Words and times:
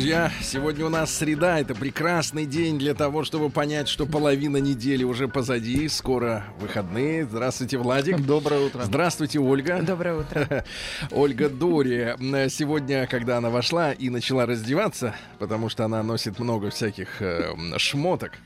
Друзья, 0.00 0.32
сегодня 0.40 0.86
у 0.86 0.88
нас 0.88 1.14
среда. 1.14 1.60
Это 1.60 1.74
прекрасный 1.74 2.46
день 2.46 2.78
для 2.78 2.94
того, 2.94 3.22
чтобы 3.22 3.50
понять, 3.50 3.86
что 3.86 4.06
половина 4.06 4.56
недели 4.56 5.04
уже 5.04 5.28
позади. 5.28 5.86
Скоро 5.88 6.46
выходные. 6.58 7.26
Здравствуйте, 7.26 7.76
Владик. 7.76 8.18
Доброе 8.26 8.60
утро. 8.62 8.82
Здравствуйте, 8.82 9.38
Ольга. 9.40 9.82
Доброе 9.82 10.20
утро. 10.20 10.64
Ольга 11.10 11.50
Дори. 11.50 12.14
Сегодня, 12.48 13.06
когда 13.08 13.36
она 13.36 13.50
вошла 13.50 13.92
и 13.92 14.08
начала 14.08 14.46
раздеваться, 14.46 15.14
потому 15.38 15.68
что 15.68 15.84
она 15.84 16.02
носит 16.02 16.38
много 16.38 16.70
всяких 16.70 17.20
э, 17.20 17.52
шмоток. 17.76 18.38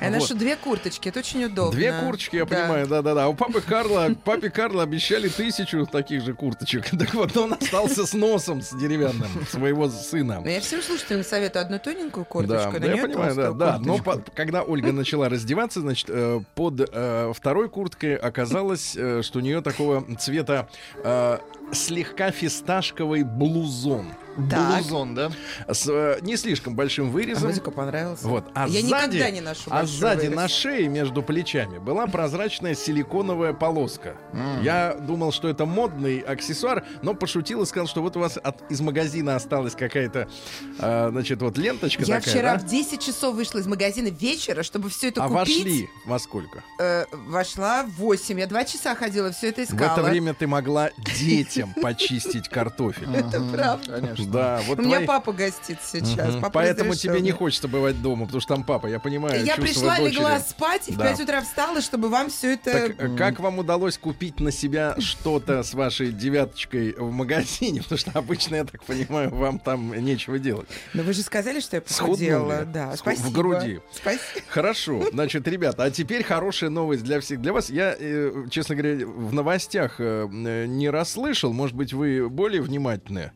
Я 0.00 0.10
Вот. 0.10 0.36
две 0.36 0.56
курточки, 0.56 1.08
это 1.08 1.20
очень 1.20 1.44
удобно. 1.44 1.72
Две 1.72 1.92
курточки, 1.92 2.36
я 2.36 2.44
Да. 2.44 2.56
понимаю, 2.56 2.86
да-да-да. 2.86 3.24
А 3.24 3.28
У 3.28 3.34
папы 3.34 3.60
Карла, 3.60 4.14
папе 4.24 4.50
Карла 4.50 4.82
обещали 4.82 5.28
тысячу 5.28 5.86
таких 5.86 6.22
же 6.22 6.34
курточек. 6.34 6.86
Так 6.98 7.14
вот, 7.14 7.36
он 7.36 7.52
остался 7.54 8.06
с 8.06 8.12
носом 8.14 8.62
с 8.62 8.70
деревянным 8.74 9.28
своего 9.48 9.88
сына. 9.88 10.40
Но 10.42 10.50
я 10.50 10.60
всем 10.60 10.82
слушателям 10.82 11.22
советую 11.24 11.62
одну 11.64 11.78
тоненькую 11.78 12.24
Да, 12.24 12.30
курточку, 12.30 12.72
да, 12.72 12.78
на 12.80 12.84
я 12.94 13.02
понимаю, 13.02 13.34
да, 13.34 13.52
да. 13.52 13.78
Но 13.80 13.98
по- 13.98 14.22
когда 14.34 14.62
Ольга 14.62 14.92
начала 14.92 15.28
раздеваться, 15.28 15.80
значит, 15.80 16.06
э, 16.10 16.40
под 16.54 16.88
э, 16.92 17.32
второй 17.34 17.68
курткой 17.68 18.16
оказалось, 18.16 18.94
э, 18.96 19.22
что 19.22 19.38
у 19.38 19.42
нее 19.42 19.60
такого 19.60 20.04
цвета 20.16 20.68
э, 21.04 21.38
слегка 21.72 22.30
фисташковый 22.30 23.22
блузон. 23.22 24.06
Так. 24.50 24.82
Блузон, 24.82 25.14
да? 25.14 25.30
С 25.68 25.86
э, 25.88 26.18
не 26.22 26.36
слишком 26.36 26.74
большим 26.74 27.08
А 27.08 27.10
вырезом. 27.10 27.48
Музыка 27.48 27.70
понравилась. 27.70 28.22
Вот. 28.22 28.44
А 28.54 28.68
Я 28.68 28.80
сзади, 28.82 28.86
никогда 29.16 29.30
не 29.30 29.40
ношу 29.40 29.62
А 29.70 29.86
сзади 29.86 30.26
вырез. 30.26 30.36
на 30.36 30.48
шее 30.48 30.88
между 30.88 31.22
плечами 31.22 31.78
была 31.78 32.06
прозрачная 32.06 32.74
силиконовая 32.74 33.52
полоска. 33.52 34.16
Я 34.62 34.94
думал, 34.94 35.32
что 35.32 35.48
это 35.48 35.64
модный 35.66 36.20
аксессуар, 36.20 36.84
но 37.02 37.14
пошутил 37.14 37.62
и 37.62 37.66
сказал, 37.66 37.86
что 37.86 38.02
вот 38.02 38.16
у 38.16 38.20
вас 38.20 38.36
от, 38.36 38.70
из 38.70 38.80
магазина 38.80 39.36
осталась 39.36 39.74
какая-то, 39.74 40.28
э, 40.78 41.08
значит, 41.10 41.40
вот 41.40 41.56
ленточка 41.58 42.02
Я 42.04 42.16
такая. 42.18 42.34
вчера 42.34 42.52
да? 42.56 42.58
в 42.60 42.66
10 42.66 43.00
часов 43.00 43.34
вышла 43.34 43.58
из 43.58 43.66
магазина 43.66 44.08
вечера, 44.08 44.62
чтобы 44.62 44.90
все 44.90 45.08
это 45.08 45.24
А 45.24 45.28
купить. 45.28 45.56
вошли 45.58 45.88
во 46.04 46.18
сколько? 46.18 46.62
Э, 46.78 47.04
вошла 47.12 47.84
в 47.84 47.90
8. 47.92 48.38
Я 48.38 48.46
два 48.46 48.64
часа 48.64 48.94
ходила, 48.94 49.32
все 49.32 49.48
это 49.48 49.62
В 49.62 49.64
искала. 49.70 49.92
это 49.92 50.02
время 50.02 50.34
ты 50.34 50.46
могла 50.46 50.90
детям 51.18 51.72
почистить 51.80 52.48
картофель. 52.48 53.08
Это 53.14 53.40
правда. 53.40 54.00
Конечно. 54.00 54.25
Да, 54.30 54.60
вот 54.66 54.78
У 54.78 54.82
меня 54.82 54.96
твои- 54.96 55.06
папа 55.06 55.32
гостит 55.32 55.78
сейчас. 55.84 56.32
Мгм. 56.32 56.42
папа 56.42 56.50
Поэтому 56.54 56.94
тебе 56.94 57.20
не 57.20 57.32
хочется 57.32 57.68
бывать 57.68 58.00
дома, 58.02 58.24
потому 58.26 58.40
что 58.40 58.54
там 58.54 58.64
папа, 58.64 58.86
я 58.86 58.98
понимаю. 58.98 59.44
Я 59.44 59.56
пришла, 59.56 59.96
дочери. 59.96 60.14
легла 60.16 60.40
спать, 60.40 60.88
и 60.88 60.92
в 60.92 60.96
Да. 60.96 61.04
5 61.04 61.20
утра 61.20 61.40
встала, 61.42 61.80
чтобы 61.80 62.08
вам 62.08 62.30
все 62.30 62.54
это... 62.54 62.72
Так 62.72 62.94
э, 62.98 63.16
как 63.16 63.40
вам 63.40 63.58
удалось 63.58 63.98
купить 63.98 64.40
на 64.40 64.50
себя 64.50 64.96
что-то 64.98 65.62
с 65.62 65.74
вашей 65.74 66.12
девяточкой 66.12 66.92
в 66.92 67.10
магазине? 67.12 67.82
Потому 67.82 67.98
что 67.98 68.10
обычно, 68.14 68.56
я 68.56 68.64
так 68.64 68.82
понимаю, 68.84 69.34
вам 69.34 69.58
там 69.58 69.92
нечего 70.04 70.38
делать. 70.38 70.68
Но 70.94 71.02
вы 71.02 71.12
же 71.12 71.22
сказали, 71.22 71.60
что 71.60 71.76
я 71.76 71.82
похудела. 71.82 72.64
Да, 72.64 72.96
спасибо. 72.96 73.26
в 73.26 73.32
груди. 73.32 73.80
Спасибо. 73.92 74.20
Хорошо, 74.48 75.04
значит, 75.12 75.46
ребята, 75.48 75.84
а 75.84 75.90
теперь 75.90 76.22
хорошая 76.22 76.70
новость 76.70 77.02
для 77.04 77.20
всех. 77.20 77.40
Для 77.40 77.52
вас 77.52 77.70
я, 77.70 77.94
э, 77.98 78.46
честно 78.50 78.74
говоря, 78.74 79.06
в 79.06 79.32
новостях 79.32 79.96
э, 79.98 80.26
не 80.66 80.90
расслышал. 80.90 81.52
Может 81.52 81.76
быть, 81.76 81.92
вы 81.92 82.28
более 82.28 82.62
внимательны. 82.62 83.32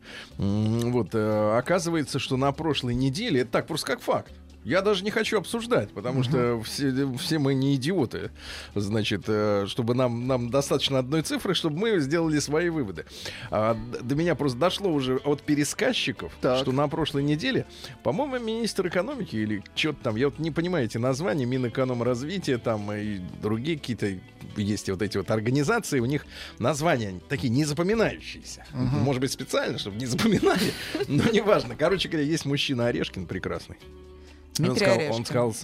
Вот, 0.81 1.15
э, 1.15 1.57
оказывается, 1.59 2.19
что 2.19 2.37
на 2.37 2.53
прошлой 2.53 2.95
неделе, 2.95 3.43
это 3.43 3.51
так, 3.53 3.67
просто 3.67 3.87
как 3.87 4.01
факт. 4.01 4.33
Я 4.65 4.83
даже 4.83 5.05
не 5.05 5.11
хочу 5.11 5.39
обсуждать, 5.39 5.91
потому 5.93 6.23
что 6.23 6.61
все, 6.63 7.11
все 7.19 7.39
мы 7.39 7.55
не 7.55 7.77
идиоты. 7.77 8.31
Значит, 8.75 9.25
э, 9.27 9.65
чтобы 9.67 9.95
нам, 9.95 10.27
нам 10.27 10.51
достаточно 10.51 10.99
одной 10.99 11.23
цифры, 11.23 11.55
чтобы 11.55 11.79
мы 11.79 12.01
сделали 12.01 12.39
свои 12.41 12.69
выводы. 12.69 13.07
А, 13.51 13.75
до 14.03 14.15
меня 14.15 14.35
просто 14.35 14.59
дошло 14.59 14.93
уже 14.93 15.17
от 15.17 15.43
пересказчиков, 15.43 16.33
Так. 16.43 16.59
что 16.59 16.73
на 16.73 16.89
прошлой 16.89 17.23
неделе, 17.23 17.65
по-моему, 18.03 18.39
министр 18.39 18.89
экономики 18.89 19.37
или 19.37 19.63
что-то 19.75 19.99
там, 20.03 20.17
я 20.17 20.29
вот 20.29 20.39
не 20.39 20.51
понимаю 20.51 20.85
эти 20.85 20.99
названия, 20.99 21.47
Минэкономразвития 21.47 22.59
там 22.59 22.93
и 22.93 23.19
другие 23.43 23.79
какие-то 23.79 24.19
есть 24.57 24.91
вот 24.91 25.01
эти 25.01 25.17
вот 25.17 25.31
организации, 25.31 26.01
у 26.01 26.07
них 26.07 26.27
названия 26.59 27.21
такие 27.29 27.49
незапоминающиеся. 27.49 28.65
Может 28.73 29.21
быть, 29.23 29.33
специально, 29.33 29.79
чтобы 29.79 29.97
не 29.97 30.07
запоминали, 30.07 30.73
но 31.09 31.25
неважно. 31.33 31.77
Короче 31.77 32.09
говоря, 32.09 32.27
есть 32.27 32.45
мужчина 32.45 32.89
Орешкин 32.89 33.27
прекрасный. 33.27 33.77
Он 34.69 34.75
Дмитрий 34.75 34.87
сказал, 34.87 35.15
он 35.17 35.25
сказал, 35.25 35.55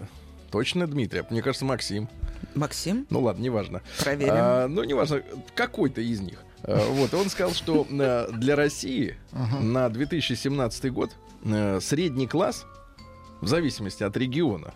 точно 0.51 0.87
Дмитрий, 0.87 1.23
мне 1.31 1.43
кажется, 1.43 1.65
Максим. 1.65 2.09
Максим, 2.55 3.07
Ну 3.11 3.21
ладно, 3.21 3.43
неважно. 3.43 3.83
проверим. 3.99 4.33
А, 4.33 4.67
ну, 4.69 4.83
неважно, 4.85 5.23
какой-то 5.55 6.01
из 6.01 6.21
них. 6.21 6.39
А, 6.63 6.79
Вот, 6.93 7.13
он 7.15 7.29
сказал, 7.29 7.53
что 7.53 7.87
э, 7.89 8.29
для 8.33 8.57
России 8.57 9.17
на 9.61 9.89
2017 9.89 10.93
год 10.93 11.11
э, 11.45 11.81
средний 11.81 12.27
класс, 12.27 12.65
в 13.41 13.49
зависимости 13.49 14.03
от 14.03 14.17
региона, 14.17 14.73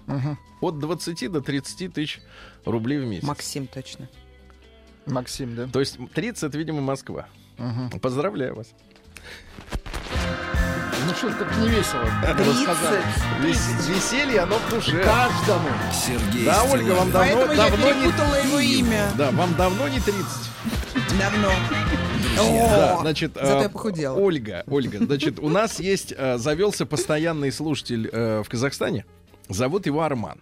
от 0.61 0.79
20 0.79 1.33
до 1.33 1.41
30 1.41 1.93
тысяч 1.95 2.21
рублей 2.65 2.99
в 2.99 3.07
месяц. 3.07 3.27
Максим 3.27 3.67
точно. 3.67 4.09
Максим, 5.07 5.57
да? 5.57 5.67
То 5.67 5.81
есть 5.81 5.99
30, 6.15 6.45
это, 6.45 6.59
видимо, 6.59 6.81
Москва. 6.83 7.27
Поздравляю 8.03 8.55
вас. 8.57 8.75
Ну 11.11 11.17
что, 11.17 11.31
как 11.33 11.57
не 11.59 11.69
весело. 11.69 12.05
вы 12.05 12.45
30. 12.45 12.63
сказали. 12.63 13.03
Вес- 13.43 13.89
веселье, 13.89 14.41
оно 14.41 14.59
в 14.59 14.71
душе. 14.71 15.03
Каждому. 15.03 15.69
Сергей 15.93 16.45
Да, 16.45 16.63
Ольга, 16.65 16.93
вам 16.93 17.11
давно, 17.11 17.47
Поэтому 17.47 17.53
я 17.53 17.71
давно 17.71 17.87
не... 17.89 17.95
перепутала 17.95 18.35
его 18.37 18.59
имя. 18.61 19.11
Да, 19.19 19.31
вам 19.33 19.55
давно 19.57 19.89
не 19.89 19.99
30. 19.99 20.25
Давно. 21.19 21.51
Да, 22.37 22.99
значит, 23.01 23.33
Зато 23.35 23.59
а, 23.59 23.63
я 23.63 23.69
похудела. 23.69 24.17
Ольга, 24.17 24.63
Ольга, 24.69 24.99
значит, 25.05 25.41
у 25.41 25.49
нас 25.49 25.81
есть, 25.81 26.15
э, 26.17 26.39
завелся 26.39 26.87
постоянный 26.87 27.51
слушатель 27.51 28.09
э, 28.11 28.43
в 28.45 28.49
Казахстане. 28.49 29.05
Зовут 29.49 29.87
его 29.87 30.03
Арман. 30.03 30.41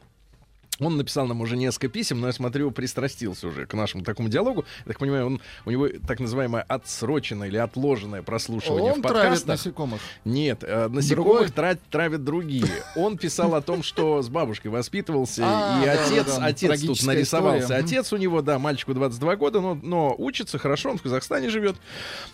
Он 0.81 0.97
написал 0.97 1.27
нам 1.27 1.41
уже 1.41 1.57
несколько 1.57 1.89
писем, 1.89 2.21
но 2.21 2.29
я 2.29 2.33
смотрю, 2.33 2.71
пристрастился 2.71 3.49
уже 3.49 3.67
к 3.67 3.75
нашему 3.75 4.05
такому 4.05 4.29
диалогу. 4.29 4.65
Я 4.81 4.93
так 4.93 4.99
понимаю, 4.99 5.27
он, 5.27 5.41
у 5.65 5.71
него 5.71 5.89
так 6.07 6.21
называемое 6.21 6.63
отсроченное 6.63 7.49
или 7.49 7.57
отложенное 7.57 8.23
прослушивание 8.23 8.93
Он 8.93 9.01
в 9.01 9.03
травит 9.03 9.23
подкастах. 9.23 9.49
насекомых. 9.49 10.01
Нет, 10.25 10.63
э, 10.63 10.89
насекомых 10.89 11.51
тра- 11.53 11.79
травят 11.91 12.23
другие. 12.25 12.65
Он 12.95 13.17
писал 13.19 13.55
о 13.57 13.61
том, 13.61 13.83
что 13.83 14.23
с 14.23 14.29
бабушкой 14.29 14.71
воспитывался, 14.71 15.43
А, 15.45 15.83
и 15.83 15.87
да, 15.87 15.93
отец, 16.05 16.27
да, 16.27 16.37
да. 16.39 16.47
отец 16.47 16.81
тут 16.83 17.03
нарисовался. 17.05 17.65
история. 17.65 17.81
Отец 17.85 18.13
у 18.13 18.17
него, 18.17 18.41
да, 18.43 18.59
мальчику 18.59 18.95
22 18.95 19.37
года, 19.37 19.61
но, 19.61 19.75
но 19.83 20.15
учится 20.17 20.59
хорошо, 20.59 20.91
он 20.91 20.99
в 20.99 21.03
Казахстане 21.03 21.51
живет. 21.51 21.77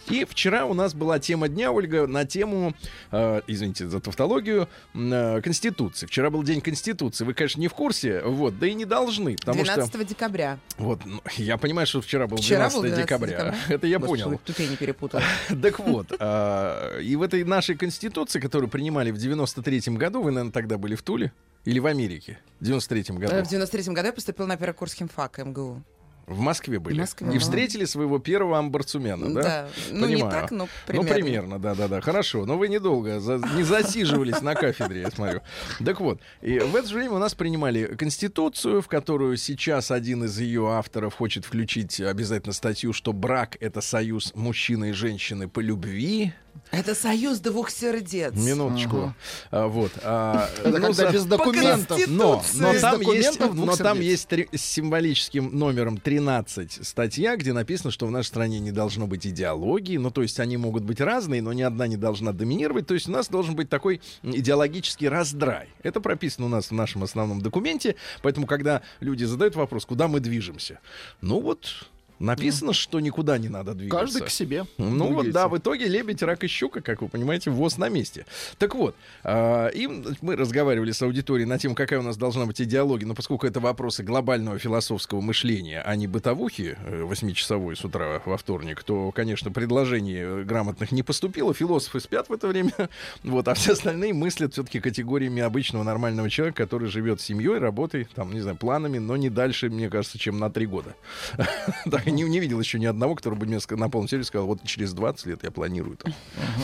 И 0.08 0.26
вчера 0.28 0.66
у 0.66 0.74
нас 0.74 0.94
была 0.94 1.18
тема 1.18 1.48
дня, 1.48 1.72
Ольга, 1.72 2.06
на 2.06 2.26
тему, 2.26 2.74
э, 3.10 3.40
извините 3.46 3.88
за 3.88 4.00
тавтологию, 4.00 4.68
э, 4.94 5.40
Конституции. 5.40 6.06
Вчера 6.06 6.28
был 6.30 6.42
день 6.42 6.60
Конституции. 6.60 7.24
Вы, 7.24 7.32
конечно, 7.34 7.60
не 7.60 7.68
в 7.68 7.74
курсе, 7.74 8.20
вот, 8.34 8.58
да 8.58 8.66
и 8.66 8.74
не 8.74 8.84
должны, 8.84 9.36
потому 9.36 9.62
12 9.64 9.88
что... 9.88 10.04
декабря. 10.04 10.58
Вот, 10.78 11.04
ну, 11.04 11.20
я 11.36 11.56
понимаю, 11.56 11.86
что 11.86 12.00
вчера 12.00 12.26
был 12.26 12.36
Вчера 12.38 12.68
12, 12.68 12.76
был 12.76 12.82
12 12.82 13.04
декабря. 13.04 13.30
декабря. 13.30 13.54
Это 13.68 13.86
я 13.86 13.98
Господи, 13.98 14.22
понял. 14.24 14.40
Тут 14.44 14.58
я 14.58 14.66
не 14.68 14.76
перепутала. 14.76 15.22
Так 15.62 15.78
вот, 15.78 16.12
а, 16.18 16.98
и 16.98 17.16
в 17.16 17.22
этой 17.22 17.44
нашей 17.44 17.76
конституции, 17.76 18.40
которую 18.40 18.68
принимали 18.68 19.10
в 19.10 19.16
93-м 19.16 19.96
году, 19.96 20.22
вы, 20.22 20.30
наверное, 20.30 20.52
тогда 20.52 20.78
были 20.78 20.94
в 20.94 21.02
Туле 21.02 21.32
или 21.64 21.78
в 21.78 21.86
Америке? 21.86 22.38
В 22.60 22.64
93-м 22.64 23.18
году. 23.18 23.34
Э, 23.34 23.42
В 23.42 23.48
93 23.48 23.94
году 23.94 24.06
я 24.06 24.12
поступила 24.12 24.46
на 24.46 24.56
первый 24.56 24.74
курс 24.74 24.92
химфака 24.94 25.44
МГУ. 25.44 25.82
В 26.26 26.38
Москве 26.40 26.78
были. 26.78 26.96
В 26.96 26.98
Москве, 27.00 27.34
И 27.34 27.38
встретили 27.38 27.84
своего 27.84 28.18
первого 28.18 28.58
амбарцумена, 28.58 29.34
да? 29.34 29.42
Да. 29.42 29.68
Ну, 29.90 30.06
не 30.06 30.14
Понимаю. 30.14 30.32
так, 30.32 30.50
но 30.50 30.68
примерно. 30.86 31.08
Ну, 31.08 31.14
примерно, 31.14 31.58
да-да-да. 31.58 32.00
Хорошо. 32.00 32.46
Но 32.46 32.56
вы 32.56 32.68
недолго 32.68 33.20
за- 33.20 33.40
не 33.56 33.62
засиживались 33.62 34.40
на 34.40 34.54
кафедре, 34.54 35.02
я 35.02 35.10
смотрю. 35.10 35.42
Так 35.84 36.00
вот, 36.00 36.20
и 36.40 36.58
в 36.58 36.74
это 36.76 36.88
же 36.88 36.94
время 36.94 37.12
у 37.12 37.18
нас 37.18 37.34
принимали 37.34 37.94
Конституцию, 37.96 38.80
в 38.80 38.88
которую 38.88 39.36
сейчас 39.36 39.90
один 39.90 40.24
из 40.24 40.38
ее 40.38 40.70
авторов 40.72 41.14
хочет 41.14 41.44
включить 41.44 42.00
обязательно 42.00 42.52
статью, 42.54 42.92
что 42.92 43.12
брак— 43.12 43.56
это 43.60 43.80
союз 43.80 44.32
мужчины 44.34 44.90
и 44.90 44.92
женщины 44.92 45.48
по 45.48 45.60
любви. 45.60 46.32
Это 46.70 46.94
союз 46.94 47.38
двух 47.38 47.70
сердец. 47.70 48.34
Минуточку. 48.34 48.96
Ага. 48.96 49.14
А, 49.50 49.66
вот. 49.68 49.92
а, 50.02 50.48
Это 50.58 50.68
ну, 50.70 50.74
когда 50.74 50.92
за- 50.92 51.10
без 51.12 51.24
документов. 51.24 52.00
Но, 52.08 52.42
но 52.54 52.72
Без 52.72 52.80
там 52.80 53.00
есть, 53.00 53.04
документов 53.04 53.54
двух 53.54 53.66
но 53.66 53.76
там 53.76 54.00
есть 54.00 54.28
три- 54.28 54.48
с 54.52 54.60
символическим 54.60 55.56
номером 55.56 55.98
13 55.98 56.84
статья, 56.84 57.36
где 57.36 57.52
написано, 57.52 57.90
что 57.90 58.06
в 58.06 58.10
нашей 58.10 58.28
стране 58.28 58.58
не 58.58 58.72
должно 58.72 59.06
быть 59.06 59.26
идеологии. 59.26 59.96
Ну, 59.98 60.10
то 60.10 60.22
есть 60.22 60.40
они 60.40 60.56
могут 60.56 60.82
быть 60.82 61.00
разные, 61.00 61.42
но 61.42 61.52
ни 61.52 61.62
одна 61.62 61.86
не 61.86 61.96
должна 61.96 62.32
доминировать. 62.32 62.86
То 62.86 62.94
есть 62.94 63.08
у 63.08 63.12
нас 63.12 63.28
должен 63.28 63.54
быть 63.54 63.68
такой 63.68 64.00
идеологический 64.22 65.08
раздрай. 65.08 65.68
Это 65.82 66.00
прописано 66.00 66.46
у 66.46 66.50
нас 66.50 66.70
в 66.70 66.74
нашем 66.74 67.04
основном 67.04 67.40
документе. 67.40 67.94
Поэтому, 68.22 68.46
когда 68.46 68.82
люди 69.00 69.24
задают 69.24 69.54
вопрос, 69.54 69.86
куда 69.86 70.08
мы 70.08 70.20
движемся, 70.20 70.80
ну 71.20 71.40
вот 71.40 71.86
написано, 72.18 72.72
что 72.72 73.00
никуда 73.00 73.38
не 73.38 73.48
надо 73.48 73.74
двигаться. 73.74 74.04
Каждый 74.04 74.22
к 74.22 74.30
себе. 74.30 74.66
Ну 74.78 75.12
вот, 75.12 75.30
да, 75.30 75.48
в 75.48 75.58
итоге 75.58 75.86
лебедь, 75.86 76.22
рак 76.22 76.44
и 76.44 76.46
щука, 76.46 76.80
как 76.80 77.02
вы 77.02 77.08
понимаете, 77.08 77.50
ВОЗ 77.50 77.78
на 77.78 77.88
месте. 77.88 78.26
Так 78.58 78.74
вот, 78.74 78.94
а, 79.22 79.68
и 79.68 79.86
мы 80.20 80.36
разговаривали 80.36 80.92
с 80.92 81.02
аудиторией 81.02 81.46
на 81.46 81.58
тему, 81.58 81.74
какая 81.74 82.00
у 82.00 82.02
нас 82.02 82.16
должна 82.16 82.46
быть 82.46 82.60
идеология, 82.60 83.06
но 83.06 83.14
поскольку 83.14 83.46
это 83.46 83.60
вопросы 83.60 84.02
глобального 84.02 84.58
философского 84.58 85.20
мышления, 85.20 85.82
а 85.84 85.96
не 85.96 86.06
бытовухи 86.06 86.76
э, 86.84 87.14
с 87.14 87.84
утра 87.84 88.22
во 88.24 88.36
вторник, 88.36 88.82
то, 88.82 89.10
конечно, 89.12 89.50
предложений 89.50 90.16
э, 90.18 90.42
грамотных 90.44 90.92
не 90.92 91.02
поступило, 91.02 91.54
философы 91.54 92.00
спят 92.00 92.28
в 92.28 92.32
это 92.32 92.48
время, 92.48 92.72
вот, 93.22 93.48
а 93.48 93.54
все 93.54 93.72
остальные 93.72 94.14
мыслят 94.14 94.52
все-таки 94.52 94.80
категориями 94.80 95.42
обычного 95.42 95.82
нормального 95.82 96.30
человека, 96.30 96.64
который 96.64 96.88
живет 96.88 97.20
семьей, 97.20 97.58
работой, 97.58 98.06
там, 98.14 98.32
не 98.32 98.40
знаю, 98.40 98.56
планами, 98.56 98.98
но 98.98 99.16
не 99.16 99.30
дальше, 99.30 99.68
мне 99.68 99.88
кажется, 99.90 100.18
чем 100.18 100.38
на 100.38 100.50
три 100.50 100.66
года. 100.66 100.94
Не, 102.10 102.22
не 102.22 102.40
видел 102.40 102.60
еще 102.60 102.78
ни 102.78 102.86
одного, 102.86 103.14
который 103.14 103.38
бы 103.38 103.46
мне 103.46 103.58
на 103.70 103.88
полном 103.88 104.08
серьезе 104.08 104.28
сказал, 104.28 104.46
вот 104.46 104.62
через 104.64 104.92
20 104.92 105.26
лет 105.26 105.40
я 105.42 105.50
планирую. 105.50 105.96
там. 105.96 106.12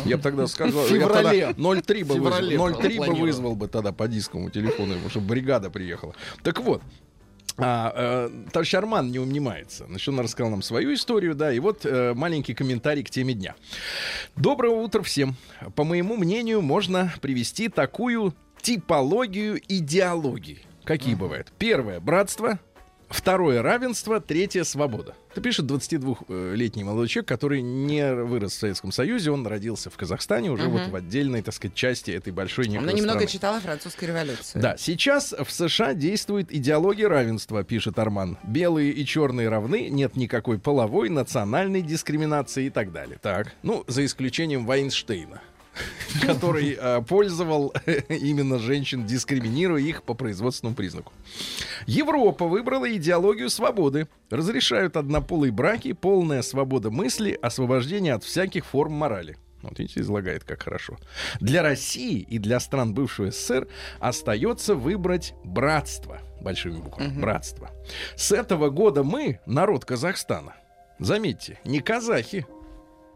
Я 0.04 0.16
бы 0.16 0.22
тогда 0.22 0.46
сказал, 0.46 0.86
я 0.86 1.08
тогда 1.08 1.32
феврале. 1.32 1.54
0,3 1.56 2.04
бы 2.04 2.14
вызвал, 2.14 2.68
0,3 2.70 3.06
бы 3.06 3.14
вызвал 3.14 3.56
бы 3.56 3.68
тогда 3.68 3.92
по 3.92 4.08
дисковому 4.08 4.50
телефону, 4.50 4.96
чтобы 5.08 5.28
бригада 5.28 5.70
приехала. 5.70 6.14
Так 6.42 6.60
вот, 6.60 6.82
а, 7.56 8.28
э, 8.28 8.50
товарищ 8.52 8.74
Арман 8.74 9.10
не 9.10 9.18
унимается. 9.18 9.86
Значит, 9.86 10.08
он 10.08 10.20
рассказал 10.20 10.50
нам 10.50 10.62
свою 10.62 10.94
историю, 10.94 11.34
да, 11.34 11.52
и 11.52 11.58
вот 11.58 11.84
э, 11.84 12.14
маленький 12.14 12.54
комментарий 12.54 13.02
к 13.02 13.10
теме 13.10 13.34
дня. 13.34 13.54
Доброго 14.36 14.80
утра 14.80 15.02
всем. 15.02 15.36
По 15.74 15.84
моему 15.84 16.16
мнению, 16.16 16.62
можно 16.62 17.12
привести 17.20 17.68
такую 17.68 18.34
типологию 18.62 19.60
идеологии. 19.68 20.62
Какие 20.84 21.14
бывают? 21.14 21.52
Первое— 21.58 22.00
братство. 22.00 22.58
Второе— 23.10 23.60
равенство. 23.62 24.20
Третье— 24.20 24.62
свобода. 24.64 25.14
Это 25.32 25.40
пишет 25.40 25.66
22-летний 25.66 26.84
молодой 26.84 27.08
человек, 27.08 27.28
который 27.28 27.60
не 27.60 28.14
вырос 28.14 28.52
в 28.52 28.58
Советском 28.58 28.92
Союзе. 28.92 29.32
Он 29.32 29.46
родился 29.46 29.90
в 29.90 29.96
Казахстане 29.96 30.50
уже 30.50 30.68
вот 30.68 30.88
в 30.88 30.94
отдельной, 30.94 31.42
так 31.42 31.54
сказать, 31.54 31.74
части 31.74 32.12
этой 32.12 32.32
большой 32.32 32.66
Она 32.66 32.92
немного 32.92 33.02
страны. 33.02 33.26
читала 33.26 33.60
французскую 33.60 34.08
революцию. 34.10 34.62
Да, 34.62 34.76
сейчас 34.78 35.32
в 35.32 35.50
США 35.50 35.94
действует 35.94 36.52
идеология 36.52 37.08
равенства, 37.08 37.64
пишет 37.64 37.98
Арман. 37.98 38.38
Белые 38.44 38.92
и 38.92 39.04
черные 39.04 39.48
равны, 39.48 39.88
нет 39.88 40.16
никакой 40.16 40.58
половой, 40.58 41.08
национальной 41.08 41.82
дискриминации 41.82 42.66
и 42.66 42.70
так 42.70 42.92
далее. 42.92 43.18
Так, 43.20 43.52
ну, 43.62 43.84
за 43.88 44.04
исключением 44.04 44.66
Вайнштейна 44.66 45.40
который 46.22 46.76
э, 46.78 47.02
пользовал 47.02 47.74
именно 48.08 48.58
женщин, 48.58 49.06
дискриминируя 49.06 49.80
их 49.80 50.02
по 50.02 50.14
производственному 50.14 50.76
признаку. 50.76 51.12
Европа 51.86 52.46
выбрала 52.46 52.90
идеологию 52.94 53.50
свободы. 53.50 54.08
Разрешают 54.30 54.96
однополые 54.96 55.52
браки, 55.52 55.92
полная 55.92 56.42
свобода 56.42 56.90
мысли, 56.90 57.38
освобождение 57.40 58.14
от 58.14 58.24
всяких 58.24 58.66
форм 58.66 58.92
морали. 58.92 59.36
Вот 59.62 59.78
видите, 59.78 60.00
излагает 60.00 60.44
как 60.44 60.62
хорошо. 60.62 60.96
Для 61.40 61.62
России 61.62 62.20
и 62.20 62.38
для 62.38 62.60
стран 62.60 62.94
бывшего 62.94 63.30
СССР 63.30 63.68
остается 63.98 64.74
выбрать 64.74 65.34
братство. 65.44 66.20
Большими 66.40 66.78
буквами. 66.78 67.20
Братство. 67.20 67.70
С 68.16 68.32
этого 68.32 68.70
года 68.70 69.02
мы, 69.02 69.40
народ 69.44 69.84
Казахстана, 69.84 70.54
заметьте, 70.98 71.58
не 71.64 71.80
казахи, 71.80 72.46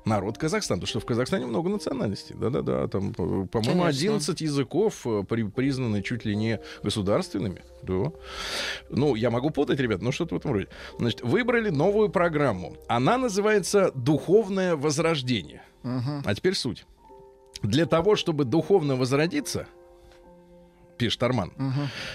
народ 0.05 0.39
Казахстана, 0.39 0.79
потому 0.81 0.89
что 0.89 1.01
в 1.01 1.07
Казахстане 1.07 1.47
много 1.47 1.69
национальностей. 1.71 2.35
Да-да-да, 2.39 2.89
там, 2.89 3.13
по- 3.15 3.47
по-моему, 3.47 3.83
Конечно. 3.85 3.87
11 3.89 4.41
языков 4.41 5.07
э, 5.07 5.25
при- 5.29 5.45
признаны 5.45 6.03
чуть 6.03 6.25
ли 6.25 6.37
не 6.37 6.61
государственными. 6.83 7.63
Да. 7.83 8.13
Ну, 8.91 9.15
я 9.15 9.31
могу 9.31 9.51
путать, 9.51 9.81
ребят, 9.81 10.03
но 10.03 10.13
что-то 10.13 10.35
в 10.35 10.39
этом 10.39 10.53
роде. 10.53 10.69
Значит, 10.99 11.23
выбрали 11.23 11.71
новую 11.71 12.09
программу. 12.11 12.77
Она 12.89 13.17
называется 13.19 13.93
«Духовное 13.95 14.77
возрождение». 14.77 15.63
А 15.83 16.35
теперь 16.35 16.55
суть. 16.55 16.87
Для 17.63 17.87
того, 17.87 18.17
чтобы 18.17 18.45
духовно 18.45 18.97
возродиться, 18.97 19.67
пишет 20.99 21.23
Арман, 21.23 21.53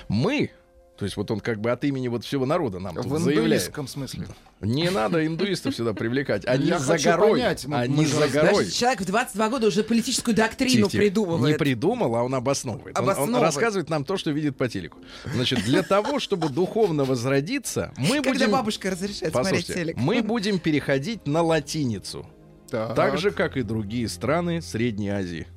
мы, 0.08 0.52
то 1.00 1.06
есть 1.06 1.16
вот 1.16 1.32
он 1.32 1.40
как 1.40 1.62
бы 1.62 1.72
от 1.72 1.84
имени 1.86 2.10
вот 2.10 2.26
всего 2.26 2.46
народа 2.46 2.80
нам 2.80 2.94
тут 2.94 3.06
В 3.06 3.18
заявляет. 3.20 3.46
индуистском 3.46 3.88
смысле. 3.88 4.28
Не 4.60 4.90
надо 4.92 5.26
индуистов 5.26 5.74
сюда 5.74 5.94
привлекать. 5.94 6.46
Они 6.46 6.66
Я 6.68 6.78
за 6.78 6.98
горой. 6.98 7.32
понять, 7.40 7.66
мы- 7.66 7.78
Они 7.78 7.96
мы 7.96 8.06
за 8.06 8.28
горой. 8.28 8.56
Значит, 8.66 8.74
человек 8.74 9.02
в 9.02 9.06
22 9.06 9.50
года 9.50 9.68
уже 9.68 9.84
политическую 9.84 10.36
доктрину 10.36 10.88
Тихо, 10.90 10.98
придумывает. 10.98 11.54
Не 11.54 11.58
придумал, 11.58 12.16
а 12.18 12.24
он 12.24 12.36
обосновывает. 12.36 12.98
Он- 13.00 13.04
Он, 13.06 13.10
Обосновывает. 13.12 13.44
рассказывает 13.44 13.90
нам 13.90 14.04
то, 14.04 14.18
что 14.18 14.32
видит 14.32 14.58
по 14.58 14.68
телеку. 14.68 14.98
Значит, 15.34 15.64
для 15.64 15.84
того, 15.84 16.20
чтобы 16.20 16.50
духовно 16.50 17.06
возродиться, 17.06 17.94
мы 17.98 18.18
Когда 18.18 18.32
будем... 18.32 18.52
бабушка 18.52 18.92
разрешает 18.92 19.32
смотреть 19.34 19.68
телек. 19.68 19.96
мы 19.98 20.22
будем 20.22 20.60
переходить 20.60 21.26
на 21.26 21.42
латиницу. 21.42 22.28
Так. 22.70 22.94
Так 22.96 23.18
же, 23.18 23.32
как 23.32 23.56
и 23.56 23.62
другие 23.64 24.10
страны 24.10 24.62
Средней 24.62 25.10
Азии. 25.10 25.48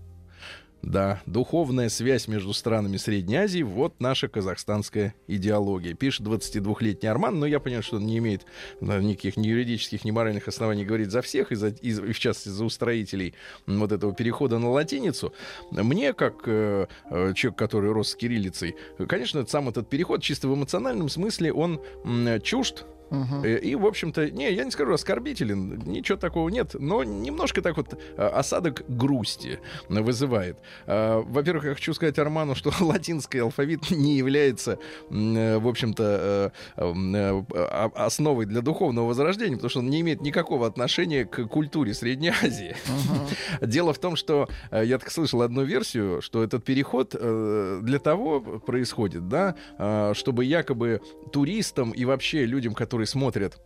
Да, 0.82 1.22
духовная 1.26 1.88
связь 1.88 2.26
между 2.26 2.52
странами 2.52 2.96
Средней 2.96 3.36
Азии, 3.36 3.62
вот 3.62 4.00
наша 4.00 4.28
казахстанская 4.28 5.14
идеология. 5.28 5.94
Пишет 5.94 6.26
22-летний 6.26 7.08
Арман, 7.08 7.38
но 7.38 7.46
я 7.46 7.60
понимаю, 7.60 7.84
что 7.84 7.96
он 7.96 8.06
не 8.06 8.18
имеет 8.18 8.44
да, 8.80 8.98
никаких 8.98 9.36
ни 9.36 9.46
юридических, 9.46 10.04
ни 10.04 10.10
моральных 10.10 10.48
оснований 10.48 10.84
говорить 10.84 11.12
за 11.12 11.22
всех, 11.22 11.52
и, 11.52 11.54
за, 11.54 11.68
и, 11.68 11.92
в 11.92 12.18
частности 12.18 12.48
за 12.48 12.64
устроителей 12.64 13.34
вот 13.66 13.92
этого 13.92 14.12
перехода 14.12 14.58
на 14.58 14.70
латиницу. 14.70 15.32
Мне, 15.70 16.12
как 16.14 16.42
э, 16.46 16.88
э, 17.10 17.32
человек, 17.34 17.58
который 17.58 17.92
рос 17.92 18.10
с 18.10 18.14
кириллицей, 18.16 18.74
э, 18.98 19.06
конечно, 19.06 19.46
сам 19.46 19.68
этот 19.68 19.88
переход 19.88 20.20
чисто 20.20 20.48
в 20.48 20.54
эмоциональном 20.54 21.08
смысле, 21.08 21.52
он 21.52 21.80
м, 22.04 22.40
чужд 22.42 22.86
Мгм. 23.12 23.44
Э, 23.44 23.58
И, 23.58 23.74
в 23.76 23.86
общем-то, 23.86 24.30
не, 24.30 24.50
я 24.52 24.64
не 24.64 24.70
скажу 24.70 24.92
оскорбителен, 24.92 25.82
ничего 25.86 26.18
такого 26.18 26.48
нет, 26.48 26.74
но 26.78 27.04
немножко 27.04 27.62
так 27.62 27.76
вот 27.76 27.94
э, 28.16 28.26
осадок 28.26 28.82
грусти 28.88 29.58
вызывает. 29.88 30.56
Э, 30.86 31.22
Во-первых, 31.24 31.64
я 31.64 31.74
хочу 31.74 31.94
сказать 31.94 32.18
Арману, 32.18 32.54
что 32.54 32.72
латинский 32.80 33.40
алфавит 33.42 33.90
не 33.90 34.16
является, 34.16 34.78
э, 35.10 35.58
в 35.58 35.68
общем-то, 35.68 36.52
а- 36.76 37.90
основой 37.94 38.46
для 38.46 38.60
духовного 38.60 39.06
возрождения, 39.08 39.56
потому 39.56 39.70
что 39.70 39.80
он 39.80 39.90
не 39.90 40.00
имеет 40.00 40.20
никакого 40.22 40.66
отношения 40.66 41.24
к 41.24 41.44
культуре 41.46 41.94
Средней 41.94 42.30
Азии. 42.42 42.74
Дело 43.60 43.92
в 43.92 43.98
том, 43.98 44.16
что 44.16 44.48
я 44.70 44.98
так 44.98 45.10
слышал 45.10 45.42
одну 45.42 45.64
версию, 45.64 46.20
что 46.22 46.42
этот 46.42 46.64
переход 46.64 47.10
для 47.10 47.98
того 47.98 48.40
происходит, 48.40 49.28
да, 49.28 49.54
э, 49.78 50.12
чтобы 50.14 50.44
якобы 50.44 51.00
туристам 51.32 51.90
и 51.92 52.04
вообще 52.04 52.44
людям, 52.46 52.74
которые 52.74 53.01
смотрят 53.06 53.58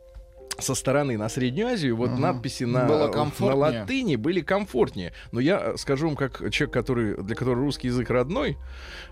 со 0.58 0.74
стороны 0.74 1.18
на 1.18 1.28
Среднюю 1.28 1.68
Азию, 1.68 1.96
вот 1.96 2.10
Мгм. 2.10 2.20
надписи 2.20 2.64
на, 2.64 2.86
Было 2.86 3.08
на 3.40 3.54
латыни 3.54 4.16
были 4.16 4.40
комфортнее. 4.40 5.12
Но 5.32 5.40
я 5.40 5.60
э, 5.60 5.76
скажу 5.76 6.06
вам, 6.06 6.16
как 6.16 6.50
человек, 6.50 6.72
который, 6.72 7.22
для 7.22 7.36
которого 7.36 7.62
русский 7.62 7.88
язык 7.88 8.08
родной, 8.10 8.56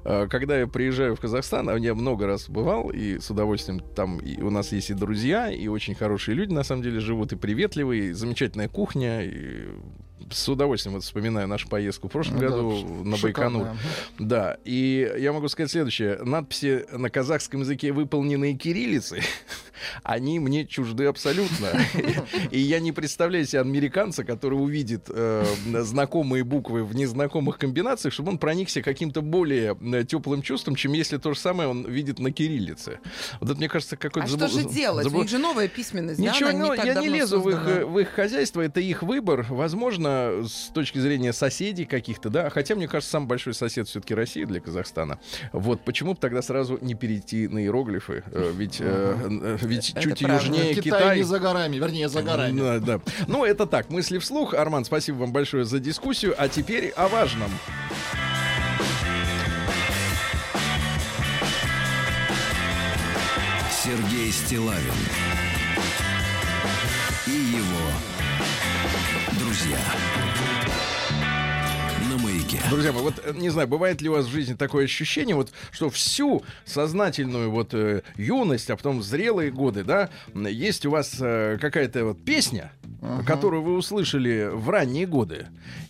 э, 0.05 0.27
когда 0.31 0.59
я 0.59 0.67
приезжаю 0.67 1.17
в 1.17 1.21
Казахстан, 1.21 1.69
а 1.69 1.79
я 1.79 1.95
много 1.95 2.27
раз 2.27 2.49
бывал, 2.49 2.91
и 2.91 3.19
с 3.19 3.31
удовольствием 3.31 3.81
там 3.81 4.19
и 4.19 4.41
у 4.41 4.51
нас 4.51 4.73
есть 4.73 4.91
и 4.91 4.95
друзья, 4.95 5.51
и 5.51 5.69
очень 5.69 5.95
хорошие 5.95 6.35
люди, 6.35 6.53
на 6.53 6.65
самом 6.65 6.83
деле, 6.83 7.01
живут, 7.01 7.33
и 7.33 7.37
приветливые, 7.37 8.09
и 8.09 8.13
замечательная 8.13 8.69
кухня, 8.69 9.23
и 9.23 9.69
с 10.31 10.49
удовольствием 10.49 10.95
вот 10.95 11.05
вспоминаю 11.05 11.47
нашу 11.49 11.69
поездку 11.69 12.09
в 12.09 12.11
прошлом 12.13 12.37
Ну 12.37 12.41
да, 12.41 12.49
году 12.49 12.77
ш- 12.79 12.87
на 12.87 13.17
Байконур. 13.17 13.67
шикарная. 13.67 13.77
Да, 14.19 14.57
и 14.65 15.13
я 15.19 15.33
могу 15.33 15.49
сказать 15.49 15.71
следующее. 15.71 16.19
Надписи 16.23 16.87
на 16.93 17.11
казахском 17.11 17.61
языке, 17.61 17.93
выполненные 17.93 18.55
кириллицей, 18.55 19.23
они 20.03 20.39
мне 20.41 20.67
чужды 20.67 21.05
абсолютно. 21.07 21.69
И 22.51 22.59
я 22.59 22.81
не 22.81 22.93
представляю 22.93 23.45
себе 23.45 23.61
американца, 23.61 24.25
который 24.25 24.55
увидит 24.55 25.07
э, 25.09 25.45
знакомые 25.83 26.43
буквы 26.45 26.85
в 26.85 26.95
незнакомых 26.95 27.59
комбинациях, 27.59 28.15
чтобы 28.15 28.31
он 28.31 28.39
проникся 28.39 28.81
каким-то 28.83 29.21
более 29.21 29.77
э, 29.81 30.05
теплым 30.05 30.41
чувством, 30.43 30.75
чем 30.75 30.93
если 30.95 31.19
то 31.19 31.35
же 31.35 31.39
самое 31.41 31.69
он 31.69 31.85
видит 31.87 32.19
на 32.19 32.33
кириллице. 32.33 33.01
Вот 33.41 33.51
это, 33.51 33.59
мне 33.59 33.69
кажется, 33.69 33.97
какой-то... 33.97 34.27
А 34.27 34.29
что 34.29 34.49
же 34.49 34.65
делать? 34.69 35.07
У 35.07 35.11
них 35.19 35.29
же 35.29 35.39
новая 35.39 35.69
письменность, 35.69 36.19
да? 36.23 36.31
Ничего, 36.31 36.49
Она 36.51 36.71
не 36.71 36.77
так 36.77 36.87
я 36.87 36.95
не 36.95 37.09
лезу 37.09 37.41
в 37.41 37.49
их, 37.51 37.57
создана. 37.57 37.87
в 37.87 37.99
их 37.99 38.09
хозяйство, 38.09 38.61
это 38.63 38.81
их 38.81 39.03
выбор. 39.03 39.45
Возможно, 39.51 40.04
с 40.05 40.71
точки 40.73 40.99
зрения 40.99 41.33
соседей 41.33 41.85
каких-то, 41.85 42.31
да. 42.31 42.51
Хотя, 42.51 42.75
мне 42.75 42.89
кажется, 42.89 43.13
самый 43.13 43.27
большой 43.27 43.55
сосед 43.55 43.89
все-таки 43.89 44.15
Россия 44.15 44.47
для 44.47 44.61
Казахстана. 44.61 45.19
Вот 45.53 45.81
почему 45.83 46.15
бы 46.15 46.19
тогда 46.21 46.43
сразу 46.43 46.79
не 46.81 46.95
перейти 46.95 47.49
на 47.49 47.59
иероглифы? 47.61 48.23
Э, 48.27 48.53
Ведь, 48.55 48.79
э, 48.81 49.17
э, 49.43 49.59
ведь 49.63 49.91
Это 49.91 50.03
чуть 50.03 50.19
правда. 50.21 50.37
южнее 50.45 50.75
Китай, 50.75 50.83
Китай. 50.83 51.17
не 51.19 51.23
за 51.25 51.39
горами, 51.39 51.77
вернее, 51.77 52.09
за 52.09 52.23
горами. 52.23 52.61
Да, 52.61 52.79
да. 52.79 53.01
Ну, 53.27 53.45
это 53.45 53.67
так, 53.67 53.91
мысли 53.91 54.19
вслух. 54.19 54.55
Арман, 54.55 54.85
спасибо 54.85 55.17
вам 55.17 55.33
большое 55.33 55.65
за 55.65 55.79
дискуссию. 55.79 56.35
А 56.39 56.49
теперь 56.49 56.91
о 56.91 57.09
важном. 57.09 57.51
Сергей 63.71 64.33
Стилавин 64.33 64.81
друзья. 69.65 69.79
На 72.11 72.19
маяке. 72.19 72.59
Друзья 72.71 72.93
мои, 72.93 73.03
вот 73.03 73.15
э, 73.25 73.33
не 73.35 73.49
знаю, 73.49 73.67
бывает 73.67 74.03
ли 74.03 74.09
у 74.09 74.13
вас 74.13 74.27
в 74.27 74.31
жизни 74.31 74.55
такое 74.55 74.85
ощущение, 74.85 75.35
вот, 75.35 75.53
что 75.71 75.89
всю 75.89 76.43
сознательную 76.67 77.51
вот 77.51 77.73
э, 77.73 78.03
юность, 78.17 78.69
а 78.71 78.77
потом 78.77 79.03
зрелые 79.03 79.51
годы, 79.51 79.85
да, 79.85 80.11
есть 80.35 80.85
у 80.85 80.91
вас 80.91 81.17
э, 81.19 81.57
какая-то 81.61 82.05
вот 82.05 82.25
песня, 82.25 82.73
которую 83.27 83.63
вы 83.63 83.77
услышали 83.77 84.51
в 84.53 84.69
ранние 84.69 85.07
годы, 85.07 85.47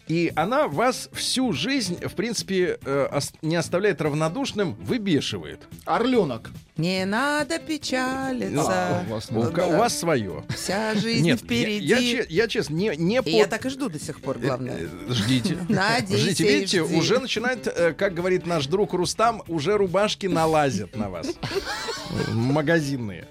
и 0.08 0.32
она 0.36 0.68
вас 0.68 1.08
всю 1.12 1.52
жизнь, 1.52 1.98
в 2.04 2.14
принципе, 2.14 2.78
э, 2.84 3.08
ос- 3.10 3.32
не 3.42 3.56
оставляет 3.56 4.00
равнодушным, 4.02 4.74
выбешивает. 4.74 5.60
Орленок. 5.86 6.50
Не 6.76 7.04
надо 7.04 7.54
А, 7.54 7.58
печалиться. 7.58 9.04
у 9.08 9.12
вас 9.12 9.28
У, 9.30 9.42
ка- 9.52 9.66
у 9.66 9.76
вас 9.76 9.96
свое. 9.96 10.42
Вся 10.48 10.94
жизнь 10.94 11.24
Нет, 11.24 11.40
я, 11.40 11.44
впереди. 11.46 11.84
я 11.86 11.98
че- 12.00 12.26
я 12.28 12.48
честно, 12.48 12.74
не, 12.74 12.92
не 12.96 13.20
И 13.24 13.30
я 13.30 13.46
так 13.46 13.64
и 13.64 13.68
жду 13.70 13.88
до 13.88 13.98
сих 14.00 14.20
пор, 14.20 14.38
главное. 14.38 14.76
Э, 14.78 14.88
э, 15.08 15.12
Ждите. 15.12 15.56
Надейся 15.68 16.18
Ждите, 16.24 16.44
видите, 16.44 16.84
жди. 16.84 16.96
уже 16.96 17.20
начинает, 17.20 17.72
как 17.96 18.14
говорит 18.14 18.44
наш 18.46 18.66
друг 18.66 18.92
Рустам, 18.92 19.42
уже 19.48 19.76
рубашки 19.78 20.26
налазят 20.26 20.96
на 20.96 21.08
вас. 21.10 21.28
Магазинные. 22.32 23.26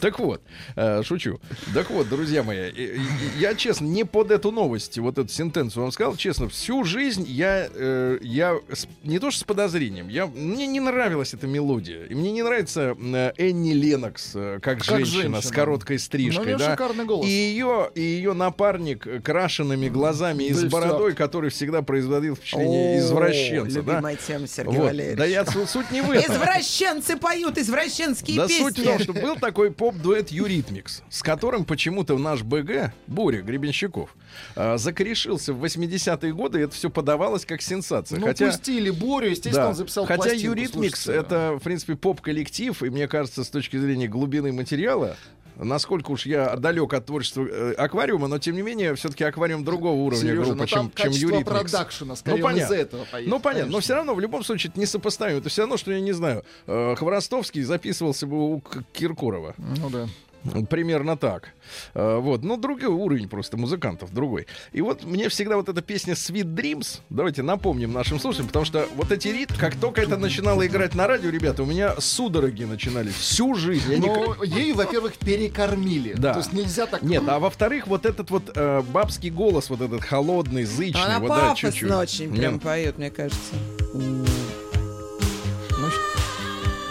Так 0.00 0.18
вот, 0.18 0.42
э, 0.76 1.02
шучу. 1.02 1.40
Так 1.74 1.90
вот, 1.90 2.08
друзья 2.08 2.42
мои, 2.42 2.70
я 3.38 3.54
честно 3.54 3.84
не 3.86 4.04
под 4.04 4.30
эту 4.30 4.50
новость, 4.52 4.98
вот 4.98 5.18
эту 5.18 5.28
сентенцию 5.28 5.82
вам 5.84 5.92
сказал, 5.92 6.16
честно, 6.16 6.48
всю 6.48 6.84
жизнь 6.84 7.24
я, 7.28 7.68
э, 7.72 8.18
я 8.22 8.56
с- 8.72 8.86
не 9.04 9.18
то 9.18 9.30
что 9.30 9.40
с 9.40 9.44
подозрением, 9.44 10.08
я, 10.08 10.26
мне 10.26 10.66
не 10.66 10.80
нравилась 10.80 11.34
эта 11.34 11.46
мелодия. 11.46 12.04
И 12.04 12.14
мне 12.14 12.32
не 12.32 12.42
нравится 12.42 12.96
э, 12.98 13.32
Энни 13.36 13.72
Ленокс 13.72 14.32
как, 14.32 14.62
Как 14.62 14.84
женщина, 14.84 15.06
с 15.40 15.44
женщина. 15.44 15.52
короткой 15.54 15.96
Ну, 15.96 16.00
у 16.00 16.04
стрижкой. 16.04 16.46
неё 16.46 16.58
да. 16.58 16.70
шикарный 16.72 17.04
голос. 17.04 17.26
И 17.26 17.30
ее, 17.30 17.90
и 17.94 18.00
ее 18.00 18.32
напарник 18.32 19.22
крашенными 19.22 19.88
глазами 19.88 20.44
и 20.44 20.52
с 20.52 20.64
бородой, 20.64 21.14
который 21.14 21.50
всегда 21.50 21.82
производил 21.82 22.36
впечатление 22.36 22.98
извращенца. 22.98 23.82
Да? 23.82 23.92
Любимая 23.94 24.16
тема, 24.16 24.46
Сергей. 24.46 24.78
Валерьевич. 24.78 25.18
Да 25.18 25.24
я 25.24 25.44
су- 25.44 25.66
суть 25.66 25.90
не 25.90 26.00
в 26.02 26.10
этом. 26.10 26.34
Извращенцы 26.34 27.16
поют 27.16 27.58
извращенские 27.58 28.36
Да 28.38 28.46
песни. 28.48 28.62
суть 28.62 28.78
в 28.78 28.84
том, 28.84 28.98
что 28.98 29.12
был 29.20 29.36
такой 29.36 29.70
поп-дуэт 29.70 30.30
Eurythmics, 30.30 31.02
с 31.08 31.22
которым 31.22 31.64
почему-то 31.64 32.18
наш 32.18 32.42
БГ, 32.42 32.92
Боря 33.06 33.42
Гребенщиков, 33.42 34.14
э, 34.54 34.78
закорешился 34.78 35.52
в 35.52 35.64
80-е 35.64 36.32
годы, 36.32 36.60
и 36.60 36.62
это 36.62 36.74
все 36.74 36.90
подавалось 36.90 37.44
как 37.44 37.62
сенсация. 37.62 38.18
Ну, 38.18 38.26
Хотя, 38.26 38.46
пустили 38.46 38.90
Борю, 38.90 39.30
естественно, 39.30 39.66
да, 39.66 39.68
он 39.68 39.74
записал 39.74 40.06
хотя 40.06 40.32
Eurythmics 40.32 41.08
это, 41.08 41.58
в 41.60 41.62
принципе, 41.62 41.96
поп-коллектив, 41.96 42.82
и 42.82 42.90
мне 42.90 43.08
кажется, 43.08 43.44
с 43.44 43.48
точки 43.48 43.76
зрения 43.76 44.08
глубины 44.08 44.52
материала, 44.52 45.16
Насколько 45.56 46.10
уж 46.10 46.26
я 46.26 46.54
далек 46.56 46.92
от 46.92 47.06
творчества 47.06 47.46
э, 47.46 47.72
аквариума, 47.72 48.28
но 48.28 48.38
тем 48.38 48.54
не 48.56 48.62
менее, 48.62 48.94
все-таки 48.94 49.24
аквариум 49.24 49.64
другого 49.64 49.94
уровня 49.96 50.20
Сережа, 50.22 50.42
группа, 50.42 50.56
ну, 50.60 50.66
чем, 50.66 50.92
чем 50.94 51.10
Eurythmics. 51.12 51.48
продакшена, 51.50 52.16
скорее, 52.16 52.36
Ну, 52.38 52.46
он 52.46 52.52
понятно. 52.52 52.72
из-за 52.74 52.82
этого 52.82 53.04
поедет, 53.10 53.30
Ну 53.32 53.40
понятно, 53.40 53.64
но 53.66 53.70
конечно. 53.72 53.80
все 53.80 53.94
равно 53.94 54.14
в 54.14 54.20
любом 54.20 54.44
случае 54.44 54.70
это 54.70 54.78
не 54.80 54.86
сопоставимо. 54.86 55.38
Это 55.38 55.48
все 55.48 55.62
равно, 55.62 55.76
что 55.76 55.92
я 55.92 56.00
не 56.00 56.12
знаю. 56.12 56.44
э, 56.66 56.94
Хворостовский 56.96 57.62
записывался 57.62 58.26
бы 58.26 58.36
у 58.54 58.62
Киркорова. 58.92 59.54
Ну 59.58 59.90
да. 59.90 60.08
Примерно 60.70 61.16
так. 61.16 61.50
Э, 61.94 62.18
Вот. 62.18 62.42
Но 62.44 62.56
другой 62.56 62.86
уровень 62.86 63.28
просто 63.28 63.56
музыкантов, 63.56 64.12
другой. 64.12 64.46
И 64.72 64.80
вот 64.80 65.04
мне 65.04 65.28
всегда 65.28 65.56
вот 65.56 65.68
эта 65.68 65.82
песня 65.82 66.14
Sweet 66.14 66.54
Dreams, 66.54 67.00
давайте 67.10 67.42
напомним 67.42 67.92
нашим 67.92 68.18
слушателям, 68.20 68.48
потому 68.48 68.64
что 68.64 68.86
вот 68.96 69.10
эти 69.12 69.28
ритмы, 69.28 69.56
как 69.58 69.76
только 69.76 70.02
это 70.02 70.16
начинало 70.16 70.66
играть 70.66 70.94
на 70.94 71.06
радио, 71.06 71.30
ребята, 71.30 71.62
у 71.62 71.66
меня 71.66 71.94
судороги 72.00 72.64
начинались 72.64 73.14
всю 73.14 73.54
жизнь. 73.54 73.90
Я 73.90 73.98
никак- 73.98 74.38
Но 74.38 74.44
ей, 74.44 74.72
во-первых, 74.72 75.14
перекормили. 75.18 76.14
Да. 76.16 76.32
То 76.34 76.38
есть 76.40 76.52
нельзя 76.52 76.86
так... 76.86 77.02
Нет, 77.02 77.22
а 77.28 77.38
во-вторых, 77.38 77.86
вот 77.86 78.06
этот 78.06 78.30
вот 78.30 78.50
э, 78.54 78.82
бабский 78.92 79.30
голос, 79.30 79.70
вот 79.70 79.80
этот 79.80 80.02
холодный, 80.02 80.64
зычный, 80.64 81.02
Она 81.04 81.18
вот 81.20 81.28
да, 81.28 81.54
чуть-чуть. 81.54 81.90
очень 81.90 82.34
прям 82.34 82.58
поет, 82.60 82.98
мне 82.98 83.10
кажется. 83.10 83.54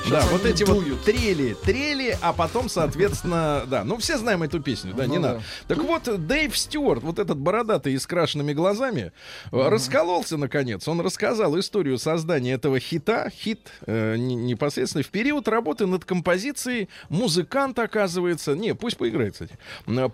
Да, 0.10 0.24
вот 0.32 0.46
эти 0.46 0.64
дуют. 0.64 0.98
вот 0.98 1.04
трели, 1.04 1.56
трели, 1.56 2.18
а 2.22 2.32
потом, 2.34 2.70
соответственно, 2.70 3.64
да. 3.68 3.84
Ну, 3.84 3.98
все 3.98 4.18
знаем 4.18 4.44
эту 4.44 4.60
песню, 4.62 4.94
да, 4.94 5.08
не 5.08 5.18
Ну 5.18 5.22
надо. 5.24 5.44
Так 5.68 5.80
вот, 5.80 6.04
Дэйв 6.28 6.56
Стюарт, 6.58 7.04
вот 7.04 7.20
этот 7.20 7.38
бородатый 7.38 7.94
и 7.94 7.98
с 7.98 8.06
крашенными 8.06 8.54
глазами, 8.54 9.12
э, 9.52 9.70
раскололся, 9.70 10.38
наконец. 10.38 10.88
Он 10.88 11.02
рассказал 11.02 11.58
историю 11.60 11.98
создания 11.98 12.54
этого 12.54 12.80
хита, 12.80 13.30
хит 13.30 13.60
э, 13.88 14.16
не- 14.18 14.36
непосредственно 14.36 15.04
в 15.04 15.08
период 15.08 15.48
работы 15.48 15.86
над 15.88 16.06
композицией. 16.06 16.90
Музыкант, 17.10 17.80
оказывается, 17.80 18.56
не, 18.56 18.76
пусть 18.76 18.98
поиграет, 18.98 19.34
кстати, 19.34 19.58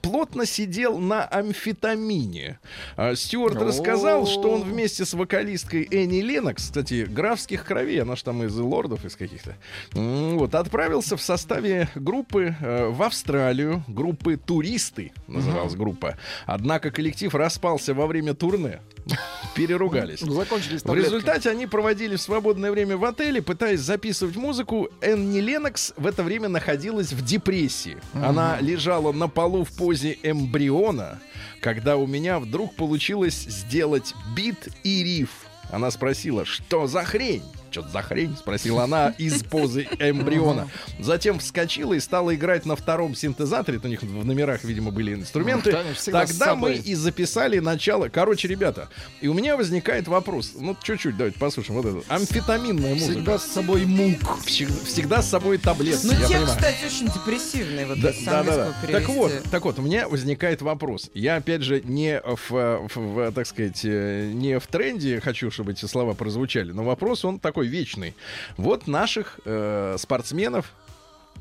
плотно 0.02 0.46
сидел 0.46 0.98
на 1.00 1.26
амфетамине. 1.26 2.60
А 2.96 3.16
Стюарт 3.16 3.62
рассказал, 3.62 4.26
что 4.26 4.52
он 4.52 4.64
вместе 4.64 5.06
с 5.06 5.14
вокалисткой 5.14 5.88
Энни 5.92 6.22
Ленокс, 6.22 6.64
кстати, 6.66 7.06
графских 7.06 7.66
кровей, 7.66 8.02
она 8.02 8.16
же 8.16 8.24
там 8.24 8.44
из 8.44 8.56
лордов, 8.56 9.06
из 9.06 9.16
каких-то, 9.16 9.56
вот, 9.94 10.56
отправился 10.56 11.18
в 11.18 11.22
составе 11.22 11.90
группы 11.96 12.56
э, 12.60 12.88
в 12.90 13.02
Австралию, 13.04 13.84
группы 13.88 14.38
«Туристы» 14.38 15.12
называлась 15.28 15.76
группа. 15.76 16.18
Однако 16.46 16.92
коллектив 16.92 17.34
распался 17.36 17.94
во 17.94 18.08
время 18.08 18.34
турне. 18.34 18.82
Переругались. 19.56 20.22
Ну, 20.22 20.34
Закончились 20.34 20.84
В 20.84 20.94
результате 20.94 21.50
они 21.50 21.68
проводили 21.68 22.16
свободное 22.16 22.72
время 22.72 22.98
в 22.98 23.06
отеле, 23.06 23.42
пытаясь 23.42 23.80
записывать 23.80 24.36
музыку. 24.36 24.90
Энни 25.02 25.40
Ленокс 25.40 25.94
в 25.98 26.06
это 26.06 26.24
время 26.24 26.48
находилась 26.50 27.12
в 27.12 27.24
депрессии. 27.24 27.98
Она 28.14 28.60
лежала 28.62 29.12
на 29.12 29.28
полу 29.28 29.64
в 29.64 29.72
позе 29.72 30.18
эмбриона, 30.24 31.20
когда 31.60 31.98
у 31.98 32.08
меня 32.08 32.40
вдруг 32.40 32.76
получилось 32.76 33.42
сделать 33.42 34.14
бит 34.36 34.70
и 34.84 35.04
риф. 35.04 35.30
Она 35.72 35.90
спросила, 35.90 36.46
что 36.46 36.88
за 36.88 37.04
хрень? 37.04 37.44
Что 37.72 37.88
за 37.88 38.02
хрень? 38.02 38.36
Спросила 38.38 38.84
она 38.84 39.14
из 39.18 39.44
позы 39.44 39.88
эмбриона. 40.00 40.68
Затем 41.00 41.40
вскочила 41.40 41.94
и 41.94 42.00
стала 42.00 42.36
играть 42.36 42.66
на 42.66 42.76
втором 42.76 43.16
синтезаторе. 43.16 43.78
Это 43.78 43.88
у 43.88 43.90
них 43.90 44.04
в 44.04 44.26
номерах, 44.26 44.64
видимо, 44.64 44.92
были 44.92 45.14
инструменты. 45.14 45.76
С 45.96 46.06
Тогда 46.06 46.56
мы 46.56 46.74
и 46.74 46.94
записали 46.96 47.60
начало. 47.60 48.10
Короче, 48.10 48.48
ребята, 48.48 48.90
и 49.22 49.28
у 49.28 49.34
меня 49.34 49.56
возникает 49.56 50.08
вопрос. 50.08 50.52
Ну, 50.56 50.76
чуть-чуть, 50.84 51.16
давайте 51.16 51.40
послушаем. 51.40 51.82
Вот 51.82 51.86
это. 51.86 52.14
Амфетаминная 52.14 52.94
музыка. 52.96 53.12
Всегда 53.14 53.40
с 53.40 53.46
собой 53.48 53.86
мук. 53.86 54.40
Всегда, 54.46 54.76
всегда 54.86 55.22
с 55.22 55.30
собой 55.30 55.58
таблетки. 55.58 56.06
Ну, 56.08 56.14
понимаю. 56.14 56.48
кстати, 56.48 56.86
очень 56.86 57.06
депрессивный. 57.08 57.86
Вот 57.86 58.00
Да, 58.02 58.12
да, 58.26 58.44
да, 58.44 58.56
да. 58.82 58.88
Так 58.92 59.08
вот, 59.10 59.32
так 59.50 59.64
вот, 59.66 59.80
у 59.80 59.82
меня 59.82 60.10
возникает 60.10 60.62
вопрос. 60.62 61.10
Я, 61.14 61.38
опять 61.38 61.62
же, 61.62 61.82
не 61.82 62.20
в, 62.22 62.52
в- 62.52 62.90
в, 62.96 63.32
так 63.32 63.48
сказать, 63.48 63.82
э, 63.84 64.32
не 64.34 64.60
в 64.60 64.68
тренде 64.68 65.22
хочу, 65.22 65.50
чтобы 65.52 65.72
эти 65.72 65.86
слова 65.86 66.14
прозвучали, 66.14 66.72
но 66.72 66.84
вопрос, 66.84 67.24
он 67.26 67.40
такой 67.40 67.61
вечный. 67.68 68.16
Вот 68.58 68.88
наших 68.88 69.40
э, 69.46 69.96
спортсменов 70.00 70.74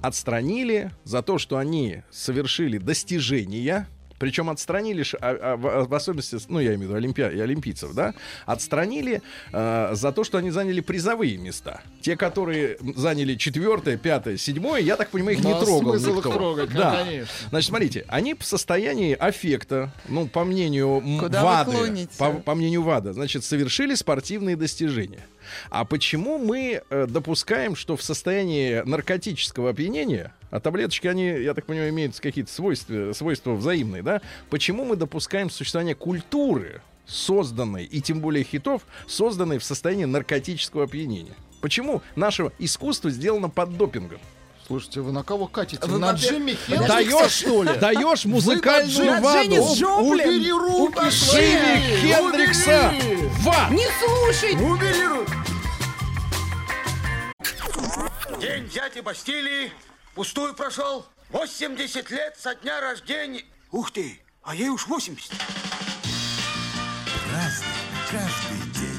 отстранили 0.02 0.90
за 1.04 1.22
то, 1.22 1.38
что 1.38 1.58
они 1.58 2.02
совершили 2.10 2.78
достижения, 2.78 3.86
причем 4.20 4.50
отстранили, 4.50 5.02
ш- 5.02 5.18
а- 5.20 5.54
а 5.54 5.56
в, 5.56 5.92
особенности, 5.94 6.36
ну, 6.48 6.60
я 6.60 6.68
имею 6.74 6.80
в 6.80 6.82
виду 6.84 6.94
олимпия, 6.94 7.28
и 7.30 7.40
олимпийцев, 7.40 7.94
да, 7.94 8.14
отстранили 8.46 9.22
э, 9.52 9.90
за 9.94 10.12
то, 10.12 10.22
что 10.24 10.36
они 10.38 10.50
заняли 10.50 10.80
призовые 10.80 11.38
места. 11.38 11.80
Те, 12.02 12.16
которые 12.16 12.76
заняли 12.94 13.34
четвертое, 13.34 13.96
пятое, 13.96 14.36
седьмое, 14.36 14.80
я 14.82 14.96
так 14.96 15.08
понимаю, 15.10 15.38
их 15.38 15.44
не 15.44 15.50
Ну, 15.50 15.56
а 15.56 15.64
трогал 15.64 15.92
смысл 15.98 16.10
их 16.10 16.16
никто. 16.18 16.32
трогать? 16.32 16.70
Ну, 16.70 16.78
да. 16.78 17.02
конечно. 17.02 17.34
Значит, 17.48 17.68
смотрите, 17.68 18.04
они 18.08 18.34
в 18.34 18.44
состоянии 18.44 19.14
аффекта, 19.14 19.90
ну, 20.06 20.26
по 20.28 20.44
мнению 20.44 21.02
Куда 21.18 21.42
ВАДы, 21.42 22.08
по, 22.18 22.32
по 22.34 22.54
мнению 22.54 22.82
ВАДА, 22.82 23.14
значит, 23.14 23.42
совершили 23.42 23.94
спортивные 23.94 24.54
достижения. 24.54 25.26
А 25.70 25.84
почему 25.86 26.36
мы 26.38 26.82
э, 26.90 27.06
допускаем, 27.08 27.74
что 27.74 27.96
в 27.96 28.02
состоянии 28.02 28.82
наркотического 28.84 29.70
опьянения, 29.70 30.34
а 30.50 30.60
таблеточки, 30.60 31.06
они, 31.06 31.26
я 31.26 31.54
так 31.54 31.66
понимаю, 31.66 31.90
имеют 31.90 32.18
какие-то 32.18 32.52
свойства, 32.52 33.12
свойства 33.12 33.52
взаимные, 33.52 34.02
да? 34.02 34.20
Почему 34.50 34.84
мы 34.84 34.96
допускаем 34.96 35.50
существование 35.50 35.94
культуры, 35.94 36.82
созданной, 37.06 37.84
и 37.84 38.00
тем 38.00 38.20
более 38.20 38.44
хитов, 38.44 38.82
созданной 39.06 39.58
в 39.58 39.64
состоянии 39.64 40.04
наркотического 40.04 40.84
опьянения? 40.84 41.34
Почему 41.60 42.02
наше 42.16 42.50
искусство 42.58 43.10
сделано 43.10 43.48
под 43.48 43.76
допингом? 43.76 44.18
Слушайте, 44.66 45.00
вы 45.00 45.10
на 45.10 45.24
кого 45.24 45.48
катите? 45.48 45.84
Вы, 45.84 45.98
на 45.98 46.12
Джимми 46.12 46.52
Хендрикса, 46.52 47.28
что 47.28 47.64
ли? 47.64 47.76
Даешь 47.80 48.24
музыкальную. 48.24 49.20
Джоплин? 49.74 50.28
Убери 50.28 50.52
руки 50.52 51.08
Джимми! 51.08 51.96
Хендрикса 52.00 52.88
Убери! 52.88 53.28
в 53.40 53.48
ад! 53.48 53.70
Не 53.72 53.86
слушай! 53.98 54.54
Убери 54.54 55.06
руки! 55.08 55.32
День 58.40 58.68
дяди 58.68 59.00
Бастилии 59.00 59.72
Пустую 60.14 60.54
прошел. 60.54 61.06
80 61.30 62.10
лет 62.10 62.36
со 62.36 62.54
дня 62.56 62.80
рождения. 62.80 63.42
Ух 63.70 63.92
ты, 63.92 64.18
а 64.42 64.54
ей 64.56 64.68
уж 64.68 64.88
80. 64.88 65.30
Разный, 67.32 67.66
каждый 68.10 68.80
день. 68.80 68.90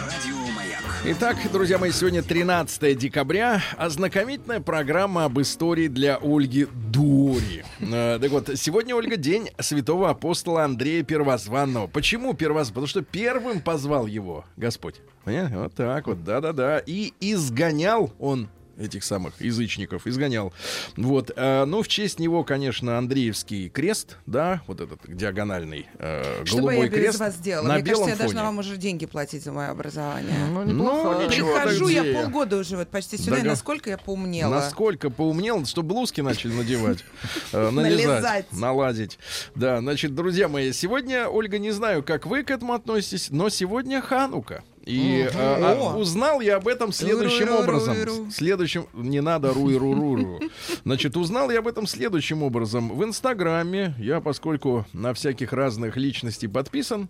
Радио 0.00 0.52
Маяк. 0.54 0.82
Итак, 1.04 1.36
друзья 1.50 1.78
мои, 1.78 1.90
сегодня 1.90 2.22
13 2.22 2.96
декабря. 2.96 3.60
Ознакомительная 3.76 4.60
программа 4.60 5.24
об 5.24 5.40
истории 5.40 5.88
для 5.88 6.16
Ольги 6.22 6.66
Дури. 6.66 7.64
Э, 7.80 8.18
Так 8.20 8.30
вот, 8.30 8.50
сегодня, 8.54 8.94
Ольга, 8.96 9.16
день 9.16 9.50
святого 9.58 10.08
апостола 10.08 10.64
Андрея 10.64 11.02
Первозванного. 11.02 11.88
Почему 11.88 12.32
первозванного? 12.34 12.86
Потому 12.86 12.86
что 12.86 13.02
первым 13.02 13.60
позвал 13.60 14.06
его 14.06 14.44
Господь. 14.56 14.96
Понятно? 15.24 15.64
Вот 15.64 15.74
так 15.74 16.06
вот, 16.06 16.24
да-да-да. 16.24 16.78
И 16.78 17.12
изгонял 17.20 18.12
он 18.18 18.48
этих 18.78 19.04
самых 19.04 19.40
язычников 19.40 20.06
изгонял. 20.06 20.52
Вот, 20.96 21.30
э, 21.34 21.64
ну 21.64 21.82
в 21.82 21.88
честь 21.88 22.18
него, 22.18 22.44
конечно, 22.44 22.98
Андреевский 22.98 23.68
крест, 23.68 24.18
да, 24.26 24.62
вот 24.66 24.80
этот 24.80 25.00
диагональный 25.06 25.86
э, 25.98 26.42
Что 26.44 26.56
бы 26.56 26.62
голубой 26.62 26.84
я 26.86 26.88
без 26.90 26.98
крест 26.98 27.18
вас 27.20 27.34
сделала? 27.36 27.66
на 27.68 27.74
Мне 27.74 27.82
кажется, 27.82 28.00
белом 28.04 28.08
я 28.10 28.16
должна 28.16 28.44
вам 28.44 28.58
уже 28.58 28.76
деньги 28.76 29.06
платить 29.06 29.44
за 29.44 29.52
мое 29.52 29.68
образование. 29.68 30.34
Ну, 30.50 30.64
Ну, 30.64 30.72
неплохо. 30.72 31.18
так 31.20 31.28
Прихожу 31.30 31.88
я 31.88 32.04
полгода 32.22 32.56
уже 32.56 32.76
вот 32.76 32.88
почти 32.88 33.16
сюда, 33.16 33.36
и 33.36 33.38
Да-га. 33.40 33.50
насколько 33.50 33.90
я 33.90 33.98
поумнела. 33.98 34.50
Насколько 34.50 35.10
поумнел, 35.10 35.64
что 35.66 35.82
блузки 35.82 36.20
начали 36.20 36.52
надевать, 36.52 37.04
э, 37.52 37.70
Налезать. 37.70 38.52
наладить. 38.52 39.18
Да, 39.54 39.78
значит, 39.78 40.14
друзья 40.14 40.48
мои, 40.48 40.72
сегодня, 40.72 41.28
Ольга, 41.28 41.58
не 41.58 41.70
знаю, 41.70 42.02
как 42.02 42.26
вы 42.26 42.42
к 42.42 42.50
этому 42.50 42.74
относитесь, 42.74 43.30
но 43.30 43.48
сегодня 43.48 44.00
Ханука. 44.00 44.62
И 44.86 45.28
а, 45.34 45.76
О. 45.76 45.98
узнал 45.98 46.40
я 46.40 46.56
об 46.56 46.68
этом 46.68 46.92
следующим 46.92 47.52
образом. 47.52 48.30
Следующим, 48.30 48.86
не 48.94 49.20
надо 49.20 49.52
руй-ру-ру-ру. 49.52 50.40
Значит, 50.84 51.16
узнал 51.16 51.50
я 51.50 51.58
об 51.58 51.66
этом 51.66 51.88
следующим 51.88 52.44
образом. 52.44 52.96
В 52.96 53.02
Инстаграме, 53.02 53.96
я, 53.98 54.20
поскольку 54.20 54.86
на 54.92 55.12
всяких 55.12 55.52
разных 55.52 55.96
личностей 55.96 56.46
подписан, 56.46 57.08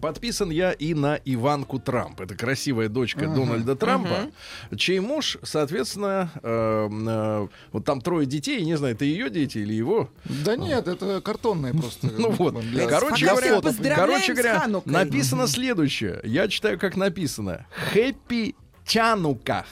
Подписан 0.00 0.50
я 0.50 0.72
и 0.72 0.94
на 0.94 1.18
Иванку 1.24 1.78
Трамп. 1.78 2.20
Это 2.20 2.34
красивая 2.34 2.88
дочка 2.88 3.26
Дональда 3.26 3.76
Трампа, 3.76 4.30
чей 4.76 5.00
муж, 5.00 5.38
соответственно, 5.42 6.30
э, 6.42 6.88
э, 6.90 7.48
вот 7.72 7.84
там 7.84 8.00
трое 8.00 8.26
детей, 8.26 8.62
не 8.64 8.76
знаю, 8.76 8.94
это 8.94 9.04
ее 9.04 9.30
дети 9.30 9.58
или 9.58 9.72
его. 9.72 10.10
Да 10.24 10.56
нет, 10.56 10.88
это 10.88 11.20
картонные 11.20 11.74
просто. 11.74 12.08
Ну 12.20 12.30
вот, 12.32 12.60
Для- 12.60 12.86
короче 12.86 13.26
говоря, 13.26 13.60
короче 13.94 14.34
говоря, 14.34 14.66
написано 14.84 15.46
следующее. 15.46 16.20
Я 16.24 16.48
читаю, 16.48 16.78
как 16.78 16.96
написано. 16.96 17.66
Хэппи 17.92 18.54
Чануках. 18.84 19.66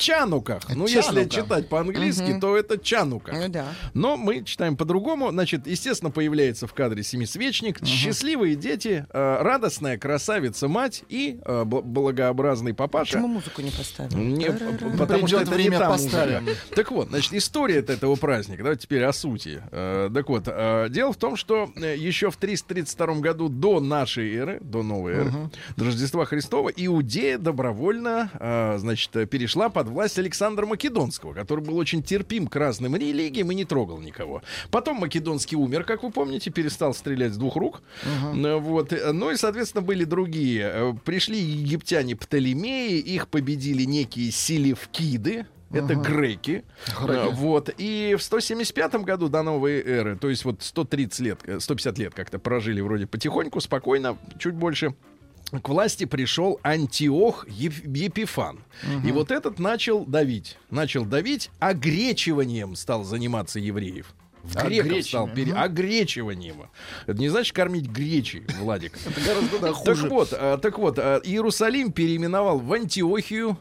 Чануках. 0.00 0.62
Ну, 0.74 0.86
если 0.86 1.00
Чанука. 1.24 1.28
читать 1.30 1.68
по-английски, 1.68 2.38
то 2.40 2.56
это 2.56 2.78
Чануках. 2.78 3.34
Ну 3.36 3.48
да. 3.48 3.66
Но 3.92 4.16
мы 4.16 4.42
читаем 4.44 4.76
по-другому. 4.76 5.30
Значит, 5.30 5.66
естественно, 5.66 6.10
появляется 6.10 6.66
в 6.66 6.72
кадре 6.72 7.02
семисвечник, 7.02 7.84
счастливые 7.84 8.56
дети, 8.56 9.06
э, 9.12 9.38
радостная 9.42 9.98
красавица-мать 9.98 11.04
и 11.10 11.38
э, 11.44 11.62
бл- 11.64 11.82
благообразный 11.82 12.72
папаша. 12.72 13.12
Почему 13.14 13.28
музыку 13.28 13.60
не 13.60 13.70
поставили? 13.70 14.14
Не, 14.14 14.96
потому 14.96 15.26
что 15.26 15.40
это 15.40 15.50
время, 15.50 15.76
не 15.78 15.84
музыка. 15.84 16.42
Так 16.74 16.90
вот, 16.90 17.08
значит, 17.08 17.34
история 17.34 17.76
этого 17.80 18.16
праздника. 18.16 18.62
Давайте 18.62 18.82
теперь 18.84 19.04
о 19.04 19.12
сути. 19.12 19.62
Э, 19.70 20.08
так 20.12 20.28
вот, 20.30 20.44
э, 20.46 20.86
дело 20.90 21.12
в 21.12 21.16
том, 21.16 21.36
что 21.36 21.70
еще 21.76 22.30
в 22.30 22.36
332 22.38 23.16
году 23.20 23.48
до 23.50 23.80
нашей 23.80 24.34
эры, 24.34 24.58
до 24.62 24.82
новой 24.82 25.12
эры, 25.12 25.32
до 25.76 25.84
Рождества 25.84 26.24
Христова, 26.24 26.70
Иудея 26.74 27.36
добровольно, 27.36 28.30
э, 28.40 28.78
значит, 28.78 29.10
перешла 29.28 29.68
под 29.68 29.88
власть 29.90 30.18
Александра 30.18 30.64
Македонского, 30.66 31.34
который 31.34 31.64
был 31.64 31.76
очень 31.76 32.02
терпим 32.02 32.46
к 32.46 32.56
разным 32.56 32.96
религиям 32.96 33.50
и 33.50 33.54
не 33.54 33.64
трогал 33.64 34.00
никого. 34.00 34.42
Потом 34.70 34.96
Македонский 34.98 35.56
умер, 35.56 35.84
как 35.84 36.02
вы 36.02 36.10
помните, 36.10 36.50
перестал 36.50 36.94
стрелять 36.94 37.34
с 37.34 37.36
двух 37.36 37.56
рук. 37.56 37.82
Э, 38.04 38.56
Вот. 38.56 38.92
Э, 38.92 39.12
Ну 39.12 39.30
и, 39.30 39.36
соответственно, 39.36 39.82
были 39.82 40.04
другие. 40.04 40.70
Э, 40.72 40.94
Пришли 41.04 41.38
египтяне 41.38 42.16
Птолемеи, 42.16 42.98
их 42.98 43.28
победили 43.28 43.84
некие 43.84 44.30
селевкиды. 44.30 45.46
Это 45.72 45.94
греки. 45.94 46.64
Греки. 47.00 47.28
Э, 47.28 47.30
Вот. 47.30 47.70
И 47.78 48.16
в 48.18 48.22
175 48.22 48.94
году 49.04 49.28
до 49.28 49.42
новой 49.42 49.80
эры, 49.80 50.16
то 50.16 50.28
есть 50.28 50.44
вот 50.44 50.62
130 50.62 51.20
лет, 51.20 51.38
э, 51.44 51.60
150 51.60 51.98
лет 51.98 52.14
как-то 52.14 52.38
прожили 52.40 52.80
вроде 52.80 53.06
потихоньку, 53.06 53.60
спокойно, 53.60 54.16
чуть 54.38 54.54
больше. 54.54 54.94
К 55.50 55.68
власти 55.68 56.04
пришел 56.04 56.60
Антиох 56.62 57.46
Еп- 57.48 57.84
Епифан. 57.84 58.60
И 59.04 59.10
вот 59.12 59.30
этот 59.30 59.58
начал 59.58 60.04
давить. 60.04 60.56
Начал 60.70 61.04
давить, 61.04 61.50
огречиванием 61.58 62.76
стал 62.76 63.04
заниматься 63.04 63.58
евреев. 63.58 64.14
В 64.42 64.54
греков 64.54 65.04
стал 65.04 65.24
Огречиванием, 65.26 65.34
пере... 65.34 65.52
огречиванием. 65.52 66.56
Это 67.06 67.18
не 67.20 67.28
значит 67.28 67.54
кормить 67.54 67.86
гречей, 67.86 68.44
Владик. 68.58 68.96
Это 69.06 69.20
гораздо 69.20 69.58
да, 69.58 69.66
Так 69.66 69.74
хуже. 69.74 70.08
вот, 70.08 70.28
а, 70.32 70.56
так 70.56 70.78
вот, 70.78 70.98
а, 70.98 71.20
Иерусалим 71.24 71.92
переименовал 71.92 72.58
в 72.58 72.72
Антиохию 72.72 73.58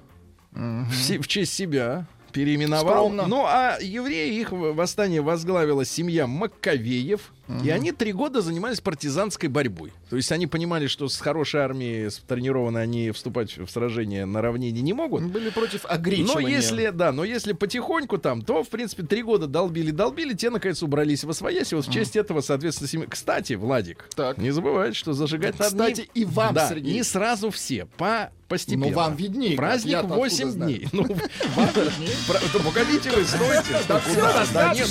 в, 0.51 1.27
честь 1.27 1.53
себя. 1.53 2.07
Переименовал. 2.31 2.93
Скромно. 2.93 3.27
Ну, 3.27 3.43
а 3.45 3.77
евреи, 3.81 4.39
их 4.39 4.51
восстание 4.51 5.21
возглавила 5.21 5.83
семья 5.83 6.27
Маккавеев. 6.27 7.33
И 7.63 7.69
они 7.69 7.91
три 7.91 8.13
года 8.13 8.41
занимались 8.41 8.79
партизанской 8.79 9.49
борьбой. 9.49 9.91
То 10.09 10.15
есть 10.15 10.31
они 10.31 10.45
понимали, 10.47 10.87
что 10.87 11.07
с 11.09 11.19
хорошей 11.19 11.61
армией, 11.61 12.09
с 12.09 12.17
тренированной, 12.19 12.83
они 12.83 13.11
вступать 13.11 13.57
в 13.57 13.67
сражение 13.69 14.25
на 14.25 14.41
равнине 14.41 14.81
не 14.81 14.93
могут. 14.93 15.23
Были 15.23 15.49
против 15.49 15.83
Но 15.83 15.89
огречивания. 15.89 16.49
если, 16.55 16.89
да, 16.89 17.11
но 17.11 17.23
если 17.23 17.53
потихоньку 17.53 18.17
там, 18.19 18.41
то, 18.43 18.63
в 18.63 18.69
принципе, 18.69 19.03
три 19.03 19.23
года 19.23 19.47
долбили-долбили, 19.47 20.33
те, 20.33 20.49
наконец, 20.49 20.83
убрались 20.83 21.23
во 21.23 21.33
своясь. 21.33 21.71
И 21.71 21.75
вот 21.75 21.87
в 21.87 21.91
честь 21.91 22.15
этого, 22.15 22.41
соответственно, 22.41 22.87
семья... 22.87 23.07
Кстати, 23.07 23.53
Владик, 23.53 24.07
Так. 24.15 24.37
не 24.37 24.51
забывай, 24.51 24.93
что 24.93 25.13
зажигать 25.13 25.57
надо 25.59 25.71
Кстати, 25.71 26.09
не- 26.15 26.21
и 26.21 26.25
вам, 26.25 26.53
да, 26.53 26.69
Сергей. 26.69 26.93
не 26.93 27.03
сразу 27.03 27.49
все, 27.49 27.85
по 27.97 28.31
постепенно. 28.47 28.87
Ну, 28.87 28.93
вам 28.93 29.15
виднее, 29.15 29.55
Праздник 29.55 29.91
я-то 29.91 30.07
8 30.07 30.33
откуда 30.47 30.51
знаю. 30.51 30.75
дней. 30.77 30.87
Ну, 30.91 31.03
погодите 32.63 33.11
вы, 33.11 33.23
стойте. 33.23 33.79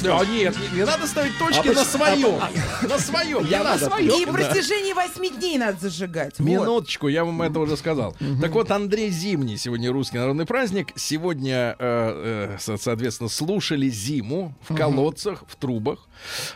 Да 0.02 0.24
нет, 0.26 0.54
не- 0.72 0.84
надо 0.84 1.06
ставить 1.06 1.36
точки 1.38 1.68
А 1.68 1.72
на 1.72 1.84
своем. 1.84 2.40
На 2.88 2.98
своем, 2.98 3.44
Я 3.46 3.58
на 3.64 3.70
надо. 3.74 3.86
своем. 3.86 4.22
И 4.22 4.24
в 4.24 4.32
протяжении 4.32 4.92
восьми 4.92 5.30
дней 5.30 5.58
надо 5.58 5.78
зажигать. 5.78 6.38
Минуточку, 6.38 7.08
я 7.08 7.24
вам 7.24 7.42
это 7.42 7.60
уже 7.60 7.76
сказал. 7.76 8.14
Так 8.40 8.52
вот, 8.52 8.70
Андрей 8.70 9.10
Зимний 9.10 9.56
сегодня 9.56 9.90
русский 9.92 10.18
народный 10.18 10.46
праздник. 10.46 10.88
Сегодня, 10.96 11.76
э, 11.78 12.54
э, 12.54 12.56
со- 12.58 12.76
соответственно, 12.76 13.28
слушали 13.28 13.88
зиму 13.88 14.54
в 14.68 14.74
колодцах, 14.74 15.44
в 15.46 15.56
трубах. 15.56 16.08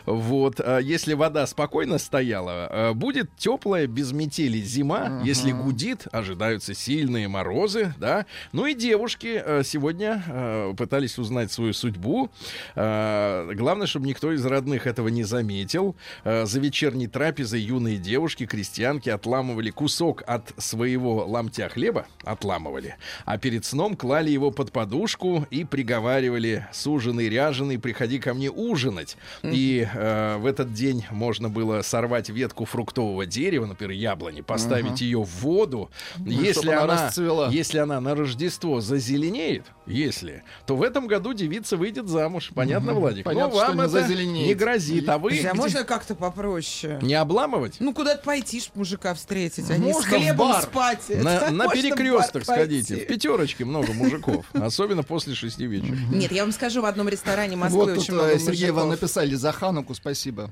Вот, 0.05 0.59
а 0.59 0.79
если 0.79 1.13
вода 1.13 1.47
спокойно 1.47 1.97
стояла, 1.97 2.67
э, 2.69 2.93
будет 2.93 3.29
теплая, 3.37 3.87
без 3.87 4.11
метели 4.11 4.59
зима. 4.59 5.21
Если 5.23 5.51
гудит, 5.51 6.07
ожидаются 6.11 6.73
сильные 6.73 7.27
морозы, 7.27 7.93
да. 7.97 8.25
Ну 8.51 8.65
и 8.65 8.73
девушки 8.73 9.43
сегодня 9.63 10.73
пытались 10.77 11.17
узнать 11.17 11.51
свою 11.51 11.73
судьбу. 11.73 12.29
Главное, 12.75 13.87
чтобы 13.87 14.07
никто 14.07 14.31
из 14.31 14.45
родных 14.45 14.87
этого 14.87 15.07
не 15.09 15.23
заметил. 15.23 15.82
Э, 16.23 16.45
за 16.45 16.59
вечерней 16.59 17.07
трапезой 17.07 17.61
юные 17.61 17.97
девушки, 17.97 18.45
крестьянки 18.45 19.09
отламывали 19.09 19.69
кусок 19.69 20.23
от 20.25 20.53
своего 20.57 21.25
ломтя 21.25 21.69
хлеба, 21.69 22.05
отламывали, 22.23 22.95
а 23.25 23.37
перед 23.37 23.65
сном 23.65 23.95
клали 23.95 24.29
его 24.29 24.51
под 24.51 24.71
подушку 24.71 25.45
и 25.51 25.65
приговаривали 25.65 26.67
«Суженый, 26.71 27.27
ряженый, 27.29 27.79
приходи 27.79 28.19
ко 28.19 28.33
мне 28.33 28.49
ужинать». 28.49 29.17
И 29.43 29.87
э, 29.93 30.37
в 30.37 30.45
этот 30.45 30.73
день 30.73 31.05
можно 31.11 31.49
было 31.49 31.81
сорвать 31.81 32.29
ветку 32.29 32.65
фруктового 32.65 33.25
дерева, 33.25 33.65
например, 33.65 33.91
яблони, 33.91 34.41
поставить 34.41 35.01
ее 35.01 35.21
в 35.21 35.41
воду. 35.41 35.89
Если 36.25 36.61
чтоб 36.61 36.73
она 36.73 36.93
она, 36.93 37.07
расцвела. 37.07 37.49
если 37.49 37.77
она 37.79 37.99
на 37.99 38.15
Рождество 38.15 38.81
зазеленеет, 38.81 39.65
если, 39.85 40.43
то 40.65 40.75
в 40.75 40.83
этом 40.83 41.07
году 41.07 41.33
девица 41.33 41.77
выйдет 41.77 42.07
замуж. 42.07 42.51
Понятно, 42.53 42.93
Владик? 42.93 43.25
Понятно, 43.25 43.49
ну, 43.49 43.55
вам 43.55 43.67
что 43.67 43.75
не 43.75 43.81
это 43.81 43.89
зазеленеет. 43.89 44.47
не 44.47 44.53
грозит, 44.53 45.09
а 45.09 45.17
вы 45.17 45.31
Друзья, 45.31 45.53
можно 45.73 45.87
как-то 45.87 46.15
попроще? 46.15 46.99
не 47.01 47.13
обламывать? 47.13 47.77
Ну, 47.79 47.93
куда-то 47.93 48.23
пойти, 48.23 48.61
ж 48.61 48.69
мужика 48.75 49.13
встретить, 49.13 49.69
а 49.69 49.77
не 49.77 49.93
с 49.93 50.03
хлебом 50.03 50.51
бар. 50.51 50.63
спать. 50.63 51.09
На, 51.09 51.49
на 51.51 51.67
перекресток 51.69 52.43
сходите. 52.43 52.95
В 52.97 53.07
пятерочке 53.07 53.65
много 53.65 53.93
мужиков. 53.93 54.45
Особенно 54.53 55.03
после 55.03 55.35
шести 55.35 55.65
вечера. 55.65 55.95
Нет, 56.11 56.31
я 56.31 56.43
вам 56.43 56.51
скажу, 56.51 56.81
в 56.81 56.85
одном 56.85 57.09
ресторане 57.09 57.55
Москвы 57.55 57.85
Вот 57.85 57.93
тут, 57.93 58.03
очень 58.03 58.13
много 58.13 58.31
э, 58.31 58.39
Сергей, 58.39 58.71
вам 58.71 58.89
написали 58.89 59.35
за 59.35 59.51
Хануку, 59.51 59.93
спасибо. 59.93 60.51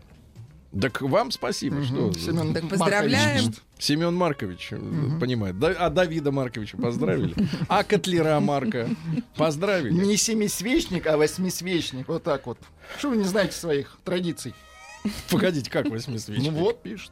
Так 0.79 1.01
вам 1.01 1.31
спасибо, 1.31 1.83
что 1.83 2.13
Семен 2.13 2.53
Так 2.53 2.69
поздравляем. 2.69 3.53
Семен 3.77 4.15
Маркович 4.15 4.69
э, 4.71 4.77
понимает. 5.19 5.59
Да, 5.59 5.67
а 5.77 5.89
Давида 5.89 6.31
Марковича 6.31 6.77
поздравили. 6.77 7.35
А 7.67 7.83
Котлера 7.83 8.39
Марка 8.39 8.89
поздравили. 9.35 9.93
Не 9.93 10.15
семисвечник, 10.15 11.07
а 11.07 11.17
восьмисвечник. 11.17 12.07
Вот 12.07 12.23
так 12.23 12.45
вот. 12.45 12.57
Что 12.97 13.09
вы 13.09 13.17
не 13.17 13.25
знаете 13.25 13.53
своих 13.53 13.97
традиций? 14.05 14.53
Погодите, 15.29 15.69
как 15.69 15.89
в 15.89 15.99
смысле? 15.99 16.37
Ну 16.41 16.51
вот, 16.51 16.81
пишет. 16.81 17.11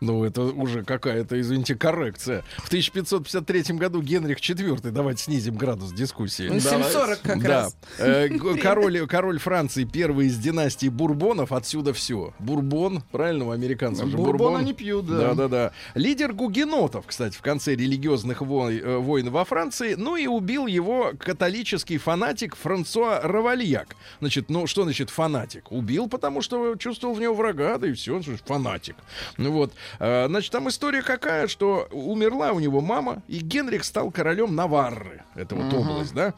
Ну, 0.00 0.24
это 0.24 0.42
уже 0.42 0.84
какая-то, 0.84 1.40
извините, 1.40 1.74
коррекция. 1.74 2.44
В 2.58 2.66
1553 2.66 3.76
году 3.76 4.02
Генрих 4.02 4.38
IV, 4.38 4.90
давайте 4.90 5.22
снизим 5.24 5.56
градус 5.56 5.92
дискуссии. 5.92 6.48
Ну, 6.48 6.60
740 6.60 7.20
как 7.22 7.42
да. 7.42 7.48
раз. 7.48 7.76
Э, 7.98 8.28
король, 8.62 9.06
король 9.06 9.38
Франции, 9.38 9.84
первый 9.84 10.26
из 10.26 10.36
династии 10.36 10.88
Бурбонов, 10.88 11.52
отсюда 11.52 11.94
все. 11.94 12.34
Бурбон, 12.38 13.02
правильно, 13.10 13.46
у 13.46 13.50
американцев 13.50 14.08
же 14.08 14.16
Бурбон 14.16 14.36
Бурбон. 14.36 14.60
они 14.60 14.74
пьют, 14.74 15.06
да. 15.06 15.16
Да, 15.16 15.34
да, 15.34 15.48
да. 15.48 15.72
Лидер 15.94 16.34
гугенотов, 16.34 17.06
кстати, 17.06 17.36
в 17.36 17.40
конце 17.40 17.74
религиозных 17.74 18.42
вой- 18.42 18.78
э, 18.78 18.98
войн 18.98 19.30
во 19.30 19.44
Франции. 19.44 19.94
Ну 19.94 20.16
и 20.16 20.26
убил 20.26 20.66
его 20.66 21.12
католический 21.18 21.96
фанатик 21.96 22.54
Франсуа 22.56 23.20
Равальяк. 23.22 23.96
Значит, 24.20 24.50
ну 24.50 24.66
что 24.66 24.82
значит 24.84 25.08
фанатик? 25.08 25.72
Убил, 25.72 26.08
потому 26.08 26.42
что 26.42 26.76
чувствовал 26.76 27.14
в 27.14 27.20
него 27.20 27.34
врага, 27.34 27.78
да 27.78 27.88
и 27.88 27.92
все, 27.94 28.16
он 28.16 28.22
же 28.22 28.36
фанатик. 28.44 28.96
Ну 29.38 29.52
вот. 29.52 29.72
Э, 29.98 30.26
Значит, 30.28 30.52
там 30.52 30.68
история 30.68 31.02
какая, 31.02 31.46
что 31.46 31.88
умерла 31.90 32.52
у 32.52 32.60
него 32.60 32.80
мама, 32.80 33.22
и 33.28 33.38
Генрих 33.38 33.84
стал 33.84 34.10
королем 34.10 34.54
Наварры. 34.54 35.22
Это 35.34 35.54
вот 35.54 35.72
область, 35.72 36.14
да? 36.14 36.34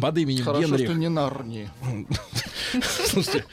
Под 0.00 0.18
именем 0.18 0.44
Хорошо, 0.44 0.66
Генрих. 0.68 0.86
что 0.88 0.94
не 0.98 1.08
Нарнии. 1.08 1.70
Слушайте, 3.06 3.44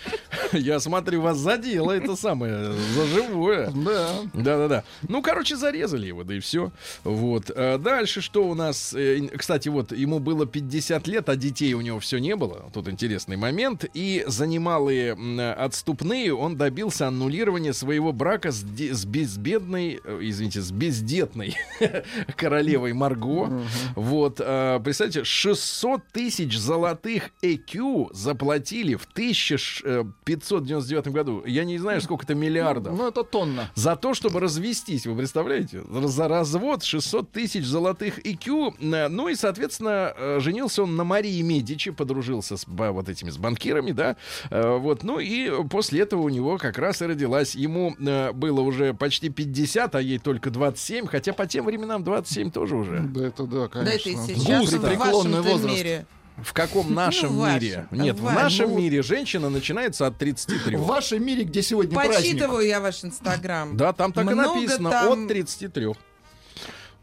я 0.54 0.80
смотрю, 0.80 1.22
вас 1.22 1.38
задело 1.38 1.92
это 1.92 2.16
самое, 2.16 2.74
за 2.74 3.06
живое. 3.06 3.72
Да. 3.76 4.10
Да-да-да. 4.34 4.84
Ну, 5.08 5.22
короче, 5.22 5.56
зарезали 5.56 6.08
его, 6.08 6.24
да 6.24 6.36
и 6.36 6.40
все. 6.40 6.72
Вот. 7.04 7.52
А 7.56 7.78
дальше 7.78 8.22
что 8.22 8.48
у 8.48 8.56
нас? 8.56 8.94
Э, 8.96 9.20
Кстати, 9.38 9.70
вот 9.70 9.92
ему 9.92 10.18
было 10.20 10.48
50 10.48 11.08
лет, 11.08 11.30
а 11.30 11.36
детей 11.36 11.74
у 11.76 11.82
него 11.82 12.00
все 12.00 12.18
не 12.18 12.36
было. 12.36 12.70
Тут 12.74 12.88
интересный 12.88 13.38
момент. 13.38 13.86
И 13.94 14.24
за 14.26 14.48
немалые 14.48 15.12
м, 15.12 15.40
отступные 15.40 16.34
он 16.34 16.58
добился 16.58 17.08
аннулирования 17.08 17.74
своего 17.74 18.12
брака 18.14 18.52
с, 18.52 18.62
де- 18.64 18.94
с 18.96 19.06
безбедной, 19.06 20.00
э, 20.04 20.20
извините, 20.24 20.62
с 20.62 20.72
бездетной 20.72 21.56
королевой 22.36 22.94
Марго. 22.94 23.62
Вот. 23.96 24.42
а, 24.44 24.80
Представьте, 24.80 25.24
600 25.24 26.02
тысяч 26.12 26.31
золотых 26.40 27.30
ЭКЮ 27.42 28.10
заплатили 28.14 28.96
в 28.96 29.06
1599 29.06 31.08
году. 31.10 31.44
Я 31.46 31.64
не 31.66 31.78
знаю, 31.78 32.02
сколько 32.02 32.24
это 32.26 32.36
миллиардов. 32.36 32.98
Ну, 32.98 33.08
это 33.08 33.24
тонна. 33.24 33.70
За 33.76 33.96
то, 33.96 34.14
чтобы 34.14 34.40
развестись, 34.40 35.06
вы 35.06 35.16
представляете? 35.16 35.84
За 35.90 36.28
развод 36.28 36.84
600 36.84 37.32
тысяч 37.32 37.66
золотых 37.66 38.20
IQ. 38.26 38.74
Э, 38.94 39.08
Ну 39.08 39.30
и, 39.30 39.36
соответственно, 39.36 40.14
э, 40.18 40.40
женился 40.40 40.84
он 40.84 40.96
на 40.96 41.04
Марии 41.04 41.42
Медичи, 41.42 41.92
подружился 41.92 42.58
с 42.58 42.66
вот 42.68 43.10
этими 43.10 43.30
с 43.30 43.38
банкирами, 43.38 43.92
да. 43.92 44.16
Э, 44.50 44.78
Вот, 44.78 45.04
ну 45.04 45.20
и 45.20 45.52
после 45.70 46.02
этого 46.02 46.22
у 46.22 46.30
него 46.30 46.58
как 46.58 46.78
раз 46.78 47.02
и 47.02 47.06
родилась. 47.06 47.56
Ему 47.56 47.96
э, 48.00 48.32
было 48.34 48.62
уже 48.62 48.94
почти 48.94 49.30
50, 49.30 49.96
а 49.96 50.02
ей 50.02 50.20
только 50.20 50.50
27, 50.50 51.08
хотя 51.08 51.34
по 51.34 51.46
тем 51.46 51.66
временам 51.66 52.04
27 52.04 52.52
тоже 52.52 52.76
уже. 52.76 53.00
Да, 53.00 53.28
это 53.28 53.44
да, 53.44 53.68
Да 53.68 53.82
это 53.82 54.10
и 54.10 54.14
конечно. 54.16 54.36
сейчас 54.36 54.60
Густо. 54.62 54.80
в 54.80 54.98
вашем 54.98 55.32
возраст. 55.42 55.66
мире. 55.78 56.06
В 56.38 56.54
каком 56.54 56.94
нашем 56.94 57.38
вашем, 57.38 57.54
мире? 57.62 57.88
а 57.92 57.96
Нет, 57.96 58.16
в 58.16 58.20
в 58.20 58.24
вашем. 58.24 58.42
нашем 58.44 58.70
Ну, 58.72 58.78
мире 58.78 59.02
женщина 59.04 59.50
начинается 59.50 60.08
от 60.08 60.18
33. 60.18 60.76
В 60.76 60.86
вашем 60.86 61.24
мире, 61.26 61.44
где 61.44 61.62
сегодня 61.62 61.94
праздник. 61.94 62.18
Почитываю 62.18 62.66
я 62.68 62.80
ваш 62.80 63.04
инстаграм. 63.04 63.76
Да, 63.78 63.94
там 63.94 64.12
так 64.12 64.26
и 64.26 64.34
Много 64.34 64.56
написано. 64.56 64.90
там- 64.90 65.24
От 65.24 65.28
33. 65.28 65.94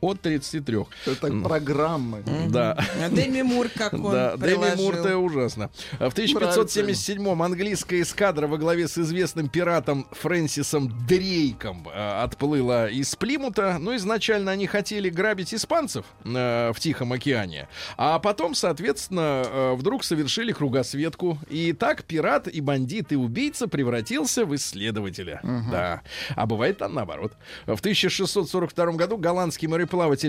От 0.01 0.21
33. 0.21 0.79
Это 1.07 1.27
программы. 1.43 2.23
Да. 2.49 2.79
А 3.03 3.11
Деми 3.11 3.43
Мур 3.43 3.69
как 3.69 3.93
он 3.95 4.13
Да, 4.13 4.37
приложил. 4.37 4.77
Мур 4.85 4.95
это 4.95 5.19
ужасно. 5.19 5.71
А 5.99 6.09
В 6.09 6.15
1577-м 6.15 7.43
английская 7.43 8.03
эскадра 8.03 8.47
во 8.47 8.59
главе 8.59 8.87
с 8.87 8.97
известным 8.97 9.49
пиратом 9.49 10.07
Фрэнсисом 10.13 10.93
Дрейком 11.07 11.89
э, 11.93 12.23
отплыла 12.23 12.89
из 12.89 13.15
Плимута. 13.17 13.79
Ну, 13.81 13.97
изначально 13.97 14.53
они 14.53 14.67
хотели 14.69 15.11
грабить 15.11 15.53
испанцев 15.53 16.07
э, 16.25 16.73
в 16.73 16.79
Тихом 16.79 17.13
океане. 17.13 17.69
А 17.97 18.21
потом, 18.21 18.55
соответственно, 18.55 19.43
э, 19.45 19.75
вдруг 19.75 20.05
совершили 20.05 20.53
кругосветку. 20.53 21.39
И 21.51 21.73
так 21.73 22.05
пират 22.05 22.47
и 22.47 22.61
бандит 22.61 23.11
и 23.13 23.17
убийца 23.17 23.67
превратился 23.67 24.45
в 24.47 24.55
исследователя. 24.55 25.41
Да. 25.43 26.03
А 26.37 26.47
бывает 26.47 26.79
там 26.79 26.95
наоборот. 26.95 27.33
В 27.67 27.81
1642 27.81 28.93
году 28.93 29.17
голландский 29.17 29.67
мореплаватель 29.67 29.88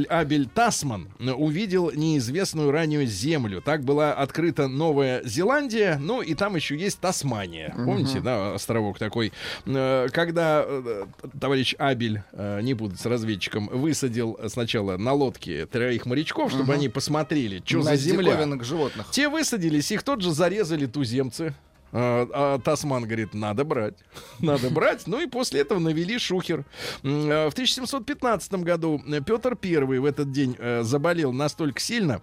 Абель 0.09 0.47
Тасман 0.47 1.09
увидел 1.19 1.91
неизвестную 1.91 2.71
ранее 2.71 3.05
землю. 3.05 3.61
Так 3.61 3.83
была 3.83 4.13
открыта 4.13 4.67
Новая 4.67 5.21
Зеландия, 5.23 5.97
ну 5.99 6.21
и 6.21 6.33
там 6.33 6.55
еще 6.55 6.75
есть 6.77 6.99
Тасмания. 6.99 7.73
Помните, 7.75 8.19
да, 8.19 8.53
островок 8.53 8.99
такой. 8.99 9.31
Э, 9.65 10.07
Когда 10.11 10.63
э, 10.65 11.05
товарищ 11.39 11.75
Абель, 11.77 12.21
э, 12.31 12.61
не 12.61 12.73
буду 12.73 12.95
с 12.95 13.05
разведчиком, 13.05 13.67
высадил 13.67 14.39
сначала 14.47 14.97
на 14.97 15.13
лодке 15.13 15.65
троих 15.65 16.05
морячков, 16.05 16.51
чтобы 16.51 16.73
они 16.73 16.89
посмотрели, 16.89 17.61
что 17.65 17.81
за 17.81 17.95
земля. 17.95 18.45
животных. 18.63 19.07
Те 19.11 19.29
высадились, 19.29 19.91
их 19.91 20.03
тут 20.03 20.21
же 20.21 20.31
зарезали 20.31 20.85
туземцы. 20.85 21.53
А, 21.91 22.27
а 22.33 22.59
Тасман 22.59 23.03
говорит, 23.03 23.33
надо 23.33 23.63
брать, 23.63 23.95
надо 24.39 24.69
брать. 24.69 25.07
Ну 25.07 25.19
и 25.21 25.27
после 25.27 25.61
этого 25.61 25.79
навели 25.79 26.17
шухер. 26.19 26.65
А, 27.03 27.49
В 27.49 27.53
1715 27.53 28.53
году 28.53 29.01
Петр 29.25 29.57
I 29.61 29.99
в 29.99 30.05
этот 30.05 30.31
день 30.31 30.55
э, 30.57 30.83
заболел 30.83 31.31
настолько 31.33 31.79
сильно, 31.79 32.21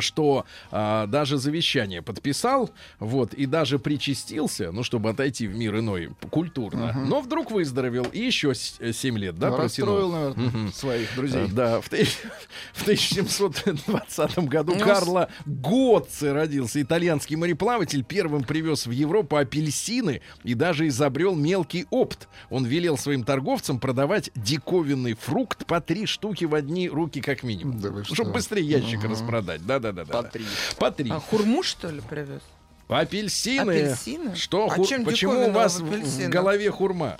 что 0.00 0.44
а, 0.70 1.06
даже 1.06 1.38
завещание 1.38 2.02
подписал, 2.02 2.70
вот, 2.98 3.34
и 3.34 3.46
даже 3.46 3.78
причастился, 3.78 4.70
ну, 4.72 4.82
чтобы 4.82 5.10
отойти 5.10 5.46
в 5.46 5.56
мир 5.56 5.78
иной 5.78 6.10
культурно, 6.30 6.92
но 7.06 7.20
вдруг 7.20 7.50
выздоровел 7.50 8.04
и 8.12 8.20
еще 8.20 8.54
7 8.54 9.18
лет, 9.18 9.38
да, 9.38 9.56
Расстроил, 9.56 10.10
протянул. 10.10 10.34
наверное, 10.36 10.72
своих 10.72 11.14
друзей. 11.16 11.44
Э, 11.44 11.48
Да, 11.48 11.80
в, 11.80 11.88
тысяч- 11.88 12.18
в 12.74 12.82
1720 12.82 14.38
году 14.48 14.74
Ну, 14.74 14.84
Карло 14.84 15.28
Готце 15.46 16.32
родился. 16.32 16.80
Итальянский 16.82 17.36
мореплаватель 17.36 18.04
первым 18.04 18.44
привез 18.44 18.86
в 18.86 18.90
Европу 18.90 19.36
апельсины 19.36 20.20
и 20.44 20.54
даже 20.54 20.88
изобрел 20.88 21.34
мелкий 21.34 21.86
опт. 21.90 22.28
Он 22.50 22.64
велел 22.64 22.96
своим 22.98 23.24
торговцам 23.24 23.78
продавать 23.80 24.30
диковинный 24.34 25.14
фрукт 25.14 25.66
по 25.66 25.80
три 25.80 26.06
штуки 26.06 26.44
в 26.44 26.54
одни 26.54 26.88
руки 26.88 27.20
как 27.20 27.42
минимум. 27.42 27.78
Да 27.80 28.04
чтобы 28.04 28.32
быстрее 28.32 28.64
ящик 28.64 29.04
распродать. 29.04 29.64
Да-да-да. 29.80 30.12
По 30.12 30.22
три. 30.22 30.44
По 30.78 30.90
три. 30.90 31.10
А 31.10 31.20
хурму, 31.20 31.62
что 31.62 31.88
ли, 31.88 32.00
привез? 32.00 32.40
Апельсины. 32.88 33.60
Апельсины? 33.70 34.34
Что? 34.34 34.66
А 34.66 34.70
хур- 34.70 34.86
чем 34.86 35.04
Почему 35.04 35.48
у 35.48 35.50
вас 35.50 35.78
в 35.78 35.84
в- 35.84 36.04
в 36.04 36.28
голове 36.30 36.70
хурма? 36.70 37.18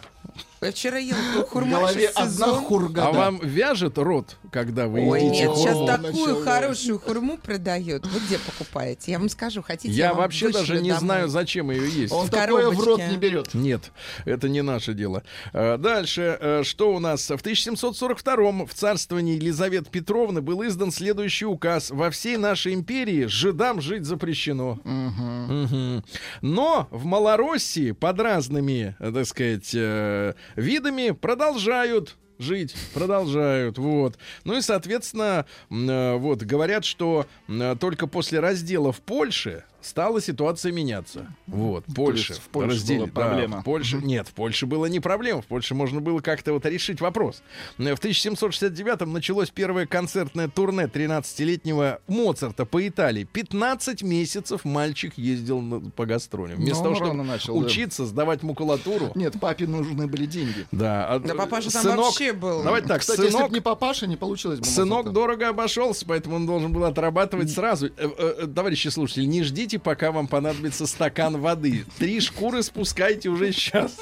Я 0.61 0.73
вчера 0.73 0.99
ел 0.99 1.15
В 1.17 1.49
хурма 1.49 1.79
голове 1.79 2.09
сейчас 2.09 2.41
одна 2.41 2.55
хургада. 2.55 3.09
А 3.09 3.13
вам 3.13 3.39
вяжет 3.43 3.99
рот, 3.99 4.37
когда 4.51 4.87
вы 4.89 5.01
Ой, 5.09 5.21
едите 5.25 5.45
нет, 5.45 5.51
хурму? 5.51 5.87
сейчас 5.87 6.03
такую 6.03 6.45
хорошую 6.45 6.99
хурму 6.99 7.39
продают. 7.39 8.07
Вы 8.07 8.21
где 8.21 8.39
покупаете? 8.39 9.13
Я 9.13 9.19
вам 9.19 9.29
скажу, 9.29 9.63
хотите, 9.63 9.93
Я 9.95 10.09
вам 10.11 10.19
вообще 10.19 10.51
даже 10.51 10.81
не 10.81 10.91
домой? 10.91 11.01
знаю, 11.01 11.29
зачем 11.29 11.71
ее 11.71 11.89
есть. 12.03 12.13
Он 12.13 12.27
в 12.27 12.31
такое 12.31 12.71
в 12.71 12.81
рот 12.81 13.01
не 13.11 13.17
берет. 13.17 13.55
Нет, 13.55 13.91
это 14.25 14.49
не 14.49 14.63
наше 14.63 14.95
дело. 14.95 15.23
А, 15.53 15.77
Дальше, 15.79 16.37
э, 16.41 16.63
что 16.65 16.95
у 16.95 16.99
нас? 16.99 17.29
В 17.29 17.41
1742 17.41 18.67
в 18.67 18.75
царствовании 18.75 19.35
Елизаветы 19.37 19.91
Петровны 19.91 20.41
был 20.41 20.67
издан 20.67 20.91
следующий 20.91 21.47
указ. 21.47 21.91
Во 21.91 22.11
всей 22.11 22.37
нашей 22.37 22.75
империи 22.75 23.27
жидам 23.27 23.81
жить 23.81 24.05
запрещено. 24.05 24.79
Мгм. 24.85 26.05
Но 26.41 26.89
в 26.91 27.05
Малороссии 27.05 27.93
под 27.93 28.21
разными, 28.21 28.97
э, 28.99 29.13
так 29.13 29.27
сказать, 29.27 29.71
э, 29.75 30.35
видами 30.57 31.11
продолжают 31.11 32.17
жить, 32.39 32.75
продолжают, 32.95 33.79
вот. 33.79 34.17
Ну 34.45 34.57
и, 34.57 34.61
соответственно, 34.63 35.47
э, 35.71 36.15
вот, 36.17 36.43
говорят, 36.43 36.85
что 36.85 37.27
м, 37.49 37.77
только 37.79 38.07
после 38.07 38.41
раздела 38.41 38.93
в 38.93 39.01
Польше 39.01 39.65
стала 39.89 40.21
ситуация 40.21 40.73
меняться. 40.73 41.27
Вот, 41.47 41.85
Польша. 41.95 42.35
в 42.35 42.41
Польше 42.51 42.77
раздели- 42.77 42.99
была 42.99 43.07
да, 43.07 43.13
проблема. 43.29 43.61
в 43.61 43.65
Польше, 43.65 43.97
нет, 44.03 44.29
в 44.29 44.33
Польше 44.33 44.67
было 44.67 44.87
не 44.87 45.01
проблема. 45.01 45.43
В 45.43 45.47
Польше 45.47 45.75
можно 45.75 46.01
было 46.01 46.21
как-то 46.21 46.53
вот 46.53 46.65
решить 46.67 47.01
вопрос. 47.01 47.43
Э, 47.79 47.95
В 47.95 47.99
1769-м 48.01 49.13
началось 49.13 49.51
первое 49.51 49.87
концертное 49.87 50.49
турне 50.49 50.85
13-летнего 50.87 52.01
Моцарта 52.07 52.65
по 52.67 52.87
Италии. 52.87 53.25
15 53.25 54.03
месяцев 54.03 54.65
мальчик 54.65 55.17
ездил 55.17 55.61
на- 55.61 55.81
по 55.91 56.07
гастролям. 56.07 56.57
Вместо 56.59 56.79
Ну, 56.79 56.95
того, 56.95 56.95
чтобы 56.97 57.23
начал, 57.25 57.59
да. 57.61 57.67
учиться, 57.67 58.07
сдавать 58.07 58.43
макулатуру. 58.43 59.13
Нет, 59.15 59.35
папе 59.41 59.67
нужны 59.67 60.07
были 60.07 60.27
деньги. 60.27 60.67
Да, 60.73 61.07
а, 61.09 61.19
Да 61.19 61.35
папаша 61.35 61.71
там 61.73 61.83
сынок- 61.83 61.97
вообще 61.99 62.33
был. 62.33 62.63
Давайте 62.63 62.89
так, 62.89 63.01
Кстати, 63.01 63.21
если 63.21 63.33
сынок, 63.33 63.51
бы 63.51 63.55
не 63.57 63.61
папаша, 63.61 64.07
не 64.07 64.17
получилось 64.17 64.59
бы. 64.61 64.65
Сынок 64.67 64.99
Моцарта. 65.07 65.11
дорого 65.15 65.49
обошелся, 65.49 66.05
поэтому 66.07 66.37
он 66.37 66.47
должен 66.47 66.73
был 66.73 66.85
отрабатывать 66.85 67.51
сразу. 67.51 67.87
Э, 67.87 67.91
э, 67.97 68.35
э, 68.43 68.47
Товарищи 68.59 68.89
слушатели, 68.89 69.25
не 69.25 69.43
ждите, 69.43 69.78
пока 69.79 70.13
вам 70.13 70.27
понадобится 70.27 70.87
стакан 70.87 71.41
воды. 71.41 71.85
Три 71.99 72.21
шкуры 72.21 72.63
спускайте 72.63 73.29
уже 73.29 73.53
сейчас. 73.53 73.97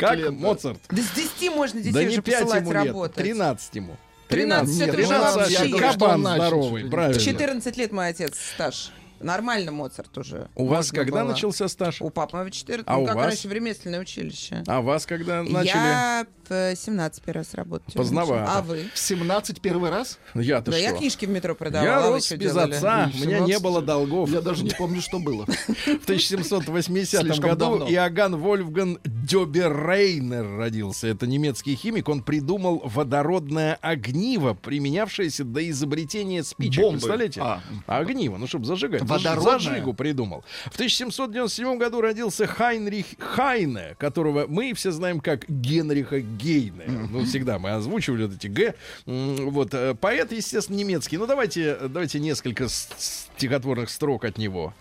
Как 0.00 0.16
лет. 0.16 0.32
Моцарт. 0.32 0.78
Да 0.90 1.02
с 1.02 1.10
10 1.10 1.54
можно 1.54 1.80
детей 1.80 1.92
Да 1.92 2.00
уже 2.00 2.10
не 2.10 2.20
5 2.20 2.40
посылать 2.40 2.60
ему 2.62 2.72
лет, 2.72 2.86
работать. 2.86 3.16
13 3.16 3.74
ему. 3.74 3.96
13 4.28 4.78
Нет, 4.78 4.88
это 4.88 4.96
ну, 4.96 5.02
уже 5.04 5.08
13 5.08 5.36
вообще. 5.36 5.52
я 5.52 5.58
говорю, 5.60 5.76
что 5.78 5.98
кабан 5.98 6.20
здоровый, 6.20 6.84
правильно. 6.90 7.20
14 7.20 7.76
лет 7.76 7.92
мой 7.92 8.08
отец 8.08 8.38
стаж. 8.54 8.92
Нормально 9.20 9.72
Моцарт 9.72 10.16
уже. 10.18 10.48
У 10.54 10.66
вас 10.66 10.90
когда 10.90 11.22
было. 11.22 11.30
начался 11.32 11.68
стаж? 11.68 12.00
У 12.02 12.10
папы 12.10 12.36
моего 12.36 12.50
14, 12.50 12.84
А 12.86 12.94
ну 12.96 13.02
у 13.02 13.06
как 13.06 13.16
вас? 13.16 13.26
раньше, 13.26 13.48
в 13.48 13.52
ремесленное 13.52 14.00
училище. 14.00 14.62
А 14.66 14.80
вас 14.80 15.06
когда 15.06 15.42
начали? 15.42 15.66
Я 15.66 16.26
в 16.48 16.76
17 16.76 17.22
первый 17.24 17.38
раз 17.38 17.54
работать. 17.54 17.94
Поздновато. 17.94 18.52
А 18.52 18.62
вы? 18.62 18.84
В 18.94 18.98
17 18.98 19.60
первый 19.60 19.90
раз? 19.90 20.18
Я-то 20.34 20.70
Да, 20.70 20.76
что? 20.76 20.86
я 20.86 20.92
книжки 20.92 21.24
в 21.26 21.30
метро 21.30 21.54
продавала. 21.54 21.86
Я 22.06 22.08
рос 22.10 22.30
без 22.32 22.52
делали? 22.52 22.74
отца, 22.74 23.10
у 23.12 23.16
меня 23.18 23.40
не 23.40 23.46
17 23.54 23.62
было 23.62 23.82
долгов. 23.82 24.30
Я 24.30 24.40
даже 24.40 24.62
не 24.64 24.70
помню, 24.70 25.00
что 25.00 25.18
было. 25.18 25.44
В 25.46 26.02
1780 26.04 27.20
Слишком 27.22 27.50
году. 27.50 27.86
Иоганн 27.88 28.36
Вольфган 28.36 28.98
Дёберрейнер 29.04 30.56
родился. 30.56 31.08
Это 31.08 31.26
немецкий 31.26 31.74
химик. 31.74 32.08
Он 32.08 32.22
придумал 32.22 32.80
водородное 32.84 33.78
огниво, 33.80 34.54
применявшееся 34.54 35.44
до 35.44 35.68
изобретения 35.70 36.44
спичек. 36.44 36.82
Бомбы. 36.82 36.98
Представляете? 36.98 37.40
А. 37.42 37.60
Огниво, 37.86 38.36
ну, 38.36 38.46
чтобы 38.46 38.66
зажигать. 38.66 39.02
Водородное? 39.06 39.58
Зажигу 39.58 39.94
придумал. 39.94 40.44
В 40.66 40.74
1797 40.74 41.78
году 41.78 42.00
родился 42.00 42.46
Хайнрих 42.46 43.06
Хайне, 43.18 43.94
которого 43.98 44.46
мы 44.48 44.72
все 44.74 44.90
знаем 44.90 45.20
как 45.20 45.48
Генриха 45.48 46.20
Гейне. 46.20 46.84
Ну, 47.10 47.24
всегда 47.24 47.58
мы 47.58 47.70
озвучивали 47.70 48.24
вот 48.26 48.34
эти 48.36 48.46
Г. 48.48 48.74
Вот. 49.06 49.74
э, 49.74 49.94
Поэт, 49.94 50.32
естественно, 50.32 50.76
немецкий. 50.76 51.18
Ну, 51.18 51.26
давайте, 51.26 51.76
давайте 51.88 52.20
несколько 52.20 52.66
стихотворных 52.68 53.90
строк 53.90 54.24
от 54.24 54.38
него. 54.38 54.74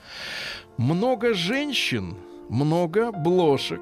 Много 0.78 1.34
женщин, 1.34 2.18
много 2.50 3.12
блошек. 3.12 3.82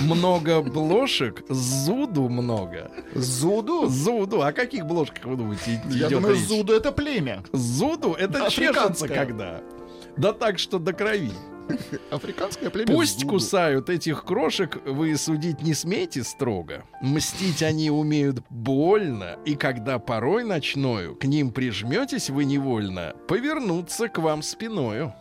Много 0.00 0.62
блошек, 0.62 1.44
зуду 1.48 2.28
много. 2.28 2.90
Зуду? 3.14 3.86
Зуду. 3.86 4.42
О 4.42 4.52
каких 4.52 4.86
блошках 4.86 5.24
вы 5.24 5.36
думаете? 5.36 5.80
Я 5.90 6.08
думаю, 6.08 6.34
речь? 6.34 6.44
Зуду 6.46 6.72
это 6.72 6.90
племя. 6.92 7.42
Зуду 7.52 8.12
это 8.14 8.50
чешется 8.50 9.08
когда. 9.08 9.60
Да 10.16 10.32
так, 10.32 10.58
что 10.58 10.78
до 10.78 10.92
крови. 10.92 11.32
Африканское 12.10 12.68
племя 12.70 12.92
Пусть 12.92 13.20
Зуду. 13.20 13.32
кусают 13.34 13.88
этих 13.88 14.24
крошек, 14.24 14.80
вы 14.84 15.16
судить 15.16 15.62
не 15.62 15.74
смейте 15.74 16.22
строго. 16.22 16.84
Мстить 17.00 17.62
они 17.62 17.90
умеют 17.90 18.42
больно, 18.50 19.38
и 19.46 19.54
когда 19.54 19.98
порой 19.98 20.44
ночною 20.44 21.16
к 21.16 21.24
ним 21.24 21.52
прижметесь 21.52 22.28
вы 22.30 22.44
невольно, 22.44 23.14
повернуться 23.28 24.08
к 24.08 24.18
вам 24.18 24.42
спиною. 24.42 25.14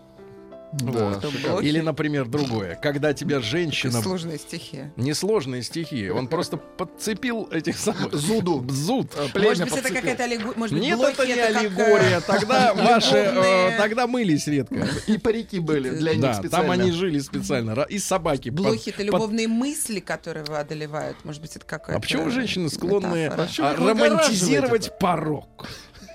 Да, 0.73 1.13
шикарно. 1.21 1.49
блохи? 1.49 1.65
Или, 1.65 1.79
например, 1.81 2.25
другое. 2.25 2.75
Когда 2.75 3.13
тебя 3.13 3.39
женщина... 3.41 4.01
Сложные 4.01 4.39
стихи. 4.39 4.85
Несложные 4.95 5.61
стихи. 5.61 6.09
Он 6.09 6.27
просто 6.27 6.57
подцепил 6.57 7.47
этих 7.51 7.77
самых... 7.77 8.13
Зуду. 8.13 8.65
Зуд. 8.69 9.11
Э, 9.15 9.27
Может 9.39 9.63
быть, 9.65 9.77
это 9.77 9.93
какая-то 9.93 10.23
аллегория. 10.23 10.53
Может 10.57 10.75
быть, 10.75 10.83
Нет, 10.83 10.99
это 10.99 11.25
не 11.27 11.33
как, 11.35 11.37
э, 11.37 11.57
аллегория. 11.57 12.19
Тогда 12.21 12.73
ваши... 12.73 13.15
э, 13.15 13.77
Тогда 13.77 14.07
мылись 14.07 14.47
редко. 14.47 14.87
И 15.07 15.17
парики 15.17 15.59
были 15.59 15.91
для 15.91 16.13
них 16.13 16.21
Да, 16.21 16.33
специально. 16.33 16.67
там 16.67 16.71
они 16.71 16.91
жили 16.91 17.19
специально. 17.19 17.81
И 17.83 17.99
собаки. 17.99 18.49
Блохи 18.49 18.89
это 18.89 19.03
любовные 19.03 19.47
мысли, 19.47 19.99
которые 19.99 20.43
вы 20.45 20.57
одолевают. 20.57 21.23
Может 21.23 21.41
быть, 21.41 21.55
это 21.55 21.65
какая-то 21.65 21.97
А 21.97 22.01
почему 22.01 22.29
женщины 22.31 22.69
склонны 22.69 23.27
а, 23.27 23.29
выгораживаете 23.31 23.73
романтизировать 23.91 24.97
порог? 24.99 25.67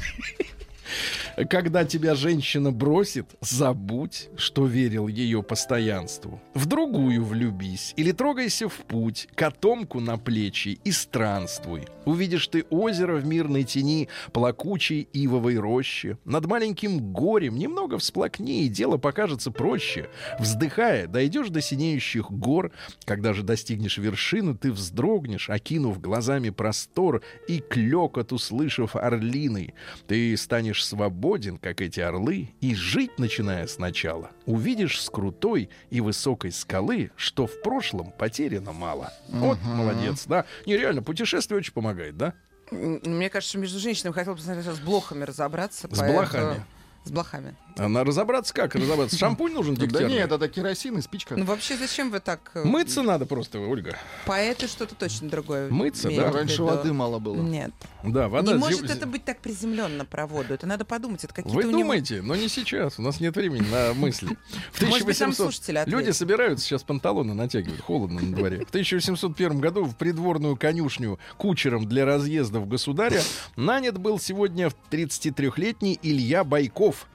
Когда 1.45 1.85
тебя 1.85 2.15
женщина 2.15 2.73
бросит, 2.73 3.35
забудь, 3.43 4.31
что 4.39 4.65
верил 4.65 5.07
ее 5.07 5.43
постоянству. 5.43 6.41
В 6.55 6.65
другую 6.65 7.23
влюбись 7.25 7.93
или 7.97 8.13
трогайся 8.13 8.71
в 8.71 8.75
путь, 8.75 9.29
котомку 9.35 10.01
на 10.01 10.17
плечи 10.17 10.79
и 10.83 10.91
странствуй. 10.93 11.83
Увидишь 12.07 12.49
ты 12.49 12.65
озеро 12.71 13.17
в 13.17 13.27
мирной 13.27 13.65
тени, 13.65 14.09
плакучей 14.33 15.07
ивовой 15.13 15.59
рощи. 15.59 16.17
Над 16.25 16.47
маленьким 16.47 17.13
горем 17.13 17.57
немного 17.57 17.99
всплакни, 17.99 18.65
и 18.65 18.69
дело 18.69 18.97
покажется 18.97 19.51
проще. 19.51 20.09
Вздыхая, 20.39 21.07
дойдешь 21.07 21.51
до 21.51 21.61
синеющих 21.61 22.31
гор. 22.31 22.73
Когда 23.05 23.35
же 23.35 23.43
достигнешь 23.43 23.99
вершины, 23.99 24.57
ты 24.57 24.73
вздрогнешь, 24.73 25.51
окинув 25.51 26.01
глазами 26.01 26.49
простор 26.49 27.23
и 27.47 27.59
клекот 27.59 28.33
услышав 28.33 28.97
орлиный. 28.97 29.75
Ты 30.07 30.35
станешь 30.39 30.85
свободен, 31.27 31.59
как 31.59 31.81
эти 31.81 31.99
орлы, 32.01 32.51
и 32.61 32.75
жить, 32.75 33.19
начиная 33.19 33.67
сначала, 33.67 34.31
увидишь 34.47 35.03
с 35.03 35.11
крутой 35.11 35.71
и 35.91 36.01
высокой 36.01 36.53
скалы, 36.53 37.11
что 37.17 37.47
в 37.49 37.63
прошлом 37.63 38.13
потеряно 38.13 38.73
мало. 38.73 39.13
Вот 39.29 39.59
молодец, 39.65 40.25
да. 40.27 40.45
Нереально, 40.67 41.03
путешествие 41.03 41.59
очень 41.59 41.73
помогает, 41.73 42.17
да? 42.17 42.35
Мне 42.71 43.29
кажется, 43.29 43.59
между 43.59 43.79
женщинами 43.81 44.13
хотел 44.15 44.35
бы 44.35 44.41
сначала 44.41 44.75
с 44.75 44.79
блохами 44.79 45.25
разобраться. 45.25 45.89
С 45.89 45.99
поэтому- 45.99 46.13
блохами? 46.13 46.65
С 47.05 47.11
блохами. 47.11 47.57
А 47.79 47.89
на 47.89 48.05
разобраться 48.05 48.55
как? 48.55 48.75
Разобраться? 48.75 49.19
Шампунь 49.19 49.53
нужен 49.53 49.75
Да 49.75 50.05
нет, 50.05 50.33
это 50.33 50.49
керосин 50.49 50.99
и 50.99 51.03
спичка. 51.03 51.37
Ну 51.37 51.45
вообще, 51.45 51.77
зачем 51.77 52.11
вы 52.11 52.21
так... 52.21 52.51
э, 52.55 52.65
Мыться 52.65 53.03
надо 53.03 53.27
просто, 53.27 53.59
Ольга. 53.61 53.97
Поэты 54.25 54.67
что-то 54.67 54.95
точно 54.95 55.29
другое. 55.29 55.69
Мыться, 55.71 56.11
да? 56.11 56.31
Раньше 56.31 56.63
воды 56.63 56.93
мало 56.93 57.19
было. 57.19 57.37
Нет. 57.37 57.73
Да, 58.03 58.29
вода... 58.29 58.53
не 58.53 58.59
может 58.59 58.89
это 58.89 59.07
быть 59.07 59.25
так 59.25 59.41
приземленно 59.41 60.05
про 60.05 60.27
воду. 60.27 60.55
Это 60.55 60.67
надо 60.67 60.85
подумать. 60.85 61.25
Это 61.25 61.35
какие-то 61.35 61.55
Вы 61.55 61.71
думаете, 61.71 62.23
но 62.23 62.35
не 62.35 62.49
сейчас. 62.49 62.99
У 62.99 63.03
нас 63.03 63.21
нет 63.21 63.37
времени 63.37 63.67
на 63.71 63.93
мысли. 63.95 64.29
В 64.73 64.83
Может 64.83 65.07
быть, 65.07 65.19
там 65.19 65.31
1800 65.31 65.37
слушатели 65.37 65.79
ответят. 65.79 66.01
Люди 66.01 66.11
собираются 66.13 66.65
сейчас 66.65 66.83
панталоны 66.83 67.35
натягивают. 67.35 67.81
Холодно 67.81 68.23
на 68.23 68.35
дворе. 68.35 68.65
В 68.65 68.69
1801 68.69 69.61
году 69.61 69.85
в 69.85 69.97
придворную 69.97 70.57
конюшню 70.57 71.19
кучером 71.37 71.87
для 71.87 72.05
разъездов 72.07 72.69
государя 72.69 73.21
нанят 73.57 73.99
был 73.99 74.19
сегодня 74.19 74.71
33-летний 74.91 75.99
Илья 76.03 76.43
Байков. 76.43 77.07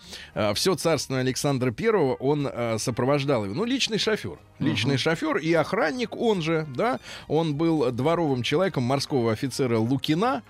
Все 0.53 0.75
царство 0.75 1.19
Александра 1.19 1.71
Первого 1.71 2.15
он 2.15 2.47
а, 2.51 2.77
сопровождал 2.77 3.45
его. 3.45 3.53
Ну, 3.53 3.65
личный 3.65 3.97
шофер. 3.97 4.39
Личный 4.61 4.97
шофер 4.97 5.37
и 5.37 5.51
охранник, 5.53 6.15
он 6.15 6.41
же, 6.41 6.67
да, 6.75 6.99
он 7.27 7.55
был 7.55 7.91
дворовым 7.91 8.43
человеком 8.43 8.83
морского 8.83 9.31
офицера 9.31 9.79
Лукина, 9.79 10.43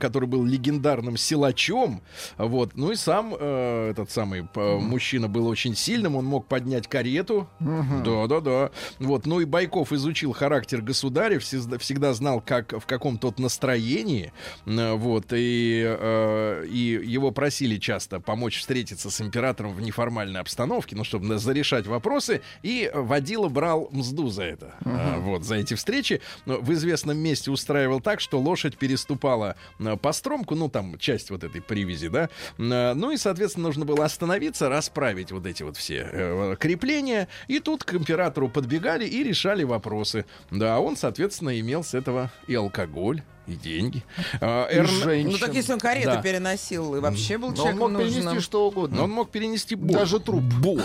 который 0.00 0.28
был 0.28 0.44
легендарным 0.44 1.16
силачом, 1.16 2.02
вот, 2.36 2.72
ну 2.74 2.90
и 2.90 2.96
сам 2.96 3.34
э, 3.38 3.90
этот 3.90 4.10
самый 4.10 4.48
э, 4.54 4.78
мужчина 4.78 5.28
был 5.28 5.46
очень 5.46 5.76
сильным, 5.76 6.16
он 6.16 6.24
мог 6.24 6.48
поднять 6.48 6.88
карету, 6.88 7.48
да-да-да, 7.60 8.70
вот, 8.98 9.24
ну 9.24 9.38
и 9.38 9.44
Байков 9.44 9.92
изучил 9.92 10.32
характер 10.32 10.82
государя, 10.82 11.38
всегда, 11.38 11.78
всегда 11.78 12.12
знал, 12.12 12.40
как, 12.40 12.72
в 12.72 12.86
каком 12.86 13.18
тот 13.18 13.38
настроении, 13.38 14.32
э, 14.66 14.92
вот, 14.94 15.26
и, 15.32 15.84
э, 15.86 16.66
и 16.68 17.00
его 17.04 17.30
просили 17.30 17.78
часто 17.78 18.18
помочь 18.18 18.58
встретиться 18.58 19.10
с 19.10 19.20
императором 19.20 19.33
в 19.34 19.80
неформальной 19.80 20.40
обстановке, 20.40 20.96
ну, 20.96 21.04
чтобы 21.04 21.38
зарешать 21.38 21.86
вопросы, 21.86 22.42
и 22.62 22.90
водила 22.94 23.48
брал 23.48 23.88
мзду 23.90 24.28
за 24.28 24.44
это, 24.44 24.74
э, 24.84 25.18
вот, 25.18 25.44
за 25.44 25.56
эти 25.56 25.74
встречи. 25.74 26.20
Но 26.46 26.58
в 26.58 26.72
известном 26.72 27.18
месте 27.18 27.50
устраивал 27.50 28.00
так, 28.00 28.20
что 28.20 28.38
лошадь 28.38 28.76
переступала 28.76 29.56
э, 29.78 29.96
по 29.96 30.12
стромку, 30.12 30.54
ну, 30.54 30.68
там, 30.68 30.98
часть 30.98 31.30
вот 31.30 31.44
этой 31.44 31.60
привязи, 31.60 32.08
да, 32.08 32.28
Э, 32.58 32.94
ну, 32.94 33.10
и, 33.10 33.16
соответственно, 33.16 33.66
нужно 33.66 33.84
было 33.84 34.04
остановиться, 34.04 34.68
расправить 34.68 35.32
вот 35.32 35.46
эти 35.46 35.62
вот 35.62 35.76
все 35.76 36.08
э, 36.10 36.56
крепления, 36.58 37.28
и 37.48 37.60
тут 37.60 37.84
к 37.84 37.94
императору 37.94 38.48
подбегали 38.48 39.06
и 39.06 39.22
решали 39.22 39.64
вопросы. 39.64 40.24
Да, 40.50 40.80
он, 40.80 40.96
соответственно, 40.96 41.58
имел 41.58 41.82
с 41.84 41.94
этого 41.94 42.30
и 42.46 42.54
алкоголь, 42.54 43.22
и 43.46 43.52
деньги. 43.54 44.02
А, 44.40 44.66
И 44.68 44.76
Эрн- 44.76 44.86
женщин. 44.86 45.30
Ну 45.32 45.38
так 45.38 45.54
если 45.54 45.72
он 45.72 45.78
карету 45.80 46.10
Да. 46.10 46.22
переносил 46.22 46.94
и 46.96 47.00
вообще 47.00 47.36
был 47.38 47.48
Но 47.48 47.52
он 47.52 47.56
человеком 47.56 47.92
мог 47.92 47.98
перенести 48.00 48.22
нужным. 48.22 48.40
что 48.42 48.66
угодно. 48.68 48.96
Но 48.96 49.04
он 49.04 49.10
мог 49.10 49.30
перенести 49.30 49.74
боль. 49.74 49.96
Даже 49.98 50.20
труп. 50.20 50.42
Боль. 50.42 50.82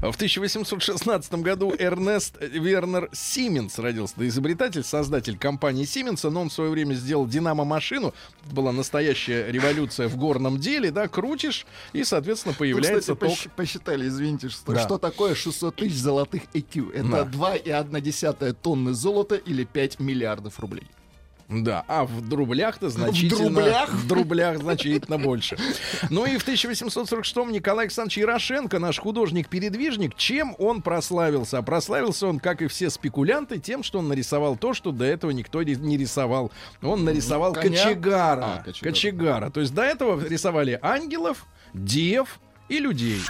В 0.00 0.14
1816 0.14 1.42
году 1.42 1.72
Эрнест 1.78 2.36
Вернер 2.40 3.08
Сименс 3.12 3.78
родился. 3.78 4.14
Это 4.16 4.28
изобретатель, 4.28 4.82
создатель 4.84 5.38
компании 5.38 5.84
Сименса, 5.84 6.30
но 6.30 6.42
он 6.42 6.48
в 6.50 6.52
свое 6.52 6.70
время 6.70 6.94
сделал 6.94 7.26
динамо-машину. 7.26 8.14
Была 8.50 8.72
настоящая 8.72 9.50
революция 9.50 10.08
в 10.08 10.16
горном 10.16 10.58
деле, 10.58 10.90
да, 10.90 11.08
крутишь, 11.08 11.66
и, 11.92 12.04
соответственно, 12.04 12.52
Тут, 12.52 12.58
появляется 12.60 13.14
кстати, 13.14 13.18
ток. 13.18 13.30
посч- 13.30 13.50
посчитали, 13.56 14.08
извините, 14.08 14.48
что, 14.48 14.72
Да. 14.72 14.80
что 14.84 14.98
такое 14.98 15.34
600 15.34 15.76
тысяч 15.76 15.96
золотых. 15.96 16.42
Да. 16.52 16.60
Это 16.94 17.24
2,1 17.24 18.52
тонны 18.54 18.92
золота 18.94 19.36
или 19.36 19.64
5 19.64 20.00
миллиардов 20.00 20.58
рублей. 20.60 20.86
Да, 21.48 21.84
а 21.86 22.04
в 22.04 22.32
рублях-то 22.34 22.88
значительно... 22.88 23.60
рублях? 23.60 23.90
В 23.90 24.12
рублях 24.12 24.58
значительно 24.58 25.16
больше. 25.18 25.56
Ну 26.10 26.24
и 26.24 26.38
в 26.38 26.46
1846-м 26.46 27.52
Николай 27.52 27.84
Александрович 27.84 28.18
Ярошенко, 28.18 28.80
наш 28.80 28.98
художник-передвижник, 28.98 30.16
чем 30.16 30.56
он 30.58 30.82
прославился? 30.82 31.58
А 31.58 31.62
прославился 31.62 32.26
он, 32.26 32.40
как 32.40 32.62
и 32.62 32.66
все 32.66 32.90
спекулянты, 32.90 33.58
тем, 33.58 33.84
что 33.84 34.00
он 34.00 34.08
нарисовал 34.08 34.56
то, 34.56 34.74
что 34.74 34.90
до 34.90 35.04
этого 35.04 35.30
никто 35.30 35.62
не 35.62 35.96
рисовал. 35.96 36.50
Он 36.82 37.04
нарисовал 37.04 37.52
Коня? 37.52 37.84
кочегара. 37.84 38.44
А, 38.44 38.62
кочегара. 38.64 38.92
кочегара. 38.92 39.50
То 39.50 39.60
есть 39.60 39.72
до 39.74 39.82
этого 39.82 40.26
рисовали 40.26 40.78
ангелов, 40.82 41.46
дев 41.74 42.40
и 42.68 42.80
людей. 42.80 43.20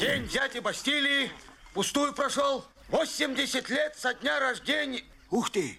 День 0.00 0.26
дяди 0.26 0.58
Бастилии 0.58 1.30
пустую 1.72 2.12
прошел. 2.12 2.64
80 2.90 3.68
лет 3.70 3.94
со 3.96 4.14
дня 4.14 4.40
рождения. 4.40 5.02
Ух 5.30 5.50
ты, 5.50 5.78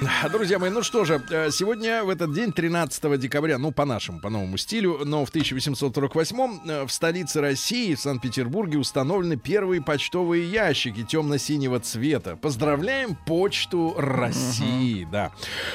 Друзья 0.30 0.58
мои, 0.58 0.70
ну 0.70 0.82
что 0.82 1.04
же, 1.04 1.22
э, 1.30 1.50
сегодня 1.50 2.04
в 2.04 2.10
этот 2.10 2.32
день, 2.34 2.52
13 2.52 3.18
декабря, 3.18 3.56
ну, 3.58 3.72
по-нашему, 3.72 4.20
по 4.20 4.28
новому 4.28 4.58
стилю, 4.58 5.00
но 5.04 5.24
в 5.24 5.30
1848 5.30 6.60
э, 6.68 6.84
в 6.84 6.90
столице 6.90 7.40
России, 7.40 7.94
в 7.94 8.00
Санкт-Петербурге, 8.00 8.78
установлены 8.78 9.36
первые 9.36 9.82
почтовые 9.82 10.50
ящики 10.50 11.02
темно-синего 11.02 11.80
цвета. 11.80 12.36
Поздравляем 12.36 13.16
почту 13.26 13.94
России, 13.96 15.06
да. 15.10 15.32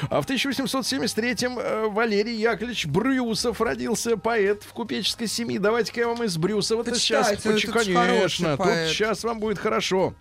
А 0.08 0.20
в 0.20 0.26
1873-м 0.26 1.58
э, 1.58 1.88
Валерий 1.88 2.36
Яковлевич 2.36 2.86
Брюсов 2.86 3.60
родился, 3.60 4.16
поэт 4.16 4.62
в 4.62 4.72
купеческой 4.72 5.26
семье. 5.26 5.58
Давайте-ка 5.58 6.00
я 6.00 6.08
вам 6.08 6.22
из 6.22 6.36
Брюсова-то 6.36 6.94
сейчас... 6.94 7.30
Почитайте, 7.42 7.92
Конечно, 7.92 8.56
тут 8.56 8.66
сейчас 8.88 9.24
вам 9.24 9.40
будет 9.40 9.58
хорошо. 9.58 10.14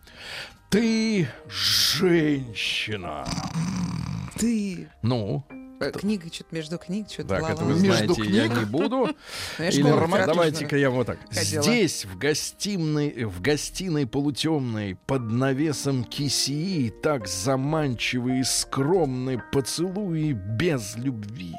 Ты 0.71 1.27
женщина. 1.49 3.25
Ты. 4.38 4.88
Ну, 5.01 5.43
Э, 5.81 5.91
Книга, 5.91 6.31
что-то 6.31 6.53
между 6.55 6.77
книг, 6.77 7.07
что-то 7.10 7.29
так, 7.29 7.49
это 7.49 7.63
вы 7.63 7.73
Между 7.81 8.13
знаете, 8.13 8.31
я 8.31 8.45
книг? 8.47 8.60
не 8.60 8.65
буду. 8.65 9.10
Ну, 9.57 9.65
Или 9.65 10.25
давайте-ка 10.25 10.77
я 10.77 10.91
вот 10.91 11.07
так. 11.07 11.17
ходила. 11.31 11.63
Здесь, 11.63 12.05
в 12.05 12.17
гостиной, 12.19 13.25
в 13.25 13.41
гостиной 13.41 14.05
полутемной, 14.05 14.95
под 15.07 15.23
навесом 15.23 16.03
кисии, 16.03 16.89
так 17.01 17.27
заманчивые 17.27 18.43
скромные 18.45 19.43
поцелуи 19.51 20.34
без 20.34 20.95
любви. 20.97 21.53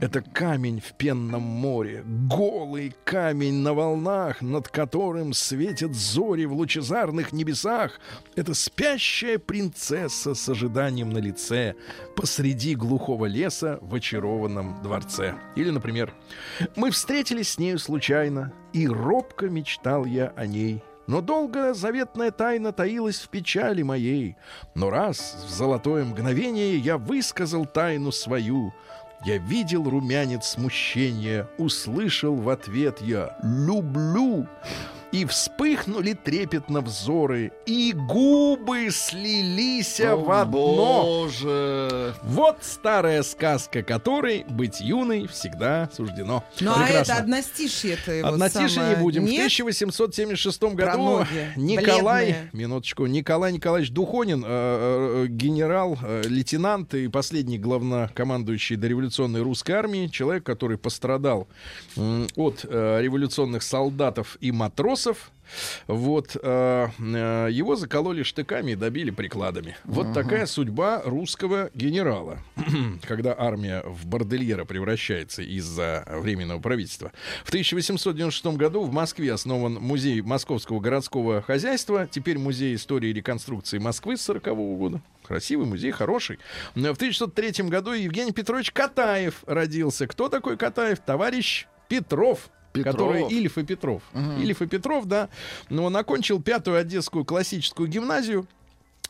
Это 0.00 0.22
камень 0.22 0.80
в 0.80 0.94
пенном 0.94 1.42
море, 1.42 2.02
голый 2.06 2.94
камень 3.04 3.56
на 3.56 3.74
волнах, 3.74 4.40
над 4.40 4.68
которым 4.68 5.34
светят 5.34 5.94
зори 5.94 6.46
в 6.46 6.54
лучезарных 6.54 7.32
небесах. 7.32 8.00
Это 8.34 8.54
спящая 8.54 9.38
принцесса 9.38 10.34
с 10.34 10.48
ожиданием 10.48 11.10
на 11.10 11.18
лице 11.18 11.74
посреди 12.14 12.74
глухого 12.74 13.26
леса 13.26 13.78
в 13.82 13.94
очарованном 13.94 14.82
дворце. 14.82 15.34
Или, 15.54 15.68
например, 15.68 16.14
мы 16.74 16.90
встретились 16.90 17.50
с 17.50 17.58
нею 17.58 17.78
случайно, 17.78 18.52
и 18.72 18.88
робко 18.88 19.50
мечтал 19.50 20.06
я 20.06 20.32
о 20.36 20.46
ней. 20.46 20.82
Но 21.06 21.20
долго 21.20 21.72
заветная 21.72 22.32
тайна 22.32 22.72
таилась 22.72 23.20
в 23.20 23.28
печали 23.28 23.82
моей. 23.82 24.36
Но 24.74 24.90
раз 24.90 25.44
в 25.46 25.50
золотое 25.50 26.04
мгновение 26.04 26.76
я 26.78 26.98
высказал 26.98 27.64
тайну 27.64 28.10
свою, 28.10 28.72
я 29.26 29.38
видел 29.38 29.90
румянец 29.90 30.50
смущения, 30.50 31.48
услышал 31.58 32.36
в 32.36 32.48
ответ 32.48 33.00
я 33.00 33.36
«люблю». 33.42 34.46
И 35.12 35.24
вспыхнули 35.24 36.12
трепетно 36.12 36.80
взоры, 36.80 37.52
и 37.64 37.92
губы 37.94 38.88
слились 38.90 40.00
в 40.00 40.30
одно. 40.30 40.46
Боже. 40.46 42.14
Вот 42.24 42.58
старая 42.62 43.22
сказка, 43.22 43.82
которой 43.82 44.44
быть 44.48 44.80
юной 44.80 45.26
всегда 45.28 45.88
суждено. 45.94 46.44
Ну, 46.60 46.72
а 46.72 46.82
Прекрасно. 46.84 47.12
это 47.12 47.22
одностишье 47.22 47.92
это 47.94 48.12
его 48.12 48.28
Однотишие 48.28 48.68
самое. 48.68 48.96
не 48.96 49.02
будем. 49.02 49.22
В 49.22 49.28
Нет? 49.28 49.46
1876 49.46 50.62
году 50.74 51.24
Николай, 51.56 52.24
бледные. 52.26 52.50
минуточку, 52.52 53.06
Николай 53.06 53.52
Николаевич 53.52 53.92
Духонин, 53.92 54.44
э, 54.46 55.24
э, 55.24 55.26
генерал, 55.28 55.96
э, 56.02 56.22
лейтенант 56.26 56.94
и 56.94 57.08
последний 57.08 57.58
главнокомандующий 57.58 58.76
дореволюционной 58.76 59.42
русской 59.42 59.72
армии, 59.72 60.08
человек, 60.08 60.44
который 60.44 60.78
пострадал 60.78 61.46
от 62.36 62.64
революционных 62.64 63.62
солдатов 63.62 64.36
и 64.40 64.50
матросов. 64.52 64.95
Вот 65.86 66.36
э, 66.40 66.88
э, 66.98 67.48
его 67.50 67.76
закололи 67.76 68.22
штыками 68.22 68.72
и 68.72 68.74
добили 68.74 69.10
прикладами. 69.10 69.76
Вот 69.84 70.12
такая 70.12 70.46
судьба 70.46 71.02
русского 71.04 71.70
генерала, 71.74 72.38
когда 73.02 73.34
армия 73.38 73.82
в 73.84 74.06
бордельера 74.06 74.64
превращается 74.64 75.42
из-за 75.42 76.04
временного 76.08 76.60
правительства. 76.60 77.12
В 77.44 77.48
1896 77.48 78.46
году 78.56 78.82
в 78.82 78.92
Москве 78.92 79.32
основан 79.32 79.74
музей 79.74 80.20
Московского 80.20 80.80
городского 80.80 81.42
хозяйства, 81.42 82.08
теперь 82.10 82.38
музей 82.38 82.74
истории 82.74 83.10
и 83.10 83.14
реконструкции 83.14 83.78
Москвы 83.78 84.16
с 84.16 84.22
40 84.22 84.44
года. 84.76 85.02
Красивый 85.24 85.66
музей, 85.66 85.90
хороший. 85.90 86.38
В 86.74 86.78
1903 86.78 87.68
году 87.68 87.92
Евгений 87.92 88.32
Петрович 88.32 88.70
Катаев 88.70 89.42
родился. 89.46 90.06
Кто 90.06 90.28
такой 90.28 90.56
Катаев? 90.56 91.00
Товарищ 91.00 91.66
Петров. 91.88 92.50
Петров. 92.84 92.94
Который 92.94 93.28
Ильф 93.28 93.58
и 93.58 93.64
Петров. 93.64 94.02
Ильф 94.14 94.62
и 94.62 94.66
Петров, 94.66 95.06
да. 95.06 95.28
Но 95.68 95.84
он 95.84 95.96
окончил 95.96 96.40
пятую 96.40 96.78
Одесскую 96.78 97.24
классическую 97.24 97.88
гимназию. 97.88 98.46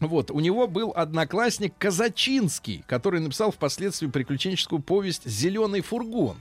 Вот, 0.00 0.30
у 0.30 0.40
него 0.40 0.66
был 0.66 0.92
одноклассник 0.94 1.72
Казачинский, 1.78 2.84
который 2.86 3.20
написал 3.20 3.50
впоследствии 3.50 4.08
приключенческую 4.08 4.80
повесть 4.80 5.26
«Зеленый 5.26 5.80
фургон». 5.80 6.36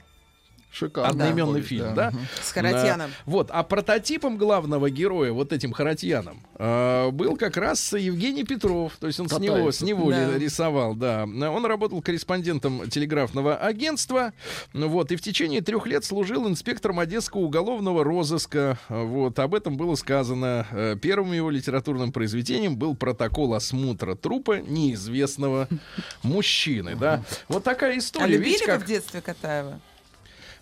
Шикарно. 0.76 1.10
Одноименный 1.10 1.54
Повесть, 1.54 1.70
фильм, 1.70 1.96
да. 1.96 2.12
да? 2.12 2.18
С 2.42 2.52
Харатьяном. 2.52 3.10
Да. 3.10 3.16
Вот, 3.26 3.50
а 3.52 3.64
прототипом 3.64 4.38
главного 4.38 4.90
героя, 4.90 5.32
вот 5.32 5.54
этим 5.54 5.72
Харатьяном, 5.72 6.42
э, 6.58 7.12
был 7.12 7.38
как 7.38 7.56
раз 7.56 7.94
Евгений 7.94 8.44
Петров. 8.44 8.98
То 9.00 9.08
есть 9.08 9.18
он 9.22 9.28
с 9.30 9.32
Катаев. 9.32 9.56
него, 9.58 9.72
с 9.72 9.82
него 9.82 10.12
Да. 10.12 10.38
рисовал, 10.38 10.94
да. 10.94 11.24
Он 11.24 11.66
работал 11.66 12.02
корреспондентом 12.02 12.90
телеграфного 12.90 13.56
агентства. 13.56 14.34
Ну 14.74 14.90
Вот, 14.90 15.12
и 15.14 15.16
в 15.16 15.22
течение 15.22 15.62
трех 15.62 15.88
лет 15.88 16.04
служил 16.04 16.48
инспектором 16.48 17.00
Одесского 17.00 17.42
уголовного 17.42 18.04
розыска. 18.04 18.78
Вот, 18.90 19.40
об 19.40 19.56
этом 19.56 19.78
было 19.78 19.96
сказано. 19.96 20.68
Э, 20.72 20.96
Первым 21.02 21.32
его 21.32 21.50
литературным 21.50 22.12
произведением 22.12 22.76
был 22.76 22.96
протокол 22.96 23.54
осмотра 23.54 24.16
трупа 24.16 24.60
неизвестного 24.60 25.68
мужчины, 26.24 26.96
да. 26.96 27.24
Вот 27.48 27.64
такая 27.64 27.98
история. 27.98 28.26
А 28.26 28.28
любили 28.28 28.50
Видите, 28.50 28.66
как... 28.66 28.82
в 28.82 28.86
детстве 28.86 29.22
Катаева? 29.22 29.80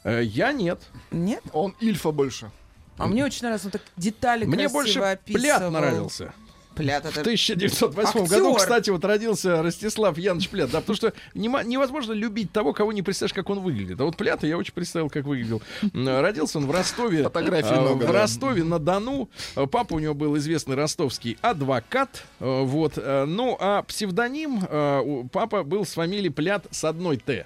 Э, 0.04 0.22
Я 0.24 0.52
нет. 0.52 0.82
Нет? 1.12 1.44
Он 1.54 1.76
Ильфа 1.80 2.12
больше. 2.12 2.52
А 2.98 3.08
мне 3.08 3.26
очень 3.26 3.42
нравится, 3.44 3.68
он 3.68 3.72
так 3.72 3.82
детали 3.98 4.46
Мне 4.46 4.70
красиво 4.70 4.74
больше 4.74 5.00
описывал. 5.00 5.42
Плят 5.42 5.72
нравился. 5.72 6.34
Плят 6.76 7.04
В 7.06 7.10
это... 7.10 7.22
1908 7.22 8.22
Актер. 8.24 8.28
году, 8.38 8.54
кстати, 8.56 8.90
вот 8.90 9.04
родился 9.06 9.62
Ростислав 9.62 10.18
Янович 10.18 10.50
Плят. 10.50 10.72
Да, 10.72 10.80
потому 10.82 10.96
что 10.96 11.14
невозможно 11.34 12.14
любить 12.14 12.52
того, 12.52 12.74
кого 12.74 12.92
не 12.94 13.02
представляешь, 13.02 13.34
как 13.34 13.50
он 13.50 13.60
выглядит. 13.60 14.00
А 14.00 14.06
вот 14.06 14.18
Плята 14.18 14.48
я 14.48 14.58
очень 14.58 14.74
представил, 14.74 15.10
как 15.10 15.26
выглядел. 15.26 15.62
Родился 15.94 16.58
он 16.58 16.68
в 16.68 16.72
Ростове. 16.72 17.24
Фотографий 17.24 17.74
а, 17.76 17.82
много, 17.82 18.04
В 18.04 18.08
да. 18.08 18.22
Ростове 18.22 18.64
на 18.64 18.80
Дону. 18.80 19.30
А, 19.56 19.66
Папа 19.68 19.94
у 19.96 20.00
него 20.00 20.14
был 20.14 20.38
известный 20.38 20.76
ростовский 20.76 21.38
адвокат. 21.42 22.24
А, 22.40 22.64
Вот. 22.64 22.98
Ну, 22.98 23.58
а 23.60 23.84
псевдоним 23.84 24.64
у- 24.72 25.28
папа 25.32 25.64
был 25.64 25.86
с 25.86 25.94
фамилией 25.94 26.30
Плят 26.30 26.66
с 26.72 26.84
одной 26.84 27.18
Т. 27.18 27.46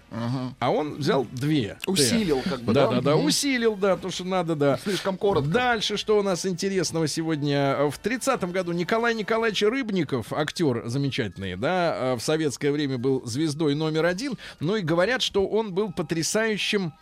А 0.60 0.72
он 0.72 0.96
взял 0.96 1.26
две. 1.32 1.78
Усилил, 1.88 2.42
как 2.44 2.62
бы, 2.62 2.74
Да, 2.74 2.88
да? 2.88 3.02
да, 3.02 3.16
усилил, 3.16 3.76
да, 3.76 3.96
потому 3.96 4.12
что 4.12 4.24
надо, 4.26 4.56
да. 4.56 4.78
Слишком 4.84 5.18
коротко. 5.18 5.50
Дальше, 5.50 5.98
что 5.98 6.18
у 6.20 6.24
нас 6.24 6.46
интересного 6.46 7.08
сегодня? 7.08 7.90
В 7.90 8.00
30-м 8.02 8.52
году 8.52 8.72
Николай 8.72 9.14
Николаевич 9.18 9.64
Рыбников, 9.64 10.32
актер 10.32 10.84
замечательный, 10.88 11.56
да, 11.56 12.16
в 12.16 12.22
советское 12.22 12.72
время 12.72 12.98
был 12.98 13.26
звездой 13.26 13.76
номер 13.76 14.06
один. 14.06 14.38
Ну 14.60 14.76
и 14.76 14.82
говорят, 14.82 15.22
что 15.22 15.46
он 15.48 15.74
был 15.74 15.92
потрясающим 15.92 16.94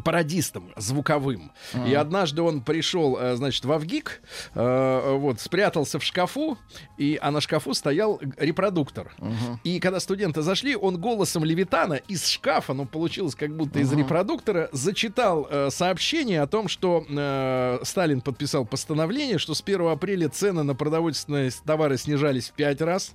пародистом 0.00 0.72
звуковым. 0.76 1.52
И 1.86 1.94
однажды 1.94 2.42
он 2.42 2.60
пришел, 2.60 3.16
э, 3.18 3.36
значит, 3.36 3.64
в 3.64 3.72
Авгик, 3.72 4.22
э, 4.54 5.16
вот, 5.16 5.40
спрятался 5.40 5.98
в 5.98 6.04
шкафу, 6.04 6.58
и, 6.98 7.18
а 7.20 7.30
на 7.30 7.40
шкафу 7.40 7.74
стоял 7.74 8.20
репродуктор. 8.36 9.14
И 9.62 9.80
когда 9.80 10.00
студенты 10.00 10.42
зашли, 10.42 10.76
он 10.76 10.98
голосом 10.98 11.44
Левитана 11.44 11.94
из 11.94 12.26
шкафа, 12.26 12.74
ну, 12.74 12.86
получилось 12.86 13.34
как 13.34 13.56
будто 13.56 13.78
из 13.78 13.92
репродуктора, 13.92 14.68
зачитал 14.72 15.46
э, 15.50 15.70
сообщение 15.70 16.42
о 16.42 16.46
том, 16.46 16.68
что 16.68 17.04
э, 17.08 17.78
Сталин 17.82 18.20
подписал 18.20 18.64
постановление, 18.64 19.38
что 19.38 19.54
с 19.54 19.62
1 19.62 19.86
апреля 19.88 20.28
цены 20.28 20.62
на 20.62 20.74
продовольственные 20.74 21.50
товары 21.64 21.96
снижались 21.98 22.48
в 22.48 22.52
5 22.54 22.80
раз, 22.82 23.12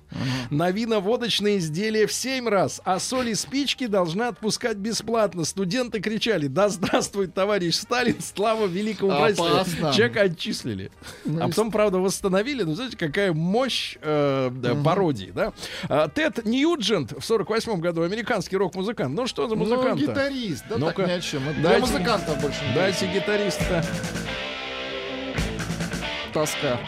на 0.50 0.70
вино-водочные 0.70 1.58
изделия 1.58 2.06
в 2.06 2.12
7 2.12 2.48
раз, 2.48 2.80
а 2.84 2.98
соль 2.98 3.30
и 3.30 3.34
спички 3.34 3.86
должны 3.86 4.22
отпускать 4.22 4.76
бесплатно. 4.76 5.44
Студенты 5.44 6.00
кричали, 6.00 6.46
да 6.46 6.69
здравствует 6.70 7.34
товарищ 7.34 7.74
Сталин, 7.74 8.16
слава 8.20 8.66
великому 8.66 9.10
правительству. 9.10 9.92
Человека 9.92 10.22
отчислили. 10.22 10.90
Ну, 11.24 11.44
а 11.44 11.48
потом, 11.48 11.70
правда, 11.70 11.98
восстановили. 11.98 12.62
Ну, 12.62 12.74
знаете, 12.74 12.96
какая 12.96 13.32
мощь 13.32 13.96
э, 14.00 14.50
да, 14.52 14.74
пародии, 14.74 15.30
да? 15.34 15.52
А, 15.88 16.08
Тед 16.08 16.44
Ньюджент 16.46 17.12
в 17.12 17.24
48 17.24 17.80
году, 17.80 18.02
американский 18.02 18.56
рок-музыкант. 18.56 19.14
Ну, 19.14 19.26
что 19.26 19.48
за 19.48 19.54
Ну, 19.56 19.64
музыкант 19.64 20.00
гитарист, 20.00 20.64
да, 20.68 20.78
Ну-ка, 20.78 20.94
так 20.94 21.08
ни 21.08 21.12
о 21.12 21.20
чем. 21.20 21.42
Дайте- 21.44 21.60
Для 21.60 21.78
музыкантов 21.78 22.40
больше 22.40 22.64
не 22.66 22.74
Дайте 22.74 23.06
гитариста. 23.06 23.84
тоска. 26.32 26.78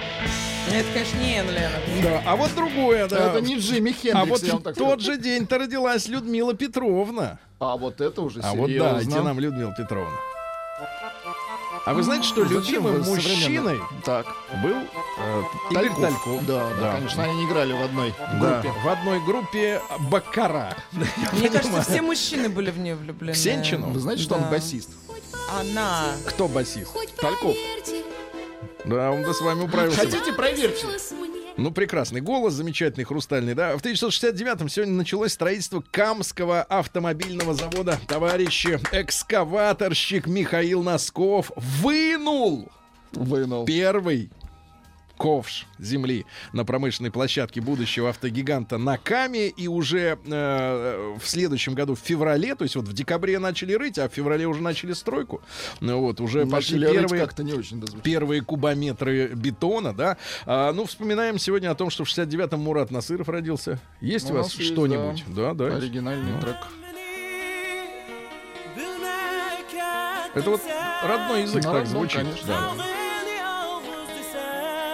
Это, 0.71 0.89
конечно, 0.95 1.19
не 1.19 1.37
Энн 1.39 1.51
Леннон. 1.51 2.03
Да, 2.03 2.23
а 2.25 2.37
вот 2.37 2.55
другое, 2.55 3.07
да. 3.09 3.31
Это 3.31 3.41
не 3.41 3.57
Джимми 3.59 3.91
Хендрикс, 3.91 4.15
а 4.15 4.25
вот 4.25 4.43
я 4.43 4.53
вам 4.55 4.63
в 4.63 4.73
тот 4.75 5.01
же 5.01 5.17
день-то 5.19 5.59
родилась 5.59 6.07
Людмила 6.09 6.55
Петровна. 6.55 7.39
А 7.59 7.77
вот 7.77 8.01
это 8.01 8.23
уже 8.23 8.41
А 8.41 8.53
серьезно. 8.53 8.89
вот 8.91 8.97
дайте 9.05 9.21
нам 9.21 9.39
Людмила 9.39 9.75
Петровна. 9.77 10.17
А 11.85 11.95
вы 11.95 12.03
знаете, 12.05 12.25
что 12.29 12.45
Зачем 12.45 12.61
любимым 12.87 13.03
мужчиной 13.03 13.81
Так. 14.05 14.27
был 14.63 14.77
э, 15.19 15.43
Игорь 15.73 15.89
Тальков. 15.89 16.01
Тальков? 16.01 16.47
Да, 16.47 16.71
да, 16.81 16.93
конечно, 16.95 17.25
они 17.25 17.45
играли 17.45 17.73
в 17.73 17.83
одной 17.83 18.15
Да, 18.41 18.61
группе. 18.63 18.73
в 18.85 18.89
одной 18.89 19.21
группе 19.25 19.83
Бакара. 20.11 20.77
Мне 21.33 21.51
кажется, 21.51 21.83
все 21.83 22.01
мужчины 22.03 22.49
были 22.49 22.71
в 22.71 22.79
нее 22.79 22.95
влюблены. 22.95 23.35
Сенчину? 23.35 23.89
Вы 23.89 23.99
знаете, 23.99 24.23
что 24.23 24.37
он 24.37 24.43
Да. 24.43 24.51
басист? 24.51 24.91
Она. 25.59 26.13
Кто 26.29 26.47
басист? 26.47 26.93
Тальков. 27.21 27.57
Да, 28.85 29.11
он 29.13 29.23
да 29.23 29.33
с 29.33 29.41
вами 29.41 29.63
управился. 29.63 30.01
Хотите, 30.01 30.33
проверьте. 30.33 30.87
Ну, 31.57 31.71
прекрасный 31.71 32.21
голос, 32.21 32.55
замечательный, 32.55 33.05
хрустальный, 33.05 33.55
да. 33.55 33.77
В 33.77 33.83
1969-м 33.83 34.69
сегодня 34.69 34.95
началось 34.95 35.33
строительство 35.33 35.85
Камского 35.91 36.63
автомобильного 36.63 37.55
завода. 37.55 37.99
Товарищи, 38.09 38.81
экскаваторщик 38.91 40.27
Михаил 40.27 40.83
Носков 40.83 41.53
вынул 41.57 42.71
Вынул. 43.13 43.67
первый 43.67 44.31
ковш 45.23 45.67
земли 45.79 46.27
на 46.53 46.65
промышленной 46.65 47.13
площадке 47.13 47.61
будущего 47.61 48.11
автогиганта 48.11 48.77
на 48.77 48.99
Каме. 48.99 49.49
И 49.51 49.69
уже 49.69 50.19
э, 50.27 51.17
в 51.17 51.29
следующем 51.29 51.75
году, 51.75 51.95
в 51.95 52.01
феврале, 52.01 52.57
то 52.57 52.65
есть 52.65 52.75
вот 52.75 52.89
в 52.89 52.93
декабре 52.93 53.39
начали 53.39 53.75
рыть, 53.75 53.99
а 53.99 54.09
в 54.09 54.13
феврале 54.13 54.47
уже 54.47 54.61
начали 54.61 54.93
стройку. 54.95 55.41
Ну 55.81 56.01
вот, 56.01 56.21
уже 56.21 56.45
пошли 56.45 56.77
Начали 56.81 56.87
рыть 56.87 56.95
первые 57.03 57.21
как-то 57.21 57.45
не 57.45 57.53
очень 57.53 57.81
первые 58.03 58.43
кубометры 58.43 59.29
бетона, 59.29 59.93
да. 59.93 60.17
А, 60.45 60.73
ну, 60.73 60.87
вспоминаем 60.87 61.39
сегодня 61.39 61.71
о 61.71 61.77
том, 61.77 61.89
что 61.91 62.05
в 62.05 62.09
69-м 62.09 62.59
Мурат 62.59 62.91
Насыров 62.91 63.29
родился. 63.29 63.79
Есть 64.01 64.29
У 64.29 64.35
у 64.35 64.39
вас 64.39 64.51
что-нибудь? 64.51 65.25
Да, 65.29 65.55
да. 65.55 65.67
Оригинальный 65.77 66.41
трек. 66.41 66.57
Это 70.35 70.51
вот 70.51 70.63
родной 71.05 71.43
язык 71.43 71.63
На 71.65 71.73
так 71.73 71.87
звучит. 71.87 72.23
конечно. 72.23 72.47
Да. 72.49 73.02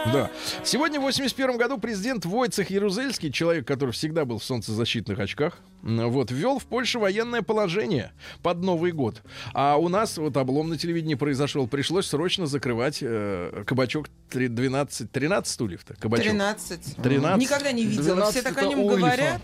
Да. 0.07 0.30
Сегодня 0.64 1.01
в 1.01 1.03
81 1.03 1.57
году 1.57 1.78
президент 1.78 2.24
Войцех 2.24 2.70
Ярузельский, 2.70 3.32
человек, 3.32 3.66
который 3.66 3.90
всегда 3.90 4.24
был 4.24 4.38
в 4.38 4.44
солнцезащитных 4.44 5.18
очках, 5.18 5.59
вот, 5.82 6.30
ввел 6.30 6.59
в 6.59 6.64
Польше 6.64 6.99
военное 6.99 7.42
положение 7.42 8.12
под 8.42 8.59
Новый 8.59 8.92
год. 8.92 9.22
А 9.55 9.76
у 9.76 9.88
нас 9.88 10.18
вот 10.18 10.36
облом 10.36 10.68
на 10.70 10.78
телевидении 10.78 11.14
произошел. 11.14 11.66
Пришлось 11.66 12.07
срочно 12.07 12.46
закрывать 12.46 12.99
э, 13.01 13.64
кабачок 13.66 14.09
три- 14.30 14.49
12, 14.49 15.11
13 15.11 15.53
стульев-то. 15.53 15.94
Кабачок. 15.94 16.26
13. 16.32 16.96
13. 17.03 17.40
Никогда 17.40 17.72
не 17.72 17.84
видела. 17.84 18.14
12 18.16 18.34
Все 18.34 18.42
так 18.42 18.59
о 18.59 18.66
нем 18.66 18.86
говорят. 18.86 19.40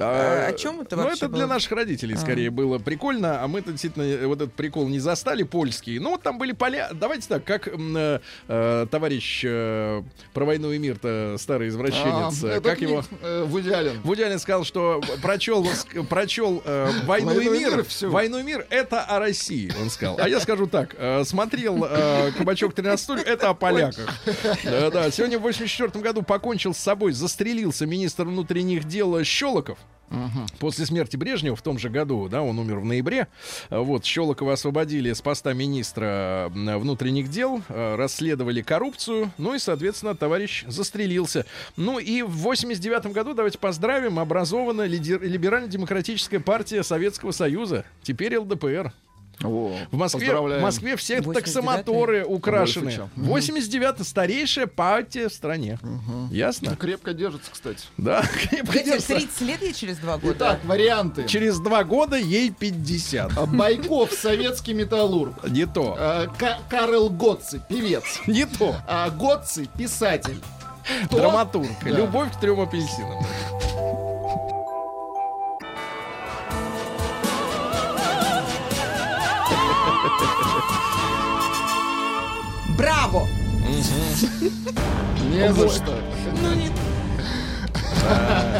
А 0.00 0.46
о 0.48 0.52
чем 0.52 0.80
это 0.80 0.96
Ну, 0.96 1.02
вообще 1.04 1.26
это 1.26 1.28
для 1.28 1.44
было? 1.46 1.54
наших 1.54 1.72
родителей 1.72 2.16
скорее 2.16 2.50
было 2.50 2.78
прикольно, 2.78 3.42
а 3.42 3.48
мы-то 3.48 3.70
действительно 3.70 4.02
э, 4.02 4.26
вот 4.26 4.40
этот 4.40 4.54
прикол 4.54 4.88
не 4.88 4.98
застали 4.98 5.42
польский. 5.44 5.98
Ну, 5.98 6.10
вот 6.10 6.22
там 6.22 6.38
были 6.38 6.52
поля. 6.52 6.90
Давайте 6.92 7.28
так, 7.28 7.44
как 7.44 7.68
э, 7.68 8.20
э, 8.48 8.86
товарищ 8.90 9.42
э, 9.46 10.02
про 10.32 10.44
войну 10.44 10.72
и 10.72 10.78
мир-то 10.78 11.36
старый 11.38 11.68
извращенец, 11.68 12.42
А, 12.42 12.56
э, 12.56 12.60
как 12.60 12.80
его... 12.80 13.04
Э. 13.22 13.44
Вуди 13.46 14.22
Аллен 14.22 14.38
сказал, 14.38 14.64
что 14.64 15.00
прочел, 15.22 15.66
прочел 16.08 16.62
э, 16.64 16.90
«Войну, 17.06 17.28
«Войну 17.34 17.40
и 17.40 17.58
мир». 17.58 17.70
мир» 17.76 17.84
всю. 17.84 18.10
«Войну 18.10 18.38
и 18.38 18.42
мир»— 18.42 18.66
это 18.70 19.02
о 19.02 19.18
России, 19.18 19.72
он 19.80 19.90
сказал. 19.90 20.16
А 20.18 20.28
я 20.28 20.40
скажу 20.40 20.66
так, 20.66 20.94
э, 20.98 21.22
смотрел 21.24 21.84
э, 21.88 22.32
«Кабачок 22.36 22.74
13 22.74 23.02
стульев»— 23.02 23.24
это 23.26 23.50
о 23.50 23.54
поляках. 23.54 24.08
Да-да, 24.64 25.10
сегодня 25.10 25.38
в 25.38 25.42
84 25.42 26.02
году 26.02 26.22
покончил 26.22 26.74
с 26.74 26.78
собой, 26.78 27.12
застрелился 27.12 27.86
министр 27.86 28.24
внутренних 28.24 28.84
дел 28.84 29.20
Щелоков. 29.60 29.78
После 30.58 30.86
смерти 30.86 31.16
Брежнева 31.16 31.54
в 31.54 31.62
том 31.62 31.78
же 31.78 31.88
году, 31.88 32.28
да, 32.28 32.42
он 32.42 32.58
умер 32.58 32.80
в 32.80 32.84
ноябре. 32.84 33.28
Вот, 33.70 34.04
Щелокова 34.04 34.54
освободили 34.54 35.12
с 35.12 35.22
поста 35.22 35.52
министра 35.52 36.50
внутренних 36.50 37.28
дел, 37.28 37.62
э, 37.68 37.94
расследовали 37.94 38.60
коррупцию, 38.60 39.30
ну 39.38 39.54
и, 39.54 39.60
соответственно, 39.60 40.16
товарищ 40.16 40.64
застрелился. 40.66 41.46
Ну 41.76 42.00
и 42.00 42.22
в 42.22 42.38
89 42.38 43.12
году, 43.12 43.34
давайте 43.34 43.58
поздравим, 43.58 44.18
образована 44.18 44.84
либерально-демократическая 44.86 46.40
партия 46.40 46.82
Советского 46.82 47.30
Союза, 47.30 47.84
теперь 48.02 48.36
ЛДПР. 48.36 48.92
О, 49.42 49.74
В 49.90 49.96
Москве, 49.96 50.34
в. 50.34 50.60
Москве 50.60 50.96
все 50.96 51.18
89-й. 51.18 51.34
таксомоторы 51.34 52.24
украшены. 52.26 52.86
Вольфовича. 52.86 53.08
89 53.16 54.06
старейшая 54.06 54.66
партия 54.66 55.28
в 55.28 55.32
стране. 55.32 55.78
Ясно? 56.30 56.76
Крепко 56.76 57.14
держится, 57.14 57.50
кстати. 57.50 57.84
Да, 57.96 58.22
крепко 58.50 58.66
Погодите, 58.66 58.84
держится. 58.98 59.14
30 59.14 59.40
лет 59.42 59.62
ей 59.62 59.72
через 59.72 59.96
два 59.98 60.18
года? 60.18 60.34
Итак, 60.36 60.60
варианты. 60.64 61.26
Через 61.26 61.58
два 61.58 61.84
года 61.84 62.16
ей 62.16 62.50
50. 62.50 63.32
А, 63.38 63.46
Байков, 63.46 64.12
советский 64.12 64.74
металлург. 64.74 65.48
Не 65.48 65.66
то. 65.66 65.96
А, 65.98 66.26
Ка- 66.38 66.58
Карл 66.68 67.08
Готци, 67.08 67.62
певец. 67.68 68.20
Не 68.26 68.44
то. 68.44 68.76
А 68.86 69.08
Готци, 69.10 69.68
писатель. 69.78 70.38
Кто? 71.06 71.18
Драматург. 71.18 71.68
Да. 71.84 71.90
Любовь 71.90 72.32
к 72.36 72.40
трем 72.40 72.60
апельсинам. 72.60 73.24
Браво! 82.80 83.28
Не 85.30 85.52
за 85.52 85.68
что. 85.68 85.98
Ну, 86.42 86.54
не- 86.54 86.70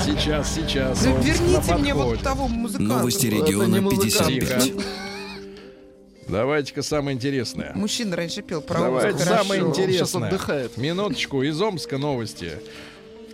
Сейчас, 0.05 0.55
сейчас. 0.55 1.03
ну, 1.07 1.19
верните 1.23 1.75
мне 1.77 1.95
вот 1.95 2.21
того 2.21 2.47
музыканта. 2.47 2.95
Новости 2.97 3.29
региона 3.29 3.81
музыкант. 3.81 4.27
55. 4.27 4.63
Тихо. 4.65 4.83
Давайте-ка 6.29 6.83
самое 6.83 7.17
интересное. 7.17 7.73
Мужчина 7.75 8.15
раньше 8.15 8.43
пел 8.43 8.61
про 8.61 8.79
Давайте 8.79 9.09
Омск, 9.23 9.25
самое. 9.25 9.65
Он 9.65 9.71
интересное. 9.71 10.29
отдыхает. 10.29 10.77
Минуточку, 10.77 11.43
из 11.43 11.59
Омска 11.61 11.97
новости. 11.97 12.53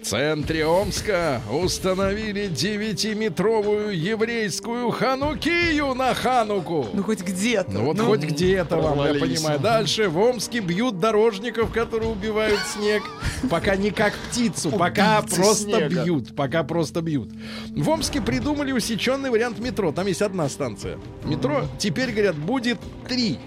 В 0.06 0.08
центре 0.08 0.64
Омска 0.64 1.42
установили 1.50 2.48
9-метровую 2.48 3.92
еврейскую 3.92 4.92
ханукию 4.92 5.94
на 5.94 6.14
хануку. 6.14 6.86
Ну, 6.92 7.02
хоть 7.02 7.22
где-то. 7.22 7.72
Ну 7.72 7.86
вот 7.86 7.98
хоть 7.98 8.20
где-то 8.20 8.76
вам, 8.76 9.04
я 9.04 9.18
понимаю. 9.18 9.58
Дальше 9.58 10.08
в 10.08 10.16
Омске 10.16 10.60
бьют 10.60 11.00
дорожников, 11.00 11.72
которые 11.72 12.12
убивают 12.12 12.60
снег. 12.72 13.02
Пока 13.50 13.74
не 13.74 13.90
как 13.90 14.12
птицу, 14.30 14.70
пока 14.70 15.22
просто 15.22 15.88
бьют. 15.88 16.36
Пока 16.36 16.62
просто 16.62 17.02
бьют. 17.02 17.32
В 17.70 17.90
Омске 17.90 18.20
придумали 18.20 18.70
усеченный 18.70 19.30
вариант 19.30 19.58
метро. 19.58 19.90
Там 19.90 20.06
есть 20.06 20.22
одна 20.22 20.48
станция. 20.48 21.00
Метро 21.24 21.64
теперь, 21.80 22.12
говорят, 22.12 22.36
будет 22.36 22.78
три. 23.08 23.40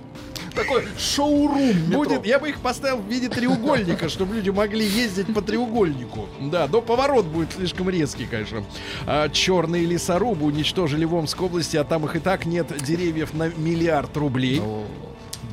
Такой 0.60 0.84
шоурум. 0.98 1.74
Будет, 1.88 2.26
я 2.26 2.40
бы 2.40 2.50
их 2.50 2.60
поставил 2.60 2.98
в 2.98 3.08
виде 3.08 3.30
треугольника, 3.30 4.10
чтобы 4.10 4.36
люди 4.36 4.50
могли 4.50 4.86
ездить 4.86 5.34
по 5.34 5.42
треугольнику. 5.42 6.28
Да, 6.42 6.68
но 6.72 6.82
поворот 6.82 7.26
будет 7.26 7.54
слишком 7.54 7.90
резкий, 7.90 8.26
конечно. 8.26 8.64
А, 9.06 9.30
черные 9.30 9.86
лесорубы 9.86 10.46
уничтожили 10.46 11.06
в 11.06 11.16
Омской 11.16 11.48
области, 11.48 11.78
а 11.78 11.84
там 11.84 12.06
их 12.06 12.16
и 12.16 12.20
так 12.20 12.46
нет 12.46 12.68
деревьев 12.84 13.34
на 13.34 13.50
миллиард 13.50 14.16
рублей. 14.18 14.62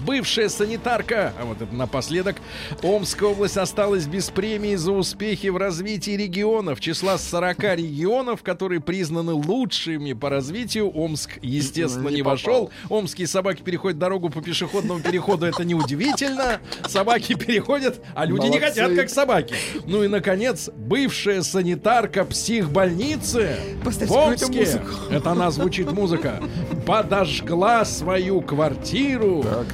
Бывшая 0.07 0.48
санитарка, 0.48 1.32
а 1.36 1.44
вот 1.44 1.61
это 1.61 1.74
напоследок, 1.74 2.36
Омская 2.80 3.30
область 3.30 3.57
осталась 3.57 4.07
без 4.07 4.30
премии 4.30 4.76
за 4.76 4.92
успехи 4.92 5.48
в 5.48 5.57
развитии 5.57 6.12
регионов. 6.12 6.78
Числа 6.78 7.18
40 7.18 7.59
регионов, 7.74 8.44
которые 8.44 8.80
признаны 8.80 9.32
лучшими 9.32 10.12
по 10.12 10.30
развитию, 10.30 10.88
Омск, 10.90 11.38
естественно, 11.42 12.09
Не 12.09 12.16
не, 12.16 12.22
вошел. 12.22 12.70
Омские 12.88 13.26
собаки 13.26 13.62
переходят 13.62 13.98
дорогу 13.98 14.30
по 14.30 14.40
пешеходному 14.40 15.00
переходу, 15.00 15.44
это 15.44 15.64
неудивительно. 15.64 16.61
Собаки 16.86 17.34
переходят, 17.34 18.00
а 18.14 18.24
люди 18.26 18.46
не 18.46 18.61
Молодцы. 18.61 18.80
хотят, 18.80 18.94
как 18.94 19.11
собаки. 19.11 19.57
Ну 19.86 20.04
и, 20.04 20.09
наконец, 20.09 20.70
бывшая 20.72 21.42
санитарка 21.42 22.24
психбольницы 22.24 23.57
Поставьте 23.84 24.07
в 24.07 24.16
Омске. 24.16 24.80
Это 25.11 25.32
она 25.32 25.50
звучит 25.50 25.90
музыка. 25.90 26.40
Подожгла 26.86 27.84
свою 27.84 28.40
квартиру. 28.40 29.42
Так. 29.42 29.66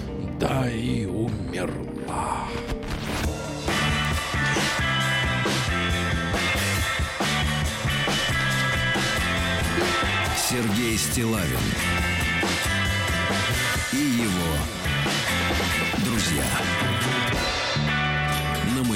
Да 0.43 0.69
и 0.69 1.07
умерла. 1.07 2.49
Сергей 10.37 10.99
Стилавин 10.99 11.47
и 13.93 13.97
его 13.97 14.57
друзья. 16.05 16.92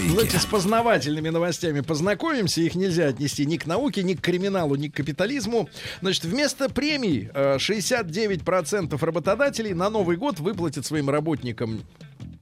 Маяке. 0.06 0.14
Давайте 0.14 0.38
с 0.38 0.46
познавательными 0.46 1.28
новостями 1.30 1.80
познакомимся. 1.80 2.60
Их 2.60 2.74
нельзя 2.74 3.08
отнести 3.08 3.44
ни 3.46 3.56
к 3.56 3.66
науке, 3.66 4.02
ни 4.02 4.14
к 4.14 4.20
криминалу, 4.20 4.74
ни 4.76 4.88
к 4.88 4.94
капитализму. 4.94 5.68
Значит, 6.00 6.24
вместо 6.24 6.68
премий 6.68 7.28
э, 7.34 7.56
69% 7.56 9.04
работодателей 9.04 9.74
на 9.74 9.90
Новый 9.90 10.16
год 10.16 10.38
выплатят 10.40 10.86
своим 10.86 11.10
работникам 11.10 11.82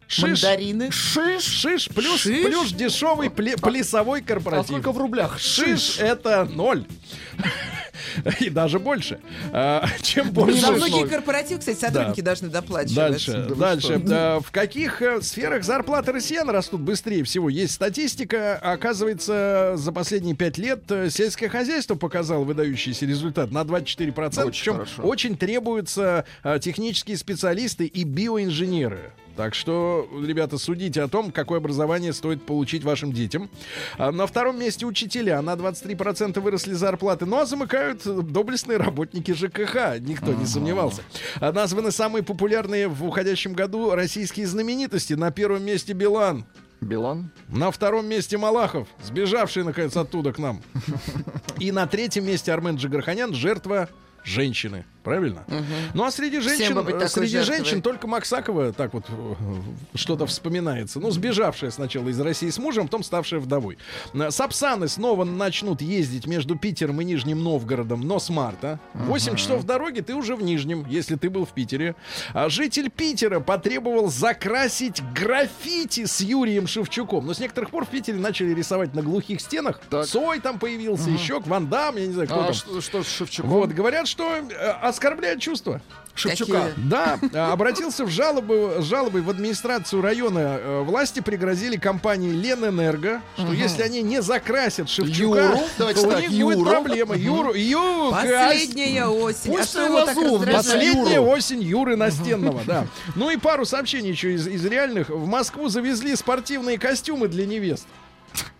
шиш, 0.07 0.43
Мандарины. 0.43 0.91
Шиш. 0.91 1.43
шиш 1.43 1.89
плюс, 1.89 2.21
Шиш? 2.21 2.45
плюс 2.45 2.73
дешевый 2.73 3.29
пле- 3.29 3.61
плясовой 3.61 4.21
А 4.21 4.23
корпоратив. 4.25 4.67
сколько 4.67 4.93
в 4.93 4.99
рублях? 4.99 5.39
Шиш 5.39 5.99
это 5.99 6.45
ноль. 6.45 6.85
И 8.41 8.51
даже 8.51 8.79
больше. 8.79 9.21
А, 9.53 9.87
Чем 10.03 10.31
больше... 10.31 10.61
За 10.61 10.73
многие 10.73 11.07
корпоративы, 11.07 11.61
кстати, 11.61 11.79
сотрудники 11.79 12.21
должны 12.21 12.49
доплачивать. 12.49 12.95
Дальше, 12.95 13.47
Да 13.49 13.55
дальше. 13.55 13.99
Да, 13.99 14.41
в 14.41 14.51
каких 14.51 15.03
э, 15.03 15.21
сферах 15.23 15.65
зарплаты 15.65 16.13
россиян 16.13 16.49
растут 16.51 16.81
быстрее 16.81 17.25
всего? 17.25 17.49
Есть 17.49 17.75
статистика. 17.75 18.57
Оказывается, 18.57 19.75
за 19.77 19.93
последние 19.93 20.35
пять 20.35 20.59
лет 20.59 20.91
э, 20.91 21.11
сельское 21.11 21.49
хозяйство 21.49 21.95
показало 21.95 22.45
выдающийся 22.45 23.07
результат 23.07 23.51
на 23.51 23.63
24%. 23.63 24.45
Очень 24.45 24.51
Причем 24.51 24.73
хорошо. 24.75 25.03
очень 25.03 25.37
требуются 25.37 26.25
э, 26.43 26.59
технические 26.61 27.17
специалисты 27.17 27.87
и 27.87 28.05
биоинженеры. 28.05 29.13
Так 29.37 29.55
что, 29.55 30.09
ребята, 30.25 30.59
судите 30.59 31.03
о 31.03 31.09
том, 31.09 31.33
какое 31.33 31.59
образование 31.59 32.13
стоит 32.13 32.45
получить 32.45 32.85
вашим 32.85 33.13
детям. 33.13 33.51
А 33.99 34.13
на 34.13 34.27
втором 34.27 34.59
месте 34.59 34.87
учителя. 34.87 35.43
На 35.43 35.55
23% 35.55 36.39
выросли 36.41 36.73
зарплаты. 36.75 37.27
Ну 37.27 37.39
а 37.39 37.47
замыкают 37.47 38.05
доблестные 38.05 38.79
работники 38.79 39.33
ЖКХ. 39.33 39.99
Никто 40.01 40.33
не 40.33 40.47
сомневался. 40.47 41.03
А 41.41 41.53
названы 41.53 41.91
самые 41.91 42.23
популярные 42.23 42.87
в 42.87 43.05
уходящем 43.05 43.55
году 43.55 43.91
российские 43.95 44.47
знаменитости. 44.47 45.15
На 45.15 45.33
первом 45.33 45.65
месте 45.65 45.93
Билан. 45.95 46.45
Билан? 46.81 47.31
На 47.49 47.71
втором 47.71 48.07
месте 48.07 48.37
Малахов, 48.37 48.89
сбежавший, 49.03 49.65
наконец, 49.65 49.97
оттуда 49.97 50.33
к 50.33 50.39
нам. 50.39 50.63
И 51.59 51.73
на 51.73 51.87
третьем 51.87 52.27
месте 52.27 52.53
Армен 52.53 52.77
Джигарханян, 52.77 53.35
жертва 53.35 53.89
женщины. 54.23 54.85
Правильно? 55.05 55.45
Ну 55.93 56.05
а 56.05 56.11
среди 56.11 56.41
женщин, 56.41 57.09
среди 57.09 57.41
женщин 57.41 57.83
только 57.83 58.07
Максакова 58.07 58.73
так 58.73 58.95
вот 58.95 59.05
э, 59.09 59.35
что-то 59.95 60.27
вспоминается. 60.27 60.99
Ну, 60.99 61.11
сбежавшая 61.11 61.71
сначала 61.71 62.09
из 62.09 62.19
России 62.19 62.49
с 62.49 62.59
мужем, 62.59 62.87
потом 62.87 63.03
ставшая 63.05 63.41
вдовой. 63.41 63.77
Э, 64.15 64.31
Сапсаны 64.31 64.89
снова 64.89 65.25
начнут 65.25 65.83
ездить 65.83 66.27
между 66.27 66.57
Питером 66.57 67.01
и 67.03 67.05
Нижним 67.05 67.45
Новгородом, 67.45 68.01
но 68.01 68.19
с 68.19 68.31
марта. 68.31 68.81
8 68.95 69.37
часов 69.37 69.65
дороги 69.65 70.01
ты 70.01 70.15
уже 70.15 70.37
в 70.37 70.43
Нижнем, 70.43 70.87
если 70.89 71.17
ты 71.17 71.29
был 71.29 71.45
в 71.45 71.51
Питере. 71.51 71.95
А 72.33 72.49
житель 72.49 72.91
Питера 72.91 73.41
потребовал 73.41 74.09
закрасить 74.09 75.03
граффити 75.13 76.07
с 76.07 76.21
Юрием 76.21 76.67
Шевчуком. 76.67 77.27
Но 77.27 77.35
с 77.35 77.41
некоторых 77.41 77.71
пор 77.71 77.85
в 77.85 77.89
Питере 77.89 78.19
начали 78.19 78.55
рисовать 78.55 78.95
на 78.95 79.03
глухих 79.03 79.41
стенах. 79.43 79.81
Так. 79.91 80.07
Цой 80.07 80.41
там 80.41 80.59
появился, 80.59 81.11
еще 81.11 81.41
Ван 81.41 81.69
Дам, 81.69 81.97
я 81.97 82.07
не 82.07 82.13
знаю, 82.15 82.29
кто 82.29 82.41
А 82.41 82.45
там. 82.45 82.55
что, 82.55 82.81
что 82.81 83.03
с 83.03 83.09
Шевчуком? 83.09 83.51
Вот, 83.51 83.71
говорят, 83.71 84.09
что 84.09 84.37
э, 84.37 84.71
оскорбляет 84.95 85.41
чувства. 85.41 85.81
Шевчука. 86.15 86.69
Какие? 86.69 86.89
Да, 86.89 87.19
э, 87.21 87.37
обратился 87.37 88.05
в 88.05 88.09
жалобу, 88.09 88.75
с 88.79 88.85
жалобой 88.85 89.21
в 89.23 89.31
администрацию 89.31 90.01
района. 90.01 90.59
Э, 90.61 90.83
Власти 90.83 91.19
пригрозили 91.19 91.77
компании 91.77 92.31
Ленэнерго, 92.31 93.21
что 93.37 93.53
если 93.53 93.83
они 93.83 94.01
не 94.03 94.23
закрасят 94.23 94.89
Шевчука, 94.89 95.41
Юру? 95.41 95.59
Давайте 95.77 96.01
то 96.01 96.07
у 96.07 96.11
так, 96.11 96.21
них 96.21 96.31
Юру. 96.31 96.57
будет 96.57 96.69
проблема. 96.69 97.17
Юру, 97.17 97.53
Ю, 97.55 98.11
Последняя 98.13 99.07
осень. 99.07 99.53
Пусть 99.53 99.63
а 99.63 99.65
что 99.65 99.85
его 99.87 100.05
так? 100.05 100.15
Последняя 100.53 101.15
Юру. 101.17 101.31
осень 101.31 101.63
Юры 101.63 101.97
Настенного, 101.97 102.63
да. 102.65 102.87
Ну 103.17 103.31
и 103.31 103.37
пару 103.37 103.65
сообщений 103.65 104.11
еще 104.11 104.35
из, 104.35 104.47
из 104.47 104.65
реальных. 104.65 105.09
В 105.09 105.27
Москву 105.27 105.69
завезли 105.69 106.15
спортивные 106.15 106.79
костюмы 106.79 107.27
для 107.27 107.45
невест. 107.45 107.87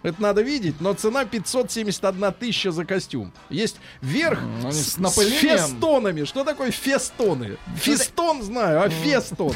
Это 0.05 0.21
надо 0.21 0.43
видеть, 0.43 0.81
но 0.81 0.93
цена 0.93 1.25
571 1.25 2.33
тысяча 2.35 2.71
за 2.71 2.85
костюм. 2.85 3.33
Есть 3.49 3.77
верх 4.03 4.39
они 4.63 4.71
с, 4.71 4.99
с 4.99 5.29
фестонами. 5.31 6.25
Что 6.25 6.45
такое 6.45 6.71
фестоны? 6.71 7.57
Фестон 7.77 8.43
знаю, 8.43 8.83
а 8.83 8.91
фестон. 8.91 9.55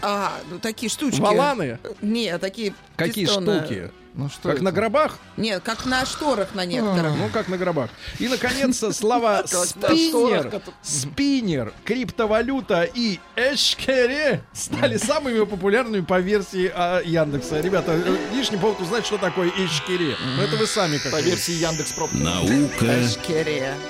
А, 0.00 0.32
ну 0.50 0.58
такие 0.58 0.88
штучки. 0.88 1.20
Валаны? 1.20 1.78
Нет, 2.00 2.40
такие 2.40 2.72
Какие 2.96 3.26
фестоны. 3.26 3.60
штуки? 3.60 3.90
Ну 4.14 4.28
что 4.28 4.48
Как 4.48 4.56
это? 4.56 4.64
на 4.64 4.72
гробах? 4.72 5.18
Нет, 5.36 5.62
как 5.62 5.86
на 5.86 6.04
шторах 6.04 6.54
на 6.54 6.64
некоторых. 6.64 7.12
Ну, 7.16 7.28
как 7.32 7.48
на 7.48 7.56
гробах. 7.56 7.90
И, 8.18 8.26
наконец, 8.28 8.82
слова 8.96 9.44
спиннер, 9.46 10.62
спиннер, 10.82 11.72
криптовалюта 11.84 12.82
и 12.92 13.20
эшкере 13.36 14.42
стали 14.52 14.96
самыми 14.96 15.44
популярными 15.44 16.04
по 16.04 16.18
версии 16.20 16.70
а, 16.74 17.00
Яндекса. 17.02 17.60
Ребята, 17.60 17.92
э, 17.92 18.16
лишний 18.34 18.58
повод 18.58 18.80
узнать, 18.80 19.06
что 19.06 19.16
такое 19.18 19.48
эшкере. 19.50 20.16
Ну, 20.36 20.42
это 20.42 20.56
вы 20.56 20.66
сами 20.66 20.98
как 20.98 21.12
По 21.12 21.20
версии 21.20 21.52
Яндекс 21.52 21.92
Проб. 21.92 22.12
Наука 22.12 22.86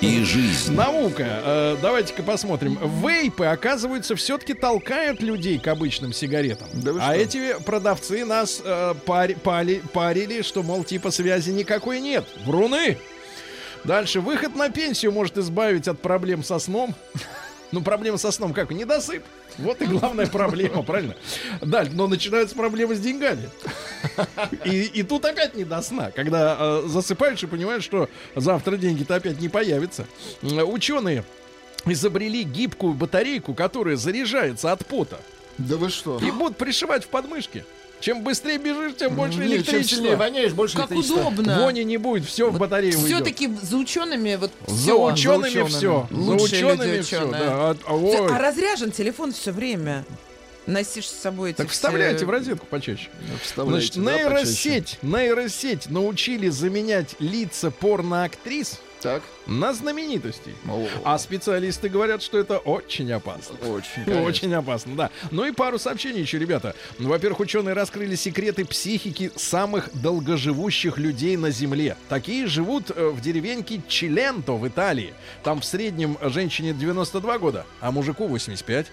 и 0.00 0.24
жизнь. 0.24 0.72
Наука. 0.74 1.24
Э, 1.26 1.76
давайте-ка 1.80 2.22
посмотрим. 2.22 2.78
Вейпы, 3.02 3.46
оказывается, 3.46 4.16
все-таки 4.16 4.54
толкают 4.54 5.22
людей 5.22 5.58
к 5.58 5.66
обычным 5.68 6.12
сигаретам. 6.12 6.68
Да 6.74 6.92
а 7.00 7.04
что? 7.04 7.12
эти 7.14 7.62
продавцы 7.64 8.24
нас 8.24 8.60
э, 8.62 8.94
пари- 9.06 9.36
пали- 9.42 9.82
парили, 10.10 10.42
что, 10.42 10.64
мол, 10.64 10.82
типа 10.82 11.12
связи 11.12 11.50
никакой 11.50 12.00
нет. 12.00 12.24
Вруны! 12.44 12.98
Дальше. 13.84 14.20
Выход 14.20 14.56
на 14.56 14.68
пенсию 14.68 15.12
может 15.12 15.38
избавить 15.38 15.86
от 15.86 16.00
проблем 16.00 16.42
со 16.42 16.58
сном. 16.58 16.94
Ну, 17.72 17.82
проблема 17.82 18.18
со 18.18 18.32
сном 18.32 18.52
как? 18.52 18.72
Недосып. 18.72 19.22
Вот 19.58 19.80
и 19.80 19.86
главная 19.86 20.26
проблема, 20.26 20.82
правильно? 20.82 21.14
Дальше, 21.60 21.92
но 21.94 22.08
начинаются 22.08 22.56
проблемы 22.56 22.96
с 22.96 22.98
деньгами. 22.98 23.48
И, 24.64 24.82
и 24.86 25.04
тут 25.04 25.24
опять 25.24 25.54
не 25.54 25.62
до 25.62 25.80
сна, 25.80 26.10
когда 26.10 26.56
э, 26.58 26.82
засыпаешь 26.88 27.40
и 27.44 27.46
понимаешь, 27.46 27.84
что 27.84 28.08
завтра 28.34 28.76
деньги-то 28.76 29.14
опять 29.14 29.40
не 29.40 29.48
появятся. 29.48 30.06
Ученые 30.42 31.22
изобрели 31.86 32.42
гибкую 32.42 32.94
батарейку, 32.94 33.54
которая 33.54 33.94
заряжается 33.94 34.72
от 34.72 34.84
пота. 34.84 35.20
Да 35.58 35.76
вы 35.76 35.90
что? 35.90 36.18
И 36.18 36.32
будут 36.32 36.56
пришивать 36.56 37.04
в 37.04 37.08
подмышке. 37.08 37.64
Чем 38.00 38.22
быстрее 38.22 38.58
бежишь, 38.58 38.96
тем 38.96 39.14
больше 39.14 39.38
Нет, 39.38 39.48
чем 39.48 39.56
электричества. 39.58 39.96
сильнее 39.96 40.16
воняешь, 40.16 40.52
больше 40.52 40.76
Как 40.76 40.90
электричества. 40.90 41.20
удобно. 41.28 41.60
Вони 41.64 41.84
не 41.84 41.98
будет, 41.98 42.24
все 42.24 42.48
в 42.50 42.58
батарею 42.58 42.96
уйдет. 42.98 43.14
Все-таки 43.16 43.50
за 43.62 43.76
учеными 43.76 44.36
вот 44.36 44.50
За 44.66 44.74
всё. 44.74 45.04
учеными 45.12 45.48
учеными. 45.48 45.68
все. 45.68 46.08
За 46.10 46.30
учеными 46.32 46.84
люди 46.90 47.02
все. 47.02 47.26
Да. 47.26 47.38
А- 47.40 47.76
а. 47.86 48.34
А 48.34 48.38
разряжен 48.38 48.90
телефон 48.90 49.32
все 49.32 49.52
время. 49.52 50.04
Носишь 50.66 51.08
с 51.08 51.20
собой 51.20 51.50
эти 51.50 51.56
Так 51.58 51.68
все- 51.68 51.74
вставляйте 51.74 52.24
в 52.26 52.30
розетку 52.30 52.64
почаще. 52.66 53.08
Вставляйте, 53.42 53.94
Значит, 53.94 54.04
да, 54.04 54.16
нейросеть, 54.16 54.98
нейросеть 55.02 55.90
научили 55.90 56.48
заменять 56.48 57.16
лица 57.18 57.70
порноактрис 57.70 58.78
Так. 59.02 59.22
на 59.46 59.72
знаменитостей. 59.72 60.54
О, 60.68 60.86
А 61.04 61.18
специалисты 61.18 61.88
говорят, 61.88 62.22
что 62.22 62.38
это 62.38 62.58
очень 62.58 63.10
опасно. 63.12 63.56
Очень, 63.68 64.04
конечно. 64.04 64.22
Очень 64.22 64.54
опасно, 64.54 64.94
да. 64.96 65.10
Ну 65.30 65.44
и 65.44 65.52
пару 65.52 65.78
сообщений 65.78 66.20
еще, 66.20 66.38
ребята. 66.38 66.74
Ну, 66.98 67.08
Во-первых, 67.08 67.40
ученые 67.40 67.74
раскрыли 67.74 68.14
секреты 68.14 68.64
психики 68.64 69.30
самых 69.36 69.90
долгоживущих 70.00 70.98
людей 70.98 71.36
на 71.36 71.50
Земле. 71.50 71.96
Такие 72.08 72.46
живут 72.46 72.90
э, 72.90 73.08
в 73.08 73.20
деревеньке 73.20 73.80
Чиленто 73.88 74.52
в 74.52 74.66
Италии. 74.68 75.14
Там 75.42 75.60
в 75.60 75.64
среднем 75.64 76.18
женщине 76.22 76.72
92 76.72 77.38
года, 77.38 77.66
а 77.80 77.90
мужику 77.90 78.26
85. 78.26 78.86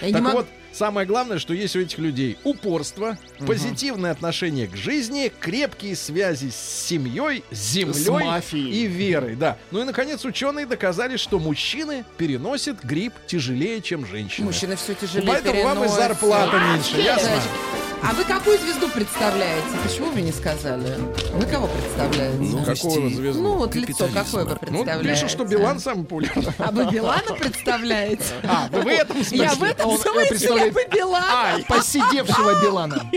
Я 0.00 0.06
не 0.08 0.12
так 0.12 0.22
могу- 0.22 0.36
вот, 0.38 0.46
самое 0.76 1.06
главное, 1.06 1.38
что 1.38 1.54
есть 1.54 1.74
у 1.76 1.80
этих 1.80 1.98
людей 1.98 2.38
упорство, 2.44 3.16
позитивное 3.46 4.10
отношение 4.10 4.66
к 4.66 4.76
жизни, 4.76 5.32
крепкие 5.40 5.96
связи 5.96 6.50
с 6.50 6.56
семьей, 6.86 7.42
с 7.50 7.56
землей 7.72 8.42
С 8.42 8.52
и 8.52 8.86
верой, 8.86 9.36
да. 9.36 9.56
Ну 9.70 9.80
и 9.80 9.84
наконец 9.84 10.24
ученые 10.24 10.66
доказали, 10.66 11.16
что 11.16 11.38
мужчины 11.38 12.04
переносят 12.16 12.82
грипп 12.84 13.14
тяжелее, 13.26 13.80
чем 13.80 14.06
женщины. 14.06 14.46
Мужчины 14.46 14.76
все 14.76 14.94
тяжелее 14.94 15.28
Поэтому 15.28 15.62
вам 15.62 15.78
и 15.78 15.80
переносят. 15.82 15.96
зарплата 15.96 16.58
меньше, 16.58 17.00
ясно? 17.00 17.30
А 18.02 18.12
вы 18.12 18.24
какую 18.24 18.58
звезду 18.58 18.88
представляете? 18.90 19.66
Почему 19.82 20.10
вы 20.10 20.20
не 20.20 20.30
сказали? 20.30 20.94
Вы 21.32 21.46
кого 21.46 21.66
представляете? 21.66 22.36
Ну, 22.38 22.62
какого 22.64 23.08
звезду? 23.08 23.42
Ну, 23.42 23.56
вот 23.56 23.74
лицо 23.74 24.08
какое 24.12 24.44
вы 24.44 24.50
Ну, 24.50 24.56
представляете? 24.58 25.08
пишут, 25.08 25.30
что 25.30 25.44
Билан 25.44 25.80
самый 25.80 26.04
популярный. 26.04 26.44
А 26.58 26.70
вы 26.70 26.84
Билана 26.90 27.32
представляете? 27.40 28.22
А, 28.44 28.68
вы 28.70 28.82
в 28.82 28.86
этом 28.86 29.16
смысле? 29.16 29.38
Я 29.38 29.54
в 29.54 29.62
этом 29.62 29.96
смысле, 29.96 30.65
представляет- 30.72 30.90
бы 30.90 30.96
Билана. 30.96 31.26
Ай, 31.32 31.64
посидевшего 31.64 32.60
Билана. 32.62 33.10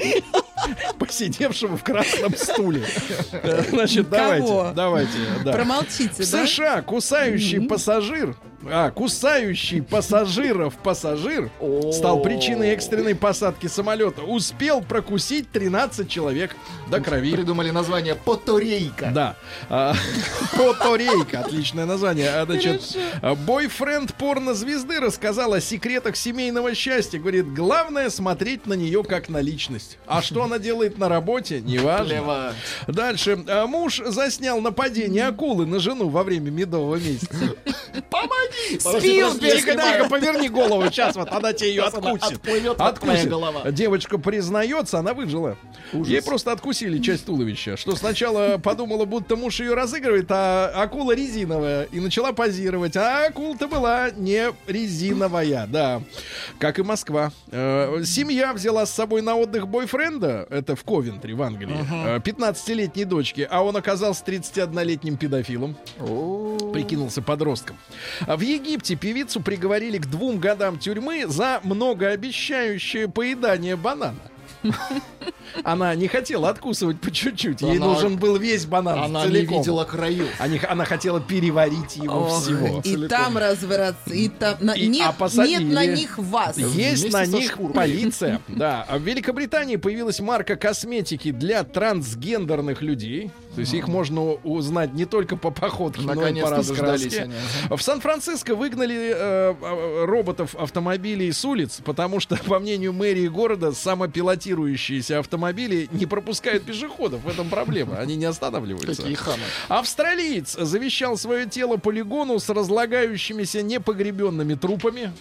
Посидевшего 0.98 1.78
в 1.78 1.84
красном 1.84 2.36
стуле. 2.36 2.86
Значит, 3.70 4.10
давайте, 4.10 4.72
давайте. 4.76 5.18
да. 5.44 5.52
Промолчите, 5.54 6.24
В? 6.24 6.48
США 6.48 6.82
кусающий 6.82 7.62
пассажир, 7.68 8.36
а, 8.66 8.92
кусающий 8.92 9.82
пассажиров 9.82 10.76
пассажир 10.78 11.50
стал 11.94 12.22
причиной 12.22 12.70
экстренной 12.70 13.16
посадки 13.16 13.68
самолета. 13.68 14.22
Успел 14.22 14.82
прокусить 14.82 15.50
13 15.52 16.10
человек 16.10 16.56
до 16.90 17.00
крови. 17.00 17.32
Придумали 17.32 17.72
название 17.72 18.16
Поторейка. 18.16 19.12
Да. 19.14 19.36
А, 19.70 19.94
Поторейка. 20.58 21.40
Отличное 21.42 21.86
название. 21.86 22.30
А, 22.30 22.46
Значит, 22.46 22.98
бойфренд 23.46 24.14
порнозвезды 24.16 25.00
рассказал 25.00 25.54
о 25.54 25.62
секретах 25.62 26.16
семейного 26.16 26.76
счастья. 26.76 27.20
Говорит, 27.20 27.54
главное 27.54 28.10
смотреть 28.10 28.66
на 28.66 28.74
нее 28.74 29.04
как 29.04 29.30
на 29.30 29.40
личность. 29.42 29.98
А 30.06 30.22
что 30.22 30.44
она 30.44 30.60
делает 30.60 30.98
на 30.98 31.08
работе, 31.10 31.62
неважно. 31.62 32.06
Плевать. 32.06 32.56
Дальше. 32.88 33.44
А, 33.48 33.68
Муж 33.68 34.02
заснял 34.06 34.60
нападение 34.60 35.28
акулы 35.28 35.66
на 35.66 35.80
жену 35.80 36.10
во 36.10 36.24
время 36.24 36.50
медового 36.50 36.96
месяца. 36.96 37.56
Помоги! 38.10 38.49
Спилберг. 38.80 39.40
Тихо, 39.40 40.10
поверни 40.10 40.50
голову, 40.50 40.84
сейчас 40.86 41.16
вот 41.16 41.30
она 41.30 41.54
тебе 41.54 41.70
ее 41.70 41.84
откусит. 41.84 42.40
Откусит. 42.78 43.30
голова. 43.30 43.72
Девочка 43.72 44.18
признается, 44.18 45.00
она 45.00 45.14
выжила. 45.14 45.58
Ей 45.94 46.22
просто 46.22 46.52
откусили 46.52 47.00
часть 47.00 47.26
туловища, 47.26 47.78
что 47.78 47.96
сначала 47.96 48.58
подумала, 48.58 49.06
будто 49.06 49.36
муж 49.36 49.60
ее 49.60 49.74
разыгрывает, 49.74 50.28
а 50.30 50.72
акула 50.76 51.14
резиновая, 51.14 51.84
и 51.86 52.00
начала 52.00 52.32
позировать. 52.32 52.96
А 52.96 53.28
акула-то 53.28 53.68
была 53.68 54.12
не 54.12 54.52
резиновая, 54.68 55.68
да. 55.68 56.02
Как 56.60 56.80
и 56.80 56.84
Москва. 56.84 57.32
Э, 57.52 58.04
Семья 58.06 58.54
взяла 58.54 58.86
с 58.86 58.94
собой 58.94 59.22
на 59.22 59.36
отдых 59.36 59.68
бойфренда, 59.68 60.48
это 60.50 60.76
в 60.76 60.84
Ковентри, 60.84 61.34
в 61.34 61.42
Англии, 61.42 61.78
э, 61.92 62.20
15-летней 62.20 63.06
дочки, 63.06 63.48
а 63.50 63.64
он 63.64 63.76
оказался 63.76 64.24
31-летним 64.26 65.18
педофилом. 65.18 65.76
Прикинулся 66.74 67.22
подростком. 67.22 67.78
В 68.40 68.42
Египте 68.42 68.96
певицу 68.96 69.42
приговорили 69.42 69.98
к 69.98 70.06
двум 70.06 70.40
годам 70.40 70.80
тюрьмы 70.80 71.28
за 71.28 71.60
многообещающее 71.62 73.10
поедание 73.10 73.76
банана. 73.76 74.16
Она 75.64 75.94
не 75.96 76.08
хотела 76.08 76.50
откусывать 76.50 77.00
по 77.00 77.12
чуть-чуть. 77.12 77.62
Ей 77.62 77.78
Она- 77.78 77.88
нужен 77.88 78.18
был 78.18 78.38
весь 78.38 78.66
банан 78.66 79.00
Она 79.00 79.26
не 79.26 79.32
целиком. 79.32 79.58
видела 79.60 79.84
краев. 79.84 80.28
Они- 80.40 80.60
она 80.68 80.86
хотела 80.86 81.20
переварить 81.20 81.96
его 81.98 82.22
Ох, 82.28 82.42
всего. 82.42 82.82
И 82.84 83.08
там 83.08 83.38
разбираться, 83.38 84.14
и 84.14 84.30
там... 84.30 84.58
на- 84.62 84.74
И- 84.74 84.88
нет, 84.88 85.14
а 85.20 85.46
нет 85.46 85.64
на 85.64 85.86
них 85.86 86.18
вас. 86.18 86.58
Есть 86.58 86.74
Вместе 87.04 87.10
на 87.12 87.26
них 87.26 87.52
шкуркой. 87.52 87.74
полиция. 87.76 88.42
Да. 88.48 88.86
А 88.88 88.98
в 88.98 89.02
Великобритании 89.02 89.76
появилась 89.78 90.20
марка 90.20 90.56
косметики 90.56 91.32
для 91.32 91.64
трансгендерных 91.64 92.82
людей. 92.82 93.32
То 93.56 93.62
есть 93.62 93.74
их 93.74 93.88
можно 93.88 94.22
узнать 94.22 94.94
не 94.94 95.06
только 95.06 95.36
по 95.36 95.50
походке, 95.52 96.02
но 96.04 96.28
и 96.28 96.40
по 96.42 96.50
раскраске. 96.50 97.30
В 97.70 97.82
Сан-Франциско 97.82 98.56
выгнали 98.56 99.12
э, 99.14 99.54
э, 99.60 100.06
роботов 100.06 100.56
автомобилей 100.56 101.32
с 101.32 101.44
улиц, 101.44 101.82
потому 101.84 102.20
что, 102.20 102.38
по 102.38 102.60
мнению 102.60 102.94
мэрии 102.94 103.28
города, 103.28 103.72
самопилотирующиеся 103.74 105.20
автомобили 105.20 105.39
не 105.92 106.06
пропускают 106.06 106.64
пешеходов. 106.64 107.24
В 107.24 107.28
этом 107.28 107.50
проблема. 107.50 107.98
Они 107.98 108.16
не 108.16 108.26
останавливаются. 108.26 109.02
Какие 109.02 109.16
хамы. 109.16 109.44
Австралиец 109.68 110.56
завещал 110.58 111.18
свое 111.18 111.46
тело 111.46 111.78
полигону 111.78 112.40
с 112.40 112.50
разлагающимися 112.50 113.62
непогребенными 113.62 114.56
трупами. 114.56 115.12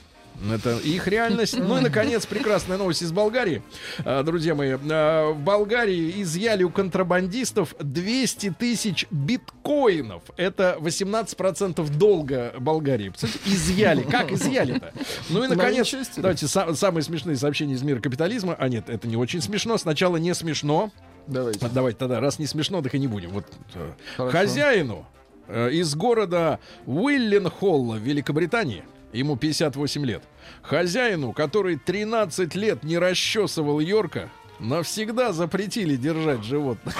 Это 0.54 0.78
их 0.78 1.08
реальность. 1.08 1.58
Ну 1.58 1.78
и, 1.78 1.80
наконец, 1.80 2.24
прекрасная 2.26 2.78
новость 2.78 3.02
из 3.02 3.10
Болгарии. 3.12 3.62
А, 4.04 4.22
Друзья 4.22 4.54
мои, 4.54 4.76
а, 4.90 5.32
в 5.32 5.38
Болгарии 5.40 6.22
изъяли 6.22 6.62
у 6.62 6.70
контрабандистов 6.70 7.74
200 7.80 8.54
тысяч 8.58 9.06
биткоинов. 9.10 10.22
Это 10.36 10.76
18% 10.80 11.88
долга 11.98 12.54
Болгарии. 12.58 13.08
Представляете, 13.08 13.40
изъяли. 13.50 14.02
Как 14.02 14.30
изъяли-то? 14.32 14.92
Ну 15.30 15.44
и, 15.44 15.48
На 15.48 15.56
наконец, 15.56 15.92
давайте 16.16 16.46
са- 16.46 16.74
самые 16.74 17.02
смешные 17.02 17.36
сообщения 17.36 17.74
из 17.74 17.82
мира 17.82 18.00
капитализма. 18.00 18.54
А 18.58 18.68
нет, 18.68 18.88
это 18.88 19.08
не 19.08 19.16
очень 19.16 19.40
смешно. 19.42 19.76
Сначала 19.78 20.16
не 20.18 20.34
смешно. 20.34 20.90
Давайте. 21.26 21.66
А 21.66 21.68
Давайте 21.68 21.98
тогда, 21.98 22.20
раз 22.20 22.38
не 22.38 22.46
смешно, 22.46 22.80
так 22.80 22.94
и 22.94 22.98
не 22.98 23.06
будем. 23.06 23.30
Вот 23.30 23.44
э, 23.74 23.90
Хорошо. 24.16 24.38
хозяину 24.38 25.06
э, 25.46 25.70
из 25.72 25.94
города 25.94 26.58
Уилленхолла 26.86 27.96
в 27.96 27.98
Великобритании, 27.98 28.82
ему 29.12 29.36
58 29.36 30.04
лет, 30.04 30.22
хозяину, 30.62 31.32
который 31.32 31.76
13 31.76 32.54
лет 32.54 32.82
не 32.82 32.98
расчесывал 32.98 33.80
Йорка, 33.80 34.30
навсегда 34.58 35.32
запретили 35.32 35.96
держать 35.96 36.44
животных. 36.44 36.94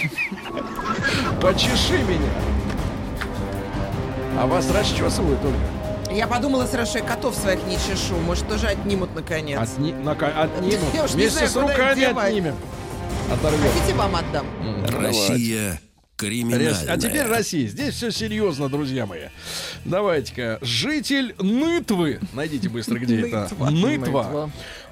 Почеши 1.40 1.98
меня. 1.98 2.30
А 4.38 4.46
вас 4.46 4.70
расчесывают 4.70 5.40
только. 5.40 5.58
Я 6.14 6.26
подумала 6.26 6.66
сразу, 6.66 6.90
что 6.90 6.98
я 7.00 7.04
котов 7.04 7.34
своих 7.34 7.64
не 7.66 7.76
чешу. 7.76 8.14
Может, 8.24 8.48
тоже 8.48 8.68
отнимут 8.68 9.14
наконец. 9.14 9.58
Отни, 9.60 9.92
нака- 9.92 10.32
отнимут. 10.42 11.10
Вместе 11.10 11.46
с 11.48 11.56
руками 11.56 12.04
отнимем. 12.04 12.54
Оторвем. 13.32 13.60
Хотите, 13.72 13.94
вам 13.96 14.16
отдам? 14.16 14.46
Россия 15.00 15.80
криминальная. 16.16 16.74
А 16.88 16.96
теперь 16.96 17.26
Россия. 17.26 17.68
Здесь 17.68 17.94
все 17.94 18.10
серьезно, 18.10 18.68
друзья 18.68 19.06
мои. 19.06 19.28
Давайте-ка. 19.84 20.58
Житель 20.60 21.34
Нытвы. 21.38 22.20
Найдите 22.32 22.68
быстро, 22.68 22.98
где 22.98 23.20
это. 23.28 23.48
Нытва. 23.58 24.50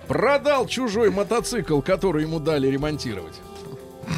Продал 0.08 0.66
чужой 0.66 1.10
мотоцикл, 1.10 1.80
который 1.80 2.24
ему 2.24 2.40
дали 2.40 2.66
ремонтировать. 2.66 3.34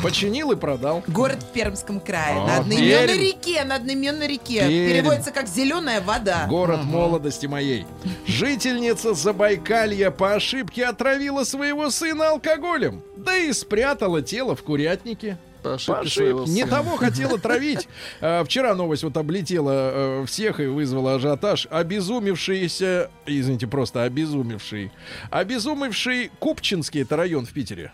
Починил 0.02 0.50
и 0.50 0.56
продал. 0.56 1.04
Город 1.06 1.42
в 1.42 1.52
Пермском 1.52 2.00
крае. 2.00 2.36
А, 2.38 2.46
на 2.46 2.56
одноименной 2.58 3.06
Пермь. 3.06 3.20
реке. 3.20 3.64
На 3.64 3.76
одноименной 3.76 4.26
реке. 4.26 4.60
Пермь. 4.60 4.92
Переводится 4.92 5.30
как 5.30 5.46
зеленая 5.46 6.00
вода. 6.00 6.46
Город 6.48 6.84
молодости 6.84 7.46
моей. 7.46 7.86
Жительница 8.26 9.12
Забайкалья 9.14 10.10
по 10.10 10.34
ошибке 10.34 10.86
отравила 10.86 11.44
своего 11.44 11.90
сына 11.90 12.30
алкоголем. 12.30 13.02
Да 13.16 13.36
и 13.36 13.52
спрятала 13.52 14.22
тело 14.22 14.56
в 14.56 14.62
курятнике. 14.62 15.38
По 15.64 15.74
ошибке 15.74 15.92
По 15.94 16.00
ошибке. 16.00 16.50
Не 16.50 16.66
того 16.66 16.96
хотела 16.96 17.38
травить. 17.38 17.88
А, 18.20 18.44
Вчера 18.44 18.74
новость 18.74 19.02
вот 19.02 19.16
облетела 19.16 19.70
э, 20.22 20.24
всех 20.26 20.60
и 20.60 20.66
вызвала 20.66 21.14
ажиотаж. 21.14 21.66
Обезумевшийся, 21.70 23.10
извините, 23.26 23.66
просто 23.66 24.02
обезумевший, 24.02 24.92
обезумевший 25.30 26.30
Купчинский, 26.38 27.02
это 27.02 27.16
район 27.16 27.46
в 27.46 27.50
Питере, 27.52 27.92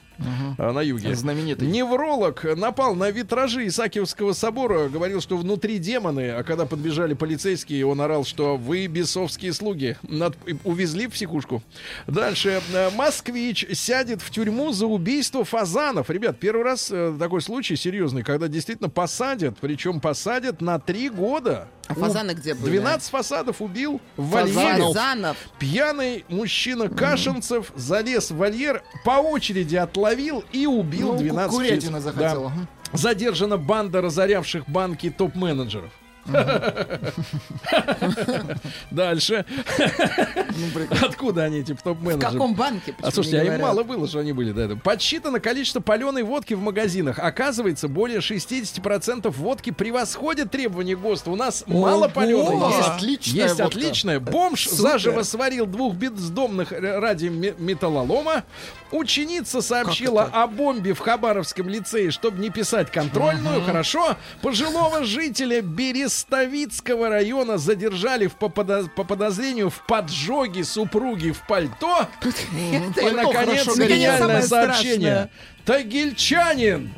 а, 0.58 0.72
на 0.72 0.80
юге. 0.80 1.14
Знаменитый. 1.14 1.66
Невролог 1.68 2.44
напал 2.56 2.94
на 2.94 3.10
витражи 3.10 3.66
Исаакиевского 3.66 4.32
собора, 4.32 4.88
говорил, 4.88 5.20
что 5.20 5.36
внутри 5.36 5.78
демоны, 5.78 6.30
а 6.30 6.42
когда 6.42 6.66
подбежали 6.66 7.14
полицейские, 7.14 7.86
он 7.86 8.00
орал, 8.00 8.24
что 8.24 8.56
вы 8.56 8.86
бесовские 8.86 9.52
слуги. 9.52 9.96
Над- 10.02 10.36
Увезли 10.64 11.06
в 11.06 11.12
психушку. 11.12 11.62
Дальше. 12.06 12.60
Э, 12.72 12.90
Москвич 12.94 13.66
сядет 13.72 14.22
в 14.22 14.30
тюрьму 14.30 14.72
за 14.72 14.86
убийство 14.86 15.44
фазанов. 15.44 16.10
Ребят, 16.10 16.38
первый 16.38 16.64
раз 16.64 16.90
э, 16.90 17.14
такой 17.18 17.40
случай 17.40 17.76
серьезный, 17.76 18.22
когда 18.22 18.48
действительно 18.48 18.88
посадят, 18.88 19.56
причем 19.60 20.00
посадят 20.00 20.60
на 20.60 20.78
три 20.78 21.08
года. 21.08 21.68
А 21.90 21.94
фазаны 21.94 22.32
где 22.32 22.54
были? 22.54 22.70
12 22.78 23.10
фасадов 23.10 23.60
убил 23.60 24.00
в 24.16 24.30
Фазанов. 24.30 24.54
вольере. 24.54 24.82
Фазанов. 24.84 25.36
Пьяный 25.58 26.24
мужчина 26.28 26.88
Кашинцев 26.88 27.72
залез 27.76 28.30
в 28.30 28.36
вольер, 28.36 28.82
по 29.04 29.20
очереди 29.20 29.76
отловил 29.76 30.44
и 30.52 30.66
убил 30.66 31.12
Ну, 31.14 31.18
12 31.18 31.50
курятина 31.56 31.92
птиц. 31.98 32.02
захотела. 32.04 32.52
Да. 32.92 32.98
Задержана 32.98 33.56
банда 33.56 34.00
разорявших 34.00 34.68
банки 34.68 35.10
топ-менеджеров. 35.10 35.90
Дальше. 38.90 39.44
Откуда 41.02 41.44
они, 41.44 41.58
эти 41.60 41.72
В 41.72 41.82
топ-менеджеры? 41.82 42.32
каком 42.32 42.54
банке? 42.54 42.94
А 43.02 43.10
слушайте, 43.10 43.40
а 43.40 43.44
им 43.44 43.60
мало 43.60 43.82
было, 43.82 44.06
что 44.08 44.18
они 44.20 44.32
были 44.32 44.52
до 44.52 44.62
этого. 44.62 44.78
Подсчитано 44.78 45.40
количество 45.40 45.80
паленой 45.80 46.22
водки 46.22 46.54
в 46.54 46.60
магазинах. 46.60 47.18
Оказывается, 47.18 47.88
более 47.88 48.18
60% 48.20 49.30
водки 49.30 49.70
превосходит 49.70 50.50
требования 50.50 50.96
ГОСТа. 50.96 51.30
У 51.30 51.36
нас 51.36 51.64
мало 51.66 52.08
паленой. 52.08 52.70
Есть, 52.70 52.88
отличная 52.88 53.42
есть 53.48 53.60
отличная. 53.60 54.20
Бомж 54.20 54.68
заживо 54.68 55.22
сварил 55.22 55.66
двух 55.66 55.94
бездомных 55.94 56.72
р- 56.72 57.00
ради 57.00 57.26
ме- 57.28 57.54
металлолома. 57.58 58.44
Ученица 58.92 59.60
сообщила 59.62 60.24
о 60.24 60.46
бомбе 60.48 60.94
в 60.94 60.98
Хабаровском 60.98 61.68
лицее, 61.68 62.10
чтобы 62.10 62.38
не 62.40 62.50
писать 62.50 62.90
контрольную. 62.90 63.62
Хорошо. 63.62 64.16
Пожилого 64.42 65.04
жителя 65.04 65.62
Берестовицкого 66.10 67.08
района 67.08 67.56
задержали 67.56 68.26
в- 68.26 68.34
по, 68.34 68.46
подо- 68.46 68.88
по 68.88 69.04
подозрению 69.04 69.70
в 69.70 69.86
поджоге 69.86 70.64
супруги 70.64 71.30
в 71.30 71.46
пальто. 71.46 72.08
И, 72.52 73.10
наконец, 73.12 73.66
гениальное 73.78 74.42
сообщение. 74.42 75.30
Тагильчанин. 75.64 76.92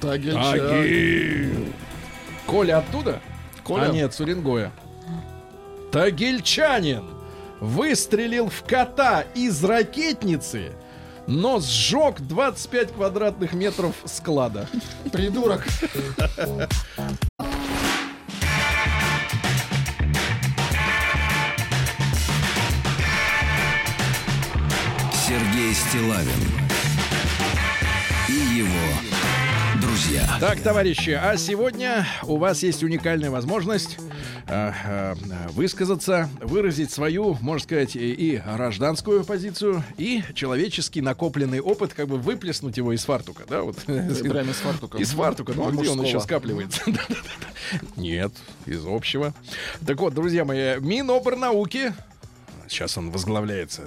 Тагильчан. 0.00 0.58
Тагил. 0.68 1.66
Коля 2.46 2.78
оттуда? 2.78 3.20
Коля? 3.64 3.84
А 3.84 3.88
нет, 3.88 4.12
Сурингоя. 4.12 4.72
Тагильчанин 5.90 7.04
выстрелил 7.60 8.50
в 8.50 8.62
кота 8.64 9.24
из 9.34 9.64
ракетницы, 9.64 10.72
но 11.26 11.60
сжег 11.60 12.20
25 12.20 12.92
квадратных 12.92 13.54
метров 13.54 13.94
склада. 14.04 14.68
Придурок. 15.12 15.64
Сергей 25.70 25.74
Стилавин 25.74 26.28
и 28.28 28.58
его 28.58 29.80
друзья. 29.80 30.26
Так, 30.40 30.60
товарищи, 30.60 31.10
а 31.10 31.36
сегодня 31.36 32.06
у 32.24 32.38
вас 32.38 32.62
есть 32.64 32.82
уникальная 32.82 33.30
возможность 33.30 33.98
э, 34.48 34.72
э, 34.84 35.14
высказаться, 35.50 36.28
выразить 36.40 36.90
свою, 36.90 37.36
можно 37.40 37.62
сказать, 37.62 37.94
и, 37.94 38.12
и 38.12 38.36
гражданскую 38.38 39.24
позицию, 39.24 39.84
и 39.96 40.22
человеческий 40.34 41.02
накопленный 41.02 41.60
опыт, 41.60 41.94
как 41.94 42.08
бы 42.08 42.18
выплеснуть 42.18 42.76
его 42.76 42.92
из 42.92 43.04
фартука, 43.04 43.44
да, 43.48 43.62
вот. 43.62 43.76
Прямо 43.76 44.50
из 44.50 44.56
фартука. 44.56 44.98
Из 44.98 45.10
фартука, 45.10 45.52
ну 45.54 45.68
а 45.68 45.70
где 45.70 45.88
он 45.88 46.02
еще 46.02 46.20
скапливается? 46.20 46.82
Нет, 47.96 48.32
из 48.66 48.84
общего. 48.84 49.34
Так 49.86 50.00
вот, 50.00 50.14
друзья 50.14 50.44
мои, 50.44 50.80
Миноборнауки, 50.80 51.92
сейчас 52.66 52.98
он 52.98 53.10
возглавляется 53.10 53.82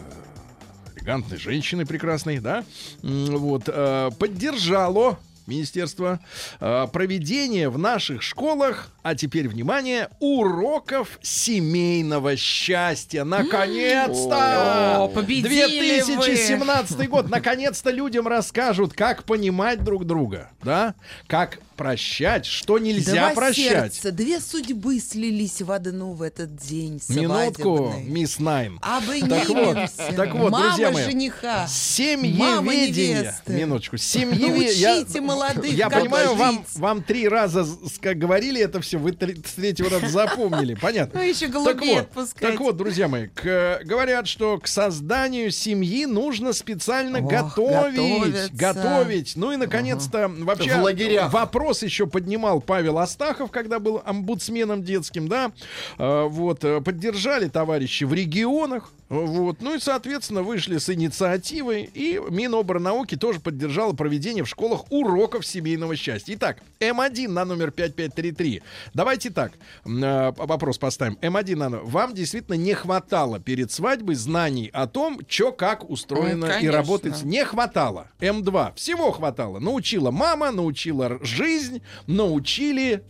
элегантной 1.04 1.38
женщиной 1.38 1.86
прекрасной, 1.86 2.40
да, 2.40 2.64
вот, 3.02 3.64
э, 3.68 4.10
поддержало 4.18 5.20
Министерство 5.46 6.22
э, 6.62 6.88
проведение 6.94 7.70
в 7.70 7.78
наших 7.78 8.22
школах, 8.22 8.90
а 9.02 9.14
теперь 9.14 9.50
внимание, 9.50 10.08
уроков 10.22 11.20
семейного 11.22 12.38
счастья. 12.38 13.26
Наконец-то! 13.26 15.04
О, 15.04 15.08
победили 15.10 16.00
вы. 16.00 16.16
2017 16.16 17.10
год. 17.10 17.30
Наконец-то 17.30 17.92
людям 17.92 18.30
расскажут, 18.30 18.94
как 18.94 19.26
понимать 19.26 19.84
друг 19.84 20.06
друга, 20.06 20.50
да? 20.64 20.96
Как 21.28 21.60
прощать, 21.76 22.46
что 22.46 22.80
нельзя 22.80 23.14
Два 23.14 23.30
прощать. 23.34 23.94
сердца, 23.94 24.12
две 24.12 24.40
судьбы 24.40 25.00
слились 25.00 25.62
в 25.62 25.72
одну 25.72 26.14
в 26.14 26.22
этот 26.22 26.56
день 26.56 27.02
Минутку, 27.10 27.94
мисс 28.06 28.40
Найм. 28.40 28.80
Обнимемся. 28.82 29.30
Так 29.30 29.50
вот, 29.50 30.16
так 30.16 30.34
вот, 30.36 30.52
Мама 30.52 30.68
друзья 30.70 30.92
мои. 30.92 31.04
жениха. 31.06 31.68
Семьеведение. 31.68 33.36
Минуточку. 33.48 33.98
Семьеведение. 33.98 34.96
Научите 34.96 35.22
молодых, 35.22 35.74
Я 35.74 35.90
понимаю, 35.90 36.36
вам, 36.36 36.56
жить. 36.58 36.76
вам 36.78 37.04
три 37.04 37.28
раза 37.28 37.66
как 38.02 38.18
говорили 38.18 38.62
это 38.62 38.82
все, 38.82 38.98
вы 38.98 39.12
три- 39.12 39.36
с 39.46 39.54
третьего 39.54 39.90
раза 39.90 40.08
запомнили. 40.08 40.76
Понятно. 40.76 41.20
Ну, 41.24 41.30
еще 41.30 41.46
Так 41.48 41.52
голубей 41.54 41.94
вот, 41.96 42.02
отпускать. 42.04 42.42
так 42.52 42.60
вот, 42.60 42.76
друзья 42.78 43.08
мои, 43.08 43.28
к- 43.28 43.82
говорят, 43.86 44.28
что 44.28 44.58
к 44.60 44.68
созданию 44.68 45.52
семьи 45.52 46.06
нужно 46.06 46.54
специально 46.54 47.20
Ох, 47.20 47.30
готовить. 47.30 47.96
готовятся. 47.96 48.50
Готовить. 48.54 49.34
Ну 49.36 49.52
и, 49.52 49.58
наконец-то, 49.58 50.28
вообще 50.30 50.76
В 50.78 50.84
лагерях. 50.84 51.32
Вопрос 51.64 51.82
еще 51.82 52.08
поднимал 52.08 52.60
Павел 52.60 53.00
Астахов, 53.00 53.50
когда 53.50 53.80
был 53.80 54.02
омбудсменом 54.06 54.84
детским, 54.84 55.30
да. 55.30 55.52
Э, 55.98 56.24
Вот, 56.28 56.64
э, 56.66 56.82
поддержали 56.82 57.48
товарищи 57.48 58.04
в 58.04 58.14
регионах. 58.14 58.92
Вот. 59.10 59.58
Ну 59.62 59.76
и, 59.76 59.80
соответственно, 59.80 60.42
вышли 60.42 60.78
с 60.80 60.90
инициативой, 60.90 61.84
и 61.94 62.20
Миноборнауки 62.30 63.16
тоже 63.16 63.40
поддержала 63.40 63.94
проведение 63.94 64.44
в 64.44 64.50
школах 64.50 64.92
уроков 64.92 65.46
семейного 65.46 65.96
счастья. 65.96 66.34
Итак, 66.36 66.58
М1 66.80 67.28
на 67.28 67.46
номер 67.46 67.70
5533. 67.72 68.62
Давайте 68.96 69.30
так, 69.30 69.52
э, 69.86 70.32
вопрос 70.36 70.78
поставим. 70.80 71.18
М1 71.22 71.56
на 71.56 71.70
номер. 71.70 71.86
Вам 71.86 72.14
действительно 72.16 72.56
не 72.56 72.74
хватало 72.74 73.40
перед 73.40 73.72
свадьбой 73.72 74.16
знаний 74.16 74.70
о 74.74 74.88
том, 74.88 75.20
что 75.28 75.52
как 75.52 75.90
устроено 75.90 76.48
Ой, 76.58 76.64
и 76.64 76.68
работает. 76.68 77.24
Не 77.24 77.46
хватало. 77.46 78.08
М2. 78.20 78.74
Всего 78.76 79.12
хватало. 79.12 79.60
Научила 79.60 80.10
мама, 80.12 80.52
научила 80.52 81.04
р- 81.04 81.20
жизнь, 81.54 81.82
научили 82.08 83.04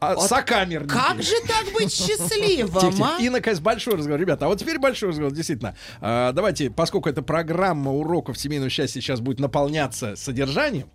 а, 0.00 0.16
сокамерники. 0.16 0.92
Как 0.92 1.22
же 1.22 1.34
так 1.46 1.72
быть 1.74 1.92
счастливым, 1.92 3.02
а? 3.02 3.18
И, 3.20 3.28
наконец, 3.28 3.60
большой 3.60 3.96
разговор. 3.96 4.20
Ребята, 4.20 4.46
а 4.46 4.48
вот 4.48 4.58
теперь 4.58 4.78
большой 4.78 5.10
разговор, 5.10 5.32
действительно. 5.32 5.76
А, 6.00 6.32
давайте, 6.32 6.70
поскольку 6.70 7.08
эта 7.08 7.22
программа 7.22 7.92
уроков 7.92 8.38
семейного 8.38 8.70
счастья 8.70 9.00
сейчас 9.00 9.20
будет 9.20 9.40
наполняться 9.40 10.16
содержанием, 10.16 10.88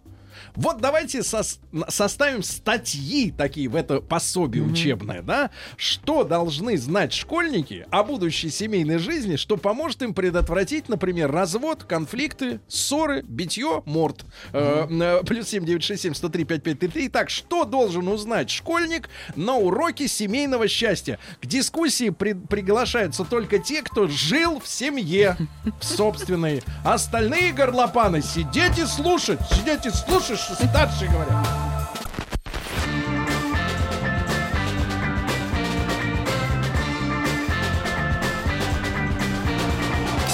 вот 0.56 0.82
давайте 0.82 1.20
сос- 1.20 1.60
на- 1.72 1.90
составим 1.90 2.44
статьи 2.44 3.32
такие 3.32 3.68
в 3.70 3.76
это 3.76 4.02
пособие 4.02 4.64
учебное, 4.64 5.22
да? 5.22 5.50
Что 5.78 6.24
должны 6.24 6.78
знать 6.78 7.14
школьники 7.14 7.86
о 7.92 8.04
будущей 8.04 8.50
семейной 8.50 8.98
жизни, 9.00 9.36
что 9.36 9.58
поможет 9.58 10.02
им 10.02 10.14
предотвратить, 10.14 10.90
например, 10.90 11.32
развод, 11.32 11.84
конфликты, 11.84 12.60
ссоры, 12.68 13.22
битье, 13.24 13.82
морд. 13.86 14.26
Э, 14.54 14.88
э, 14.90 15.22
Плюс 15.26 15.48
семь 15.48 15.66
девять 15.66 15.84
шесть 15.84 16.04
семь 16.04 16.14
сто 16.14 16.30
три 16.30 16.44
пять 16.44 16.64
пять 16.64 16.80
три 16.80 16.88
три. 16.90 17.08
Итак, 17.08 17.30
что 17.30 17.66
должен 17.66 18.08
узнать 18.08 18.50
школьник 18.50 19.10
на 19.36 19.56
уроке 19.56 20.08
семейного 20.08 20.68
счастья? 20.68 21.20
К 21.42 21.46
дискуссии 21.46 22.10
при- 22.10 22.34
приглашаются 22.34 23.24
только 23.26 23.60
те, 23.60 23.82
кто 23.82 24.08
жил 24.08 24.60
в 24.60 24.68
семье 24.68 25.38
в 25.80 25.86
собственной. 25.86 26.64
Остальные 26.84 27.52
горлопаны 27.54 28.22
сидеть 28.22 28.78
и 28.80 28.86
слушать. 28.86 29.40
Сидеть 29.52 29.86
и 29.86 29.90
слушать, 29.90 30.35
что 30.38 30.56
старшие 30.56 31.10
говорят. 31.10 31.48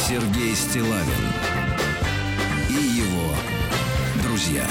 Сергей 0.08 0.56
Стилавин 0.56 1.06
и 2.70 2.74
его 2.74 3.34
друзья. 4.24 4.66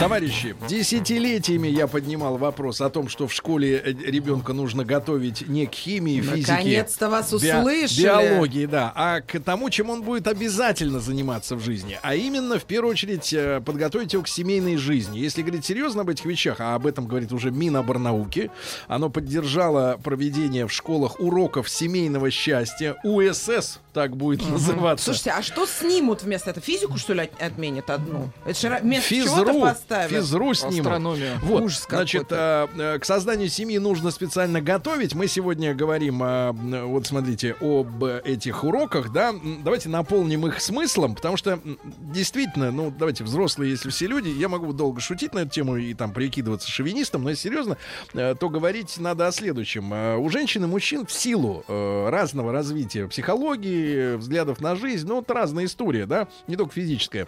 Товарищи, 0.00 0.56
десятилетиями 0.68 1.68
я 1.68 1.86
поднимал 1.86 2.36
вопрос 2.36 2.80
о 2.80 2.90
том, 2.90 3.08
что 3.08 3.28
в 3.28 3.32
школе 3.32 3.80
э, 3.82 3.92
ребенка 3.92 4.52
нужно 4.52 4.84
готовить 4.84 5.48
не 5.48 5.66
к 5.66 5.72
химии, 5.74 6.20
физике, 6.20 6.52
Наконец-то 6.52 7.08
вас 7.08 7.30
би- 7.30 7.36
услышали. 7.36 8.02
биологии, 8.02 8.66
да, 8.66 8.92
а 8.94 9.20
к 9.20 9.38
тому, 9.40 9.70
чем 9.70 9.90
он 9.90 10.02
будет 10.02 10.26
обязательно 10.26 10.98
заниматься 11.00 11.54
в 11.56 11.60
жизни. 11.60 11.98
А 12.02 12.14
именно, 12.16 12.58
в 12.58 12.64
первую 12.64 12.90
очередь, 12.92 13.32
э, 13.32 13.62
подготовить 13.64 14.12
его 14.12 14.24
к 14.24 14.28
семейной 14.28 14.76
жизни. 14.76 15.18
Если 15.18 15.42
говорить 15.42 15.64
серьезно 15.64 16.02
об 16.02 16.10
этих 16.10 16.24
вещах, 16.24 16.56
а 16.60 16.74
об 16.74 16.86
этом 16.86 17.06
говорит 17.06 17.32
уже 17.32 17.50
Миноборнауки, 17.52 18.50
оно 18.88 19.10
поддержало 19.10 19.98
проведение 20.02 20.66
в 20.66 20.72
школах 20.72 21.20
уроков 21.20 21.70
семейного 21.70 22.30
счастья, 22.30 22.96
УСС, 23.04 23.78
так 23.94 24.16
будет 24.16 24.46
называться. 24.48 25.04
Слушайте, 25.06 25.30
а 25.30 25.40
что 25.42 25.66
снимут 25.66 26.22
вместо 26.24 26.50
этого? 26.50 26.64
Физику, 26.66 26.98
что 26.98 27.14
ли, 27.14 27.20
от- 27.22 27.40
отменят 27.42 27.88
одну? 27.88 28.30
Это 28.44 28.58
же 28.60 28.78
вместо 28.82 29.08
чего-то 29.14 29.44
Физру, 29.46 29.60
поставят. 29.60 30.10
физру 30.10 30.54
снимут. 30.54 30.78
Астрономия. 30.80 31.38
Вот, 31.42 31.62
Ужас 31.62 31.86
значит, 31.88 32.26
э, 32.30 32.98
к 33.00 33.04
созданию 33.04 33.48
семьи 33.48 33.78
нужно 33.78 34.10
специально 34.10 34.60
готовить. 34.60 35.14
Мы 35.14 35.28
сегодня 35.28 35.74
говорим, 35.74 36.22
м, 36.22 36.88
вот 36.88 37.06
смотрите, 37.06 37.54
об 37.60 38.02
этих 38.04 38.64
уроках, 38.64 39.12
да. 39.12 39.32
Давайте 39.62 39.88
наполним 39.88 40.46
их 40.48 40.60
смыслом, 40.60 41.14
потому 41.14 41.36
что 41.36 41.60
действительно, 42.00 42.72
ну, 42.72 42.92
давайте, 42.96 43.22
взрослые, 43.22 43.70
если 43.70 43.90
все 43.90 44.06
люди, 44.08 44.28
я 44.28 44.48
могу 44.48 44.72
долго 44.72 45.00
шутить 45.00 45.34
на 45.34 45.40
эту 45.40 45.50
тему 45.50 45.76
и 45.76 45.94
там 45.94 46.12
прикидываться 46.12 46.68
шовинистом, 46.68 47.22
но 47.22 47.30
если 47.30 47.48
серьезно, 47.48 47.76
э, 48.12 48.34
то 48.38 48.48
говорить 48.48 48.98
надо 48.98 49.28
о 49.28 49.32
следующем. 49.32 49.92
У 50.20 50.28
женщин 50.30 50.64
и 50.64 50.66
мужчин 50.66 51.06
в 51.06 51.12
силу 51.12 51.64
разного 51.68 52.52
развития 52.52 53.06
психологии, 53.06 53.83
взглядов 54.16 54.60
на 54.60 54.76
жизнь, 54.76 55.06
ну, 55.06 55.16
вот 55.16 55.30
разная 55.30 55.64
история, 55.64 56.06
да, 56.06 56.28
не 56.46 56.56
только 56.56 56.74
физическая. 56.74 57.26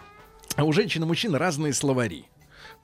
А 0.56 0.64
у 0.64 0.72
женщин 0.72 1.02
и 1.02 1.06
мужчин 1.06 1.34
разные 1.34 1.72
словари. 1.72 2.26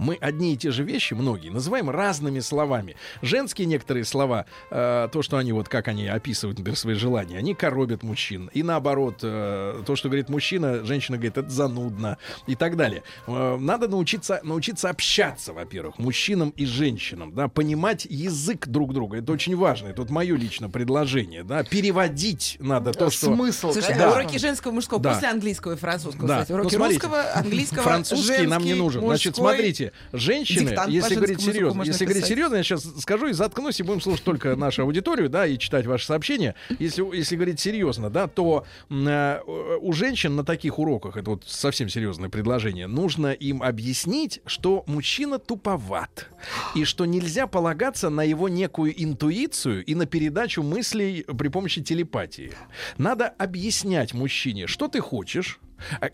Мы 0.03 0.17
одни 0.21 0.55
и 0.55 0.57
те 0.57 0.73
же 0.73 0.83
вещи, 0.83 1.15
многие, 1.15 1.49
называем 1.51 1.89
разными 1.89 2.41
словами. 2.41 2.97
Женские 3.23 3.69
некоторые 3.69 4.05
слова, 4.05 4.47
э, 4.71 5.09
то, 5.13 5.23
что 5.23 5.37
они 5.37 5.53
вот 5.53 5.69
как 5.69 5.87
они 5.87 6.09
описывают, 6.09 6.59
например, 6.59 6.77
свои 6.77 6.95
желания, 6.95 7.39
они 7.39 7.55
коробят 7.55 8.03
мужчин. 8.03 8.51
И 8.53 8.65
наоборот, 8.65 9.21
э, 9.23 9.83
то, 9.87 9.95
что 9.95 10.09
говорит 10.09 10.29
мужчина, 10.29 10.85
женщина 10.85 11.19
говорит, 11.19 11.39
это 11.39 11.49
занудно 11.49 12.19
и 12.49 12.57
так 12.57 12.77
далее. 12.77 13.05
Э, 13.29 13.57
надо 13.61 13.87
научиться, 13.87 14.41
научиться 14.43 14.91
общаться, 14.91 15.53
во-первых, 15.53 15.99
мужчинам 15.99 16.51
и 16.51 16.67
женщинам, 16.67 17.33
да, 17.33 17.47
понимать 17.47 18.05
язык 18.11 18.67
друг 18.67 18.93
друга. 18.95 19.19
Это 19.19 19.31
очень 19.31 19.57
важно. 19.57 19.87
Это 19.87 20.03
вот 20.03 20.11
мое 20.11 20.37
личное 20.37 20.69
предложение, 20.69 21.45
да, 21.45 21.63
переводить 21.63 22.57
надо 22.59 22.93
то, 22.93 23.09
что... 23.11 23.27
Смысл. 23.27 23.73
Слушайте, 23.73 23.95
Да. 23.99 24.09
а 24.11 24.13
уроки 24.15 24.37
женского 24.39 24.73
и 24.73 24.75
мужского 24.75 25.01
Да. 25.01 25.13
после 25.15 25.29
английского 25.29 25.75
и 25.75 25.77
французского, 25.77 26.27
Да. 26.27 26.41
кстати. 26.41 26.53
Уроки 26.53 26.73
Ну, 26.75 26.79
смотрите. 26.79 27.01
русского, 27.07 27.35
английского, 27.37 27.83
Французский 27.83 28.47
нам 28.47 28.63
не 28.63 28.71
женский, 28.71 28.75
нужен. 28.83 29.01
Значит, 29.03 29.39
мужской. 29.39 29.92
Смотрите, 30.11 30.27
женщины, 30.27 30.71
Диктант 30.71 30.93
если 30.93 31.15
говорить 31.15 31.41
серьезно, 31.41 31.83
если 31.83 32.05
говорить 32.05 32.23
писать. 32.23 32.35
серьезно, 32.35 32.57
я 32.57 32.63
сейчас 32.63 32.85
скажу 33.01 33.29
и 33.29 33.33
заткнусь, 33.33 33.81
и 33.81 33.83
будем 33.83 34.01
слушать 34.01 34.25
только 34.25 34.57
нашу 34.57 34.83
аудиторию, 34.83 35.29
да, 35.29 35.47
и 35.47 35.59
читать 35.59 35.87
ваши 35.87 36.07
сообщения. 36.07 36.55
Если, 36.79 37.17
если 37.17 37.37
говорить 37.37 37.61
серьезно, 37.61 38.11
да, 38.11 38.27
то 38.27 38.65
э, 38.91 39.41
у 39.81 39.93
женщин 39.93 40.37
на 40.37 40.45
таких 40.45 40.79
уроках, 40.79 41.17
это 41.17 41.31
вот 41.31 41.45
совсем 41.47 41.89
серьезное 41.89 42.29
предложение, 42.29 42.87
нужно 42.87 43.33
им 43.33 43.63
объяснить, 43.63 44.41
что 44.47 44.85
мужчина 44.87 45.39
туповат, 45.39 46.29
и 46.75 46.85
что 46.85 47.05
нельзя 47.05 47.47
полагаться 47.47 48.11
на 48.11 48.23
его 48.23 48.49
некую 48.49 49.03
интуицию 49.03 49.85
и 49.85 49.95
на 49.95 50.07
передачу 50.07 50.63
мыслей 50.63 51.25
при 51.25 51.49
помощи 51.49 51.83
телепатии. 51.83 52.53
Надо 52.99 53.29
объяснять 53.29 54.15
мужчине, 54.15 54.67
что 54.67 54.89
ты 54.89 55.01
хочешь, 55.01 55.61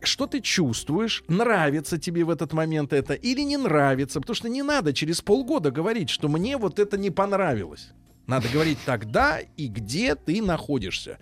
Что 0.03 0.27
ты 0.27 0.41
чувствуешь? 0.41 1.25
Нравится 1.29 1.99
тебе 1.99 2.25
в 2.25 2.31
этот 2.31 2.53
момент 2.53 2.93
это 2.93 3.15
или 3.15 3.43
не 3.43 3.57
нравится? 3.57 4.21
Потому 4.21 4.35
что 4.35 4.49
не 4.49 4.63
надо 4.63 4.93
через 4.93 5.21
полгода 5.21 5.71
говорить, 5.71 6.11
что 6.11 6.29
мне 6.29 6.57
вот 6.57 6.79
это 6.79 6.97
не 6.97 7.11
понравилось. 7.11 7.91
Надо 8.27 8.49
говорить 8.49 8.79
тогда 8.85 9.41
и 9.57 9.69
где 9.69 10.15
ты 10.15 10.43
находишься. 10.43 11.19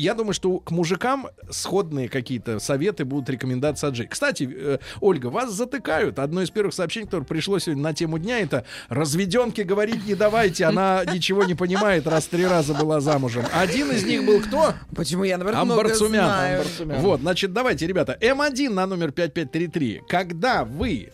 Я 0.00 0.14
думаю, 0.14 0.32
что 0.32 0.58
к 0.58 0.70
мужикам 0.70 1.28
сходные 1.50 2.08
какие-то 2.08 2.58
советы 2.58 3.04
будут 3.04 3.28
рекомендации 3.28 3.86
от 3.86 3.94
Джей. 3.94 4.06
Кстати, 4.06 4.48
э, 4.50 4.78
Ольга, 5.00 5.26
вас 5.26 5.52
затыкают. 5.52 6.18
Одно 6.18 6.42
из 6.42 6.50
первых 6.50 6.74
сообщений, 6.74 7.06
которое 7.06 7.24
пришло 7.24 7.58
сегодня 7.58 7.82
на 7.82 7.92
тему 7.92 8.18
дня, 8.18 8.40
это 8.40 8.64
разведенке 8.88 9.64
говорить 9.64 10.06
не 10.06 10.14
давайте, 10.14 10.64
она 10.64 11.04
ничего 11.04 11.44
не 11.44 11.54
понимает, 11.54 12.06
раз 12.06 12.26
три 12.26 12.46
раза 12.46 12.74
была 12.74 13.00
замужем. 13.00 13.44
Один 13.52 13.90
из 13.90 14.04
них 14.04 14.24
был 14.24 14.40
кто? 14.40 14.74
Почему 14.96 15.24
я, 15.24 15.36
наверное, 15.36 15.60
Амбарцумян. 15.60 16.24
знаю. 16.24 16.64
Вот, 17.00 17.20
значит, 17.20 17.52
давайте, 17.52 17.86
ребята, 17.86 18.16
М1 18.20 18.70
на 18.70 18.86
номер 18.86 19.12
5533. 19.12 20.02
Когда 20.08 20.64
вы 20.64 21.12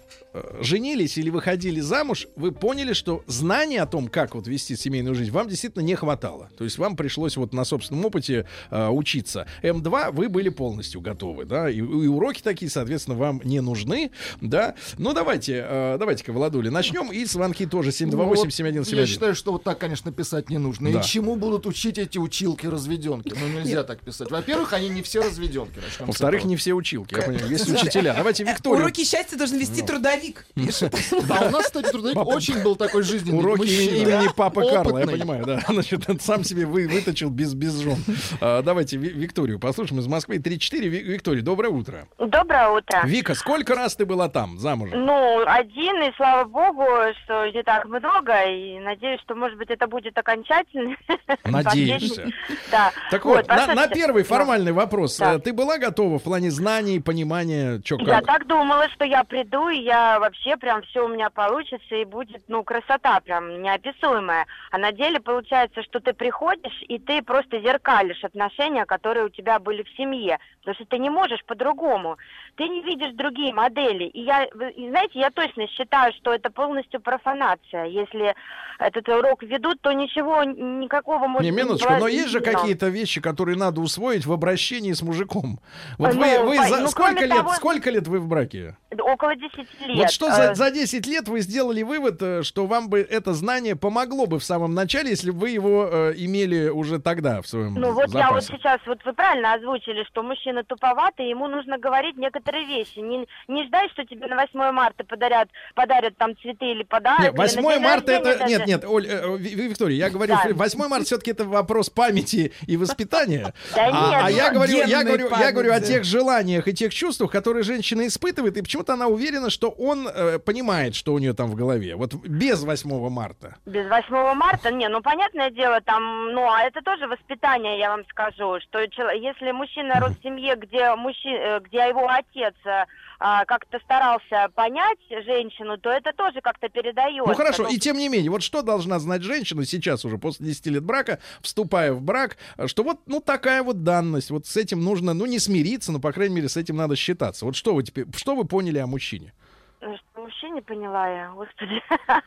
женились 0.60 1.18
или 1.18 1.30
выходили 1.30 1.80
замуж, 1.80 2.26
вы 2.36 2.52
поняли, 2.52 2.92
что 2.92 3.22
знания 3.26 3.82
о 3.82 3.86
том, 3.86 4.08
как 4.08 4.34
вот 4.34 4.46
вести 4.46 4.76
семейную 4.76 5.14
жизнь, 5.14 5.30
вам 5.30 5.48
действительно 5.48 5.82
не 5.82 5.94
хватало. 5.94 6.50
То 6.56 6.64
есть 6.64 6.78
вам 6.78 6.96
пришлось 6.96 7.36
вот 7.36 7.52
на 7.52 7.64
собственном 7.64 8.04
опыте 8.04 8.46
э, 8.70 8.88
учиться. 8.88 9.46
М2 9.62 10.12
вы 10.12 10.28
были 10.28 10.48
полностью 10.48 11.00
готовы, 11.00 11.44
да, 11.44 11.70
и, 11.70 11.76
и 11.76 11.80
уроки 11.80 12.42
такие, 12.42 12.70
соответственно, 12.70 13.16
вам 13.16 13.40
не 13.44 13.60
нужны, 13.60 14.10
да. 14.40 14.74
Ну 14.98 15.12
давайте, 15.12 15.64
э, 15.66 15.96
давайте-ка, 15.98 16.32
Владуля, 16.32 16.70
начнем 16.70 17.12
и 17.12 17.24
звонки 17.24 17.66
тоже 17.66 17.92
Ну 18.00 18.16
вот 18.24 18.46
728-7171. 18.46 18.96
Я 18.96 19.06
считаю, 19.06 19.34
что 19.34 19.52
вот 19.52 19.64
так, 19.64 19.78
конечно, 19.78 20.12
писать 20.12 20.50
не 20.50 20.58
нужно. 20.58 20.92
Да. 20.92 21.00
И 21.00 21.02
чему 21.04 21.36
будут 21.36 21.66
учить 21.66 21.98
эти 21.98 22.18
училки-разведенки? 22.18 23.34
Ну, 23.38 23.58
нельзя 23.58 23.84
так 23.84 24.00
писать. 24.00 24.30
Во-первых, 24.30 24.72
они 24.72 24.88
не 24.88 25.02
все 25.02 25.22
разведенки. 25.22 25.80
Во-вторых, 26.00 26.44
не 26.44 26.56
все 26.56 26.74
училки, 26.74 27.14
я 27.14 27.22
понимаю, 27.22 27.50
есть 27.50 27.68
учителя. 27.68 28.14
Давайте 28.16 28.44
Викторию. 28.44 28.82
Уроки 28.82 29.04
счастья 29.04 29.36
должен 29.36 29.58
вести 29.58 29.82
трудовик. 29.82 30.25
Пишет. 30.54 30.94
А 31.30 31.46
у 31.46 31.50
нас, 31.50 31.66
кстати, 31.66 31.90
трудовик 31.90 32.16
очень 32.26 32.62
был 32.62 32.76
такой 32.76 33.02
жизненный 33.02 33.38
Уроки 33.38 33.66
имени, 33.66 34.28
папы 34.34 34.62
Карла, 34.70 34.98
я 34.98 35.06
понимаю, 35.06 35.44
да. 35.44 35.60
Значит, 35.68 36.08
он 36.08 36.20
сам 36.20 36.44
себе 36.44 36.66
вы, 36.66 36.88
выточил 36.88 37.30
без, 37.30 37.52
жен. 37.54 37.96
А, 38.40 38.62
давайте 38.62 38.96
Ви- 38.96 39.10
Викторию 39.10 39.58
послушаем 39.58 40.00
из 40.00 40.06
Москвы. 40.06 40.36
3-4. 40.36 40.88
Ви- 40.88 41.02
Виктория, 41.02 41.42
доброе 41.42 41.70
утро. 41.70 42.06
Доброе 42.18 42.68
утро. 42.70 43.02
Вика, 43.04 43.34
сколько 43.34 43.74
раз 43.74 43.96
ты 43.96 44.06
была 44.06 44.28
там, 44.28 44.58
замужем? 44.58 45.04
Ну, 45.04 45.44
один, 45.46 46.02
и 46.02 46.12
слава 46.16 46.44
богу, 46.44 46.84
что 47.24 47.46
не 47.46 47.62
так 47.62 47.84
много, 47.86 48.32
и 48.44 48.78
надеюсь, 48.78 49.20
что, 49.20 49.34
может 49.34 49.58
быть, 49.58 49.70
это 49.70 49.86
будет 49.86 50.16
окончательный. 50.16 50.96
Надеешься. 51.44 52.28
Да. 52.70 52.92
Так 53.10 53.24
вот, 53.24 53.46
на, 53.48 53.88
первый 53.88 54.22
формальный 54.22 54.72
вопрос. 54.72 55.18
Да. 55.18 55.34
э, 55.34 55.38
Ты 55.38 55.52
была 55.52 55.78
готова 55.78 56.18
в 56.18 56.22
плане 56.22 56.50
знаний, 56.50 57.00
понимания, 57.00 57.80
что 57.84 57.96
Я 58.00 58.16
как? 58.16 58.26
так 58.26 58.46
думала, 58.46 58.88
что 58.94 59.04
я 59.04 59.24
приду, 59.24 59.68
и 59.68 59.80
я 59.82 60.15
вообще 60.18 60.56
прям 60.56 60.82
все 60.82 61.04
у 61.04 61.08
меня 61.08 61.30
получится, 61.30 61.94
и 61.94 62.04
будет, 62.04 62.42
ну, 62.48 62.62
красота 62.64 63.20
прям 63.20 63.62
неописуемая. 63.62 64.46
А 64.70 64.78
на 64.78 64.92
деле 64.92 65.20
получается, 65.20 65.82
что 65.82 66.00
ты 66.00 66.12
приходишь, 66.12 66.82
и 66.88 66.98
ты 66.98 67.22
просто 67.22 67.60
зеркалишь 67.60 68.24
отношения, 68.24 68.84
которые 68.84 69.26
у 69.26 69.28
тебя 69.30 69.58
были 69.58 69.82
в 69.82 69.90
семье. 69.96 70.38
Потому 70.60 70.74
что 70.76 70.84
ты 70.86 70.98
не 70.98 71.10
можешь 71.10 71.44
по-другому. 71.44 72.16
Ты 72.56 72.68
не 72.68 72.82
видишь 72.82 73.12
другие 73.14 73.54
модели. 73.54 74.04
И 74.04 74.22
я, 74.22 74.44
и 74.44 74.88
знаете, 74.90 75.20
я 75.20 75.30
точно 75.30 75.68
считаю, 75.68 76.12
что 76.14 76.32
это 76.34 76.50
полностью 76.50 77.00
профанация. 77.00 77.84
Если 77.84 78.34
этот 78.78 79.08
урок 79.08 79.42
ведут, 79.42 79.80
то 79.80 79.92
ничего, 79.92 80.42
никакого 80.44 81.26
может 81.28 81.44
Не, 81.50 81.56
минуточку, 81.56 81.92
но 81.98 82.08
есть 82.08 82.28
же 82.30 82.40
какие-то 82.40 82.88
вещи, 82.88 83.20
которые 83.20 83.56
надо 83.56 83.80
усвоить 83.80 84.26
в 84.26 84.32
обращении 84.32 84.92
с 84.92 85.02
мужиком. 85.02 85.60
Вот 85.98 86.14
Ну, 86.14 86.20
вы, 86.20 86.38
вы 86.44 86.56
пой- 86.56 86.68
за- 86.68 86.78
ну, 86.80 86.88
сколько 86.88 87.24
лет, 87.24 87.36
того- 87.36 87.52
сколько 87.52 87.90
лет 87.90 88.08
вы 88.08 88.18
в 88.18 88.26
браке? 88.26 88.76
Около 88.98 89.36
10 89.36 89.56
лет. 89.86 89.96
Вот 89.96 90.05
что 90.10 90.30
за, 90.30 90.42
Э, 90.50 90.54
за 90.54 90.70
10 90.70 91.06
лет 91.06 91.28
вы 91.28 91.40
сделали 91.40 91.82
вывод, 91.82 92.20
э, 92.20 92.42
что 92.42 92.66
вам 92.66 92.88
бы 92.88 93.00
это 93.00 93.32
знание 93.34 93.76
помогло 93.76 94.26
бы 94.26 94.38
в 94.38 94.44
самом 94.44 94.74
начале, 94.74 95.10
если 95.10 95.30
бы 95.30 95.38
вы 95.40 95.50
его 95.50 95.88
э, 95.90 96.14
имели 96.16 96.68
уже 96.68 96.98
тогда 97.00 97.42
в 97.42 97.46
своем 97.48 97.74
Ну 97.74 97.92
вот 97.92 98.08
я 98.14 98.30
вот 98.30 98.42
запасе? 98.42 98.58
сейчас, 98.58 98.80
вот 98.86 98.98
вы 99.04 99.12
правильно 99.12 99.54
озвучили, 99.54 100.04
что 100.04 100.22
мужчина 100.22 100.64
туповатый, 100.64 101.28
ему 101.28 101.48
нужно 101.48 101.78
говорить 101.78 102.16
некоторые 102.16 102.66
вещи. 102.66 102.98
Не, 102.98 103.26
не 103.48 103.66
ждать, 103.66 103.90
что 103.92 104.04
тебе 104.04 104.26
на 104.26 104.36
8 104.36 104.72
марта 104.72 105.04
подарят, 105.04 105.48
подарят 105.74 106.16
там 106.16 106.36
цветы 106.40 106.66
или 106.72 106.82
подарок. 106.82 107.20
Нет, 107.20 107.32
или 107.32 107.38
на 107.38 107.42
8 107.42 107.62
день 107.62 107.80
марта 107.80 108.12
это... 108.12 108.38
даже. 108.38 108.46
Нет, 108.46 108.66
нет, 108.66 108.84
Оль, 108.84 109.06
э, 109.08 109.36
Ви- 109.38 109.68
Виктория, 109.68 109.96
я 109.98 110.10
говорю, 110.10 110.34
Да. 110.34 110.50
8 110.54 110.88
марта 110.88 111.04
все-таки 111.06 111.30
это 111.32 111.44
вопрос 111.44 111.90
памяти 111.90 112.52
и 112.66 112.76
воспитания. 112.76 113.52
Да 113.74 113.82
А, 113.86 114.10
нет, 114.10 114.20
а 114.24 114.30
я 114.30 114.48
ну, 114.48 114.54
говорю, 114.54 114.76
я 114.86 115.04
говорю, 115.04 115.28
я 115.38 115.52
говорю 115.52 115.72
о 115.72 115.80
тех 115.80 116.04
желаниях 116.04 116.68
и 116.68 116.74
тех 116.74 116.92
чувствах, 116.94 117.30
которые 117.30 117.62
женщина 117.62 118.06
испытывает, 118.06 118.56
и 118.56 118.62
почему-то 118.62 118.94
она 118.94 119.06
уверена, 119.06 119.50
что 119.50 119.70
он 119.86 120.08
э, 120.08 120.38
понимает, 120.38 120.94
что 120.94 121.14
у 121.14 121.18
нее 121.18 121.32
там 121.32 121.50
в 121.50 121.54
голове. 121.54 121.96
Вот 121.96 122.14
без 122.14 122.62
8 122.62 123.08
марта. 123.08 123.56
Без 123.66 123.88
8 123.88 124.34
марта, 124.34 124.70
не, 124.70 124.88
ну 124.88 125.00
понятное 125.00 125.50
дело, 125.50 125.80
там, 125.80 126.32
ну 126.32 126.48
а 126.50 126.62
это 126.62 126.82
тоже 126.82 127.06
воспитание, 127.06 127.78
я 127.78 127.90
вам 127.90 128.04
скажу, 128.08 128.58
что 128.60 128.80
если 128.80 129.52
мужчина 129.52 130.00
рос 130.00 130.12
в 130.18 130.22
семье, 130.22 130.56
где 130.56 130.94
мужчи, 130.94 131.28
э, 131.28 131.60
где 131.60 131.88
его 131.88 132.08
отец 132.08 132.54
э, 132.64 132.84
а, 133.18 133.44
как-то 133.44 133.78
старался 133.80 134.48
понять 134.54 134.98
женщину, 135.08 135.78
то 135.78 135.90
это 135.90 136.12
тоже 136.12 136.40
как-то 136.42 136.68
передается. 136.68 137.28
Ну 137.28 137.34
хорошо, 137.34 137.62
Ну, 137.64 137.70
и 137.70 137.78
тем 137.78 137.96
не 137.96 138.08
менее, 138.08 138.30
вот 138.30 138.42
что 138.42 138.62
должна 138.62 138.98
знать 138.98 139.22
женщина 139.22 139.64
сейчас 139.64 140.04
уже 140.04 140.18
после 140.18 140.46
10 140.46 140.66
лет 140.66 140.84
брака, 140.84 141.18
вступая 141.40 141.92
в 141.92 142.02
брак, 142.02 142.36
что 142.66 142.82
вот, 142.82 143.00
ну, 143.06 143.20
такая 143.20 143.62
вот 143.62 143.84
данность, 143.84 144.30
вот 144.30 144.46
с 144.46 144.56
этим 144.56 144.82
нужно, 144.82 145.14
ну, 145.14 145.26
не 145.26 145.38
смириться, 145.38 145.92
но, 145.92 146.00
по 146.00 146.12
крайней 146.12 146.36
мере, 146.36 146.48
с 146.48 146.56
этим 146.56 146.76
надо 146.76 146.96
считаться. 146.96 147.44
Вот 147.44 147.56
что 147.56 147.74
вы 147.74 147.82
теперь, 147.84 148.06
что 148.14 148.36
вы 148.36 148.44
поняли 148.44 148.78
о 148.78 148.86
мужчине? 148.86 149.32
nuestro 149.80 150.15
мужчине 150.26 150.62
поняла 150.62 151.08
я, 151.08 151.30
господи. 151.30 151.82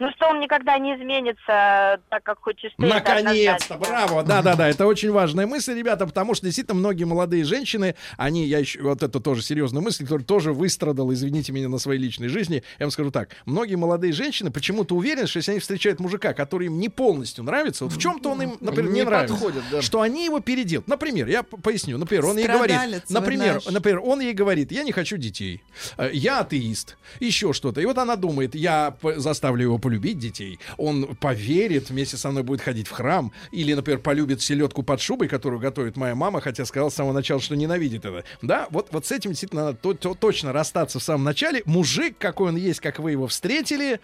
Ну 0.00 0.10
что 0.12 0.28
он 0.28 0.40
никогда 0.40 0.78
не 0.78 0.94
изменится, 0.94 2.00
так 2.08 2.22
как 2.22 2.38
хочешь 2.40 2.72
ты. 2.78 2.86
это 2.86 2.94
Наконец-то, 2.94 3.76
браво, 3.76 4.22
да-да-да, 4.22 4.68
это 4.68 4.86
очень 4.86 5.10
важная 5.10 5.46
мысль, 5.46 5.74
ребята, 5.74 6.06
потому 6.06 6.34
что 6.34 6.46
действительно 6.46 6.78
многие 6.78 7.04
молодые 7.04 7.44
женщины, 7.44 7.94
они, 8.16 8.46
я 8.46 8.58
еще, 8.58 8.80
вот 8.80 9.02
это 9.02 9.20
тоже 9.20 9.42
серьезная 9.42 9.82
мысль, 9.82 10.04
которую 10.04 10.24
тоже 10.24 10.52
выстрадал, 10.52 11.12
извините 11.12 11.52
меня, 11.52 11.68
на 11.68 11.78
своей 11.78 12.00
личной 12.00 12.28
жизни, 12.28 12.62
я 12.78 12.86
вам 12.86 12.90
скажу 12.90 13.10
так, 13.10 13.36
многие 13.44 13.74
молодые 13.74 14.12
женщины 14.12 14.50
почему-то 14.50 14.94
уверены, 14.94 15.26
что 15.26 15.38
если 15.38 15.50
они 15.52 15.60
встречают 15.60 16.00
мужика, 16.00 16.32
который 16.32 16.68
им 16.68 16.78
не 16.78 16.88
полностью 16.88 17.44
нравится, 17.44 17.84
вот 17.84 17.92
в 17.92 18.00
чем-то 18.00 18.30
он 18.30 18.42
им, 18.42 18.56
например, 18.60 18.92
не, 18.92 19.00
Не 19.00 19.04
нравится, 19.04 19.34
подходит, 19.34 19.62
да. 19.70 19.82
что 19.82 20.00
они 20.00 20.24
его 20.24 20.40
переделают. 20.40 20.88
Например, 20.88 21.28
я 21.28 21.42
поясню, 21.42 21.98
например, 21.98 22.24
он 22.26 22.38
ей 22.38 22.48
говорит, 22.48 22.78
например, 23.10 23.60
например, 23.70 24.00
он 24.02 24.20
ей 24.20 24.32
говорит, 24.32 24.72
я 24.72 24.84
не 24.84 24.92
хочу 24.92 25.16
детей, 25.18 25.62
э, 25.98 26.10
я 26.14 26.40
атеист, 26.40 26.96
еще 27.20 27.41
что-то, 27.52 27.80
и 27.80 27.84
вот 27.84 27.98
она 27.98 28.14
думает, 28.16 28.54
я 28.54 28.96
заставлю 29.16 29.62
его 29.64 29.78
полюбить 29.78 30.18
детей, 30.18 30.60
он 30.76 31.16
поверит, 31.16 31.90
вместе 31.90 32.16
со 32.16 32.30
мной 32.30 32.42
будет 32.42 32.60
ходить 32.60 32.86
в 32.86 32.92
храм, 32.92 33.32
или, 33.50 33.74
например, 33.74 34.00
полюбит 34.00 34.40
селедку 34.40 34.82
под 34.82 35.00
шубой, 35.00 35.28
которую 35.28 35.60
готовит 35.60 35.96
моя 35.96 36.14
мама, 36.14 36.40
хотя 36.40 36.64
сказал 36.64 36.90
с 36.90 36.94
самого 36.94 37.12
начала, 37.12 37.40
что 37.40 37.56
ненавидит 37.56 38.04
это. 38.04 38.24
Да, 38.42 38.66
вот, 38.70 38.88
вот 38.92 39.06
с 39.06 39.12
этим 39.12 39.30
действительно 39.30 39.64
надо 39.66 39.78
то- 39.78 39.94
то- 39.94 40.14
точно 40.14 40.52
расстаться 40.52 40.98
в 40.98 41.02
самом 41.02 41.24
начале. 41.24 41.62
Мужик, 41.64 42.16
какой 42.18 42.50
он 42.50 42.56
есть, 42.56 42.80
как 42.80 42.98
вы 42.98 43.12
его 43.12 43.26
встретили, 43.26 44.00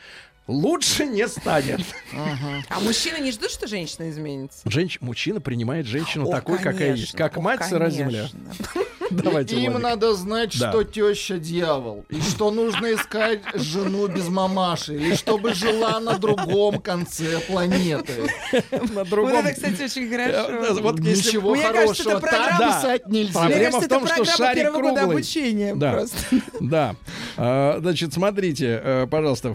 лучше 0.48 1.06
не 1.06 1.28
станет. 1.28 1.80
А 2.68 2.80
мужчины 2.80 3.18
не 3.18 3.30
ждут, 3.30 3.50
что 3.50 3.68
женщина 3.68 4.10
изменится? 4.10 4.58
Женщ... 4.64 4.98
Мужчина 5.00 5.40
принимает 5.40 5.86
женщину 5.86 6.28
О, 6.28 6.32
такой, 6.32 6.58
какая 6.58 6.72
есть. 6.96 7.12
конечно, 7.12 7.18
Как 7.18 7.36
о, 7.36 7.40
мать 7.40 7.64
сыра 7.64 7.88
земля. 7.90 8.26
конечно. 8.30 8.84
Давайте, 9.10 9.56
Им 9.56 9.72
Владик. 9.72 9.82
надо 9.88 10.14
знать, 10.14 10.58
Да. 10.58 10.70
что 10.70 10.84
теща 10.84 11.38
дьявол, 11.38 12.04
и 12.10 12.20
что 12.20 12.50
нужно 12.50 12.92
искать 12.94 13.40
жену 13.54 14.06
без 14.08 14.28
мамаши, 14.28 14.96
и 14.96 15.14
чтобы 15.14 15.54
жила 15.54 15.98
на 16.00 16.18
другом 16.18 16.78
конце 16.80 17.38
планеты. 17.40 18.12
на 18.72 19.04
Вот 19.04 19.08
другом... 19.08 19.46
это, 19.46 19.54
кстати, 19.54 19.82
очень 19.82 20.12
Э, 20.12 20.32
хорошо. 20.58 20.82
Вот 20.82 21.00
если... 21.00 21.28
Ничего 21.28 21.54
Мне 21.54 21.62
кажется, 21.62 21.80
хорошего 22.04 22.10
это 22.10 22.20
так 22.20 22.30
программа- 22.30 22.76
писать 22.80 23.06
нельзя. 23.08 23.32
Проблема 23.32 23.56
Мне 23.60 23.64
кажется, 23.70 23.86
в 23.86 23.88
том, 23.88 24.04
это 24.04 24.14
что 24.24 24.36
шарик 24.36 24.62
первого 24.62 24.80
года 24.82 24.94
круглый. 24.96 25.16
обучения 25.16 25.74
Да. 25.74 25.92
просто. 25.92 26.16
Да. 26.60 26.96
А, 27.36 27.78
Значит, 27.80 28.12
смотрите, 28.12 28.80
э, 28.82 29.06
пожалуйста. 29.10 29.54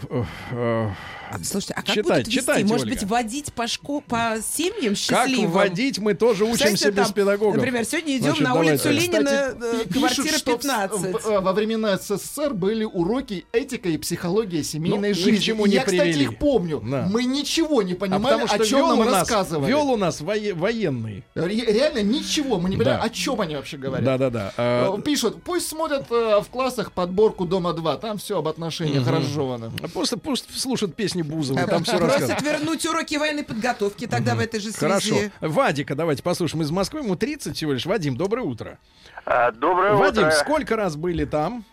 Э, 0.84 0.90
э, 0.90 1.23
Слушайте, 1.44 1.74
а 1.74 1.82
как 1.82 1.96
Читай- 1.96 2.04
будут 2.04 2.18
вести? 2.28 2.40
читайте, 2.40 2.66
Может 2.66 2.86
Ольга. 2.88 2.96
быть, 3.00 3.04
водить 3.10 3.54
по, 3.54 3.68
шко... 3.68 4.02
по 4.02 4.38
семьям 4.56 4.94
Как 4.94 4.98
счастливым? 4.98 5.52
вводить, 5.52 6.00
мы 6.00 6.14
тоже 6.14 6.44
учимся 6.46 6.66
Представляете, 6.68 7.00
без 7.02 7.06
там, 7.08 7.14
педагогов. 7.14 7.56
Например, 7.56 7.86
сегодня 7.86 8.18
идем 8.18 8.26
Значит, 8.36 8.44
на 8.44 8.54
улицу 8.56 8.84
давайте. 8.84 9.06
Ленина, 9.08 9.30
Кстати, 9.30 9.56
э, 9.58 9.86
пишут, 9.86 9.94
квартира 10.16 10.38
что 10.38 10.52
в- 10.52 10.62
15. 10.62 11.12
в- 11.24 11.28
э, 11.28 11.40
во 11.40 11.54
времена 11.54 11.98
СССР 11.98 12.54
были 12.54 12.84
уроки 12.84 13.46
этика 13.52 13.90
и 13.90 13.98
психология 13.98 14.64
семейной 14.64 14.98
Ну, 15.00 15.08
ни 15.08 15.14
к 15.14 15.16
жизни. 15.16 15.38
чему 15.40 15.66
не 15.66 15.74
я, 15.76 15.82
кстати, 15.84 16.00
привели. 16.02 16.24
их 16.26 16.38
помню. 16.38 16.82
Да. 16.86 17.08
Мы 17.12 17.24
ничего 17.26 17.82
не 17.82 17.94
А 17.94 17.96
понимали, 17.96 18.22
потому 18.24 18.48
что 18.48 18.56
о 18.56 18.66
чем 18.66 18.88
нам 18.88 19.00
нас, 19.00 19.14
рассказывали. 19.30 19.70
вел 19.70 19.90
у 19.90 19.98
нас 19.98 20.22
вое- 20.22 20.54
военный. 20.54 21.24
Ре- 21.36 21.66
Реально 21.74 22.04
ничего. 22.04 22.60
Мы 22.60 22.70
не 22.70 22.78
понимаем, 22.78 23.00
Да. 23.00 23.06
о 23.06 23.10
чем 23.10 23.42
они 23.42 23.56
вообще 23.56 23.78
говорят. 23.78 24.06
Да-да-да. 24.06 24.54
Э, 24.58 24.74
А, 24.94 25.02
Пишут, 25.02 25.42
пусть 25.44 25.68
смотрят 25.68 26.06
э, 26.12 26.42
в 26.42 26.48
классах 26.50 26.92
подборку 26.92 27.46
Дома-2. 27.46 28.00
Там 28.00 28.18
все 28.18 28.38
об 28.40 28.48
отношениях 28.48 29.08
разжевано. 29.08 29.72
Просто 29.94 30.18
пусть 30.18 30.46
слушают 30.60 30.96
песни 30.96 31.23
Бузова, 31.24 31.66
там 31.68 31.84
все 31.84 31.98
Просят 31.98 32.20
рассказывают. 32.22 32.42
вернуть 32.60 32.86
уроки 32.86 33.16
военной 33.18 33.44
подготовки 33.44 34.06
тогда 34.08 34.36
в 34.36 34.40
этой 34.40 34.60
же 34.60 34.72
связи. 34.72 35.30
Хорошо. 35.32 35.32
Вадика 35.42 35.96
давайте 35.96 36.22
послушаем 36.24 36.62
из 36.64 36.72
Москвы. 36.72 37.00
Ему 37.02 37.16
30 37.16 37.56
всего 37.56 37.74
лишь. 37.74 37.86
Вадим, 37.86 38.16
доброе 38.18 38.42
утро. 38.44 38.78
А, 39.26 39.52
Доброе 39.52 39.94
Вадим, 39.94 40.24
утро. 40.28 40.32
сколько 40.32 40.76
раз 40.76 40.96
были 40.96 41.26
там? 41.26 41.64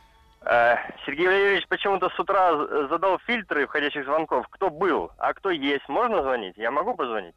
А, 0.43 0.77
Сергей 1.05 1.27
Валерьевич 1.27 1.67
почему-то 1.69 2.09
с 2.09 2.19
утра 2.19 2.53
задал 2.89 3.19
фильтры 3.27 3.67
входящих 3.67 4.05
звонков. 4.05 4.47
Кто 4.51 4.71
был, 4.71 5.11
а 5.19 5.35
кто 5.35 5.51
есть. 5.51 5.89
Можно 5.89 6.23
звонить? 6.23 6.55
Я 6.57 6.71
могу 6.71 6.95
позвонить? 6.95 7.35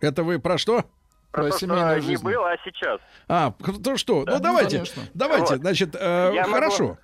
Это 0.00 0.22
вы 0.22 0.38
про 0.38 0.58
что? 0.58 0.84
Про 1.30 1.42
Про 1.42 1.50
то, 1.50 1.58
что 1.58 1.58
семейную 1.66 1.96
не 1.96 2.00
жизнь. 2.06 2.22
было, 2.24 2.52
а 2.52 2.56
сейчас. 2.64 3.00
А, 3.28 3.52
то 3.82 3.96
что? 3.96 4.24
Да, 4.24 4.34
ну 4.34 4.40
давайте, 4.40 4.76
конечно. 4.76 5.02
давайте, 5.14 5.52
Вот. 5.54 5.60
значит, 5.60 5.96
э, 5.98 6.30
Я 6.34 6.42
могу- 6.42 6.52
хорошо. 6.54 6.98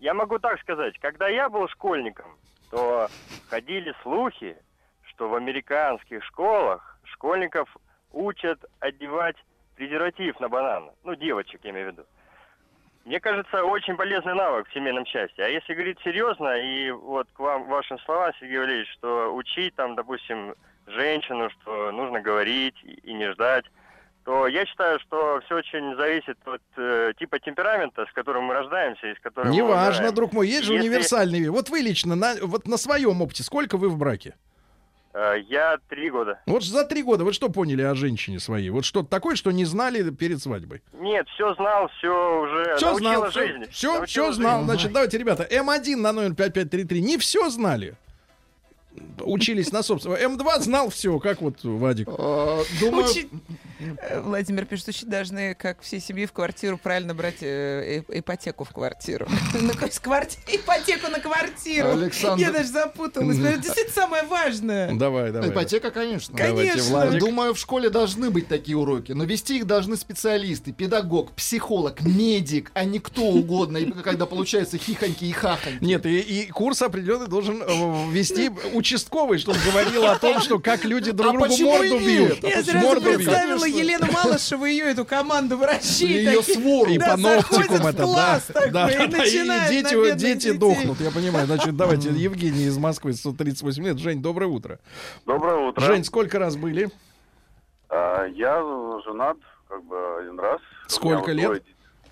Я 0.00 0.14
могу 0.14 0.38
так 0.38 0.58
сказать, 0.60 0.98
когда 1.00 1.28
я 1.28 1.48
был 1.50 1.68
школьником, 1.68 2.26
то 2.74 3.08
ходили 3.50 3.94
слухи, 4.02 4.56
что 5.04 5.28
в 5.28 5.36
американских 5.36 6.24
школах 6.24 6.98
школьников 7.04 7.68
учат 8.10 8.64
одевать 8.80 9.36
презерватив 9.76 10.40
на 10.40 10.48
банан. 10.48 10.90
Ну, 11.04 11.14
девочек, 11.14 11.60
я 11.62 11.70
имею 11.70 11.90
в 11.90 11.92
виду. 11.92 12.06
Мне 13.04 13.20
кажется, 13.20 13.64
очень 13.64 13.96
полезный 13.96 14.34
навык 14.34 14.68
в 14.68 14.72
семейном 14.72 15.06
счастье. 15.06 15.44
А 15.44 15.48
если 15.48 15.74
говорить 15.74 16.00
серьезно, 16.02 16.56
и 16.58 16.90
вот 16.90 17.28
к 17.32 17.38
вам, 17.38 17.68
вашим 17.68 17.98
словам, 18.00 18.32
Сергей 18.40 18.58
Валерьевич, 18.58 18.90
что 18.94 19.32
учить 19.32 19.76
там, 19.76 19.94
допустим, 19.94 20.54
женщину, 20.88 21.50
что 21.50 21.92
нужно 21.92 22.20
говорить 22.20 22.76
и 22.82 23.12
не 23.12 23.30
ждать, 23.32 23.66
то 24.24 24.46
я 24.46 24.64
считаю, 24.66 24.98
что 25.00 25.40
все 25.44 25.56
очень 25.56 25.96
зависит 25.96 26.38
от 26.46 26.62
э, 26.76 27.12
типа 27.18 27.38
темперамента, 27.38 28.06
с 28.06 28.12
которым 28.12 28.44
мы 28.44 28.54
рождаемся 28.54 29.06
и 29.08 29.14
с 29.14 29.20
которым 29.20 29.52
Неважно, 29.52 30.12
друг 30.12 30.32
мой, 30.32 30.48
есть 30.48 30.64
же 30.64 30.72
Если- 30.74 30.88
универсальный. 30.88 31.48
Вот 31.50 31.68
вы 31.68 31.80
лично, 31.80 32.14
на, 32.14 32.34
вот 32.42 32.66
на 32.66 32.76
своем 32.76 33.20
опыте, 33.22 33.42
сколько 33.42 33.76
вы 33.76 33.88
в 33.88 33.96
браке? 33.98 34.34
Э, 35.12 35.34
Я 35.48 35.76
три 35.88 36.10
года. 36.10 36.40
Вот 36.46 36.64
за 36.64 36.84
три 36.84 37.02
года 37.02 37.24
вы 37.24 37.32
что 37.32 37.48
поняли 37.48 37.82
о 37.82 37.94
женщине 37.94 38.40
своей? 38.40 38.70
Вот 38.70 38.84
что-то 38.84 39.08
такое, 39.08 39.36
что 39.36 39.50
не 39.52 39.64
знали 39.64 40.10
перед 40.10 40.40
свадьбой? 40.42 40.82
Нет, 40.94 41.28
все 41.28 41.54
знал, 41.54 41.88
все 41.98 42.40
уже 42.40 42.76
Все 42.76 42.86
научила 42.90 42.98
знал, 43.18 43.30
все, 43.30 43.46
жизни. 43.46 43.64
все, 43.70 44.04
все 44.06 44.26
жизни. 44.28 44.42
знал. 44.42 44.62
Значит, 44.64 44.92
давайте, 44.92 45.18
ребята, 45.18 45.44
М1 45.50 45.96
на 45.96 46.12
номер 46.12 46.30
5533 46.34 47.00
не 47.02 47.18
все 47.18 47.48
знали. 47.50 47.94
Учились 49.20 49.72
на 49.72 49.82
собственном. 49.82 50.18
М2 50.18 50.60
знал 50.60 50.90
все, 50.90 51.18
как 51.18 51.40
вот 51.40 51.62
Вадик. 51.62 52.08
Э, 52.08 52.62
Думаю, 52.80 53.06
Э, 54.00 54.20
Владимир 54.20 54.64
пишет, 54.64 54.88
очень 54.88 55.08
должны, 55.08 55.54
как 55.54 55.80
все 55.82 56.00
семьи 56.00 56.26
в 56.26 56.32
квартиру, 56.32 56.78
правильно 56.78 57.14
брать 57.14 57.42
э, 57.42 58.02
э, 58.08 58.18
ипотеку 58.20 58.64
в 58.64 58.70
квартиру. 58.70 59.26
Ипотеку 60.46 61.10
на 61.10 61.20
квартиру. 61.20 61.90
Александр- 61.90 62.40
Я 62.40 62.52
даже 62.52 62.68
запуталась. 62.68 63.38
Это 63.38 63.58
действительно 63.58 63.94
самое 63.94 64.24
важное. 64.24 64.94
Давай, 64.94 65.32
давай. 65.32 65.50
ипотека, 65.50 65.90
конечно. 65.90 66.36
Конечно. 66.36 67.10
Думаю, 67.18 67.54
в 67.54 67.58
школе 67.58 67.90
должны 67.90 68.30
быть 68.30 68.48
такие 68.48 68.76
уроки, 68.76 69.12
но 69.12 69.24
вести 69.24 69.58
их 69.58 69.66
должны 69.66 69.96
специалисты, 69.96 70.72
педагог, 70.72 71.32
психолог, 71.32 72.00
медик, 72.02 72.70
а 72.74 72.84
не 72.84 72.98
кто 72.98 73.22
угодно, 73.22 73.78
и 73.78 73.90
когда 73.90 74.26
получается 74.26 74.78
хихоньки 74.78 75.24
и 75.24 75.32
хахоньки. 75.32 75.84
Нет, 75.84 76.06
и, 76.06 76.20
и 76.20 76.46
курс 76.46 76.82
определенный 76.82 77.28
должен 77.28 77.62
э, 77.62 78.10
вести 78.12 78.50
участковый, 78.84 79.38
чтобы 79.38 79.58
говорил 79.64 80.04
о 80.04 80.18
том, 80.18 80.40
что 80.40 80.58
как 80.58 80.84
люди 80.84 81.10
друг 81.10 81.34
А 81.34 81.38
другу 81.38 81.56
морду 81.62 81.98
бьют. 81.98 82.42
Я 82.42 82.62
сразу 82.62 82.86
Морду 82.86 83.00
представила. 83.00 83.64
Елену 83.64 84.06
Малышеву 84.12 84.66
и 84.66 84.72
ее 84.72 84.84
эту 84.84 85.06
команду 85.06 85.56
врачей. 85.56 86.24
Ее 86.24 86.42
свору. 86.42 86.90
И 86.90 86.98
заходят 86.98 87.70
в 87.70 87.86
это, 87.86 88.06
да, 88.06 88.40
да, 88.70 88.88
дети, 89.68 90.16
дети 90.16 90.52
дохнут, 90.52 91.00
я 91.00 91.10
понимаю. 91.10 91.46
Значит, 91.46 91.76
давайте, 91.76 92.10
Евгений 92.10 92.64
из 92.64 92.76
Москвы, 92.76 93.14
138 93.14 93.84
лет. 93.84 93.98
Жень, 93.98 94.20
доброе 94.20 94.46
утро. 94.46 94.78
Доброе 95.24 95.68
утро. 95.68 95.80
Жень, 95.80 96.04
сколько 96.04 96.38
раз 96.38 96.56
были? 96.56 96.90
А, 97.88 98.26
Я 98.26 98.60
женат 99.04 99.38
как 99.68 99.82
бы 99.84 99.96
один 100.20 100.38
раз. 100.38 100.60
Сколько 100.88 101.32
лет? 101.32 101.46
Двое, 101.46 101.62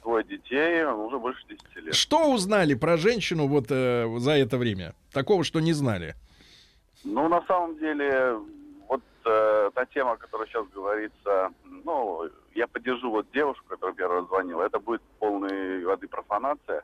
двое 0.02 0.24
детей, 0.24 0.84
уже 0.84 1.18
больше 1.18 1.42
10 1.48 1.86
лет. 1.86 1.94
Что 1.94 2.32
узнали 2.32 2.74
про 2.74 2.96
женщину 2.96 3.46
вот 3.46 3.66
э, 3.68 4.08
за 4.18 4.32
это 4.32 4.56
время? 4.56 4.94
Такого, 5.12 5.44
что 5.44 5.60
не 5.60 5.72
знали. 5.72 6.14
Ну, 7.04 7.28
на 7.28 7.42
самом 7.46 7.78
деле, 7.78 8.38
вот 8.88 9.02
э, 9.24 9.70
та 9.74 9.84
тема, 9.86 10.16
которая 10.16 10.46
сейчас 10.46 10.66
говорится, 10.68 11.50
ну, 11.64 12.28
я 12.54 12.66
поддержу 12.66 13.10
вот 13.10 13.26
девушку, 13.32 13.64
которая 13.68 13.94
первый 13.94 14.18
раз 14.18 14.26
звонила, 14.26 14.62
это 14.62 14.78
будет 14.78 15.02
полной 15.18 15.84
воды 15.84 16.06
профанация. 16.06 16.82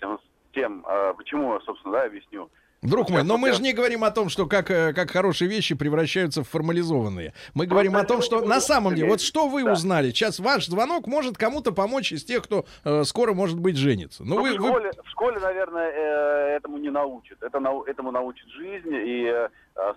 Тем, 0.00 0.18
тем 0.52 0.84
э, 0.86 1.14
почему, 1.16 1.60
собственно, 1.60 1.92
да, 1.92 2.04
объясню. 2.04 2.50
Друг 2.82 3.10
мой, 3.10 3.22
но 3.22 3.38
мы 3.38 3.52
же 3.52 3.62
не 3.62 3.72
говорим 3.72 4.02
о 4.02 4.10
том, 4.10 4.28
что 4.28 4.46
как, 4.46 4.68
э, 4.70 4.92
как 4.92 5.10
хорошие 5.10 5.48
вещи 5.48 5.76
превращаются 5.76 6.42
в 6.42 6.48
формализованные. 6.48 7.32
Мы 7.54 7.66
говорим 7.66 7.96
о 7.96 8.04
том, 8.04 8.22
что 8.22 8.40
на 8.44 8.60
самом 8.60 8.94
деле, 8.96 9.08
вот 9.08 9.20
что 9.20 9.48
вы 9.48 9.70
узнали? 9.70 10.08
Сейчас 10.10 10.40
ваш 10.40 10.66
звонок 10.66 11.06
может 11.06 11.38
кому-то 11.38 11.72
помочь 11.72 12.10
из 12.12 12.24
тех, 12.24 12.42
кто 12.42 12.64
э, 12.84 13.04
скоро, 13.04 13.34
может 13.34 13.58
быть, 13.60 13.76
женится. 13.76 14.24
Ну, 14.24 14.34
Ну, 14.36 14.42
вы, 14.42 14.56
в, 14.56 14.60
вы- 14.60 14.68
школе, 14.68 14.90
в 15.04 15.10
школе, 15.10 15.38
наверное, 15.38 15.90
э, 15.90 16.56
этому 16.56 16.78
не 16.78 16.90
научат. 16.90 17.40
Это 17.42 17.60
нау- 17.60 17.84
этому 17.84 18.10
научит 18.10 18.48
жизнь, 18.48 18.92
и, 18.92 19.26
э, 19.26 19.48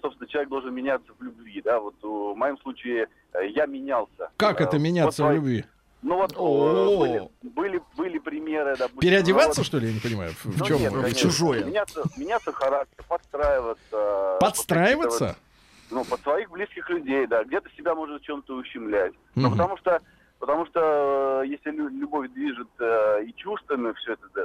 собственно, 0.02 0.30
человек 0.30 0.50
должен 0.50 0.74
меняться 0.74 1.12
в 1.18 1.24
любви. 1.24 1.62
Да? 1.66 1.80
Вот 1.80 1.96
в 2.04 2.36
моем 2.36 2.58
случае 2.60 3.08
я 3.56 3.66
менялся. 3.66 4.30
как 4.38 4.62
это 4.62 4.78
меняться 4.78 5.24
вот 5.24 5.32
в 5.32 5.36
любви? 5.36 5.66
Ну 6.06 6.18
вот 6.18 6.34
э, 6.34 7.00
были, 7.00 7.30
были, 7.42 7.82
были 7.98 8.20
примеры, 8.20 8.76
допустим. 8.78 9.00
Переодеваться, 9.00 9.50
ну, 9.50 9.62
вот- 9.62 9.66
что 9.66 9.80
ли, 9.80 9.88
я 9.88 9.94
не 9.94 10.00
понимаю? 10.00 10.32
В, 10.34 10.46
в 10.46 10.60
ну, 10.60 10.66
чем? 10.66 10.78
нет, 10.78 10.92
в 10.94 11.02
конечно. 11.02 11.20
чужое? 11.20 11.64
Меняться, 11.64 12.04
меняться 12.16 12.52
характер, 12.52 13.04
подстраиваться. 13.08 14.38
Подстраиваться? 14.40 15.36
Ну, 15.90 16.06
под 16.06 16.22
своих 16.22 16.52
близких 16.52 16.88
людей, 16.92 17.26
да. 17.26 17.44
Где-то 17.44 17.70
себя 17.76 17.96
может 17.96 18.22
чем-то 18.22 18.54
ущемлять. 18.56 19.14
Ну, 19.34 19.48
Мгм. 19.50 19.52
потому 19.58 19.78
что, 19.78 20.00
потому 20.38 20.66
что 20.68 21.42
э, 21.44 21.48
если 21.48 21.72
лю- 21.72 21.90
любовь 21.90 22.30
движет 22.34 22.68
э, 22.80 23.24
и 23.26 23.34
чувствами 23.36 23.92
все 23.94 24.14
это, 24.14 24.28
да, 24.36 24.44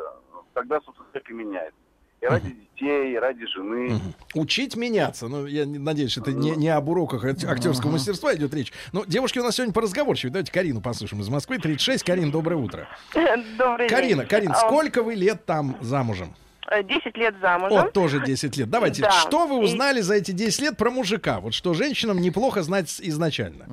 тогда, 0.55 0.81
собственно, 0.81 1.09
человек 1.13 1.31
и 1.31 1.35
меняет. 1.35 1.75
И 2.21 2.27
ради 2.27 2.51
детей, 2.51 3.15
и 3.15 3.17
ради 3.17 3.47
жены. 3.47 3.99
Учить 4.35 4.77
меняться. 4.77 5.29
Ну, 5.29 5.47
я 5.47 5.65
надеюсь, 5.67 6.19
это 6.19 6.33
не, 6.33 6.51
не 6.51 6.69
об 6.69 6.89
уроках 6.89 7.25
ак- 7.25 7.45
актерского 7.45 7.93
мастерства 7.93 8.35
идет 8.35 8.53
речь. 8.53 8.73
Но 8.93 9.05
девушки 9.07 9.39
у 9.39 9.43
нас 9.43 9.57
сегодня 9.57 9.73
поразговорчивые. 9.73 10.33
Давайте 10.33 10.53
Карину 10.53 10.81
послушаем 10.83 11.23
из 11.23 11.29
Москвы. 11.31 11.59
36. 11.59 12.05
Карин, 12.05 12.31
доброе 12.31 12.57
утро. 12.57 12.89
Добрый 13.59 13.89
день. 13.89 13.97
Карина, 13.97 14.27
Карин, 14.27 14.53
А, 14.53 14.57
сколько 14.57 15.03
вы 15.03 15.15
лет 15.15 15.47
там 15.47 15.77
замужем? 15.81 16.35
Э, 16.71 16.83
10 16.83 17.17
лет 17.17 17.35
замужем. 17.41 17.79
О, 17.79 17.91
тоже 17.91 18.21
10 18.25 18.57
лет. 18.57 18.71
Давайте, 18.71 19.03
Да. 19.03 19.11
что 19.11 19.47
вы 19.47 19.57
И- 19.57 19.65
узнали 19.65 20.01
за 20.01 20.15
эти 20.15 20.31
10 20.31 20.61
лет 20.63 20.77
про 20.77 20.91
мужика? 20.91 21.41
Вот 21.41 21.53
что 21.55 21.75
женщинам 21.75 22.21
неплохо 22.21 22.63
знать 22.63 22.87
изначально. 23.01 23.67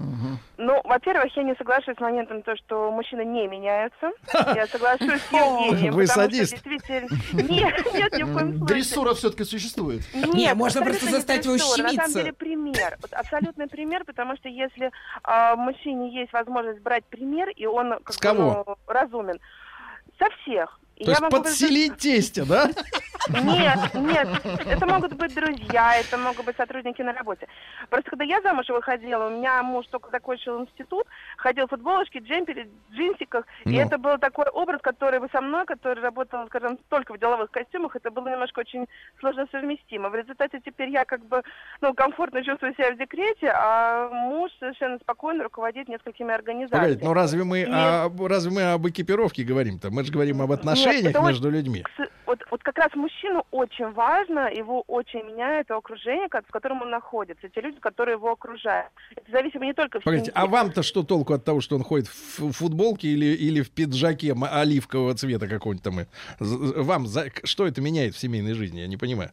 Ну, 0.57 0.81
во-первых, 0.83 1.35
я 1.37 1.43
не 1.43 1.55
соглашусь 1.55 1.95
с 1.95 1.99
моментом, 1.99 2.41
то, 2.41 2.55
что 2.57 2.91
мужчины 2.91 3.23
не 3.23 3.47
меняются. 3.47 4.11
Я 4.55 4.65
соглашусь 4.67 5.21
с 5.21 5.31
Евгением. 5.31 5.93
Вы 5.93 6.07
садист. 6.07 6.53
Действительно... 6.53 7.07
Нет, 7.33 7.93
нет, 7.93 8.13
ни 8.17 8.23
в 8.23 8.33
коем 8.33 8.57
случае. 8.57 8.65
Дрессура 8.67 9.13
все-таки 9.13 9.43
существует. 9.43 10.01
Нет, 10.15 10.33
Не, 10.33 10.53
можно 10.55 10.81
просто 10.81 11.05
заставить 11.09 11.45
его 11.45 11.53
дрессура. 11.55 11.83
На 11.83 11.89
щемиться. 11.89 12.07
самом 12.11 12.23
деле 12.25 12.33
пример. 12.33 12.97
Вот 13.01 13.13
абсолютный 13.13 13.67
пример, 13.67 14.03
потому 14.05 14.35
что 14.37 14.49
если 14.49 14.91
а, 15.23 15.55
мужчине 15.55 16.11
есть 16.19 16.33
возможность 16.33 16.81
брать 16.81 17.05
пример, 17.05 17.49
и 17.49 17.65
он 17.67 17.91
как 18.03 18.13
С 18.13 18.17
кого? 18.17 18.63
ну, 18.67 18.75
разумен, 18.87 19.39
со 20.17 20.25
всех. 20.41 20.79
И 20.97 21.05
То 21.05 21.11
есть 21.11 21.21
подселить 21.29 21.97
тестя, 21.97 22.43
да? 22.45 22.69
Нет, 23.29 23.93
нет, 23.93 24.27
это 24.65 24.85
могут 24.85 25.13
быть 25.13 25.33
друзья, 25.35 25.95
это 25.99 26.17
могут 26.17 26.45
быть 26.45 26.55
сотрудники 26.55 27.01
на 27.01 27.13
работе. 27.13 27.47
Просто 27.89 28.11
когда 28.11 28.23
я 28.23 28.41
замуж 28.41 28.69
выходила, 28.69 29.27
у 29.27 29.29
меня 29.31 29.61
муж 29.63 29.85
только 29.91 30.09
закончил 30.11 30.61
институт, 30.61 31.05
ходил 31.35 31.65
в 31.67 31.69
футболочке, 31.69 32.19
джемпере, 32.19 32.69
джинсиках, 32.93 33.45
и 33.65 33.69
Ну. 33.71 33.81
это 33.81 33.97
был 33.97 34.17
такой 34.17 34.45
образ, 34.47 34.79
который 34.81 35.19
со 35.31 35.41
мной, 35.41 35.65
который 35.65 36.01
работал, 36.01 36.45
скажем, 36.47 36.77
только 36.89 37.13
в 37.13 37.19
деловых 37.19 37.51
костюмах, 37.51 37.95
это 37.95 38.11
было 38.11 38.29
немножко 38.29 38.59
очень 38.61 38.87
сложно 39.19 39.45
совместимо. 39.51 40.09
В 40.09 40.15
результате 40.15 40.61
теперь 40.63 40.89
я 40.89 41.03
как 41.03 41.25
бы, 41.25 41.43
ну, 41.81 41.93
комфортно 41.93 42.43
чувствую 42.45 42.73
себя 42.75 42.91
в 42.93 42.97
декрете, 42.97 43.51
а 43.53 44.09
муж 44.09 44.51
совершенно 44.59 44.97
спокойно 44.99 45.43
руководит 45.43 45.89
несколькими 45.89 46.33
организациями. 46.33 46.81
Погодите, 46.81 47.05
ну 47.05 47.13
разве 47.13 47.43
мы, 47.43 47.59
Нет. 47.59 47.69
о- 47.69 48.27
разве 48.27 48.51
мы 48.51 48.61
об 48.71 48.87
экипировке 48.87 49.43
говорим-то? 49.43 49.91
Мы 49.91 50.03
же 50.05 50.11
говорим 50.13 50.41
об 50.41 50.51
отношениях 50.51 50.86
это 50.95 51.19
очень- 51.19 51.27
между 51.27 51.49
людьми. 51.49 51.83
С- 51.97 52.09
Вот, 52.25 52.39
вот 52.51 52.61
как 52.63 52.77
раз 52.77 52.93
мужчину 52.95 53.45
очень 53.51 53.89
важно, 53.91 54.49
его 54.51 54.83
очень 54.87 55.23
меняет 55.23 55.67
то 55.67 55.77
окружение, 55.77 56.27
как- 56.29 56.45
в 56.45 56.51
котором 56.51 56.81
он 56.81 56.89
находится, 56.89 57.47
те 57.49 57.61
люди, 57.61 57.79
которые 57.79 58.15
его 58.15 58.31
окружают. 58.31 58.89
Это 59.15 59.31
зависимо 59.31 59.65
не 59.65 59.73
только 59.73 59.99
в 59.99 60.03
Погодите, 60.03 60.31
семье. 60.31 60.41
а 60.43 60.45
вам-то 60.47 60.83
что 60.83 61.03
толку 61.03 61.33
от 61.33 61.45
того, 61.45 61.61
что 61.61 61.75
он 61.75 61.83
ходит 61.83 62.07
в 62.07 62.51
футболке 62.51 63.07
или, 63.07 63.25
или 63.27 63.61
в 63.61 63.71
пиджаке 63.71 64.33
оливкового 64.51 65.13
цвета 65.15 65.47
какой-нибудь 65.47 65.83
там? 65.83 65.99
Вам 66.39 67.07
за- 67.07 67.31
что 67.45 67.65
это 67.65 67.79
меняет 67.81 68.13
в 68.15 68.19
семейной 68.19 68.53
жизни? 68.53 68.79
Я 68.81 68.87
не 68.87 68.97
понимаю. 68.97 69.31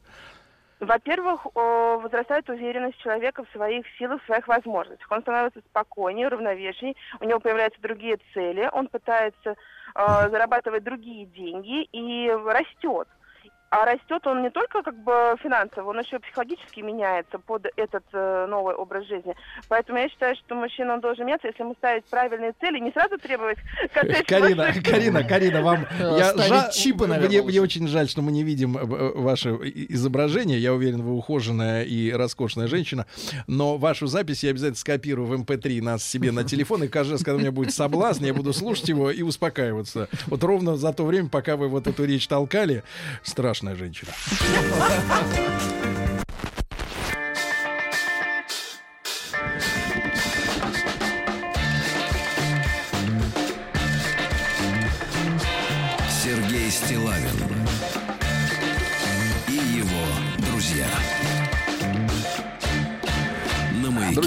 Во-первых, 0.80 1.46
возрастает 1.55 2.50
уверенность 2.50 2.98
человека 2.98 3.44
в 3.44 3.50
своих 3.57 3.86
силах, 3.98 4.20
в 4.22 4.26
своих 4.26 4.46
возможностях. 4.48 5.11
Он 5.11 5.22
становится 5.22 5.61
спокойнее, 5.70 6.26
уравновешеннее, 6.26 6.94
у 7.20 7.24
него 7.24 7.40
появляются 7.40 7.80
другие 7.80 8.18
цели, 8.34 8.68
он 8.72 8.88
пытается 8.88 9.55
э, 9.95 10.28
зарабатывать 10.30 10.84
другие 10.84 11.26
деньги 11.26 11.84
и 11.92 12.30
растет. 12.30 13.09
А 13.75 13.85
растет 13.87 14.25
он 14.29 14.43
не 14.43 14.51
только 14.51 14.85
как 14.85 14.97
бы 15.03 15.35
финансово, 15.43 15.91
он 15.91 15.99
еще 15.99 16.20
психологически 16.20 16.79
меняется 16.79 17.41
под 17.41 17.66
этот 17.75 18.05
э, 18.12 18.47
новый 18.49 18.77
образ 18.77 19.05
жизни. 19.09 19.35
Поэтому 19.68 19.99
я 19.99 20.09
считаю, 20.09 20.37
что 20.37 20.55
мужчина 20.55 20.95
он 20.95 21.01
должен 21.01 21.27
меняться, 21.27 21.49
если 21.49 21.62
ему 21.64 21.75
ставить 21.75 22.05
правильные 22.05 22.53
цели, 22.61 22.79
не 22.79 22.93
сразу 22.93 23.18
требовать 23.18 23.59
коттедж 23.93 24.22
Карина. 24.29 24.72
Карина, 24.81 25.25
Карина, 25.25 25.62
вам 25.62 25.89
я 25.99 26.35
жа- 26.37 26.70
чипы, 26.72 27.09
наверное, 27.09 27.29
мне, 27.29 27.43
мне 27.43 27.61
очень 27.61 27.89
жаль, 27.89 28.09
что 28.09 28.22
мы 28.22 28.31
не 28.31 28.45
видим 28.45 28.77
э, 28.77 28.81
э, 28.83 29.12
ваше 29.16 29.51
изображение. 29.51 30.61
Я 30.61 30.72
уверен, 30.72 31.03
вы 31.03 31.12
ухоженная 31.14 31.83
и 31.83 32.12
роскошная 32.12 32.68
женщина. 32.68 33.07
Но 33.49 33.77
вашу 33.77 34.07
запись 34.07 34.45
я 34.45 34.51
обязательно 34.51 34.77
скопирую 34.79 35.27
в 35.27 35.33
MP3 35.33 35.83
нас 35.83 36.05
себе 36.05 36.31
на 36.31 36.45
телефон. 36.45 36.85
И 36.85 36.89
каждый 36.89 37.14
раз, 37.14 37.25
когда 37.25 37.39
у 37.39 37.41
меня 37.41 37.51
будет 37.51 37.75
соблазн, 37.75 38.25
я 38.25 38.35
буду 38.35 38.53
слушать 38.53 38.89
его 38.89 39.11
и 39.11 39.22
успокаиваться. 39.22 40.09
Вот 40.27 40.45
ровно 40.45 40.77
за 40.77 40.93
то 40.93 41.05
время, 41.05 41.29
пока 41.29 41.57
вы 41.57 41.66
вот 41.66 41.89
эту 41.89 42.05
речь 42.05 42.29
толкали, 42.29 42.85
страшная 43.64 43.76
женщина. 43.76 44.12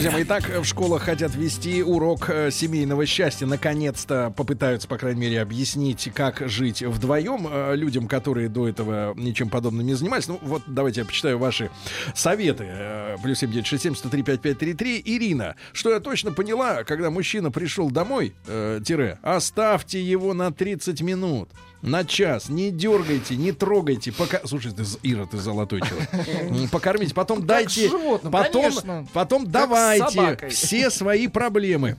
Друзья 0.07 0.19
мои, 0.19 0.23
итак, 0.23 0.49
в 0.61 0.63
школах 0.63 1.01
хотят 1.01 1.35
вести 1.35 1.83
урок 1.83 2.29
э, 2.29 2.49
семейного 2.49 3.05
счастья. 3.05 3.45
Наконец-то 3.45 4.33
попытаются, 4.37 4.87
по 4.87 4.97
крайней 4.97 5.19
мере, 5.19 5.41
объяснить, 5.41 6.09
как 6.15 6.47
жить 6.47 6.81
вдвоем 6.81 7.45
э, 7.51 7.75
людям, 7.75 8.07
которые 8.07 8.47
до 8.47 8.69
этого 8.69 9.13
ничем 9.17 9.49
подобным 9.49 9.85
не 9.85 9.95
занимались. 9.95 10.29
Ну, 10.29 10.39
вот 10.41 10.61
давайте 10.65 11.01
я 11.01 11.05
почитаю 11.05 11.37
ваши 11.37 11.71
советы. 12.15 12.63
Э, 12.69 13.17
Плюс 13.21 13.39
7967 13.39 13.95
103 13.95 14.23
5533. 14.23 15.01
Ирина, 15.03 15.57
что 15.73 15.91
я 15.91 15.99
точно 15.99 16.31
поняла, 16.31 16.85
когда 16.85 17.09
мужчина 17.09 17.51
пришел 17.51 17.91
домой, 17.91 18.33
э, 18.47 18.79
тире, 18.85 19.19
оставьте 19.23 20.01
его 20.01 20.33
на 20.33 20.53
30 20.53 21.01
минут. 21.01 21.49
На 21.81 22.03
час. 22.03 22.49
Не 22.49 22.71
дергайте, 22.71 23.35
не 23.35 23.51
трогайте. 23.51 24.11
Пока... 24.11 24.41
Слушай, 24.45 24.71
ты, 24.71 24.83
Ира, 25.03 25.25
ты 25.25 25.37
золотой 25.37 25.81
человек. 25.81 26.71
Покормите. 26.71 27.13
Потом 27.13 27.45
дайте... 27.45 27.87
с 27.87 27.91
животным, 27.91 28.31
потом, 28.31 28.63
конечно. 28.63 29.07
потом 29.13 29.43
Как 29.43 29.51
давайте 29.51 29.96
собакой. 29.97 30.49
все 30.49 30.89
свои 30.89 31.27
проблемы. 31.27 31.97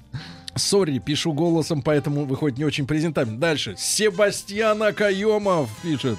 Sorry, 0.55 0.99
пишу 0.99 1.33
голосом, 1.33 1.83
поэтому 1.83 2.25
выходит 2.25 2.59
не 2.59 2.65
очень 2.65 2.87
презентабельно. 2.87 3.39
Дальше. 3.39 3.75
Себастьян 3.79 4.83
Акаемов 4.83 5.71
пишет. 5.83 6.19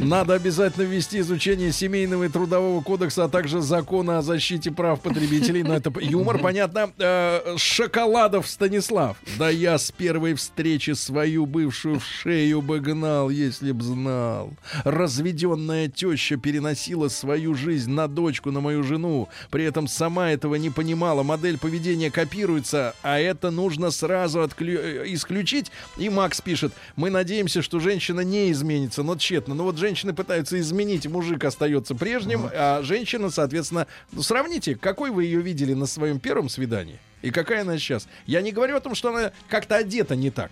Надо 0.00 0.34
обязательно 0.34 0.84
ввести 0.84 1.20
изучение 1.20 1.72
семейного 1.72 2.24
и 2.24 2.28
трудового 2.28 2.82
кодекса, 2.82 3.24
а 3.24 3.28
также 3.30 3.62
закона 3.62 4.18
о 4.18 4.22
защите 4.22 4.70
прав 4.70 5.00
потребителей. 5.00 5.62
Но 5.62 5.74
это 5.74 5.90
юмор, 6.00 6.38
понятно. 6.38 6.90
Э, 6.98 7.56
Шоколадов 7.56 8.46
Станислав. 8.46 9.16
Да 9.38 9.48
я 9.48 9.78
с 9.78 9.90
первой 9.90 10.34
встречи 10.34 10.90
свою 10.90 11.46
бывшую 11.46 11.98
в 11.98 12.04
шею 12.04 12.60
бы 12.60 12.80
гнал, 12.80 13.30
если 13.30 13.72
б 13.72 13.82
знал. 13.82 14.50
Разведенная 14.84 15.88
теща 15.88 16.36
переносила 16.36 17.08
свою 17.08 17.54
жизнь 17.54 17.90
на 17.90 18.06
дочку, 18.06 18.50
на 18.50 18.60
мою 18.60 18.82
жену. 18.82 19.28
При 19.50 19.64
этом 19.64 19.88
сама 19.88 20.30
этого 20.30 20.56
не 20.56 20.68
понимала. 20.68 21.22
Модель 21.22 21.56
поведения 21.56 22.10
копируется, 22.10 22.94
а 23.02 23.18
это 23.18 23.50
нужно 23.50 23.90
сразу 23.90 24.40
отклю- 24.40 24.78
э, 24.78 25.04
исключить. 25.14 25.72
И 25.96 26.10
Макс 26.10 26.42
пишет, 26.42 26.74
мы 26.96 27.08
надеемся, 27.08 27.62
что 27.62 27.80
женщина 27.80 28.20
не 28.20 28.52
изменится, 28.52 29.02
но 29.02 29.16
тщетно. 29.16 29.54
Но 29.54 29.64
вот 29.64 29.78
женщины 29.86 30.12
пытаются 30.12 30.58
изменить, 30.58 31.06
мужик 31.06 31.44
остается 31.44 31.94
прежним, 31.94 32.50
а 32.52 32.82
женщина, 32.82 33.30
соответственно, 33.30 33.86
ну, 34.10 34.20
сравните, 34.20 34.74
какой 34.74 35.12
вы 35.12 35.26
ее 35.26 35.40
видели 35.40 35.74
на 35.74 35.86
своем 35.86 36.18
первом 36.18 36.48
свидании 36.48 36.98
и 37.22 37.30
какая 37.30 37.60
она 37.60 37.78
сейчас. 37.78 38.08
Я 38.26 38.42
не 38.42 38.50
говорю 38.50 38.76
о 38.76 38.80
том, 38.80 38.96
что 38.96 39.10
она 39.10 39.30
как-то 39.48 39.76
одета 39.76 40.16
не 40.16 40.30
так. 40.30 40.50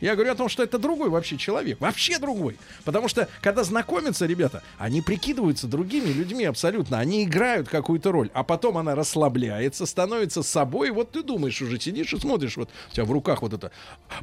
Я 0.00 0.14
говорю 0.14 0.32
о 0.32 0.34
том, 0.34 0.48
что 0.48 0.62
это 0.62 0.78
другой 0.78 1.08
вообще 1.08 1.36
человек. 1.36 1.80
Вообще 1.80 2.18
другой. 2.18 2.58
Потому 2.84 3.08
что, 3.08 3.28
когда 3.40 3.64
знакомятся 3.64 4.26
ребята, 4.26 4.62
они 4.78 5.00
прикидываются 5.00 5.66
другими 5.66 6.08
людьми 6.08 6.44
абсолютно. 6.44 6.98
Они 6.98 7.24
играют 7.24 7.68
какую-то 7.68 8.12
роль. 8.12 8.30
А 8.34 8.42
потом 8.42 8.78
она 8.78 8.94
расслабляется, 8.94 9.86
становится 9.86 10.42
собой. 10.42 10.90
Вот 10.90 11.12
ты 11.12 11.22
думаешь, 11.22 11.60
уже 11.62 11.80
сидишь 11.80 12.12
и 12.12 12.18
смотришь. 12.18 12.56
Вот 12.56 12.70
у 12.90 12.94
тебя 12.94 13.04
в 13.04 13.12
руках 13.12 13.42
вот 13.42 13.54
это 13.54 13.70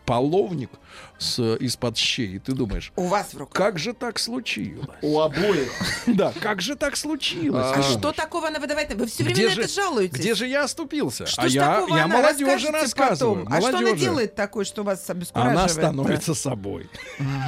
половник 0.05 0.69
с, 1.17 1.39
из-под 1.57 1.97
щей. 1.97 2.35
И 2.35 2.39
ты 2.39 2.53
думаешь, 2.53 2.91
У 2.95 3.03
вас 3.03 3.33
в 3.33 3.37
руках. 3.37 3.53
как 3.53 3.79
же 3.79 3.93
так 3.93 4.19
случилось? 4.19 4.87
У 5.01 5.19
обоих. 5.19 5.71
Да, 6.11 6.33
как 6.41 6.61
же 6.61 6.75
так 6.75 6.97
случилось? 6.97 7.65
А 7.65 7.75
ты 7.75 7.83
что 7.83 8.11
такого 8.11 8.47
она 8.47 8.59
выдавает? 8.59 8.93
Вы 8.93 9.05
все 9.05 9.23
время 9.23 9.47
на 9.47 9.61
это 9.61 9.67
жалуетесь. 9.67 10.19
Где 10.19 10.35
же 10.35 10.47
я 10.47 10.63
оступился? 10.63 11.25
Что 11.25 11.43
а 11.43 11.47
я, 11.47 12.07
молодежи 12.07 12.69
рассказываю. 12.69 13.47
А 13.49 13.61
что 13.61 13.77
она 13.77 13.93
делает 13.93 14.35
такое, 14.35 14.65
что 14.65 14.83
вас 14.83 15.09
обескураживает? 15.09 15.60
Она 15.61 15.69
становится 15.69 16.33
собой. 16.33 16.89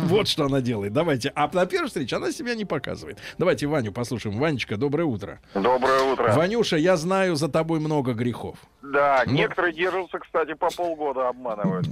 Вот 0.03 0.27
что 0.27 0.45
она 0.45 0.61
делает. 0.61 0.93
Давайте. 0.93 1.31
А 1.35 1.49
на 1.53 1.65
первой 1.65 1.87
встрече 1.87 2.15
она 2.17 2.31
себя 2.31 2.55
не 2.55 2.65
показывает. 2.65 3.17
Давайте 3.37 3.67
Ваню 3.67 3.91
послушаем. 3.91 4.37
Ванечка, 4.39 4.77
доброе 4.77 5.05
утро. 5.05 5.39
Доброе 5.53 6.01
утро. 6.01 6.33
Ванюша, 6.33 6.77
я 6.77 6.97
знаю 6.97 7.35
за 7.35 7.49
тобой 7.49 7.79
много 7.79 8.13
грехов. 8.13 8.57
Да, 8.81 9.23
Ну. 9.25 9.33
некоторые 9.33 9.73
держатся, 9.73 10.19
кстати, 10.19 10.53
по 10.53 10.69
полгода 10.69 11.29
обманывают, 11.29 11.87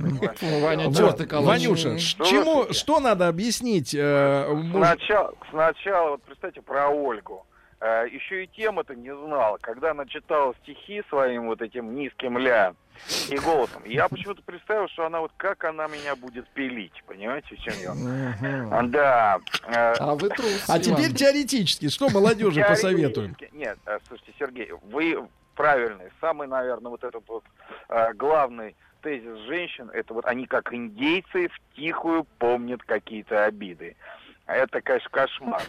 калач. 1.27 1.47
Ванюша, 1.47 1.89
Ну, 1.91 2.25
чему, 2.25 2.73
что 2.73 2.99
надо 2.99 3.27
объяснить 3.27 3.95
э? 3.97 4.45
Сначала, 5.49 6.11
вот 6.11 6.23
представьте 6.23 6.61
про 6.61 6.89
Ольгу. 6.89 7.45
Э, 7.79 8.05
еще 8.11 8.43
и 8.43 8.47
тема-то 8.47 8.93
не 8.93 9.13
знала. 9.15 9.57
Когда 9.59 9.91
она 9.91 10.05
читала 10.05 10.53
стихи 10.61 11.01
своим 11.09 11.47
вот 11.47 11.61
этим 11.61 11.95
низким 11.95 12.37
ля 12.37 12.73
и 13.29 13.37
голосом, 13.37 13.83
я 13.85 14.07
почему-то 14.07 14.41
представил, 14.43 14.87
что 14.89 15.05
она 15.05 15.19
вот 15.21 15.31
как 15.37 15.63
она 15.63 15.87
меня 15.87 16.15
будет 16.15 16.47
пилить, 16.49 17.03
понимаете, 17.07 17.55
в 17.55 17.59
чем 17.59 17.73
я? 17.81 17.93
Мгм. 17.93 18.91
Да. 18.91 19.39
э, 19.67 19.93
А 19.99 20.15
вы 20.15 20.29
трус, 20.29 20.65
А 20.67 20.79
теперь 20.79 21.13
теоретически, 21.13 21.89
что 21.89 22.09
молодежи 22.09 22.63
посоветуем? 22.63 23.35
Нет, 23.53 23.77
э, 23.85 23.99
слушайте, 24.07 24.33
Сергей, 24.39 24.71
вы 24.83 25.27
правильный. 25.55 26.11
Самый, 26.19 26.47
наверное, 26.47 26.89
вот 26.89 27.03
этот 27.03 27.23
вот 27.27 27.43
э, 27.89 28.13
главный 28.13 28.75
тезис 29.01 29.37
женщин, 29.47 29.89
это 29.93 30.13
вот 30.13 30.25
они 30.25 30.45
как 30.45 30.73
индейцы 30.73 31.49
в 31.49 31.75
тихую 31.75 32.23
помнят 32.37 32.83
какие-то 32.83 33.45
обиды. 33.45 33.95
А 34.45 34.55
Это, 34.55 34.81
конечно, 34.81 35.09
кошмар. 35.09 35.61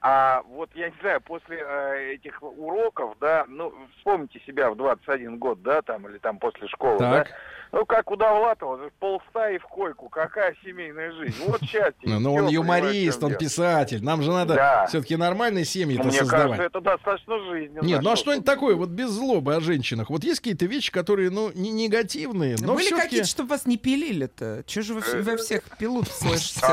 А 0.00 0.42
вот, 0.48 0.70
я 0.74 0.90
не 0.90 0.96
знаю, 1.00 1.20
после 1.20 1.58
э, 1.58 2.12
этих 2.14 2.40
уроков, 2.40 3.16
да, 3.20 3.44
ну, 3.48 3.72
вспомните 3.96 4.40
себя 4.46 4.70
в 4.70 4.76
21 4.76 5.38
год, 5.38 5.60
да, 5.62 5.82
там, 5.82 6.08
или 6.08 6.18
там 6.18 6.38
после 6.38 6.68
школы, 6.68 6.98
Так. 6.98 7.26
да, 7.26 7.32
ну, 7.72 7.84
как 7.84 8.10
у 8.10 8.16
Довлатова, 8.16 8.90
полстаи 8.98 9.58
в 9.58 9.64
койку, 9.64 10.08
какая 10.08 10.54
семейная 10.64 11.12
жизнь, 11.12 11.36
вот 11.46 11.60
счастье. 11.62 11.94
Ну, 12.04 12.18
Всё, 12.18 12.30
он 12.44 12.48
юморист, 12.48 13.22
он 13.22 13.34
писатель. 13.34 14.02
Нам 14.02 14.22
же 14.22 14.30
надо 14.30 14.86
все-таки 14.88 15.16
нормальные 15.16 15.64
семьи-то 15.64 16.04
Мне 16.04 16.18
создавать. 16.18 16.58
кажется, 16.58 16.62
это 16.64 16.80
достаточно 16.80 17.38
жизненно. 17.50 17.84
Нет, 17.84 18.02
ну 18.02 18.10
а 18.10 18.16
Что- 18.16 18.24
что-нибудь 18.28 18.46
такое, 18.46 18.74
вот 18.74 18.88
без 18.90 19.10
злобы 19.10 19.54
о 19.54 19.60
женщинах. 19.60 20.10
Вот 20.10 20.24
есть 20.24 20.40
какие-то 20.40 20.66
вещи, 20.66 20.90
которые, 20.92 21.30
ну, 21.30 21.50
не 21.54 21.70
негативные, 21.70 22.56
но 22.60 22.74
Были 22.74 22.90
какие-то, 22.90 23.28
чтобы 23.28 23.50
вас 23.50 23.66
не 23.66 23.76
пилили-то? 23.76 24.64
Чего 24.66 24.82
же 24.82 24.94
вы 24.94 25.22
во 25.22 25.36
всех 25.36 25.62
пилут 25.78 26.08
слышите? 26.10 26.66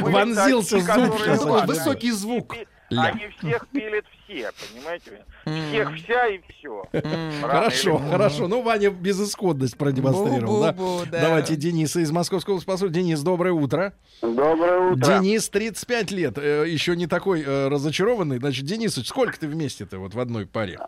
Вонзился 0.00 0.76
ну, 0.76 1.14
очень 1.14 1.66
Высокий 1.66 2.10
звук. 2.10 2.56
Ля. 2.90 3.02
Они 3.04 3.28
всех 3.38 3.68
пилят 3.68 4.04
все, 4.24 4.50
понимаете? 4.72 5.24
Всех 5.44 5.94
вся 5.96 6.26
и 6.26 6.40
все. 6.48 6.84
Хорошо, 7.40 7.98
хорошо. 7.98 8.48
Ну, 8.48 8.62
Ваня 8.62 8.90
безысходность 8.90 9.76
продемонстрировал, 9.78 10.60
да? 10.62 10.74
Давайте 11.10 11.56
Дениса 11.56 12.00
из 12.00 12.10
Московского 12.10 12.58
спасу. 12.58 12.88
Денис, 12.88 13.20
доброе 13.22 13.52
утро. 13.52 13.92
Доброе 14.20 14.92
утро. 14.92 15.20
Денис, 15.20 15.48
35 15.48 16.10
лет. 16.10 16.38
э, 16.38 16.64
еще 16.68 16.96
не 16.96 17.06
такой 17.06 17.42
э, 17.42 17.68
разочарованный. 17.68 18.38
Значит, 18.38 18.64
Денис, 18.66 18.94
сколько 19.06 19.38
ты 19.38 19.46
вместе-то 19.46 19.98
вот 19.98 20.14
в 20.14 20.20
одной 20.20 20.46
паре? 20.46 20.78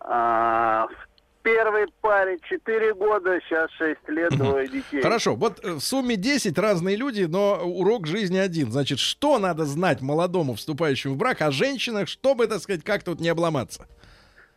А, 0.00 0.86
в 0.88 1.11
первой 1.42 1.86
паре 2.00 2.38
4 2.42 2.94
года, 2.94 3.40
сейчас 3.40 3.70
6 3.72 4.08
лет, 4.08 4.30
двое 4.36 4.68
детей. 4.68 5.02
Хорошо, 5.02 5.34
вот 5.34 5.64
э, 5.64 5.72
в 5.72 5.80
сумме 5.80 6.16
10 6.16 6.58
разные 6.58 6.96
люди, 6.96 7.24
но 7.24 7.60
урок 7.64 8.06
жизни 8.06 8.38
один. 8.38 8.70
Значит, 8.70 8.98
что 8.98 9.38
надо 9.38 9.64
знать 9.64 10.00
молодому, 10.00 10.54
вступающему 10.54 11.14
в 11.14 11.16
брак, 11.16 11.42
о 11.42 11.50
женщинах, 11.50 12.08
чтобы, 12.08 12.46
так 12.46 12.60
сказать, 12.60 12.84
как 12.84 13.02
тут 13.02 13.20
не 13.20 13.28
обломаться? 13.28 13.86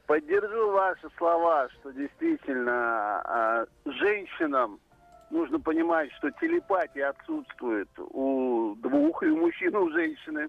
Поддержу 0.07 0.71
ваши 0.71 1.07
слова, 1.17 1.67
что 1.69 1.91
действительно 1.91 3.21
а, 3.23 3.65
женщинам 3.86 4.79
нужно 5.31 5.59
понимать, 5.59 6.11
что 6.13 6.29
телепатия 6.31 7.09
отсутствует 7.09 7.89
у 7.97 8.75
двух, 8.75 9.23
и 9.23 9.27
у 9.27 9.38
мужчин, 9.38 9.73
и 9.73 9.77
у 9.77 9.89
женщины. 9.91 10.47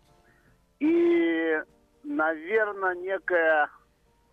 И, 0.78 1.59
наверное, 2.05 2.95
некая 2.97 3.68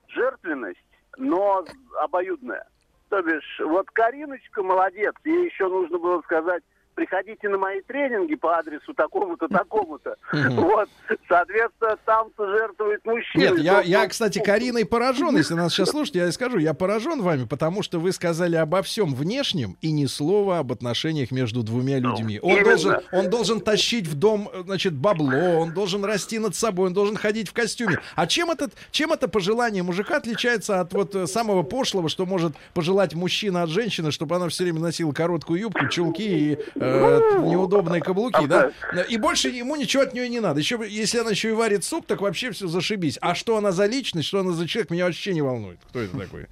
жертвенность, 0.10 0.80
но 1.18 1.66
обоюдная. 2.01 2.66
То 3.09 3.22
бишь, 3.22 3.61
вот 3.64 3.89
Кариночка 3.91 4.64
молодец, 4.64 5.14
ей 5.24 5.45
еще 5.45 5.68
нужно 5.68 5.97
было 5.99 6.22
сказать, 6.22 6.64
приходите 6.94 7.50
на 7.50 7.58
мои 7.58 7.82
тренинги 7.82 8.36
по 8.36 8.58
адресу 8.58 8.94
такому-то, 8.94 9.48
такому-то. 9.48 10.16
Вот, 10.32 10.89
соответственно, 11.28 11.98
там 12.06 12.30
жертвует 12.38 13.06
мужчина. 13.06 13.41
Нет, 13.41 13.60
я, 13.60 13.82
я, 13.82 14.08
кстати, 14.08 14.39
Кариной 14.39 14.86
поражен, 14.86 15.36
если 15.36 15.54
нас 15.54 15.74
сейчас 15.74 15.89
слушать, 15.91 16.16
я 16.16 16.32
скажу, 16.32 16.58
я 16.58 16.74
поражен 16.74 17.22
вами, 17.22 17.46
потому 17.46 17.84
что 17.84 18.00
вы 18.00 18.12
сказали 18.12 18.56
обо 18.56 18.82
всем 18.82 19.14
внешнем 19.14 19.78
и 19.82 19.91
ни 19.91 20.06
слова 20.06 20.60
об 20.60 20.72
отношениях 20.72 21.32
между 21.32 21.64
двумя 21.64 22.00
людьми. 22.00 22.39
Он 22.41 22.52
именно. 22.52 22.66
должен, 22.66 23.00
он 23.12 23.30
должен 23.30 23.62
тащить 23.62 24.08
в 24.08 24.16
дом, 24.16 24.50
э, 24.54 24.64
значит, 24.66 24.94
бабло, 24.94 25.60
он 25.60 25.74
должен 25.74 26.04
расти 26.06 26.39
над 26.39 26.56
собой, 26.56 26.88
он 26.88 26.94
должен 26.94 27.16
ходить 27.16 27.50
в 27.50 27.54
костюме. 27.54 28.00
А 28.16 28.28
чем 28.28 28.52
этот, 28.52 28.74
чем 28.91 29.14
это 29.14 29.28
пожелание 29.28 29.84
мужика 29.84 30.18
отличается 30.18 30.80
от 30.80 30.94
вот 30.94 31.16
э, 31.16 31.28
самого 31.28 31.64
пошлого, 31.64 32.10
что 32.10 32.26
может 32.26 32.54
пожелать 32.74 33.14
мужчина 33.14 33.64
от 33.64 33.70
женщины, 33.70 34.11
чтобы 34.11 34.36
она 34.36 34.49
все 34.49 34.64
время 34.64 34.80
носила 34.80 35.11
короткую 35.11 35.60
юбку, 35.60 35.88
чулки 35.88 36.24
и 36.24 36.57
э, 36.84 37.49
неудобные 37.49 38.01
каблуки, 38.01 38.45
да? 38.45 38.72
И 39.10 39.18
больше 39.18 39.49
ему 39.49 39.76
ничего 39.76 40.03
от 40.03 40.14
нее 40.14 40.30
не 40.30 40.39
надо. 40.39 40.60
Еще, 40.60 40.80
если 40.88 41.19
она 41.19 41.31
еще 41.31 41.49
и 41.49 41.53
варит 41.53 41.84
суп, 41.84 42.05
так 42.05 42.22
вообще 42.22 42.51
все 42.51 42.68
зашибись. 42.68 43.18
А 43.22 43.35
что 43.35 43.57
она 43.57 43.72
за 43.72 43.85
личность, 43.85 44.27
что 44.27 44.39
она 44.39 44.51
за 44.51 44.68
человек, 44.68 44.91
меня 44.91 45.05
вообще 45.05 45.34
не 45.34 45.41
волнует. 45.41 45.80
Кто 45.89 45.99
это 45.99 46.18
такой? 46.18 46.47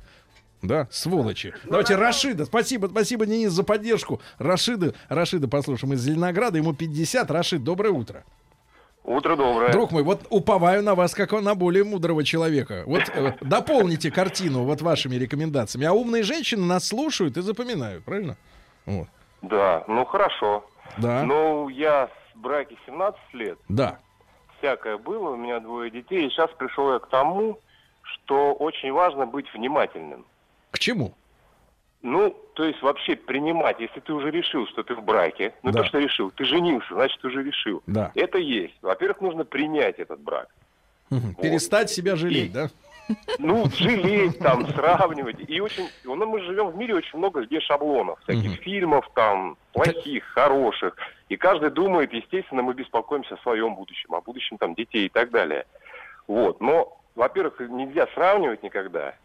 Да, 0.62 0.88
сволочи. 0.92 1.54
Давайте 1.64 1.96
Рашида. 1.96 2.46
Спасибо, 2.46 2.88
спасибо, 2.88 3.26
Денис, 3.26 3.52
за 3.52 3.64
поддержку. 3.64 4.22
Рашида, 4.38 4.94
Рашида, 5.10 5.48
послушаем 5.48 5.94
из 5.94 6.02
Зеленограда. 6.02 6.58
Ему 6.58 6.74
50. 6.74 7.32
Рашид, 7.32 7.64
доброе 7.64 7.90
утро. 7.90 8.24
Утро 9.04 9.36
доброе. 9.36 9.72
Друг 9.72 9.92
мой, 9.92 10.04
вот 10.04 10.28
уповаю 10.30 10.84
на 10.84 10.94
вас, 10.94 11.16
как 11.16 11.32
на 11.32 11.56
более 11.56 11.84
мудрого 11.84 12.24
человека. 12.24 12.84
Вот 12.86 13.02
э, 13.14 13.34
дополните 13.42 14.12
картину 14.12 14.64
вот 14.64 14.82
вашими 14.82 15.16
рекомендациями. 15.16 15.88
А 15.88 15.94
умные 15.94 16.22
женщины 16.22 16.64
нас 16.64 16.88
слушают 16.88 17.36
и 17.38 17.42
запоминают, 17.42 18.04
правильно? 18.04 18.38
Вот. 18.86 19.08
Да, 19.42 19.84
ну 19.88 20.06
хорошо. 20.06 20.64
Да. 20.98 21.24
Ну, 21.24 21.70
я 21.70 22.10
в 22.36 22.40
браке 22.40 22.76
17 22.86 23.20
лет. 23.34 23.58
Да. 23.70 24.00
Всякое 24.60 24.98
было, 24.98 25.32
у 25.32 25.36
меня 25.36 25.60
двое 25.60 25.90
детей. 25.90 26.28
И 26.28 26.30
сейчас 26.30 26.50
пришел 26.52 26.94
я 26.94 27.00
к 27.00 27.08
тому, 27.10 27.60
что 28.04 28.54
очень 28.54 28.92
важно 28.92 29.26
быть 29.26 29.52
внимательным. 29.54 30.26
К 30.72 30.80
чему? 30.80 31.14
Ну, 32.04 32.36
то 32.56 32.64
есть 32.64 32.82
вообще 32.82 33.16
принимать, 33.16 33.80
если 33.80 34.00
ты 34.00 34.12
уже 34.14 34.32
решил, 34.32 34.66
что 34.68 34.84
ты 34.84 34.96
в 34.96 35.04
браке, 35.04 35.54
ну 35.62 35.72
Да. 35.72 35.82
то, 35.82 35.86
что 35.86 36.00
решил, 36.00 36.32
ты 36.32 36.46
женился, 36.46 36.94
значит, 36.94 37.20
ты 37.22 37.28
уже 37.28 37.44
решил. 37.44 37.84
Да. 37.86 38.12
Это 38.16 38.38
есть. 38.40 38.76
Во-первых, 38.82 39.22
нужно 39.22 39.46
принять 39.46 40.00
этот 40.00 40.20
брак. 40.20 40.48
Мгм. 41.12 41.36
Перестать 41.36 41.90
себя 41.92 42.16
жалеть, 42.16 42.52
да? 42.54 42.70
Ну, 43.40 43.66
жалеть, 43.70 44.40
там, 44.40 44.68
сравнивать. 44.68 45.38
И 45.48 45.60
очень, 45.60 45.90
ну, 46.04 46.16
мы 46.26 46.40
живем 46.42 46.68
в 46.70 46.78
мире 46.78 46.96
очень 46.96 47.18
много 47.18 47.46
где 47.46 47.60
шаблонов, 47.60 48.20
всяких 48.22 48.62
фильмов, 48.62 49.10
там, 49.14 49.58
плохих, 49.74 50.24
хороших. 50.26 50.96
И 51.30 51.38
каждый 51.38 51.72
думает, 51.72 52.14
естественно, 52.14 52.62
мы 52.62 52.74
беспокоимся 52.74 53.36
о 53.36 53.42
своем 53.42 53.76
будущем, 53.76 54.14
о 54.14 54.22
будущем 54.22 54.58
там 54.58 54.76
детей 54.76 55.06
и 55.06 55.10
так 55.10 55.32
далее. 55.32 55.66
Вот. 56.28 56.62
Но, 56.62 56.98
во-первых, 57.16 57.60
нельзя 57.60 58.08
сравнивать 58.14 58.64
никогда. 58.64 59.16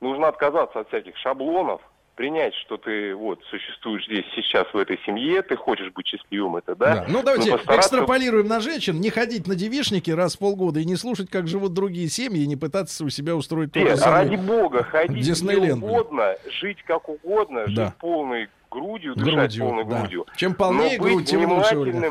Нужно 0.00 0.28
отказаться 0.28 0.80
от 0.80 0.88
всяких 0.88 1.16
шаблонов, 1.16 1.80
принять, 2.14 2.54
что 2.54 2.76
ты 2.76 3.14
вот 3.14 3.40
существуешь 3.50 4.04
здесь 4.06 4.24
сейчас 4.34 4.66
в 4.72 4.76
этой 4.76 4.98
семье, 5.06 5.42
ты 5.42 5.56
хочешь 5.56 5.90
быть 5.92 6.06
счастливым, 6.06 6.56
это 6.56 6.74
да. 6.76 6.94
Да. 6.96 7.06
Ну, 7.08 7.22
давайте 7.22 7.50
Но 7.50 7.56
постараться- 7.58 7.88
экстраполируем 7.88 8.46
на 8.48 8.60
женщин, 8.60 9.00
не 9.00 9.10
ходить 9.10 9.46
на 9.46 9.54
девишники 9.54 10.10
раз 10.10 10.36
в 10.36 10.38
полгода 10.38 10.80
и 10.80 10.84
не 10.84 10.96
слушать, 10.96 11.30
как 11.30 11.48
живут 11.48 11.72
другие 11.72 12.08
семьи, 12.08 12.42
и 12.42 12.46
не 12.46 12.56
пытаться 12.56 13.04
у 13.04 13.08
себя 13.08 13.34
устроить 13.36 13.72
то 13.72 13.80
же 13.80 13.86
Нет, 13.86 13.98
самое. 13.98 14.24
ради 14.30 14.36
бога, 14.36 14.82
ходить 14.84 15.16
где 15.18 15.30
Диснейленд, 15.32 15.80
блин. 15.80 15.84
угодно, 15.84 16.36
жить 16.60 16.82
как 16.86 17.08
угодно, 17.08 17.64
Да. 17.68 17.86
жить 17.86 17.94
полной 17.98 18.48
грудью, 18.70 19.14
дышать 19.14 19.34
Грудью, 19.34 19.64
полной 19.64 19.84
да. 19.84 19.98
грудью. 20.00 20.26
Чем 20.36 20.54
полнее 20.54 20.98
Но 20.98 21.04
быть 21.04 21.12
грудь, 21.14 21.26
тем 21.28 21.52
лучше, 21.52 22.10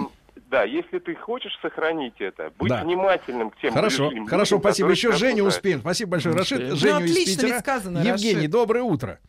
да, 0.49 0.63
если 0.63 0.99
ты 0.99 1.15
хочешь 1.15 1.57
сохранить 1.61 2.15
это, 2.19 2.51
быть 2.59 2.69
Да. 2.69 2.83
внимательным 2.83 3.51
к 3.51 3.57
тем 3.61 3.73
Хорошо, 3.73 4.09
людям, 4.09 4.27
хорошо, 4.27 4.59
спасибо. 4.59 4.89
Еще 4.91 5.13
Женю 5.13 5.45
успеем. 5.45 5.79
Спасибо 5.79 6.11
большое, 6.11 6.35
Рашид. 6.35 6.57
Успеем. 6.59 6.75
Женю 6.75 6.93
Ну, 6.99 7.05
из 7.05 7.11
отлично 7.11 7.31
Питера. 7.41 7.47
ведь 7.47 7.59
сказано, 7.59 7.97
Евгений, 7.99 8.35
Рашид. 8.35 8.51
доброе 8.51 8.83
утро. 8.83 9.19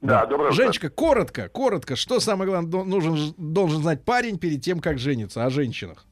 Да, 0.00 0.26
доброе 0.26 0.50
утро. 0.50 0.56
Женечка, 0.56 0.90
коротко, 0.90 1.48
коротко, 1.48 1.96
что 1.96 2.20
самое 2.20 2.50
главное 2.50 2.70
до- 2.70 2.84
нужен, 2.84 3.34
должен 3.38 3.82
знать 3.82 4.04
парень 4.04 4.38
перед 4.38 4.62
тем, 4.62 4.80
как 4.80 4.98
жениться, 4.98 5.44
о 5.44 5.50
женщинах? 5.50 6.04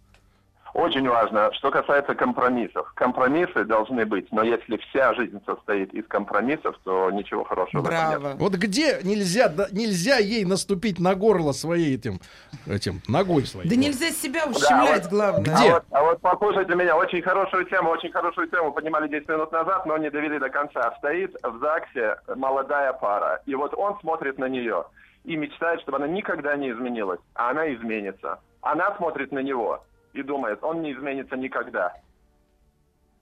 Очень 0.74 1.08
важно, 1.08 1.52
что 1.52 1.70
касается 1.70 2.16
компромиссов. 2.16 2.92
Компромиссы 2.94 3.64
должны 3.64 4.04
быть, 4.04 4.32
но 4.32 4.42
если 4.42 4.76
вся 4.78 5.14
жизнь 5.14 5.40
состоит 5.46 5.94
из 5.94 6.04
компромиссов, 6.08 6.76
то 6.82 7.12
ничего 7.12 7.44
хорошего 7.44 7.82
в 7.82 7.86
этом 7.86 8.10
нет. 8.10 8.20
Браво. 8.20 8.36
Вот 8.36 8.54
где 8.54 8.98
нельзя, 9.04 9.48
да, 9.48 9.68
нельзя 9.70 10.18
ей 10.18 10.44
наступить 10.44 10.98
на 10.98 11.14
горло 11.14 11.52
своей 11.52 11.94
этим, 11.94 12.18
этим 12.66 13.02
ногой 13.06 13.46
своей? 13.46 13.70
Да 13.70 13.76
нельзя 13.76 14.10
себя 14.10 14.46
ущемлять, 14.46 15.04
вот. 15.04 15.10
главное. 15.12 15.42
Где? 15.42 15.70
А 15.70 15.72
вот, 15.74 15.84
а 15.92 16.02
вот 16.02 16.20
послушайте 16.20 16.74
меня, 16.74 16.96
очень 16.96 17.22
хорошую 17.22 17.66
тему, 17.66 17.90
очень 17.90 18.10
хорошую 18.10 18.48
тему 18.48 18.72
поднимали 18.72 19.06
10 19.06 19.28
минут 19.28 19.52
назад, 19.52 19.86
но 19.86 19.96
не 19.96 20.10
довели 20.10 20.40
до 20.40 20.50
конца. 20.50 20.92
Стоит 20.98 21.36
в 21.40 21.60
ЗАГСе 21.60 22.16
молодая 22.34 22.92
пара, 22.94 23.40
и 23.46 23.54
вот 23.54 23.74
он 23.74 23.96
смотрит 24.00 24.38
на 24.38 24.48
нее 24.48 24.86
и 25.22 25.36
мечтает, 25.36 25.80
чтобы 25.82 25.98
она 25.98 26.08
никогда 26.08 26.56
не 26.56 26.72
изменилась, 26.72 27.20
а 27.34 27.50
она 27.50 27.72
изменится. 27.72 28.40
Она 28.60 28.92
смотрит 28.96 29.30
на 29.30 29.38
него 29.38 29.84
и 30.14 30.22
думает, 30.22 30.62
он 30.62 30.82
не 30.82 30.92
изменится 30.92 31.36
никогда. 31.36 31.92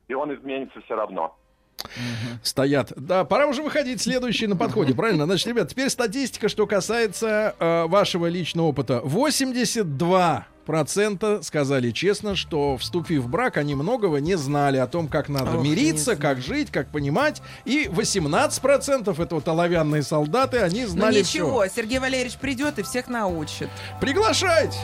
И 0.08 0.14
он 0.14 0.32
изменится 0.34 0.80
все 0.82 0.94
равно. 0.94 1.36
Стоят. 2.42 2.92
Да, 2.96 3.24
пора 3.24 3.46
уже 3.46 3.62
выходить. 3.62 4.00
Следующий 4.00 4.46
на 4.46 4.56
подходе, 4.56 4.94
правильно? 4.94 5.24
Значит, 5.24 5.48
ребят, 5.48 5.68
теперь 5.68 5.88
статистика, 5.88 6.48
что 6.48 6.66
касается 6.66 7.54
э, 7.58 7.86
вашего 7.86 8.26
личного 8.26 8.66
опыта. 8.68 9.00
82 9.02 10.46
процента 10.66 11.42
сказали 11.42 11.90
честно, 11.90 12.36
что 12.36 12.76
вступив 12.76 13.22
в 13.22 13.28
брак, 13.28 13.56
они 13.56 13.74
многого 13.74 14.18
не 14.18 14.36
знали 14.36 14.76
о 14.76 14.86
том, 14.86 15.08
как 15.08 15.28
надо 15.28 15.56
Ох, 15.58 15.64
мириться, 15.64 16.14
как 16.14 16.40
жить, 16.40 16.70
как 16.70 16.88
понимать. 16.88 17.42
И 17.64 17.88
18 17.90 18.62
процентов 18.62 19.18
это 19.18 19.34
вот 19.34 19.48
оловянные 19.48 20.02
солдаты, 20.02 20.58
они 20.58 20.82
Ну 20.82 20.88
знали 20.88 21.20
ничего, 21.20 21.62
всё. 21.62 21.74
Сергей 21.74 21.98
Валерьевич 21.98 22.36
придет 22.36 22.78
и 22.78 22.82
всех 22.82 23.08
научит. 23.08 23.70
Приглашайте! 24.00 24.78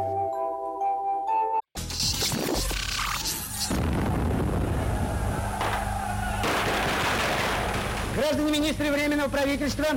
Граждане 8.29 8.59
министры 8.59 8.91
Временного 8.91 9.27
правительства, 9.27 9.87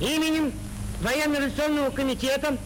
именем 0.00 0.52
Военно-революционного 1.02 1.90
комитета 1.90 2.56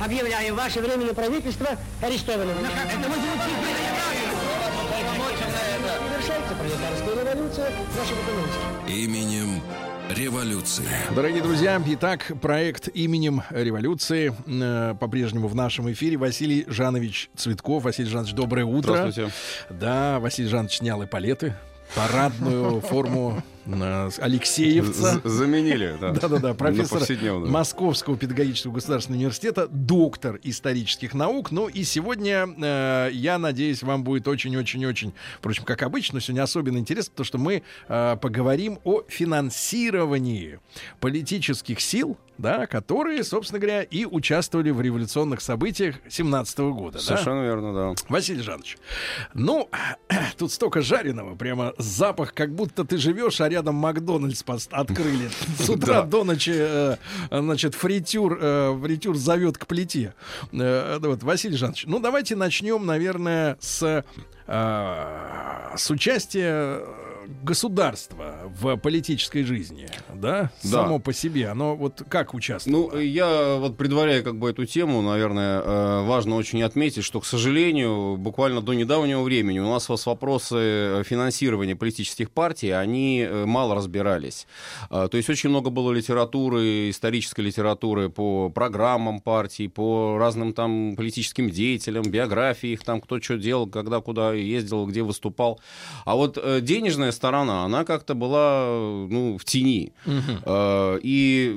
объявляю 0.00 0.54
ваше 0.54 0.80
Временное 0.80 1.14
правительство 1.14 1.70
арестованным. 2.00 2.54
Это 2.58 3.10
Совершается 6.12 6.54
пролетарская 6.54 7.24
революция 7.24 7.70
экономике. 7.70 9.02
Именем 9.02 9.60
революции. 10.10 10.86
Дорогие 11.16 11.42
друзья, 11.42 11.82
итак, 11.84 12.30
проект 12.40 12.88
именем 12.94 13.42
революции 13.50 14.32
э, 14.46 14.94
по-прежнему 14.94 15.48
в 15.48 15.56
нашем 15.56 15.90
эфире. 15.90 16.18
Василий 16.18 16.64
Жанович 16.68 17.30
Цветков. 17.34 17.82
Василий 17.82 18.08
Жанович, 18.08 18.34
доброе 18.34 18.64
утро. 18.64 18.92
Здравствуйте. 18.92 19.32
Да, 19.70 20.20
Василий 20.20 20.48
Жанович 20.48 20.78
снял 20.78 21.02
эполеты, 21.02 21.56
парадную 21.96 22.80
форму 22.80 23.42
Алексеевца. 23.66 25.20
Заменили, 25.24 25.96
да. 26.00 26.10
Да-да-да, 26.20 26.54
профессор. 26.54 27.02
Московского 27.48 28.16
педагогического 28.16 28.72
государственного 28.72 29.20
университета, 29.20 29.68
доктор 29.68 30.38
исторических 30.42 31.14
наук. 31.14 31.50
Ну 31.50 31.68
и 31.68 31.84
сегодня, 31.84 32.46
э, 32.56 33.10
я 33.12 33.38
надеюсь, 33.38 33.82
вам 33.82 34.04
будет 34.04 34.28
очень-очень-очень, 34.28 35.12
впрочем, 35.38 35.64
как 35.64 35.82
обычно, 35.82 36.20
сегодня 36.20 36.42
особенно 36.42 36.78
интересно, 36.78 37.10
потому 37.12 37.24
что 37.24 37.38
мы 37.38 37.62
э, 37.88 38.16
поговорим 38.20 38.78
о 38.84 39.02
финансировании 39.08 40.60
политических 41.00 41.80
сил, 41.80 42.18
да, 42.38 42.66
которые, 42.66 43.22
собственно 43.24 43.60
говоря, 43.60 43.82
и 43.82 44.04
участвовали 44.04 44.70
в 44.70 44.80
революционных 44.80 45.40
событиях 45.40 45.96
17 46.08 46.58
года. 46.58 46.98
да? 46.98 47.04
Совершенно 47.04 47.42
верно, 47.42 47.72
да. 47.72 47.94
Василий 48.08 48.42
Жанович, 48.42 48.76
ну, 49.34 49.68
тут 50.38 50.52
столько 50.52 50.82
жареного, 50.82 51.36
прямо 51.36 51.74
запах, 51.78 52.34
как 52.34 52.54
будто 52.54 52.84
ты 52.84 52.96
живешь, 52.98 53.40
а 53.40 53.48
рядом 53.54 53.76
Макдональдс 53.76 54.42
открыли. 54.70 55.30
С 55.58 55.68
утра 55.68 56.02
до 56.02 56.24
ночи, 56.24 56.52
э, 56.54 56.96
значит, 57.30 57.74
фритюр, 57.74 58.38
э, 58.40 58.78
фритюр 58.82 59.16
зовет 59.16 59.58
к 59.58 59.66
плите. 59.66 60.14
Э, 60.52 60.98
вот, 61.00 61.22
Василий 61.22 61.56
Жанович, 61.56 61.84
ну, 61.86 62.00
давайте 62.00 62.36
начнем, 62.36 62.84
наверное, 62.84 63.56
с, 63.60 64.04
с 64.46 65.90
участия 65.90 66.82
государство 67.42 68.50
в 68.60 68.76
политической 68.76 69.42
жизни, 69.42 69.86
да, 70.14 70.50
Да. 70.62 70.70
само 70.84 70.98
по 70.98 71.12
себе, 71.12 71.48
оно 71.48 71.76
вот 71.76 72.02
как 72.08 72.34
участвует? 72.34 72.76
Ну, 72.76 72.98
я 72.98 73.56
вот 73.58 73.76
предваряя 73.76 74.22
как 74.22 74.38
бы 74.38 74.50
эту 74.50 74.66
тему, 74.66 75.02
наверное, 75.02 75.60
э, 75.60 76.02
важно 76.06 76.36
очень 76.36 76.62
отметить, 76.62 77.04
что, 77.04 77.20
к 77.20 77.26
сожалению, 77.26 78.16
буквально 78.16 78.60
до 78.60 78.74
недавнего 78.74 79.22
времени 79.22 79.58
у 79.60 79.70
нас 79.70 79.88
вопросы 79.88 81.02
финансирования 81.06 81.76
политических 81.76 82.30
партий, 82.30 82.70
они 82.70 83.20
э, 83.28 83.44
мало 83.46 83.74
разбирались. 83.74 84.46
А, 84.90 85.08
То 85.08 85.16
есть 85.16 85.28
очень 85.30 85.50
много 85.50 85.70
было 85.70 85.92
литературы, 85.92 86.90
исторической 86.90 87.40
литературы 87.42 88.08
по 88.10 88.50
программам 88.50 89.20
партий, 89.20 89.68
по 89.68 90.16
разным 90.18 90.52
там 90.52 90.94
политическим 90.96 91.50
деятелям, 91.50 92.02
биографии 92.02 92.70
их, 92.70 92.82
там 92.84 93.00
кто 93.00 93.20
что 93.20 93.36
делал, 93.36 93.66
когда 93.66 94.00
куда 94.00 94.32
ездил, 94.34 94.86
где 94.86 95.02
выступал. 95.02 95.60
А 96.04 96.14
вот 96.14 96.38
э, 96.40 96.60
денежная 96.60 97.12
сторона, 97.14 97.64
она 97.64 97.84
как-то 97.84 98.14
была, 98.14 98.66
ну, 99.08 99.38
в 99.38 99.44
тени. 99.44 99.92
Э, 100.44 100.98
И 101.02 101.52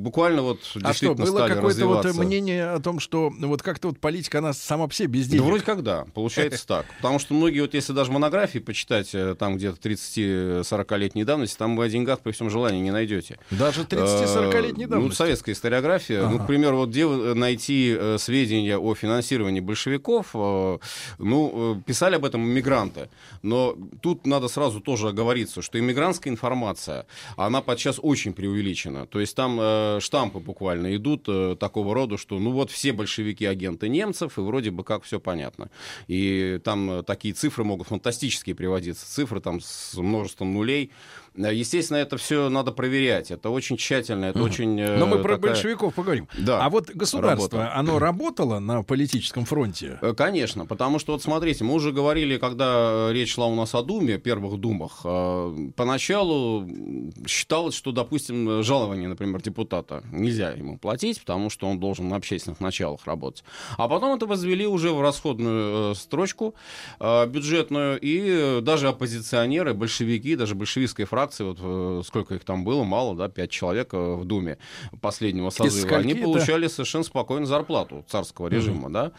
буквально 0.00 0.42
вот 0.42 0.60
А 0.60 0.64
что, 0.68 0.80
действительно 0.80 1.26
было 1.26 1.46
какое-то 1.48 1.86
вот 1.86 2.04
мнение 2.14 2.70
о 2.70 2.80
том, 2.80 3.00
что 3.00 3.30
ну, 3.36 3.48
вот 3.48 3.62
как-то 3.62 3.88
вот 3.88 3.98
политика, 3.98 4.38
она 4.38 4.52
сама 4.52 4.86
по 4.88 4.94
себе 4.94 5.08
без 5.08 5.26
Да 5.26 5.32
денег? 5.32 5.44
вроде 5.44 5.64
как 5.64 5.82
да, 5.82 6.06
получается 6.14 6.66
так. 6.66 6.86
Потому 6.96 7.18
что 7.18 7.34
многие, 7.34 7.60
вот 7.60 7.74
если 7.74 7.92
даже 7.92 8.10
монографии 8.12 8.58
почитать, 8.60 9.10
э, 9.14 9.34
там 9.38 9.56
где-то 9.56 9.78
30-40-летней 9.88 11.24
давности, 11.24 11.56
там 11.56 11.76
вы 11.76 11.84
о 11.84 11.88
деньгах 11.88 12.20
при 12.20 12.32
всем 12.32 12.50
желании 12.50 12.80
не 12.80 12.90
найдете. 12.90 13.38
Даже 13.50 13.82
30-40-летней 13.82 14.84
Э, 14.84 14.86
Ну, 14.86 14.90
давности? 14.94 15.18
советская 15.18 15.54
историография. 15.54 16.22
Ну, 16.22 16.36
Ага. 16.36 16.44
к 16.44 16.46
примеру, 16.46 16.76
вот 16.78 16.90
где 16.90 17.06
найти 17.06 17.96
сведения 18.18 18.78
о 18.78 18.94
финансировании 18.94 19.60
большевиков, 19.60 20.34
ну, 21.18 21.82
писали 21.86 22.16
об 22.16 22.24
этом 22.24 22.42
иммигранты. 22.44 23.08
Но 23.42 23.76
тут 24.02 24.26
надо 24.26 24.48
сразу 24.48 24.80
тоже 24.80 24.99
оговориться, 25.08 25.62
что 25.62 25.78
иммигрантская 25.78 26.32
информация, 26.32 27.06
она 27.36 27.62
подчас 27.62 27.98
очень 28.00 28.32
преувеличена. 28.32 29.06
То 29.06 29.20
есть 29.20 29.34
там 29.34 29.58
э, 29.60 29.98
штампы 30.00 30.38
буквально 30.38 30.94
идут 30.96 31.24
э, 31.28 31.56
такого 31.58 31.94
рода, 31.94 32.16
что 32.16 32.38
ну 32.38 32.52
вот 32.52 32.70
все 32.70 32.92
большевики 32.92 33.46
агенты 33.46 33.88
немцев, 33.88 34.38
и 34.38 34.40
вроде 34.40 34.70
бы 34.70 34.84
как 34.84 35.04
все 35.04 35.20
понятно. 35.20 35.70
И 36.08 36.60
там 36.64 36.90
э, 36.90 37.02
такие 37.02 37.34
цифры 37.34 37.64
могут 37.64 37.88
фантастические 37.88 38.54
приводиться. 38.54 39.06
Цифры 39.06 39.40
там 39.40 39.60
с 39.60 39.94
множеством 39.96 40.54
нулей. 40.54 40.90
Э, 41.36 41.54
Естественно, 41.54 41.98
это 41.98 42.16
все 42.16 42.48
надо 42.48 42.72
проверять. 42.72 43.30
Это 43.30 43.50
очень 43.50 43.76
тщательно, 43.76 44.26
это 44.26 44.42
очень... 44.42 44.78
э, 44.80 44.96
Но 44.98 45.06
мы 45.06 45.18
про 45.18 45.36
такая- 45.36 45.52
большевиков 45.52 45.94
поговорим. 45.94 46.28
Да, 46.38 46.64
А 46.64 46.70
вот 46.70 46.90
государство, 46.90 47.58
работа. 47.60 47.74
оно 47.78 47.98
работало 47.98 48.58
на 48.58 48.82
политическом 48.82 49.44
фронте? 49.44 49.98
Э, 50.02 50.14
Конечно, 50.14 50.66
потому 50.66 50.98
что 50.98 51.12
вот 51.12 51.22
смотрите, 51.22 51.64
мы 51.64 51.74
уже 51.74 51.92
говорили, 51.92 52.36
когда 52.36 53.08
речь 53.12 53.34
шла 53.34 53.46
у 53.46 53.54
нас 53.54 53.74
о 53.74 53.82
Думе, 53.82 54.18
первых 54.18 54.58
Думах, 54.58 55.04
поначалу 55.76 56.66
считалось, 57.26 57.74
что, 57.74 57.92
допустим, 57.92 58.62
жалование, 58.62 59.08
например, 59.08 59.40
депутата 59.42 60.02
нельзя 60.12 60.50
ему 60.50 60.78
платить, 60.78 61.20
потому 61.20 61.50
что 61.50 61.66
он 61.68 61.78
должен 61.80 62.08
на 62.08 62.16
общественных 62.16 62.60
началах 62.60 63.06
работать. 63.06 63.44
А 63.78 63.88
потом 63.88 64.14
это 64.16 64.26
возвели 64.26 64.66
уже 64.66 64.90
в 64.92 65.00
расходную 65.00 65.94
строчку 65.94 66.54
бюджетную, 67.00 67.98
и 68.00 68.60
даже 68.60 68.88
оппозиционеры, 68.88 69.74
большевики, 69.74 70.36
даже 70.36 70.54
большевистская 70.54 71.06
фракция, 71.06 71.19
вот 71.28 71.58
э, 71.60 72.02
сколько 72.06 72.34
их 72.34 72.44
там 72.44 72.64
было, 72.64 72.84
мало, 72.84 73.14
да, 73.16 73.28
пять 73.28 73.50
человек 73.50 73.92
э, 73.92 74.14
в 74.14 74.24
Думе 74.24 74.58
последнего 75.00 75.50
созыва, 75.50 75.96
они 75.96 76.14
получали 76.14 76.66
совершенно 76.66 77.04
спокойно 77.04 77.46
зарплату 77.46 78.04
царского 78.08 78.48
режима, 78.48 78.90
да. 78.90 79.12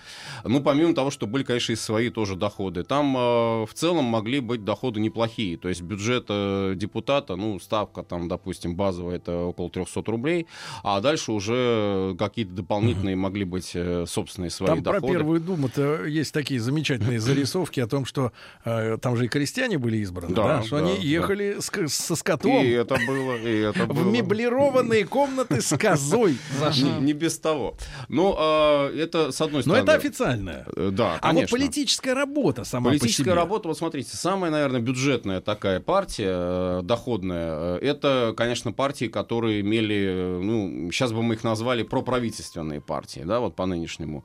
Ну, 0.44 0.62
помимо 0.62 0.94
того, 0.94 1.12
что 1.12 1.28
были, 1.28 1.44
конечно, 1.44 1.74
и 1.74 1.76
свои 1.76 2.10
тоже 2.10 2.36
доходы. 2.36 2.84
Там 2.84 3.16
э, 3.16 3.20
в 3.66 3.74
целом 3.74 4.06
могли 4.06 4.40
быть 4.40 4.64
доходы 4.64 5.00
неплохие. 5.00 5.58
То 5.58 5.70
есть 5.70 5.82
бюджет 5.82 6.26
э, 6.30 6.74
депутата, 6.76 7.36
ну, 7.36 7.60
ставка 7.60 8.04
там, 8.04 8.28
допустим, 8.28 8.76
базовая, 8.76 9.18
это 9.18 9.38
около 9.38 9.70
300 9.70 10.02
рублей, 10.08 10.48
а 10.84 11.00
дальше 11.02 11.32
уже 11.32 12.16
какие-то 12.18 12.52
дополнительные 12.54 13.16
могли 13.16 13.46
быть 13.46 13.72
э, 13.76 14.06
собственные 14.08 14.50
свои 14.50 14.70
Там 14.70 14.84
доходы. 14.84 15.02
про 15.08 15.12
Первую 15.12 15.40
Думу-то 15.42 16.06
есть 16.06 16.34
такие 16.34 16.60
замечательные 16.60 17.20
зарисовки 17.20 17.80
о 17.80 17.88
том, 17.88 18.06
что 18.06 18.32
э, 18.66 18.98
там 19.02 19.16
же 19.18 19.26
и 19.26 19.28
крестьяне 19.28 19.78
были 19.78 19.98
избраны, 19.98 20.34
да, 20.34 20.58
Да, 20.58 20.64
что 20.64 20.80
да, 20.80 20.86
они 20.86 20.96
да. 20.96 21.02
ехали 21.02 21.58
с 21.60 21.70
со 21.92 22.16
скотом 22.16 22.64
И 22.64 22.70
это 22.70 22.96
было, 23.08 23.36
и 23.36 23.60
это 23.62 23.86
в 23.86 23.94
было. 23.94 24.10
меблированные 24.10 25.06
комнаты 25.06 25.62
с 25.62 25.76
козой. 25.78 26.38
зашли. 26.60 26.90
Не, 26.90 27.14
без 27.14 27.38
того. 27.40 27.76
Ну, 28.10 28.36
а, 28.38 28.90
это 28.96 29.32
с 29.32 29.42
одной 29.42 29.60
Но 29.66 29.74
стороны. 29.74 29.84
это 29.84 29.94
официальное. 29.94 30.66
Э, 30.76 30.90
Да, 30.92 31.18
А 31.22 31.34
вот 31.34 31.50
политическая 31.50 32.14
работа 32.14 32.64
сама 32.64 32.90
Политическая 32.92 33.34
работа, 33.34 33.68
вот 33.68 33.78
смотрите, 33.78 34.16
самая, 34.16 34.52
наверное, 34.52 34.82
бюджетная 34.82 35.42
такая 35.42 35.80
партия, 35.80 36.28
э, 36.30 36.82
доходная, 36.84 37.78
э, 37.78 37.80
это, 37.82 38.34
конечно, 38.36 38.72
партии, 38.72 39.06
которые 39.06 39.62
имели, 39.62 40.38
ну, 40.42 40.92
сейчас 40.92 41.12
бы 41.12 41.22
мы 41.24 41.36
их 41.36 41.44
назвали 41.44 41.84
проправительственные 41.84 42.82
партии, 42.82 43.22
да, 43.26 43.40
вот 43.40 43.56
по 43.56 43.66
нынешнему 43.66 44.24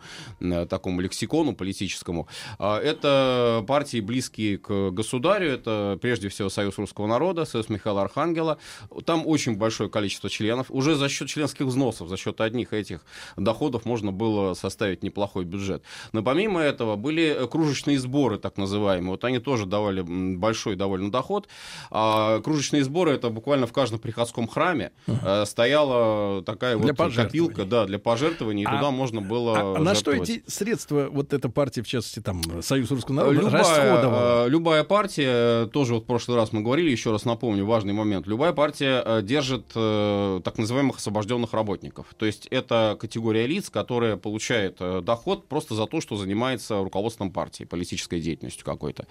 такому 0.69 1.01
лексикону 1.01 1.55
политическому. 1.55 2.29
А, 2.59 2.79
Это 2.81 3.65
партии, 3.67 4.01
близкие 4.01 4.59
к 4.59 4.91
государю, 4.91 5.51
это 5.51 5.99
прежде 6.01 6.29
всего 6.29 6.49
Союз 6.49 6.79
русского 6.79 7.07
народа, 7.07 7.45
Союз 7.57 7.69
Михаила 7.69 8.03
Архангела. 8.03 8.59
Там 9.05 9.27
очень 9.27 9.57
большое 9.57 9.89
количество 9.89 10.28
членов. 10.28 10.66
Уже 10.70 10.95
за 10.95 11.09
счет 11.09 11.28
членских 11.28 11.66
взносов, 11.66 12.09
за 12.09 12.16
счет 12.16 12.41
одних 12.41 12.73
этих 12.73 13.01
доходов 13.37 13.85
можно 13.85 14.12
было 14.12 14.55
составить 14.55 15.03
неплохой 15.03 15.45
бюджет. 15.45 15.83
Но 16.12 16.23
помимо 16.23 16.61
этого 16.61 16.97
были 16.97 17.47
кружечные 17.51 17.99
сборы, 17.99 18.39
так 18.39 18.57
называемые. 18.59 19.11
Вот 19.11 19.24
они 19.24 19.39
тоже 19.39 19.66
давали 19.66 20.03
большой 20.03 20.77
довольно 20.77 21.11
доход. 21.11 21.49
А 21.91 22.41
кружечные 22.41 22.85
сборы 22.85 23.12
это 23.12 23.31
буквально 23.31 23.66
в 23.66 23.73
каждом 23.73 23.99
приходском 23.99 24.47
храме 24.49 24.93
э, 25.07 25.45
стояла 25.47 26.43
такая 26.43 26.77
Для 26.77 26.93
вот 26.93 27.15
копилка, 27.15 27.65
да, 27.65 27.87
для 27.87 27.99
пожертвований, 27.99 28.62
и 28.62 28.66
А- 28.66 28.77
туда 28.77 28.91
можно 28.91 29.20
было 29.20 29.59
А, 29.59 29.77
а 29.77 29.78
на 29.78 29.95
что 29.95 30.12
эти 30.12 30.45
средства, 30.47 31.09
вот 31.11 31.33
эта 31.33 31.49
партия, 31.49 31.83
в 31.83 31.89
частности, 31.89 32.20
там, 32.20 32.43
Союз 32.62 32.91
русского 32.91 33.15
народа, 33.16 33.41
Любая, 33.41 33.53
расходовала? 33.53 34.47
э, 34.47 34.49
любая 34.49 34.85
партия, 34.85 35.65
э, 35.65 35.69
тоже 35.73 35.95
вот 35.95 36.05
в 36.05 36.07
прошлый 36.07 36.37
раз 36.37 36.53
мы 36.53 36.62
говорили, 36.62 36.91
еще 36.91 37.12
раз 37.12 37.24
напомню, 37.24 37.45
важный 37.55 37.93
момент. 37.93 38.27
Любая 38.27 38.52
партия 38.52 39.02
э, 39.05 39.23
держит 39.23 39.66
э, 39.74 40.40
так 40.44 40.59
называемых 40.59 40.97
освобожденных 40.98 41.52
работников. 41.52 42.06
То 42.16 42.27
есть 42.27 42.47
это 42.51 42.97
категория 43.01 43.47
лиц, 43.47 43.70
которая 43.70 44.16
получает 44.16 44.77
э, 44.81 45.01
доход 45.02 45.47
просто 45.47 45.74
за 45.74 45.86
то, 45.86 46.01
что 46.01 46.16
занимается 46.16 46.82
руководством 46.82 47.31
партии, 47.31 47.64
политической 47.64 48.20
деятельностью 48.20 48.64
какой-то. 48.64 49.06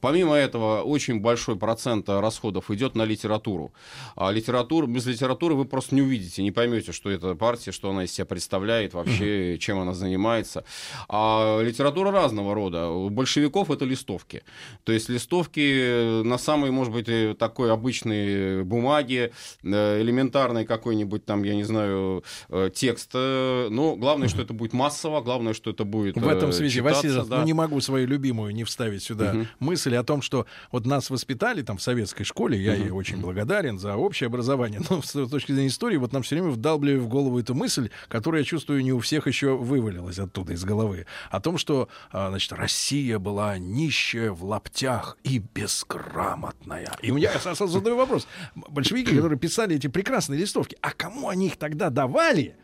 Помимо 0.00 0.34
этого, 0.34 0.82
очень 0.82 1.20
большой 1.20 1.56
процент 1.56 2.08
э, 2.08 2.20
расходов 2.20 2.70
идет 2.70 2.94
на 2.94 3.04
литературу. 3.04 3.72
А 4.16 4.30
литература, 4.30 4.86
без 4.86 5.06
литературы 5.06 5.54
вы 5.54 5.64
просто 5.64 5.94
не 5.94 6.02
увидите, 6.02 6.42
не 6.42 6.52
поймете, 6.52 6.92
что 6.92 7.10
это 7.10 7.34
партия, 7.34 7.72
что 7.72 7.90
она 7.90 8.04
из 8.04 8.12
себя 8.12 8.24
представляет, 8.24 8.94
вообще, 8.94 9.58
чем 9.58 9.78
она 9.78 9.94
занимается. 9.94 10.64
А 11.08 11.60
литература 11.60 12.10
разного 12.10 12.54
рода. 12.54 12.88
У 12.88 13.10
большевиков 13.10 13.70
это 13.70 13.84
листовки. 13.84 14.42
То 14.84 14.92
есть 14.92 15.08
листовки 15.08 16.22
на 16.22 16.38
самой, 16.38 16.70
может 16.70 16.92
быть, 16.92 17.08
э, 17.08 17.34
такой 17.66 17.72
обычной 17.72 18.64
бумаге, 18.64 19.32
э, 19.62 20.00
элементарной 20.00 20.64
какой-нибудь 20.64 21.24
там, 21.24 21.42
я 21.42 21.54
не 21.54 21.64
знаю, 21.64 22.22
э, 22.48 22.70
текст. 22.74 23.10
э, 23.14 23.68
Но 23.70 23.96
главное, 23.96 24.28
что 24.28 24.42
это 24.42 24.52
будет 24.54 24.72
массово, 24.72 25.20
главное, 25.20 25.52
что 25.54 25.70
это 25.70 25.84
будет 25.84 26.16
В 26.16 26.28
этом 26.28 26.50
э, 26.50 26.52
связи, 26.52 26.80
Василий, 26.80 27.14
да. 27.28 27.38
ну 27.38 27.44
не 27.44 27.52
могу 27.54 27.80
свою 27.80 28.06
любимую 28.06 28.54
не 28.54 28.64
вставить 28.64 29.02
сюда 29.02 29.32
Мгм. 29.32 29.48
мысль 29.58 29.96
о 29.96 30.04
том, 30.04 30.22
что 30.22 30.46
вот 30.72 30.86
нас 30.86 31.10
воспитали 31.10 31.62
там 31.62 31.76
в 31.78 31.82
советской 31.82 32.24
школе, 32.24 32.58
я 32.60 32.74
ей 32.74 32.86
Мгм. 32.86 32.96
очень 32.96 33.20
благодарен 33.20 33.78
за 33.78 33.96
общее 33.96 34.26
образование, 34.28 34.80
но 34.90 35.02
с 35.02 35.12
точки 35.28 35.52
зрения 35.52 35.68
истории 35.68 35.96
вот 35.96 36.12
нам 36.12 36.22
все 36.22 36.36
время 36.36 36.50
вдалбливали 36.50 36.98
в 37.00 37.08
голову 37.08 37.38
эту 37.40 37.54
мысль, 37.54 37.90
которая, 38.08 38.42
я 38.42 38.44
чувствую, 38.44 38.82
не 38.84 38.92
у 38.92 38.98
всех 39.00 39.26
еще 39.26 39.56
вывалилась 39.56 40.18
оттуда 40.18 40.52
из 40.52 40.64
головы, 40.64 41.06
о 41.30 41.40
том, 41.40 41.58
что, 41.58 41.88
а, 42.12 42.28
значит, 42.30 42.52
Россия 42.52 43.18
была 43.18 43.58
нищая 43.58 44.30
в 44.30 44.44
лаптях 44.44 45.16
и 45.24 45.38
безграмотная. 45.38 46.92
И 47.02 47.10
у 47.10 47.14
меня 47.14 47.30
сразу 47.56 47.72
задаю 47.74 47.96
вопрос. 47.96 48.26
Большевики, 48.54 49.10
которые 49.16 49.38
писали 49.38 49.76
эти 49.76 49.88
прекрасные 49.88 50.38
листовки, 50.38 50.76
а 50.80 50.92
кому 50.92 51.28
они 51.28 51.46
их 51.46 51.56
тогда 51.56 51.90
давали, 51.90 52.56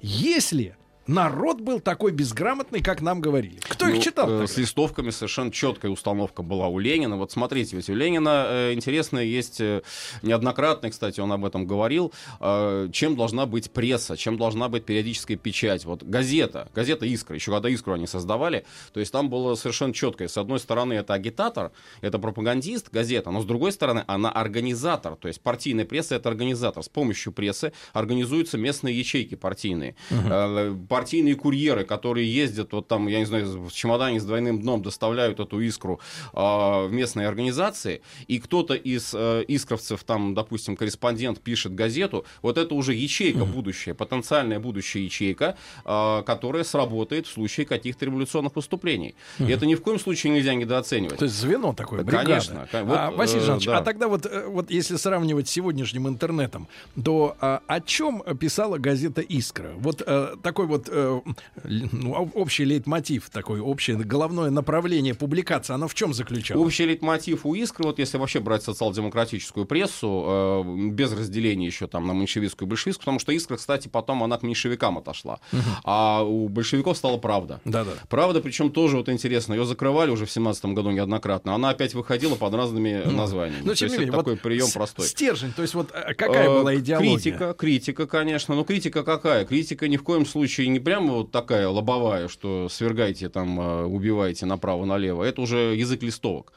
если 0.00 0.76
народ 1.12 1.60
был 1.60 1.80
такой 1.80 2.12
безграмотный, 2.12 2.80
как 2.82 3.00
нам 3.02 3.20
говорили? 3.20 3.58
Кто 3.68 3.88
их 3.88 3.96
Ну, 3.96 4.02
читал? 4.02 4.30
э? 4.42 4.46
С 4.46 4.56
листовками 4.56 5.10
совершенно 5.10 5.50
четкая 5.52 5.90
установка 5.90 6.42
была 6.42 6.68
у 6.68 6.78
Ленина. 6.78 7.16
Вот 7.16 7.30
смотрите, 7.32 7.76
ведь 7.76 7.88
у 7.90 7.94
Ленина 7.94 8.46
э, 8.48 8.72
интересная 8.72 9.24
есть, 9.24 9.60
э, 9.60 9.82
неоднократно, 10.22 10.90
кстати, 10.90 11.20
он 11.20 11.30
об 11.32 11.44
этом 11.44 11.66
говорил, 11.66 12.12
э, 12.40 12.88
чем 12.92 13.16
должна 13.16 13.46
быть 13.46 13.70
пресса, 13.70 14.16
чем 14.16 14.36
должна 14.38 14.68
быть 14.68 14.84
периодическая 14.84 15.36
печать. 15.36 15.84
Вот 15.84 16.02
газета, 16.02 16.68
газета 16.74 17.06
«Искра», 17.06 17.34
еще 17.34 17.50
когда 17.52 17.68
«Искру» 17.68 17.92
они 17.92 18.06
создавали, 18.06 18.64
то 18.92 19.00
есть 19.00 19.12
там 19.12 19.28
было 19.30 19.54
совершенно 19.54 19.92
четкое. 19.92 20.28
С 20.28 20.38
одной 20.38 20.58
стороны, 20.58 20.94
это 20.94 21.14
агитатор, 21.14 21.72
это 22.00 22.18
пропагандист, 22.18 22.90
газета, 22.90 23.30
но 23.30 23.40
с 23.40 23.44
другой 23.44 23.72
стороны, 23.72 24.04
она 24.06 24.30
организатор, 24.30 25.16
то 25.16 25.28
есть 25.28 25.40
партийная 25.40 25.84
пресса— 25.84 26.14
это 26.16 26.28
организатор. 26.28 26.82
С 26.82 26.88
помощью 26.88 27.32
прессы 27.32 27.72
организуются 27.92 28.58
местные 28.58 28.98
ячейки 28.98 29.34
партийные. 29.34 29.94
Э, 30.10 30.74
партийные 31.02 31.34
курьеры, 31.34 31.84
которые 31.84 32.32
ездят, 32.32 32.72
вот 32.72 32.86
там, 32.86 33.08
я 33.08 33.18
не 33.18 33.24
знаю, 33.24 33.66
в 33.68 33.72
чемодане 33.72 34.20
с 34.20 34.24
двойным 34.24 34.60
дном 34.60 34.82
доставляют 34.82 35.40
эту 35.40 35.60
искру 35.60 35.98
э, 36.32 36.36
в 36.36 36.88
местные 36.92 37.26
организации, 37.26 38.02
и 38.28 38.38
кто-то 38.38 38.74
из 38.74 39.12
э, 39.12 39.42
искровцев, 39.48 40.04
там, 40.04 40.34
допустим, 40.34 40.76
корреспондент 40.76 41.40
пишет 41.40 41.74
газету, 41.74 42.24
вот 42.40 42.56
это 42.56 42.74
уже 42.74 42.94
ячейка 42.94 43.44
будущая, 43.44 43.94
потенциальная 43.94 44.60
будущая 44.60 45.02
ячейка, 45.02 45.56
э, 45.84 46.22
которая 46.24 46.62
сработает 46.62 47.26
в 47.26 47.32
случае 47.32 47.66
каких-то 47.66 48.04
революционных 48.04 48.52
поступлений. 48.52 49.16
И 49.40 49.50
это 49.50 49.66
ни 49.66 49.74
в 49.74 49.82
коем 49.82 49.98
случае 49.98 50.32
нельзя 50.32 50.54
недооценивать. 50.54 51.18
То 51.18 51.24
есть 51.24 51.36
звено 51.36 51.72
такое, 51.72 52.04
бригада. 52.04 52.26
Конечно. 52.26 52.68
ко- 52.70 52.84
вот, 52.84 52.96
а, 52.96 53.10
Василий 53.10 53.40
Жанович, 53.40 53.66
да. 53.66 53.78
а 53.78 53.82
тогда 53.82 54.06
вот, 54.06 54.26
э, 54.26 54.46
вот 54.46 54.70
если 54.70 54.96
сравнивать 54.96 55.48
с 55.48 55.50
сегодняшним 55.50 56.06
интернетом, 56.06 56.68
то 57.04 57.36
а, 57.40 57.60
о 57.66 57.80
чем 57.80 58.22
писала 58.38 58.78
газета 58.78 59.20
«Искра»? 59.20 59.72
Вот 59.78 60.02
э, 60.06 60.36
такой 60.42 60.66
вот 60.66 60.81
э, 60.88 61.20
л- 61.24 61.88
ну, 61.92 62.14
об- 62.16 62.36
общий 62.36 62.64
лейтмотив, 62.64 63.30
такой 63.30 63.60
общее 63.60 63.96
головное 63.96 64.50
направление 64.50 65.14
публикации, 65.14 65.72
оно 65.74 65.88
в 65.88 65.94
чем 65.94 66.12
заключалось? 66.14 66.64
Общий 66.66 66.84
лейтмотив 66.86 67.44
у 67.46 67.54
«Искры», 67.54 67.84
вот 67.84 67.98
если 67.98 68.18
вообще 68.18 68.40
брать 68.40 68.62
социал-демократическую 68.62 69.66
прессу, 69.66 70.24
э, 70.26 70.88
без 70.90 71.12
разделения 71.12 71.66
еще 71.66 71.86
там 71.86 72.06
на 72.06 72.12
меньшевистскую 72.12 72.66
и 72.66 72.70
большевистскую, 72.70 73.02
потому 73.04 73.18
что 73.18 73.32
«Искра», 73.32 73.56
кстати, 73.56 73.88
потом 73.88 74.22
она 74.22 74.38
к 74.38 74.42
меньшевикам 74.42 74.98
отошла. 74.98 75.40
А 75.84 76.22
у 76.22 76.48
большевиков 76.48 76.96
стала 76.96 77.18
«Правда». 77.18 77.60
Да-да. 77.64 77.92
Правда, 78.08 78.40
причем 78.40 78.70
тоже 78.70 78.96
вот 78.96 79.08
интересно, 79.08 79.54
ее 79.54 79.64
закрывали 79.64 80.10
уже 80.10 80.26
в 80.26 80.30
семнадцатом 80.30 80.74
году 80.74 80.90
неоднократно, 80.90 81.54
она 81.54 81.70
опять 81.70 81.94
выходила 81.94 82.34
под 82.34 82.54
разными 82.54 83.02
названиями. 83.04 83.62
Но 83.64 83.70
То 83.72 83.76
тем 83.76 83.86
есть 83.86 83.98
не 83.98 84.04
это 84.04 84.06
менее, 84.06 84.12
такой 84.18 84.32
вот 84.34 84.42
прием 84.42 84.68
простой. 84.72 85.06
Стержень, 85.06 85.52
то 85.52 85.62
есть 85.62 85.74
вот 85.74 85.90
э, 85.92 86.14
какая 86.14 86.48
Э, 86.48 86.58
была 86.58 86.74
идеология? 86.76 87.12
Критика, 87.16 87.54
критика, 87.54 88.06
конечно. 88.06 88.54
Но 88.54 88.64
критика 88.64 89.02
какая? 89.04 89.44
Критика 89.44 89.86
ни 89.88 89.96
в 89.96 90.02
коем 90.02 90.26
случае 90.26 90.66
не 90.72 90.80
прямо 90.80 91.12
вот 91.14 91.30
такая 91.30 91.68
лобовая, 91.68 92.28
что 92.28 92.68
свергайте 92.68 93.28
там, 93.28 93.60
э, 93.60 93.84
убивайте 93.84 94.46
направо-налево. 94.46 95.22
Это 95.22 95.40
уже 95.40 95.74
язык 95.76 96.02
листовок. 96.02 96.52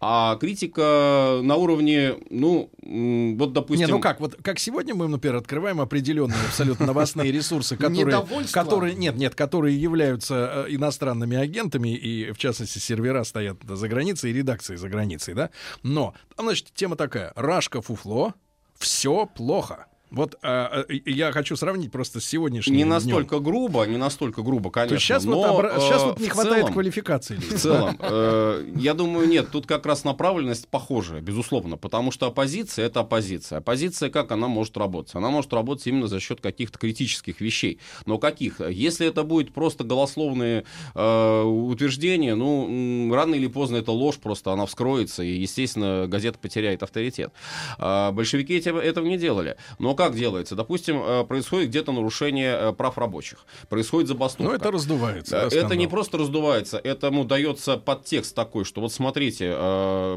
А 0.00 0.36
критика 0.36 1.40
на 1.42 1.56
уровне, 1.56 2.16
ну, 2.30 2.70
вот, 2.82 3.52
допустим... 3.52 3.86
Не, 3.86 3.92
ну 3.92 4.00
как, 4.00 4.20
вот 4.20 4.36
как 4.42 4.58
сегодня 4.58 4.94
мы, 4.94 5.08
например, 5.08 5.36
открываем 5.36 5.80
определенные 5.80 6.38
абсолютно 6.46 6.86
новостные 6.86 7.32
ресурсы, 7.32 7.76
которые, 7.76 8.24
которые, 8.52 8.94
нет, 8.94 9.16
нет, 9.16 9.34
которые 9.34 9.80
являются 9.80 10.66
э, 10.68 10.74
иностранными 10.74 11.36
агентами, 11.36 11.94
и 11.94 12.32
в 12.32 12.38
частности 12.38 12.78
сервера 12.78 13.24
стоят 13.24 13.58
за 13.62 13.88
границей, 13.88 14.30
и 14.30 14.34
редакции 14.34 14.76
за 14.76 14.88
границей, 14.88 15.34
да. 15.34 15.50
Но 15.82 16.14
там, 16.36 16.46
значит, 16.46 16.72
тема 16.74 16.96
такая: 16.96 17.32
Рашка 17.36 17.80
фуфло, 17.80 18.34
все 18.78 19.26
плохо. 19.26 19.86
Вот 20.14 20.36
а, 20.42 20.84
э, 20.88 20.94
я 21.06 21.32
хочу 21.32 21.56
сравнить 21.56 21.90
просто 21.90 22.20
с 22.20 22.24
сегодняшним 22.24 22.74
Не 22.76 22.82
днем. 22.82 22.90
настолько 22.94 23.40
грубо, 23.40 23.84
не 23.84 23.96
настолько 23.96 24.42
грубо, 24.42 24.70
конечно. 24.70 24.96
То 24.96 25.00
сейчас, 25.02 25.24
вот, 25.24 25.34
но, 25.34 25.60
обра- 25.60 25.80
сейчас 25.80 26.02
э, 26.02 26.06
вот 26.06 26.20
не 26.20 26.28
хватает 26.28 26.58
целом- 26.62 26.72
квалификации. 26.72 27.36
В 27.36 27.58
целом, 27.58 27.98
э, 28.00 28.72
я 28.76 28.94
думаю, 28.94 29.28
нет, 29.28 29.50
тут 29.50 29.66
как 29.66 29.84
раз 29.86 30.04
направленность 30.04 30.68
похожая, 30.68 31.20
безусловно, 31.20 31.76
потому 31.76 32.12
что 32.12 32.26
оппозиция 32.26 32.86
это 32.86 33.00
оппозиция. 33.00 33.58
Оппозиция 33.58 34.08
как 34.10 34.30
она 34.30 34.46
может 34.46 34.76
работать? 34.76 35.14
Она 35.14 35.30
может 35.30 35.52
работать 35.52 35.86
именно 35.86 36.06
за 36.06 36.20
счет 36.20 36.40
каких-то 36.40 36.78
критических 36.78 37.40
вещей. 37.40 37.80
Но 38.06 38.18
каких? 38.18 38.60
Если 38.60 39.06
это 39.06 39.24
будет 39.24 39.52
просто 39.52 39.82
голословные 39.84 40.64
э, 40.94 41.42
утверждения, 41.42 42.34
ну, 42.34 43.12
рано 43.12 43.34
или 43.34 43.48
поздно 43.48 43.76
это 43.76 43.90
ложь, 43.90 44.16
просто 44.16 44.52
она 44.52 44.66
вскроется, 44.66 45.22
и, 45.22 45.32
естественно, 45.32 46.06
газета 46.06 46.38
потеряет 46.38 46.82
авторитет. 46.82 47.32
А 47.78 48.12
большевики 48.12 48.54
этого 48.58 49.06
не 49.06 49.18
делали. 49.18 49.56
Но 49.78 49.94
как 49.94 50.03
делается? 50.12 50.54
Допустим, 50.54 51.00
э, 51.02 51.24
происходит 51.24 51.68
где-то 51.68 51.92
нарушение 51.92 52.56
э, 52.58 52.72
прав 52.72 52.98
рабочих, 52.98 53.46
происходит 53.68 54.08
забастовка. 54.08 54.50
Ну, 54.50 54.56
это 54.56 54.70
раздувается. 54.70 55.30
да, 55.50 55.56
Э, 55.56 55.60
Это 55.60 55.76
не 55.76 55.86
просто 55.86 56.18
раздувается, 56.18 56.78
этому 56.78 57.24
дается 57.24 57.76
подтекст 57.76 58.34
такой, 58.34 58.64
что 58.64 58.80
вот 58.80 58.92
смотрите, 58.92 59.50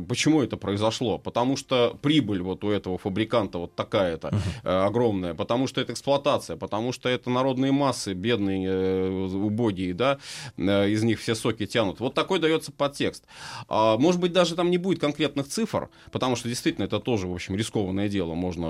почему 0.07 0.41
это 0.41 0.57
произошло. 0.57 1.17
Потому 1.17 1.55
что 1.57 1.97
прибыль 2.01 2.41
вот 2.41 2.63
у 2.63 2.69
этого 2.69 2.97
фабриканта 2.97 3.59
вот 3.59 3.75
такая-то 3.75 4.31
огромная, 4.63 5.33
потому 5.33 5.67
что 5.67 5.81
это 5.81 5.93
эксплуатация, 5.93 6.57
потому 6.57 6.91
что 6.91 7.09
это 7.09 7.29
народные 7.29 7.71
массы, 7.71 8.13
бедные, 8.13 9.27
убогие, 9.27 9.93
да, 9.93 10.17
из 10.57 11.03
них 11.03 11.19
все 11.19 11.35
соки 11.35 11.65
тянут. 11.65 11.99
Вот 11.99 12.13
такой 12.13 12.39
дается 12.39 12.71
подтекст. 12.71 13.23
А, 13.67 13.97
может 13.97 14.19
быть, 14.19 14.33
даже 14.33 14.55
там 14.55 14.71
не 14.71 14.77
будет 14.77 14.99
конкретных 14.99 15.47
цифр, 15.47 15.89
потому 16.11 16.35
что 16.35 16.49
действительно 16.49 16.85
это 16.85 16.99
тоже, 16.99 17.27
в 17.27 17.33
общем, 17.33 17.55
рискованное 17.55 18.09
дело. 18.09 18.33
Можно 18.33 18.67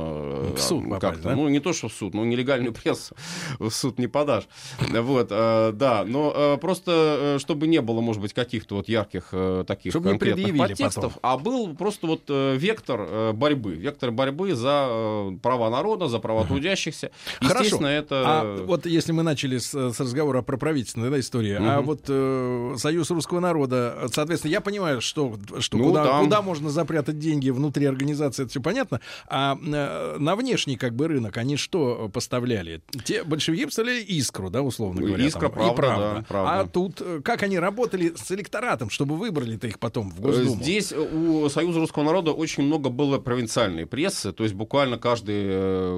В 0.53 0.60
суд 0.60 0.84
попасть, 0.84 1.02
как-то, 1.11 1.29
да? 1.29 1.35
ну, 1.35 1.47
не 1.49 1.59
то, 1.59 1.73
что 1.73 1.88
в 1.89 1.93
суд, 1.93 2.13
но 2.13 2.25
нелегальную 2.25 2.73
прессу 2.84 3.15
в 3.59 3.69
суд 3.71 3.99
не 3.99 4.07
подашь. 4.07 4.47
Вот, 4.79 5.27
э, 5.31 5.71
да, 5.73 6.03
но 6.05 6.34
э, 6.35 6.57
просто, 6.57 7.35
э, 7.35 7.39
чтобы 7.39 7.67
не 7.67 7.81
было, 7.81 8.01
может 8.01 8.21
быть, 8.21 8.34
каких-то 8.34 8.75
вот 8.75 8.89
ярких 8.89 9.29
э, 9.31 9.63
таких 9.67 9.91
Чтобы 9.91 10.09
конкретных 10.09 10.57
подтекстов, 10.57 11.13
потом. 11.15 11.19
а 11.21 11.38
был 11.38 11.75
просто 11.75 12.07
вот 12.07 12.23
э, 12.29 12.55
вектор 12.57 12.99
э, 13.07 13.31
борьбы, 13.34 13.75
вектор 13.75 14.11
борьбы 14.11 14.53
за 14.55 14.88
э, 14.89 15.31
права 15.41 15.69
народа, 15.69 16.07
за 16.07 16.19
права 16.19 16.45
трудящихся. 16.45 17.11
Хорошо. 17.41 17.85
Это... 17.88 18.23
А 18.25 18.63
вот 18.65 18.85
если 18.85 19.11
мы 19.11 19.23
начали 19.23 19.57
с, 19.57 19.73
с 19.73 19.99
разговора 19.99 20.41
про 20.41 20.57
правительственную 20.57 21.11
да, 21.11 21.19
историю, 21.19 21.57
а 21.61 21.77
Мгм. 21.77 21.85
вот 21.85 22.01
э, 22.07 22.75
Союз 22.77 23.09
русского 23.11 23.39
народа, 23.39 24.07
соответственно, 24.11 24.51
я 24.51 24.61
понимаю, 24.61 25.01
что, 25.01 25.38
что 25.59 25.77
Ну, 25.77 25.85
куда, 25.89 26.03
там- 26.03 26.23
куда 26.23 26.41
можно 26.41 26.69
запрятать 26.69 27.19
деньги 27.19 27.49
внутри 27.49 27.85
организации, 27.85 28.43
это 28.43 28.51
все 28.51 28.61
понятно. 28.61 28.99
А 29.27 29.57
э, 29.57 30.17
на 30.19 30.35
внешний 30.35 30.75
как 30.75 30.95
бы 30.98 31.07
рынок 31.07 31.38
они 31.38 31.56
что 31.56 32.07
э, 32.07 32.10
поставляли? 32.11 32.82
Те 33.06 33.24
большевики 33.24 33.65
поставляли 33.65 34.02
искру, 34.02 34.49
да, 34.49 34.61
условно 34.61 34.99
Ну, 35.02 35.07
говоря. 35.07 35.26
«Искра», 35.26 35.48
там, 35.49 35.72
и 35.72 35.76
«Правда», 35.76 36.14
да, 36.18 36.26
«Правда». 36.28 36.60
А 36.60 36.68
тут 36.68 37.02
э, 37.02 37.22
как 37.24 37.44
они 37.44 37.57
работали 37.60 38.14
с 38.15 38.30
электоратом, 38.34 38.90
чтобы 38.90 39.15
выбрали-то 39.15 39.68
их 39.68 39.80
потом 39.80 40.11
в 40.11 40.19
Госдуму? 40.19 40.61
Здесь 40.61 40.91
у 40.91 41.48
Союза 41.49 41.80
русского 41.80 42.03
народа 42.03 42.32
очень 42.32 42.64
много 42.64 42.90
было 42.90 43.18
провинциальной 43.19 43.86
прессы, 43.86 44.34
то 44.34 44.44
есть 44.44 44.56
буквально 44.56 44.98
каждый 44.98 45.36
э, 45.48 45.91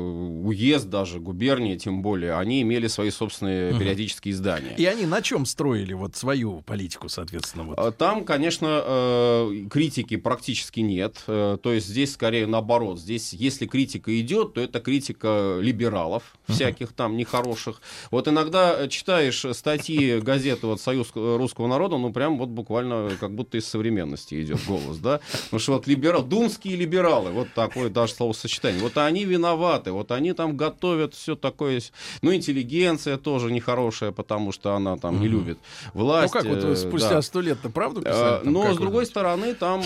уезд, 0.44 0.90
даже 0.90 1.20
губерния, 1.20 1.78
тем 1.78 2.02
более, 2.02 2.36
они 2.36 2.62
имели 2.62 2.88
свои 2.88 3.10
собственные 3.10 3.72
Мгм. 3.72 3.80
периодические 3.80 4.34
издания. 4.34 4.76
И 4.78 4.86
они 4.86 5.06
на 5.06 5.22
чем 5.22 5.46
строили 5.46 5.94
вот 5.94 6.16
свою 6.16 6.62
политику, 6.62 7.10
соответственно? 7.10 7.64
Вот? 7.64 7.80
А 7.80 7.92
Там, 7.92 8.26
конечно, 8.26 8.82
э, 8.84 9.66
критики 9.70 10.18
практически 10.18 10.82
нет. 10.82 11.24
Э, 11.28 11.58
То 11.62 11.74
есть 11.74 11.88
здесь 11.88 12.14
скорее 12.14 12.46
наоборот. 12.48 13.00
Здесь, 13.00 13.34
если 13.34 13.66
критика 13.66 14.20
идет, 14.20 14.54
то 14.54 14.62
это 14.62 14.79
критика 14.80 15.60
либералов, 15.62 16.24
всяких 16.48 16.94
там 16.94 17.16
нехороших. 17.16 17.82
Вот 18.12 18.28
иногда 18.28 18.76
э, 18.78 18.88
читаешь 18.88 19.46
статьи 19.54 20.20
газеты 20.20 20.68
вот 20.68 20.82
«Союз 20.82 21.12
русского 21.14 21.68
народа», 21.68 21.98
ну 21.98 22.12
прям 22.12 22.38
вот 22.38 22.50
буквально 22.50 23.12
как 23.20 23.32
будто 23.32 23.58
из 23.58 23.68
современности 23.68 24.42
идет 24.42 24.60
голос, 24.68 24.98
да? 24.98 25.20
Потому 25.46 25.60
что 25.60 25.74
вот 25.74 25.88
либерал, 25.88 26.24
думские 26.24 26.76
либералы, 26.76 27.32
вот 27.32 27.48
такое 27.54 27.90
даже 27.90 28.14
словосочетание. 28.14 28.82
Вот 28.82 28.98
они 28.98 29.26
виноваты, 29.26 29.92
вот 29.92 30.12
они 30.12 30.34
там 30.34 30.58
готовят 30.58 31.14
все 31.14 31.36
такое. 31.36 31.82
Ну, 32.22 32.34
интеллигенция 32.34 33.18
тоже 33.18 33.52
нехорошая, 33.52 34.12
потому 34.12 34.52
что 34.52 34.76
она 34.76 34.98
там 34.98 35.22
не 35.22 35.28
любит 35.28 35.60
власть. 35.94 36.34
ну 36.34 36.40
как 36.40 36.50
вот 36.50 36.64
э, 36.64 36.72
э, 36.72 36.76
спустя 36.76 37.10
да. 37.10 37.22
сто 37.22 37.42
лет-то 37.42 37.70
правду 37.70 38.02
Э, 38.02 38.04
писали? 38.04 38.44
там 38.44 38.54
Но, 38.54 38.74
с 38.74 38.78
другой 38.78 39.06
стороны, 39.06 39.54
там 39.54 39.82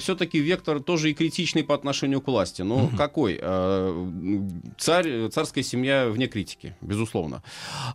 все-таки 0.00 0.38
вектор 0.38 0.80
тоже 0.80 1.10
и 1.10 1.14
критичный 1.14 1.64
по 1.64 1.74
отношению 1.74 2.20
к 2.20 2.26
власти. 2.26 2.62
Ну, 2.62 2.90
какой? 2.96 3.38
Э, 3.40 4.07
Царь, 4.78 5.28
царская 5.28 5.64
семья 5.64 6.08
вне 6.08 6.26
критики, 6.26 6.76
безусловно. 6.80 7.42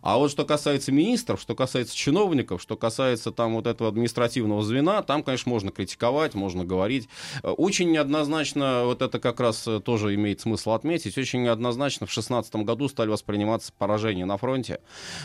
А 0.02 0.18
вот 0.18 0.30
что 0.30 0.44
касается 0.44 0.92
министров, 0.92 1.40
что 1.40 1.54
касается 1.54 1.96
чиновников, 1.96 2.60
что 2.62 2.76
касается 2.76 3.30
там 3.30 3.54
вот 3.54 3.66
этого 3.66 3.88
административного 3.88 4.62
звена, 4.62 5.02
там, 5.02 5.22
конечно, 5.22 5.50
можно 5.50 5.70
критиковать, 5.70 6.34
можно 6.34 6.64
говорить. 6.64 7.08
Очень 7.42 7.90
неоднозначно, 7.90 8.84
вот 8.84 9.02
это 9.02 9.18
как 9.18 9.40
раз 9.40 9.68
тоже 9.84 10.14
имеет 10.14 10.40
смысл 10.40 10.72
отметить, 10.72 11.16
очень 11.18 11.42
неоднозначно 11.42 12.06
в 12.06 12.10
2016 12.10 12.56
году 12.56 12.88
стали 12.88 13.08
восприниматься 13.08 13.72
поражения 13.76 14.24
на 14.24 14.36
фронте 14.36 14.80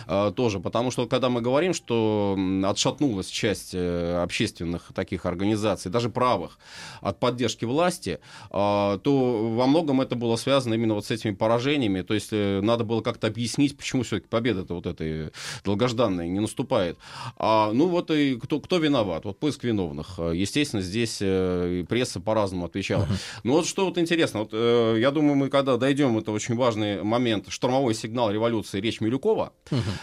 э, 0.07 0.32
тоже, 0.36 0.60
потому 0.60 0.91
что 0.91 1.07
когда 1.07 1.30
мы 1.30 1.41
говорим, 1.41 1.74
что 1.74 2.38
отшатнулась 2.64 3.28
часть 3.28 3.72
э, 3.74 4.22
общественных 4.22 4.91
таких 4.94 5.26
организаций, 5.26 5.91
даже 5.91 6.10
правых, 6.10 6.60
от 7.02 7.20
поддержки 7.20 7.66
власти, 7.66 8.20
э, 8.52 8.99
то 9.03 9.53
во 9.56 9.68
многом 9.68 10.02
это 10.02 10.16
было 10.16 10.36
связано 10.36 10.76
именно 10.80 10.95
вот 10.95 11.06
с 11.06 11.11
этими 11.11 11.34
поражениями, 11.34 12.01
то 12.01 12.14
есть 12.14 12.30
э, 12.31 12.61
надо 12.61 12.84
было 12.84 13.01
как-то 13.01 13.27
объяснить, 13.27 13.77
почему 13.77 14.03
все-таки 14.03 14.27
победа-то 14.27 14.73
вот 14.73 14.85
этой 14.85 15.31
долгожданная 15.64 16.27
не 16.27 16.39
наступает. 16.39 16.97
А, 17.38 17.72
ну 17.73 17.88
вот 17.88 18.11
и 18.11 18.39
кто, 18.39 18.60
кто 18.60 18.77
виноват? 18.77 19.26
Вот 19.26 19.39
поиск 19.39 19.64
виновных. 19.64 20.15
Э, 20.18 20.31
Естественно, 20.35 20.81
здесь 20.81 21.19
э, 21.22 21.85
пресса 21.88 22.19
по-разному 22.19 22.65
отвечала. 22.65 23.07
Ну 23.43 23.53
вот 23.53 23.68
что 23.68 23.85
вот 23.85 23.97
интересно, 23.97 24.41
вот, 24.41 24.49
э, 24.53 24.97
я 24.99 25.11
думаю, 25.11 25.35
мы 25.35 25.49
когда 25.49 25.77
дойдем, 25.77 26.18
это 26.18 26.31
очень 26.31 26.56
важный 26.56 27.03
момент, 27.03 27.49
штурмовой 27.49 27.93
сигнал 27.93 28.31
революции, 28.31 28.80
речь 28.80 29.01
Милюкова, 29.01 29.53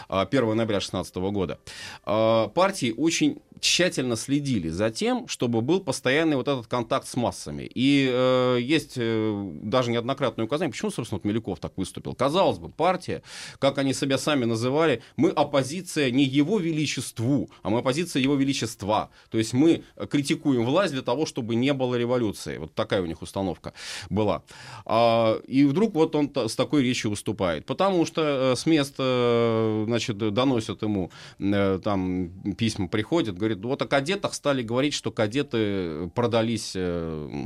а, 0.09 0.25
1 0.25 0.55
ноября 0.55 0.77
2016 0.79 1.15
года, 1.31 1.59
а, 2.03 2.47
партии 2.49 2.93
очень 2.95 3.39
тщательно 3.59 4.15
следили 4.15 4.69
за 4.69 4.89
тем, 4.89 5.27
чтобы 5.27 5.61
был 5.61 5.81
постоянный 5.81 6.35
вот 6.35 6.47
этот 6.47 6.67
контакт 6.67 7.07
с 7.07 7.15
массами. 7.15 7.69
И 7.73 8.09
э, 8.11 8.57
есть 8.61 8.93
э, 8.95 9.51
даже 9.61 9.91
неоднократное 9.91 10.45
указание, 10.45 10.71
почему, 10.71 10.91
собственно, 10.91 11.19
вот 11.21 11.25
Милюков 11.25 11.59
так 11.59 11.73
выступил. 11.77 12.13
Казалось 12.13 12.57
бы, 12.59 12.69
партия, 12.69 13.21
как 13.59 13.77
они 13.77 13.93
себя 13.93 14.17
сами 14.17 14.45
называли, 14.45 15.01
мы 15.15 15.29
оппозиция 15.29 16.11
не 16.11 16.23
его 16.23 16.59
величеству, 16.59 17.49
а 17.61 17.69
мы 17.69 17.79
оппозиция 17.79 18.21
его 18.21 18.35
величества. 18.35 19.09
То 19.29 19.37
есть 19.37 19.53
мы 19.53 19.83
критикуем 20.09 20.65
власть 20.65 20.93
для 20.93 21.01
того, 21.01 21.25
чтобы 21.25 21.55
не 21.55 21.73
было 21.73 21.95
революции. 21.95 22.57
Вот 22.57 22.73
такая 22.73 23.01
у 23.01 23.05
них 23.05 23.21
установка 23.21 23.73
была. 24.09 24.43
А, 24.85 25.39
и 25.47 25.65
вдруг 25.65 25.93
вот 25.95 26.15
он 26.15 26.31
с 26.35 26.55
такой 26.55 26.83
речью 26.83 27.11
выступает. 27.11 27.65
Потому 27.65 28.05
что 28.05 28.53
э, 28.53 28.55
с 28.55 28.65
места, 28.65 29.03
э, 29.03 29.83
значит, 29.87 30.17
доносят 30.17 30.81
ему, 30.81 31.11
э, 31.39 31.79
там 31.83 32.29
письма 32.57 32.87
приходят, 32.87 33.37
говорит, 33.47 33.65
вот 33.65 33.81
о 33.81 33.87
кадетах 33.87 34.33
стали 34.33 34.61
говорить, 34.61 34.93
что 34.93 35.11
кадеты 35.11 36.09
продались 36.15 36.75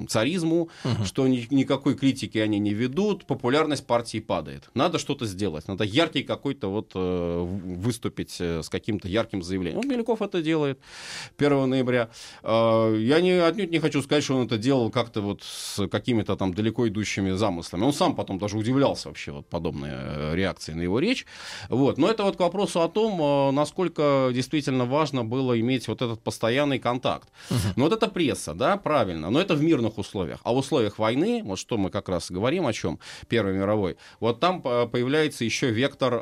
царизму, 0.09 0.69
угу. 0.83 1.05
что 1.05 1.27
ни, 1.27 1.47
никакой 1.53 1.95
критики 1.95 2.37
они 2.37 2.59
не 2.59 2.73
ведут, 2.73 3.25
популярность 3.25 3.85
партии 3.85 4.19
падает. 4.19 4.69
Надо 4.73 4.99
что-то 4.99 5.25
сделать, 5.25 5.67
надо 5.67 5.83
яркий 5.83 6.23
какой-то 6.23 6.69
вот 6.69 6.91
выступить 6.93 8.39
с 8.39 8.69
каким-то 8.69 9.07
ярким 9.07 9.43
заявлением. 9.43 9.81
Вот 9.81 9.85
Меляков 9.85 10.21
это 10.21 10.41
делает 10.41 10.79
1 11.37 11.69
ноября. 11.69 12.09
Я 12.43 13.21
не, 13.21 13.31
отнюдь 13.43 13.71
не 13.71 13.79
хочу 13.79 14.01
сказать, 14.01 14.23
что 14.23 14.37
он 14.37 14.45
это 14.45 14.57
делал 14.57 14.89
как-то 14.91 15.21
вот 15.21 15.43
с 15.43 15.87
какими-то 15.87 16.35
там 16.35 16.53
далеко 16.53 16.87
идущими 16.87 17.31
замыслами. 17.31 17.83
Он 17.83 17.93
сам 17.93 18.15
потом 18.15 18.39
даже 18.39 18.57
удивлялся 18.57 19.09
вообще 19.09 19.31
вот 19.31 19.47
подобной 19.47 19.89
э, 19.91 20.35
реакции 20.35 20.73
на 20.73 20.81
его 20.81 20.99
речь. 20.99 21.25
Вот. 21.69 21.97
Но 21.97 22.09
это 22.09 22.23
вот 22.23 22.37
к 22.37 22.39
вопросу 22.39 22.81
о 22.81 22.87
том, 22.87 23.21
э, 23.21 23.51
насколько 23.51 24.31
действительно 24.33 24.85
важно 24.85 25.23
было 25.23 25.59
иметь 25.59 25.87
вот 25.91 26.01
этот 26.01 26.21
постоянный 26.23 26.79
контакт. 26.79 27.29
Uh-huh. 27.49 27.73
Ну 27.75 27.83
вот 27.83 27.93
это 27.93 28.07
пресса, 28.07 28.53
да, 28.53 28.77
правильно, 28.77 29.29
но 29.29 29.39
это 29.39 29.55
в 29.55 29.61
мирных 29.61 29.97
условиях. 29.97 30.39
А 30.43 30.53
в 30.53 30.57
условиях 30.57 30.99
войны, 30.99 31.41
вот 31.43 31.59
что 31.59 31.77
мы 31.77 31.89
как 31.89 32.09
раз 32.09 32.31
говорим 32.31 32.65
о 32.65 32.73
чем, 32.73 32.99
Первой 33.27 33.53
мировой, 33.53 33.97
вот 34.19 34.39
там 34.39 34.61
э, 34.63 34.87
появляется 34.87 35.45
еще 35.45 35.69
вектор, 35.71 36.21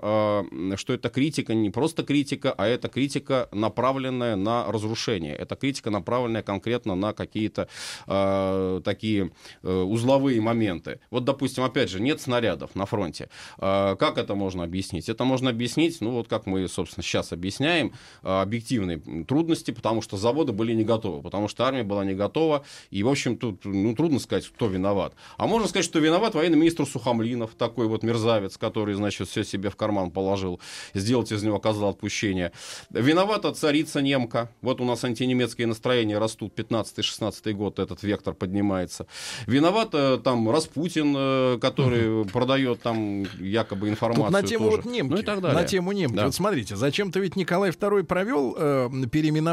что 0.76 0.94
это 0.94 1.10
критика, 1.10 1.54
не 1.54 1.70
просто 1.70 2.04
критика, 2.04 2.54
а 2.58 2.66
это 2.68 2.90
критика, 2.90 3.48
направленная 3.52 4.36
на 4.36 4.72
разрушение. 4.72 5.36
Это 5.36 5.56
критика, 5.56 5.90
направленная 5.90 6.44
конкретно 6.44 6.96
на 6.96 7.14
какие-то 7.14 7.68
э, 8.08 8.82
такие 8.84 9.32
э, 9.64 9.82
узловые 9.82 10.42
моменты. 10.42 11.00
Вот, 11.12 11.26
допустим, 11.26 11.64
опять 11.64 11.90
же, 11.90 12.02
нет 12.02 12.22
снарядов 12.22 12.76
на 12.76 12.86
фронте. 12.86 13.30
Э, 13.58 13.96
как 14.00 14.18
это 14.18 14.36
можно 14.36 14.64
объяснить? 14.64 15.10
Это 15.10 15.24
можно 15.24 15.50
объяснить, 15.50 16.02
ну 16.02 16.12
вот 16.12 16.28
как 16.28 16.46
мы, 16.46 16.68
собственно, 16.68 17.04
сейчас 17.04 17.34
объясняем, 17.34 17.94
э, 18.24 18.42
объективные 18.42 19.00
трудности, 19.26 19.59
потому 19.68 20.02
что 20.02 20.18
заводы 20.18 20.52
были 20.52 20.74
не 20.74 20.84
готовы, 20.84 21.22
потому 21.22 21.48
что 21.48 21.66
армия 21.66 21.84
была 21.84 22.06
не 22.06 22.14
готова, 22.14 22.64
и, 22.90 23.04
в 23.04 23.10
общем, 23.10 23.38
тут 23.38 23.66
ну, 23.66 23.96
трудно 23.96 24.20
сказать, 24.20 24.48
кто 24.48 24.68
виноват. 24.68 25.14
А 25.38 25.48
можно 25.48 25.68
сказать, 25.68 25.86
что 25.86 26.00
виноват 26.00 26.36
военный 26.36 26.58
министр 26.58 26.86
Сухомлинов, 26.86 27.52
такой 27.56 27.88
вот 27.88 28.04
мерзавец, 28.04 28.58
который, 28.58 28.96
значит, 28.96 29.28
все 29.28 29.44
себе 29.44 29.70
в 29.70 29.76
карман 29.76 30.12
положил, 30.12 30.60
сделать 30.94 31.32
из 31.32 31.44
него 31.44 31.60
козла 31.60 31.90
отпущения. 31.90 32.52
Виновата 32.90 33.54
царица 33.54 34.02
немка. 34.02 34.50
Вот 34.62 34.82
у 34.82 34.86
нас 34.86 35.04
антинемецкие 35.04 35.68
настроения 35.68 36.18
растут 36.18 36.58
15-16 36.58 37.54
год, 37.54 37.80
этот 37.80 38.04
вектор 38.04 38.34
поднимается. 38.34 39.08
Виноват 39.48 39.90
э, 39.94 40.20
там 40.24 40.50
Распутин, 40.50 41.14
э, 41.18 41.58
который 41.60 42.22
угу. 42.22 42.30
продает 42.30 42.82
там 42.82 43.24
якобы 43.40 43.90
информацию. 43.90 44.26
Тут 44.26 44.42
на 44.42 44.44
тему 44.44 44.66
тоже. 44.66 44.78
вот 44.78 44.86
немки. 44.86 45.12
Ну 45.12 45.18
и 45.18 45.24
так 45.24 45.42
далее. 45.42 45.62
На 45.62 45.68
тему 45.68 45.92
немки. 45.92 46.16
Да. 46.16 46.26
Вот 46.26 46.36
смотрите, 46.36 46.76
зачем-то 46.76 47.20
ведь 47.20 47.36
Николай 47.36 47.72
II 47.72 48.04
провел 48.04 48.56
э, 48.58 48.90
переименование 49.12 49.49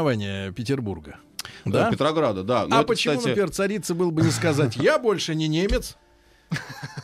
Петербурга. 0.51 1.17
Да? 1.65 1.89
Петрограда, 1.89 2.43
да. 2.43 2.65
Но 2.67 2.77
а 2.77 2.79
это, 2.79 2.87
почему, 2.87 3.15
кстати... 3.15 3.29
например, 3.29 3.51
царица 3.51 3.95
был 3.95 4.11
бы 4.11 4.21
не 4.21 4.31
сказать, 4.31 4.75
я 4.77 4.99
больше 4.99 5.35
не 5.35 5.47
немец, 5.47 5.97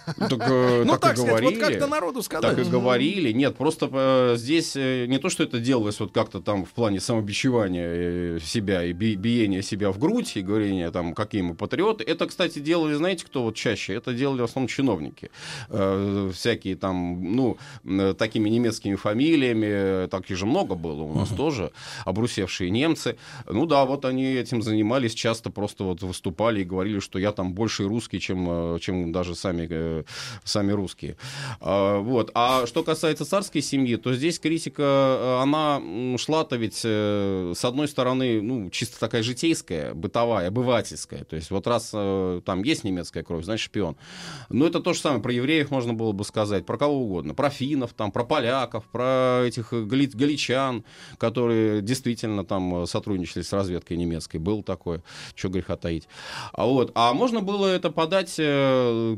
так, 0.05 0.49
э, 0.49 0.83
ну, 0.85 0.91
так, 0.91 1.01
так 1.01 1.17
сказать, 1.17 1.29
говорили, 1.29 1.59
вот 1.59 1.69
как-то 1.69 1.87
народу 1.87 2.23
сказать. 2.23 2.55
Так 2.55 2.65
и 2.65 2.69
говорили. 2.69 3.31
Нет, 3.31 3.55
просто 3.55 3.89
э, 3.91 4.35
здесь 4.37 4.75
э, 4.75 5.05
не 5.07 5.17
то, 5.17 5.29
что 5.29 5.43
это 5.43 5.59
делалось 5.59 5.99
вот 5.99 6.11
как-то 6.11 6.39
там 6.39 6.65
в 6.65 6.71
плане 6.71 6.99
самобичевания 6.99 7.87
э, 7.87 8.39
себя 8.43 8.83
и 8.83 8.93
би- 8.93 9.15
биения 9.15 9.61
себя 9.61 9.91
в 9.91 9.99
грудь 9.99 10.35
и 10.35 10.41
говорения 10.41 10.91
там, 10.91 11.13
какие 11.13 11.41
мы 11.41 11.55
патриоты. 11.55 12.03
Это, 12.03 12.27
кстати, 12.27 12.59
делали, 12.59 12.93
знаете, 12.93 13.25
кто 13.25 13.43
вот 13.43 13.55
чаще? 13.55 13.93
Это 13.93 14.13
делали 14.13 14.41
в 14.41 14.45
основном 14.45 14.67
чиновники. 14.67 15.31
Э, 15.69 16.31
всякие 16.33 16.75
там, 16.75 17.35
ну, 17.35 17.57
э, 17.85 18.13
такими 18.17 18.49
немецкими 18.49 18.95
фамилиями, 18.95 20.07
таких 20.07 20.37
же 20.37 20.45
много 20.45 20.75
было 20.75 21.03
у 21.03 21.13
нас 21.13 21.31
uh-huh. 21.31 21.37
тоже, 21.37 21.71
обрусевшие 22.05 22.69
немцы. 22.69 23.17
Ну 23.49 23.65
да, 23.65 23.85
вот 23.85 24.05
они 24.05 24.25
этим 24.25 24.61
занимались, 24.61 25.13
часто 25.13 25.49
просто 25.49 25.83
вот 25.83 26.01
выступали 26.01 26.61
и 26.61 26.63
говорили, 26.63 26.99
что 26.99 27.19
я 27.19 27.31
там 27.31 27.53
больше 27.53 27.87
русский, 27.87 28.19
чем, 28.19 28.79
чем 28.79 29.11
даже 29.11 29.32
даже 29.33 29.39
сами, 29.39 29.67
э, 29.69 30.03
сами 30.43 30.71
русские. 30.71 31.17
А, 31.59 31.99
вот. 31.99 32.31
А 32.33 32.65
что 32.65 32.83
касается 32.83 33.25
царской 33.25 33.61
семьи, 33.61 33.95
то 33.95 34.13
здесь 34.13 34.39
критика, 34.39 34.81
э, 34.83 35.41
она 35.41 35.81
шла-то 36.17 36.55
ведь, 36.55 36.81
э, 36.83 37.53
с 37.55 37.65
одной 37.65 37.87
стороны, 37.87 38.41
ну, 38.41 38.69
чисто 38.69 38.99
такая 38.99 39.23
житейская, 39.23 39.93
бытовая, 39.93 40.47
обывательская. 40.47 41.23
То 41.23 41.35
есть 41.35 41.51
вот 41.51 41.67
раз 41.67 41.89
там 42.45 42.63
есть 42.63 42.83
немецкая 42.83 43.23
кровь, 43.23 43.43
значит 43.43 43.65
шпион. 43.65 43.95
Но 44.49 44.65
это 44.65 44.79
то 44.79 44.93
же 44.93 44.99
самое, 44.99 45.21
про 45.21 45.31
евреев 45.31 45.71
можно 45.71 45.93
было 45.93 46.11
бы 46.11 46.23
сказать, 46.23 46.65
про 46.65 46.77
кого 46.77 47.01
угодно, 47.03 47.33
про 47.33 47.49
финнов, 47.49 47.93
там, 47.93 48.11
про 48.11 48.23
поляков, 48.23 48.83
про 48.85 49.43
этих 49.45 49.73
гали, 49.73 50.05
галичан, 50.05 50.83
которые 51.17 51.81
действительно 51.81 52.43
там 52.43 52.85
сотрудничали 52.87 53.43
с 53.43 53.53
разведкой 53.53 53.97
немецкой. 53.97 54.37
Был 54.37 54.63
такое, 54.63 55.01
что 55.35 55.49
греха 55.49 55.77
таить. 55.77 56.07
А, 56.53 56.65
вот. 56.65 56.91
а 56.95 57.13
можно 57.13 57.41
было 57.41 57.67
это 57.67 57.89
подать 57.91 58.39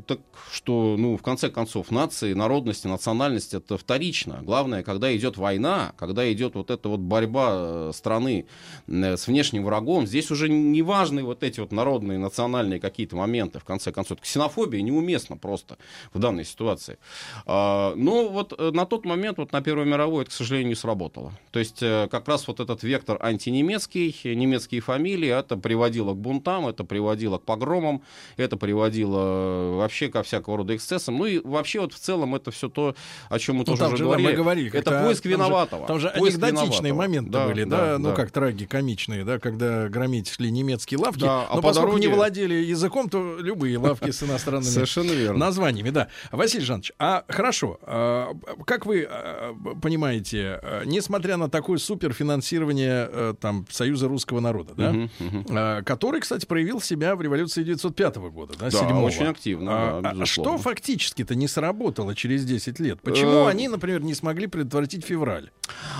так 0.05 0.19
что, 0.51 0.95
ну, 0.97 1.17
в 1.17 1.21
конце 1.21 1.49
концов, 1.49 1.91
нации, 1.91 2.33
народности, 2.33 2.87
национальность 2.87 3.53
это 3.53 3.77
вторично. 3.77 4.39
Главное, 4.43 4.83
когда 4.83 5.15
идет 5.15 5.37
война, 5.37 5.93
когда 5.97 6.31
идет 6.31 6.55
вот 6.55 6.71
эта 6.71 6.89
вот 6.89 6.99
борьба 6.99 7.49
э, 7.51 7.91
страны 7.93 8.45
э, 8.87 9.17
с 9.17 9.27
внешним 9.27 9.65
врагом, 9.65 10.05
здесь 10.05 10.31
уже 10.31 10.49
не 10.49 10.81
важны 10.81 11.23
вот 11.23 11.43
эти 11.43 11.59
вот 11.59 11.71
народные, 11.71 12.19
национальные 12.19 12.79
какие-то 12.79 13.15
моменты, 13.15 13.59
в 13.59 13.63
конце 13.63 13.91
концов. 13.91 14.21
Ксенофобия 14.21 14.81
неуместна 14.81 15.37
просто 15.37 15.77
в 16.13 16.19
данной 16.19 16.45
ситуации. 16.45 16.97
А, 17.45 17.93
но 17.95 18.29
вот 18.29 18.53
э, 18.57 18.71
на 18.71 18.85
тот 18.85 19.05
момент, 19.05 19.37
вот 19.37 19.51
на 19.51 19.61
Первой 19.61 19.85
мировой, 19.85 20.23
это, 20.23 20.31
к 20.31 20.33
сожалению, 20.33 20.69
не 20.69 20.75
сработало. 20.75 21.33
То 21.51 21.59
есть 21.59 21.79
как 21.79 22.27
раз 22.27 22.47
вот 22.47 22.59
этот 22.59 22.83
вектор 22.83 23.17
антинемецкий, 23.21 24.15
немецкие 24.35 24.81
фамилии, 24.81 25.29
это 25.29 25.57
приводило 25.57 26.13
к 26.13 26.17
бунтам, 26.17 26.67
это 26.67 26.83
приводило 26.83 27.37
к 27.37 27.43
погромам, 27.43 28.01
это 28.37 28.57
приводило 28.57 29.75
вообще 29.75 29.94
ко 30.03 30.23
всякого 30.23 30.57
рода 30.57 30.75
эксцессам. 30.75 31.17
Ну 31.17 31.25
и 31.25 31.39
вообще 31.39 31.79
вот 31.81 31.93
в 31.93 31.99
целом 31.99 32.35
это 32.35 32.51
все 32.51 32.69
то, 32.69 32.95
о 33.29 33.39
чем 33.39 33.55
мы 33.55 33.59
ну, 33.59 33.65
тоже 33.65 33.85
уже 33.85 33.97
же, 33.97 34.03
говорили. 34.03 34.27
Да, 34.27 34.31
мы 34.31 34.37
говорили. 34.37 34.73
Это 34.73 35.01
поиск 35.03 35.23
там 35.23 35.31
виноватого. 35.31 35.81
Же, 35.83 35.87
там 35.87 35.99
же 35.99 36.13
поиск 36.17 36.43
анекдотичные 36.43 36.91
виноватого. 36.91 36.95
моменты 36.95 37.31
да, 37.31 37.47
были, 37.47 37.63
да, 37.63 37.77
да, 37.77 37.97
ну 37.97 38.09
да. 38.09 38.15
как 38.15 38.31
трагикомичные, 38.31 39.23
да, 39.23 39.39
когда 39.39 39.87
громить 39.87 40.29
шли 40.29 40.51
немецкие 40.51 40.99
лавки. 40.99 41.21
Да, 41.21 41.47
а 41.49 41.55
но 41.55 41.61
по 41.61 41.69
поскольку 41.69 41.91
дороге... 41.91 42.07
не 42.07 42.13
владели 42.13 42.53
языком, 42.55 43.09
то 43.09 43.37
любые 43.39 43.77
лавки 43.77 44.11
с 44.11 44.23
иностранными 44.23 45.37
названиями, 45.37 45.89
да. 45.89 46.09
Василий 46.31 46.63
Жанович, 46.63 46.93
а 46.99 47.23
хорошо, 47.27 47.79
а, 47.83 48.33
как 48.65 48.85
вы 48.85 49.07
а, 49.09 49.55
понимаете, 49.81 50.59
а, 50.61 50.83
несмотря 50.85 51.37
на 51.37 51.49
такое 51.49 51.77
суперфинансирование 51.77 53.09
э, 53.11 53.33
там 53.39 53.65
Союза 53.69 54.07
русского 54.07 54.39
народа, 54.39 54.73
да, 54.75 55.81
который, 55.83 56.21
кстати, 56.21 56.45
проявил 56.45 56.81
себя 56.81 57.15
в 57.15 57.21
революции 57.21 57.63
905 57.63 58.17
года, 58.17 58.53
да, 58.59 58.69
да 58.69 58.99
очень 58.99 59.25
активно. 59.25 59.84
А, 59.85 60.13
а 60.21 60.25
что 60.25 60.57
фактически-то 60.57 61.35
не 61.35 61.47
сработало 61.47 62.15
через 62.15 62.45
10 62.45 62.79
лет? 62.79 63.01
Почему 63.01 63.45
э, 63.45 63.47
они, 63.47 63.67
например, 63.67 64.01
не 64.01 64.13
смогли 64.13 64.47
предотвратить 64.47 65.05
февраль? 65.05 65.51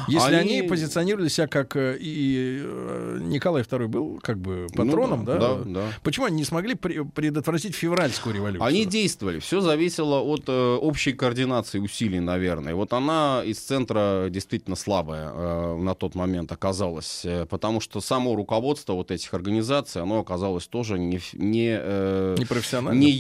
Если 0.08 0.36
они, 0.36 0.60
они 0.60 0.68
позиционировали 0.68 1.28
себя 1.28 1.48
как 1.48 1.76
э, 1.76 1.98
и 2.00 2.62
э, 2.64 3.20
Николай 3.22 3.64
II 3.64 3.88
был 3.88 4.20
как 4.22 4.38
бы 4.38 4.68
ну 4.74 4.86
патроном, 4.86 5.20
ну, 5.22 5.26
да, 5.26 5.38
да, 5.38 5.56
да, 5.66 5.82
Почему 6.04 6.28
они 6.28 6.38
не 6.38 6.44
смогли 6.44 6.76
предотвратить 6.76 7.76
февральскую 7.76 8.36
революцию? 8.36 8.64
Они 8.64 8.86
действовали. 8.86 9.40
Все 9.40 9.62
зависело 9.62 10.22
от 10.22 10.44
э, 10.48 10.76
общей 10.76 11.14
координации 11.14 11.80
усилий, 11.80 12.20
наверное. 12.20 12.76
Вот 12.76 12.94
она 12.94 13.42
из 13.46 13.60
центра 13.60 14.28
действительно 14.30 14.76
слабая 14.76 15.32
э, 15.34 15.76
на 15.78 15.96
тот 15.96 16.16
момент 16.16 16.52
оказалась, 16.52 17.26
потому 17.50 17.82
что 17.82 18.02
само 18.02 18.36
руководство 18.36 18.94
вот 18.94 19.12
этих 19.12 19.34
организаций, 19.34 20.02
оно 20.02 20.20
оказалось 20.20 20.68
тоже 20.68 21.00
не 21.00 21.20
не, 21.34 21.78
э, 21.80 22.36
не, 22.92 23.06
не 23.06 23.12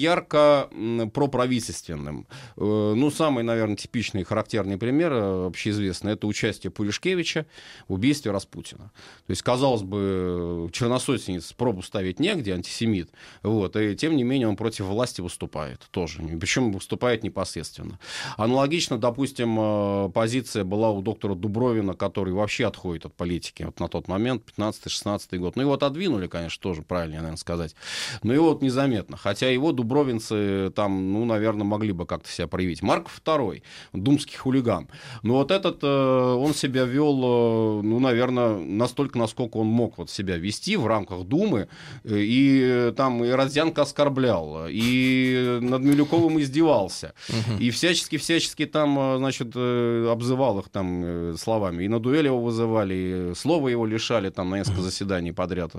проправительственным. 1.13 2.27
Э, 2.57 2.93
ну, 2.95 3.11
самый, 3.11 3.43
наверное, 3.43 3.75
типичный 3.75 4.21
и 4.21 4.23
характерный 4.23 4.77
пример, 4.77 5.13
э, 5.13 5.47
общеизвестный, 5.47 6.13
это 6.13 6.27
участие 6.27 6.71
Пуришкевича 6.71 7.45
в 7.87 7.93
убийстве 7.93 8.31
Распутина. 8.31 8.91
То 9.27 9.31
есть, 9.31 9.41
казалось 9.41 9.83
бы, 9.83 10.69
черносотенец 10.71 11.53
пробу 11.53 11.81
ставить 11.81 12.19
негде, 12.19 12.53
антисемит, 12.53 13.09
вот, 13.43 13.75
и 13.75 13.95
тем 13.95 14.15
не 14.15 14.23
менее 14.23 14.47
он 14.47 14.55
против 14.55 14.85
власти 14.85 15.21
выступает 15.21 15.81
тоже, 15.91 16.21
причем 16.39 16.71
выступает 16.71 17.23
непосредственно. 17.23 17.99
Аналогично, 18.37 18.97
допустим, 18.97 19.57
э, 19.59 20.09
позиция 20.13 20.63
была 20.63 20.91
у 20.91 21.01
доктора 21.01 21.35
Дубровина, 21.35 21.93
который 21.93 22.33
вообще 22.33 22.65
отходит 22.65 23.05
от 23.05 23.13
политики 23.13 23.63
вот 23.63 23.79
на 23.79 23.87
тот 23.87 24.07
момент, 24.07 24.43
15-16 24.57 25.37
год. 25.37 25.55
Ну, 25.55 25.63
его 25.63 25.73
отодвинули, 25.73 26.27
конечно, 26.27 26.61
тоже 26.61 26.81
правильно, 26.81 27.17
наверное, 27.17 27.37
сказать. 27.37 27.75
Но 28.23 28.33
его 28.33 28.49
вот 28.49 28.61
незаметно. 28.61 29.17
Хотя 29.17 29.49
его 29.49 29.71
дубровинцы 29.71 30.35
там 30.75 31.13
ну, 31.13 31.25
наверное, 31.25 31.63
могли 31.65 31.91
бы 31.91 32.05
как-то 32.05 32.29
себя 32.29 32.47
проявить. 32.47 32.81
Марк 32.81 33.07
II, 33.25 33.61
думский 33.93 34.37
хулиган. 34.37 34.87
Но 35.23 35.35
вот 35.35 35.51
этот, 35.51 35.79
э, 35.83 35.87
он 35.87 36.53
себя 36.53 36.83
вел, 36.85 37.79
э, 37.79 37.81
ну, 37.83 37.99
наверное, 37.99 38.57
настолько, 38.57 39.17
насколько 39.17 39.57
он 39.57 39.67
мог 39.67 39.97
вот 39.97 40.09
себя 40.09 40.37
вести 40.37 40.77
в 40.77 40.87
рамках 40.87 41.23
Думы. 41.25 41.67
Э, 42.03 42.19
И 42.19 42.61
э, 42.63 42.93
там 42.95 43.23
и 43.23 43.29
Родзянко 43.29 43.81
оскорблял, 43.81 44.67
и 44.69 45.59
над 45.61 45.81
Милюковым 45.81 46.39
издевался. 46.39 47.13
И 47.59 47.69
всячески-всячески 47.69 48.65
там, 48.65 48.97
э, 48.99 49.17
значит, 49.17 49.51
э, 49.55 50.09
обзывал 50.11 50.59
их 50.59 50.69
там 50.69 51.01
э, 51.03 51.35
словами. 51.37 51.83
И 51.83 51.87
на 51.87 51.99
дуэль 51.99 52.25
его 52.25 52.41
вызывали, 52.41 52.93
и 53.31 53.35
слова 53.35 53.69
его 53.69 53.85
лишали 53.85 54.29
там 54.29 54.49
на 54.49 54.57
несколько 54.57 54.81
заседаний 54.81 55.31
подряд. 55.31 55.71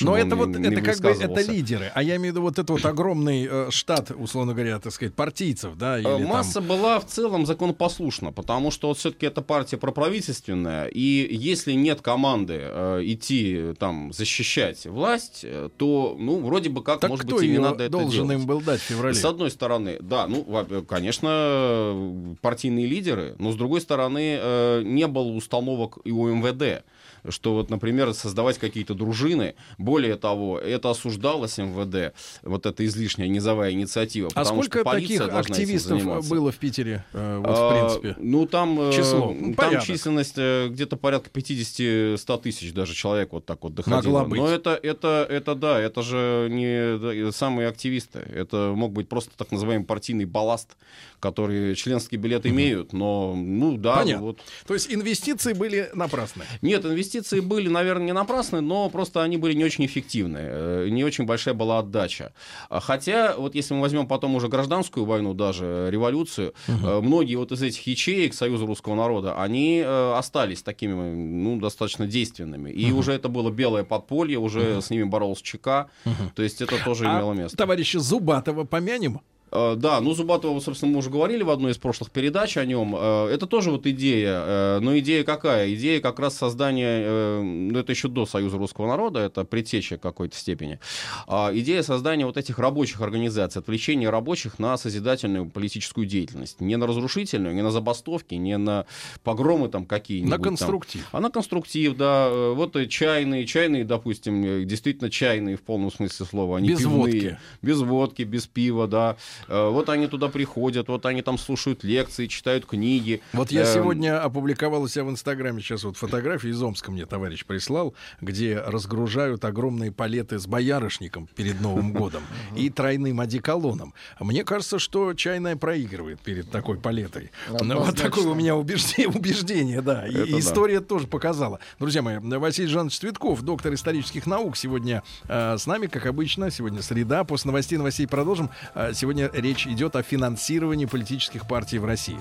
Но 0.00 0.16
это 0.16 0.36
вот, 0.36 0.56
это 0.56 0.80
как 0.80 1.00
бы, 1.00 1.10
это 1.10 1.52
лидеры. 1.52 1.90
А 1.94 2.02
я 2.02 2.16
имею 2.16 2.32
в 2.32 2.36
виду 2.36 2.42
вот 2.42 2.58
это 2.58 2.72
вот 2.72 2.84
огромный 2.84 3.48
э, 3.50 3.70
штат, 3.70 4.01
условно 4.10 4.52
говоря, 4.54 4.78
так 4.78 4.92
сказать, 4.92 5.14
партийцев, 5.14 5.76
да, 5.76 5.98
или 5.98 6.06
Э, 6.08 6.18
там- 6.18 6.26
Масса 6.26 6.60
была 6.60 6.98
в 7.00 7.06
целом 7.06 7.46
законопослушна, 7.46 8.32
потому 8.32 8.70
что 8.70 8.88
вот 8.88 8.98
все-таки 8.98 9.26
эта 9.26 9.42
партия 9.42 9.76
проправительственная, 9.76 10.86
и 10.86 11.28
если 11.34 11.72
нет 11.72 12.00
команды 12.00 12.58
э, 12.60 13.00
идти 13.04 13.54
э, 13.56 13.74
там 13.78 14.12
защищать 14.12 14.86
власть, 14.86 15.40
э, 15.44 15.68
то, 15.76 16.16
ну, 16.18 16.38
вроде 16.40 16.68
бы 16.70 16.82
как, 16.82 17.00
Так 17.00 17.10
может 17.10 17.26
кто 17.26 17.36
быть, 17.36 17.44
и 17.46 17.50
не 17.50 17.58
надо 17.58 17.84
это 17.84 17.92
должен 17.92 18.26
делать. 18.28 18.40
им 18.42 18.46
был 18.46 18.60
дать 18.60 18.80
в 18.80 18.84
феврале? 18.84 19.14
С 19.14 19.24
одной 19.24 19.50
стороны, 19.50 19.98
да, 20.00 20.26
ну, 20.26 20.42
во- 20.46 20.82
конечно, 20.82 21.28
э, 21.30 22.34
партийные 22.40 22.86
лидеры, 22.86 23.34
но 23.38 23.52
с 23.52 23.56
другой 23.56 23.80
стороны, 23.80 24.38
э, 24.40 24.82
не 24.84 25.06
было 25.06 25.28
установок 25.32 25.98
и 26.04 26.10
у 26.10 26.26
МВД 26.28 26.84
что 27.28 27.54
вот, 27.54 27.70
например, 27.70 28.12
создавать 28.14 28.58
какие-то 28.58 28.94
дружины. 28.94 29.54
Более 29.78 30.16
того, 30.16 30.58
это 30.58 30.90
осуждалось 30.90 31.58
МВД, 31.58 32.14
вот 32.42 32.66
эта 32.66 32.84
излишняя 32.86 33.28
низовая 33.28 33.72
инициатива. 33.72 34.28
А 34.34 34.40
потому 34.40 34.62
сколько 34.62 34.80
что 34.80 34.84
полиция 34.84 35.26
таких 35.28 35.50
активистов 35.50 36.28
было 36.28 36.52
в 36.52 36.56
Питере, 36.56 37.04
э, 37.12 37.38
вот, 37.38 37.46
А, 37.48 37.68
в 37.68 37.72
принципе? 38.00 38.16
Ну, 38.22 38.46
там, 38.46 38.80
э, 38.80 38.92
Число, 38.92 39.32
ну, 39.32 39.40
там 39.40 39.54
порядок. 39.54 39.86
численность 39.86 40.34
э, 40.36 40.68
где-то 40.68 40.96
порядка 40.96 41.30
50-100 41.30 42.42
тысяч 42.42 42.72
даже 42.72 42.94
человек 42.94 43.32
вот 43.32 43.46
так 43.46 43.62
вот 43.62 43.74
доходило. 43.74 44.00
Могла 44.02 44.24
быть. 44.24 44.40
Но 44.40 44.48
это, 44.48 44.78
это, 44.82 45.26
это 45.28 45.54
да, 45.54 45.80
это 45.80 46.02
же 46.02 46.48
не 46.50 47.32
самые 47.32 47.68
активисты. 47.68 48.18
Это 48.20 48.72
мог 48.74 48.92
быть 48.92 49.08
просто 49.08 49.30
так 49.36 49.50
называемый 49.50 49.86
партийный 49.86 50.24
балласт, 50.24 50.76
который 51.22 51.76
членский 51.76 52.16
билет 52.16 52.44
имеют, 52.46 52.92
но, 52.92 53.34
ну 53.36 53.76
да, 53.76 53.98
Понятно. 53.98 54.26
вот. 54.26 54.38
То 54.66 54.74
есть 54.74 54.92
инвестиции 54.92 55.52
были 55.52 55.88
напрасны. 55.94 56.42
Нет, 56.62 56.84
инвестиции 56.84 57.38
были, 57.38 57.68
наверное, 57.68 58.06
не 58.06 58.12
напрасны, 58.12 58.60
но 58.60 58.90
просто 58.90 59.22
они 59.22 59.36
были 59.36 59.54
не 59.54 59.64
очень 59.64 59.86
эффективны. 59.86 60.38
э, 60.42 60.88
Не 60.90 61.04
очень 61.04 61.24
большая 61.24 61.54
была 61.54 61.78
отдача. 61.78 62.32
А 62.68 62.80
Хотя, 62.80 63.36
вот 63.36 63.54
если 63.54 63.72
мы 63.74 63.80
возьмем 63.82 64.06
потом 64.08 64.34
уже 64.34 64.48
гражданскую 64.48 65.06
войну, 65.06 65.32
даже 65.32 65.88
революцию, 65.90 66.54
э, 66.66 67.00
многие 67.00 67.36
вот 67.36 67.52
из 67.52 67.62
этих 67.62 67.86
ячеек 67.86 68.34
Союза 68.34 68.66
русского 68.66 68.96
народа, 68.96 69.40
они 69.40 69.80
э, 69.84 70.14
остались 70.18 70.62
такими, 70.64 70.92
ну, 70.94 71.60
достаточно 71.60 72.06
действенными. 72.08 72.70
И 72.70 72.86
Мгм. 72.86 72.98
уже 72.98 73.12
это 73.12 73.28
было 73.28 73.50
белое 73.50 73.84
подполье, 73.84 74.38
уже 74.38 74.72
Мгм. 74.72 74.82
с 74.82 74.90
ними 74.90 75.04
боролся 75.04 75.42
ЧК. 75.44 75.86
То 76.34 76.42
есть 76.42 76.60
это 76.60 76.82
тоже 76.84 77.06
А 77.06 77.16
имело 77.16 77.32
место. 77.32 77.56
Товарища 77.56 78.00
Зубатова 78.00 78.64
помянем? 78.64 79.20
Э, 79.52 79.74
Да, 79.76 80.00
ну 80.00 80.14
Зубатова, 80.14 80.58
собственно, 80.60 80.92
мы 80.92 80.98
уже 80.98 81.10
говорили 81.10 81.42
в 81.42 81.50
одной 81.50 81.72
из 81.72 81.78
прошлых 81.78 82.10
передач 82.10 82.56
о 82.56 82.64
нем. 82.64 82.94
Э, 82.98 83.28
Это 83.28 83.46
тоже 83.46 83.70
вот 83.70 83.86
идея. 83.86 84.42
э, 84.44 84.78
Но 84.80 84.98
идея 84.98 85.24
какая? 85.24 85.72
Идея 85.74 86.00
как 86.00 86.18
раз 86.18 86.36
создания, 86.36 87.40
ну 87.42 87.78
это 87.78 87.92
еще 87.92 88.08
до 88.08 88.26
Союза 88.26 88.56
русского 88.58 88.86
народа, 88.88 89.20
это 89.20 89.44
предтеча 89.44 89.98
какой-то 89.98 90.36
степени. 90.36 90.78
А 91.26 91.50
Идея 91.54 91.82
создания 91.82 92.26
вот 92.26 92.36
этих 92.36 92.58
рабочих 92.58 93.00
организаций, 93.00 93.60
отвлечения 93.60 94.10
рабочих 94.10 94.58
на 94.58 94.76
созидательную 94.76 95.50
политическую 95.50 96.06
деятельность. 96.06 96.60
Не 96.60 96.76
на 96.76 96.86
разрушительную, 96.86 97.54
не 97.54 97.62
на 97.62 97.70
забастовки, 97.70 98.34
не 98.34 98.56
на 98.56 98.86
погромы 99.22 99.68
там 99.68 99.84
какие-нибудь. 99.84 100.30
На 100.30 100.36
там. 100.36 100.44
конструктив. 100.44 101.06
А 101.12 101.20
на 101.20 101.30
конструктив, 101.30 101.96
да. 101.96 102.30
Вот 102.54 102.76
чайные, 102.88 103.46
чайные, 103.46 103.84
допустим, 103.84 104.66
действительно 104.66 105.10
чайные 105.10 105.56
в 105.56 105.62
полном 105.62 105.90
смысле 105.92 106.26
слова. 106.26 106.56
Они 106.58 106.68
Без 106.68 106.78
пивные. 106.80 106.98
водки. 106.98 107.38
Без 107.60 107.78
водки, 107.80 108.22
без 108.22 108.46
пива, 108.46 108.86
да. 108.88 109.16
Э, 109.48 109.68
Вот 109.70 109.88
они 109.88 110.06
туда 110.06 110.28
приходят, 110.28 110.88
вот 110.88 111.06
они 111.06 111.22
там 111.22 111.38
слушают 111.38 111.84
лекции, 111.84 112.26
читают 112.26 112.66
книги. 112.66 113.20
Вот 113.32 113.50
я 113.50 113.62
Эм, 113.62 113.74
сегодня 113.74 114.22
опубликовал 114.22 114.82
у 114.82 114.88
себя 114.88 115.04
в 115.04 115.10
Инстаграме 115.10 115.60
сейчас 115.60 115.84
вот 115.84 115.96
фотографии 115.96 116.50
из 116.50 116.62
Омска 116.62 116.90
мне 116.90 117.06
товарищ 117.06 117.44
прислал, 117.44 117.94
где 118.20 118.58
разгружают 118.58 119.44
огромные 119.44 119.92
палеты 119.92 120.38
с 120.38 120.46
боярышником 120.46 121.28
перед 121.34 121.60
Новым 121.60 121.92
годом 121.94 122.22
и 122.56 122.70
тройным 122.70 123.20
одеколоном. 123.20 123.94
Мне 124.20 124.44
кажется, 124.44 124.78
что 124.78 125.14
чайная 125.14 125.56
проигрывает 125.56 126.20
перед 126.20 126.50
такой 126.50 126.78
палетой. 126.78 127.30
Ну, 127.48 127.80
вот 127.80 127.96
такое 127.96 128.26
у 128.26 128.34
меня 128.34 128.56
убеждение, 128.56 129.08
убеждение 129.14 129.80
да. 129.80 130.06
И 130.06 130.14
Это 130.14 130.32
да. 130.32 130.38
история 130.38 130.80
тоже 130.80 131.06
показала. 131.06 131.58
Друзья 131.78 132.02
мои, 132.02 132.18
Василий 132.18 132.68
Жанович 132.68 132.98
Цветков, 132.98 133.42
доктор 133.42 133.74
исторических 133.74 134.26
наук, 134.26 134.56
сегодня 134.56 135.02
э, 135.28 135.56
с 135.58 135.66
нами, 135.66 135.86
как 135.86 136.06
обычно. 136.06 136.50
Сегодня 136.50 136.82
среда. 136.82 137.24
После 137.24 137.48
новостей 137.48 137.78
новостей 137.78 138.06
продолжим. 138.06 138.50
Э, 138.74 138.92
сегодня 138.94 139.30
речь 139.32 139.66
идет 139.66 139.96
о 139.96 140.02
финансировании 140.02 140.86
политических 140.86 141.46
партий 141.46 141.78
в 141.78 141.84
России. 141.84 142.18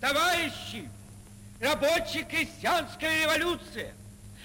Товарищи, 0.00 0.88
рабочая 1.60 2.22
крестьянская 2.22 3.22
революция, 3.22 3.92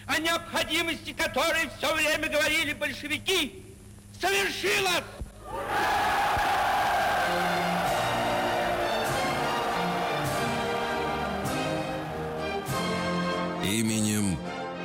о 0.07 0.19
необходимости 0.19 1.14
которой 1.14 1.69
все 1.77 1.93
время 1.95 2.30
говорили 2.30 2.73
большевики, 2.73 3.64
совершилась! 4.19 5.03
Именем 13.64 14.38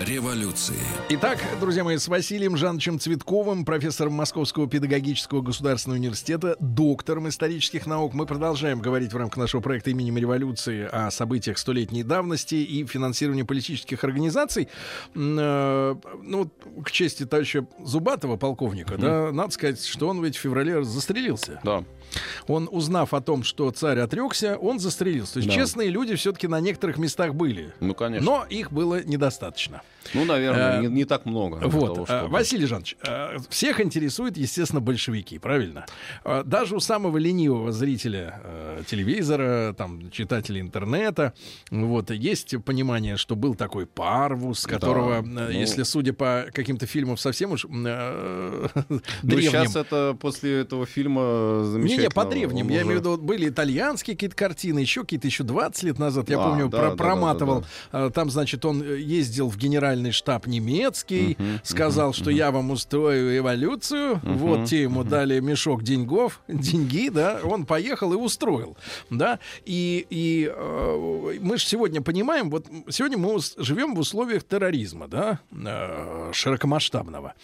революции. 0.07 0.77
Итак, 1.09 1.39
друзья 1.61 1.83
мои, 1.83 1.97
с 1.97 2.07
Василием 2.07 2.57
Жановичем 2.57 3.01
Цветковым, 3.01 3.65
профессором 3.65 4.13
Московского 4.13 4.69
педагогического 4.69 5.41
государственного 5.43 5.99
университета, 5.99 6.57
доктором 6.61 7.29
исторических 7.29 7.87
наук, 7.87 8.15
мы 8.15 8.25
продолжаем 8.27 8.81
говорить 8.81 9.13
в 9.13 9.17
рамках 9.17 9.39
нашего 9.39 9.61
проекта 9.61 9.91
именем 9.91 10.17
революции 10.17 10.89
о 10.91 11.11
событиях 11.11 11.59
столетней 11.59 12.05
давности 12.05 12.55
и 12.55 12.87
финансировании 12.87 13.43
политических 13.43 14.05
организаций. 14.05 14.69
Э, 15.15 15.95
Ну, 16.23 16.51
к 16.85 16.91
чести 16.91 17.25
товарища 17.27 17.67
Зубатова, 17.83 18.37
полковника, 18.37 18.97
да, 18.99 19.33
надо 19.33 19.53
сказать, 19.53 19.85
что 19.85 20.09
он 20.09 20.23
ведь 20.25 20.37
в 20.37 20.41
феврале 20.41 20.85
застрелился. 20.85 21.61
Да. 21.65 21.85
Он, 22.47 22.69
узнав 22.71 23.13
о 23.15 23.21
том, 23.21 23.43
что 23.43 23.71
царь 23.73 23.99
отрекся, 23.99 24.57
он 24.57 24.79
застрелился. 24.79 25.35
То 25.35 25.39
есть 25.41 25.49
Да. 25.49 25.55
честные 25.55 25.89
люди 25.91 26.15
все-таки 26.15 26.47
на 26.47 26.61
некоторых 26.61 26.99
местах 26.99 27.35
были. 27.35 27.73
Ну, 27.81 27.95
конечно. 27.95 28.25
Но 28.25 28.47
их 28.49 28.71
было 28.73 29.03
недостаточно. 29.03 29.83
Ну, 30.15 30.25
наверное, 30.25 30.79
Э, 30.79 30.81
не, 30.83 30.89
не 30.89 31.05
так 31.05 31.27
много. 31.27 31.57
Вот, 31.65 31.87
того, 31.95 32.03
э, 32.03 32.07
чтобы- 32.07 32.29
Василий 32.33 32.67
Жанович, 32.67 32.97
э, 33.07 33.37
всех 33.49 33.81
интересует, 33.81 34.37
естественно, 34.37 34.81
большевики, 34.81 35.39
правильно? 35.39 35.87
Даже 36.45 36.77
у 36.77 36.81
самого 36.81 37.19
ленивого 37.19 37.73
зрителя 37.73 38.41
телевизора, 38.87 39.75
там, 39.77 40.11
читателя 40.11 40.61
интернета, 40.61 41.33
вот, 41.71 42.11
есть 42.11 42.55
понимание, 42.65 43.17
что 43.17 43.37
был 43.37 43.55
такой 43.55 43.87
Парвус, 43.87 44.67
которого, 44.67 45.23
Да, 45.23 45.29
ну- 45.29 45.51
если 45.51 45.83
судя 45.83 46.13
по 46.13 46.47
каким-то 46.53 46.87
фильмам 46.87 47.17
совсем 47.17 47.53
уж 47.53 47.65
э, 47.65 47.69
Ну, 48.89 49.01
древним, 49.23 49.51
сейчас 49.51 49.77
это 49.77 50.17
после 50.21 50.61
этого 50.61 50.87
фильма 50.87 51.65
замечательно. 51.65 52.01
не-не, 52.03 52.11
по 52.11 52.25
древним. 52.25 52.69
Я 52.69 52.77
уже- 52.77 52.85
имею 52.85 52.97
в 52.99 53.01
виду, 53.01 53.11
вот 53.11 53.21
были 53.21 53.49
итальянские 53.49 54.17
какие-то 54.17 54.37
картины, 54.37 54.79
еще 54.81 55.03
какие-то 55.03 55.27
еще 55.27 55.45
20 55.45 55.83
лет 55.85 55.99
назад, 55.99 56.29
я 56.29 56.39
А, 56.39 56.49
помню, 56.49 56.69
да, 56.69 56.79
про- 56.79 56.85
да, 56.87 56.91
да, 56.91 56.97
проматывал. 56.97 57.61
да, 57.61 57.67
А, 58.07 58.11
Там, 58.11 58.31
значит, 58.31 58.65
он 58.65 58.83
ездил 58.83 59.49
в 59.49 59.57
генеральный 59.57 59.96
штаб 60.13 60.47
немецкий, 60.47 61.37
Мгм, 61.39 61.61
сказал, 61.63 62.09
мгм, 62.09 62.15
что 62.15 62.31
я 62.31 62.51
вам 62.51 62.71
устрою 62.71 63.37
эволюцию. 63.37 64.17
Мгм, 64.23 64.37
Вот 64.39 64.69
те 64.69 64.83
ему 64.83 65.05
дали 65.05 65.41
мешок 65.41 65.83
деньгов, 65.83 66.41
деньги, 66.49 67.09
да, 67.09 67.41
он 67.45 67.67
поехал 67.67 68.13
и 68.13 68.17
устроил, 68.17 68.77
да. 69.11 69.39
И, 69.65 70.07
и 70.11 70.51
э, 70.55 71.39
мы 71.41 71.59
же 71.59 71.65
сегодня 71.67 72.03
понимаем, 72.03 72.51
вот 72.51 72.67
сегодня 72.89 73.19
мы 73.19 73.39
живем 73.59 73.95
в 73.95 73.99
условиях 73.99 74.45
терроризма, 74.45 75.09
да, 75.09 75.41
э, 75.53 76.31
широкомасштабного. 76.33 77.35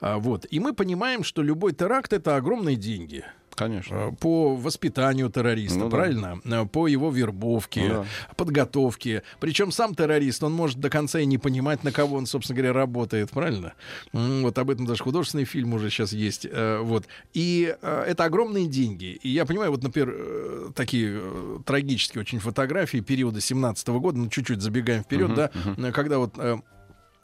А, 0.00 0.18
вот. 0.18 0.46
И 0.50 0.60
мы 0.60 0.72
понимаем, 0.72 1.24
что 1.24 1.42
любой 1.42 1.72
теракт 1.72 2.12
это 2.12 2.36
огромные 2.36 2.76
деньги. 2.76 3.24
Конечно. 3.54 3.94
Э, 3.94 4.12
По 4.18 4.54
воспитанию 4.56 5.28
террориста, 5.30 5.78
Ну 5.78 5.88
да. 5.88 5.96
правильно? 5.96 6.40
Э, 6.44 6.64
По 6.66 6.86
его 6.86 7.10
вербовке, 7.10 7.88
Ну 7.88 8.04
подготовке. 8.36 9.22
Причем 9.40 9.70
сам 9.72 9.94
террорист, 9.94 10.42
он 10.42 10.52
может 10.52 10.78
до 10.80 10.90
конца 10.90 11.20
и 11.20 11.26
не 11.26 11.38
понимать, 11.38 11.84
на 11.84 11.92
кого 11.92 12.16
он, 12.16 12.26
собственно 12.26 12.56
говоря, 12.56 12.72
работает, 12.72 13.30
правильно? 13.30 13.72
Вот 14.12 14.58
об 14.58 14.70
этом 14.70 14.86
даже 14.86 15.02
художественный 15.02 15.44
фильм 15.44 15.74
уже 15.74 15.90
сейчас 15.90 16.12
есть. 16.12 16.46
Э, 16.50 16.80
Вот. 16.82 17.06
И 17.34 17.74
это 17.82 18.24
огромные 18.24 18.66
деньги. 18.66 19.18
И 19.22 19.28
я 19.28 19.44
понимаю, 19.46 19.70
вот, 19.70 19.82
например, 19.82 20.72
такие 20.74 21.20
трагические 21.64 22.20
очень 22.22 22.38
фотографии 22.38 22.98
периода 22.98 23.40
17 23.40 23.88
года, 23.88 24.18
ну, 24.18 24.28
чуть-чуть 24.28 24.60
забегаем 24.60 25.02
вперед, 25.02 25.28
Мгм, 25.30 25.36
да, 25.36 25.50
э, 25.88 25.92
когда 25.92 26.18
вот 26.18 26.34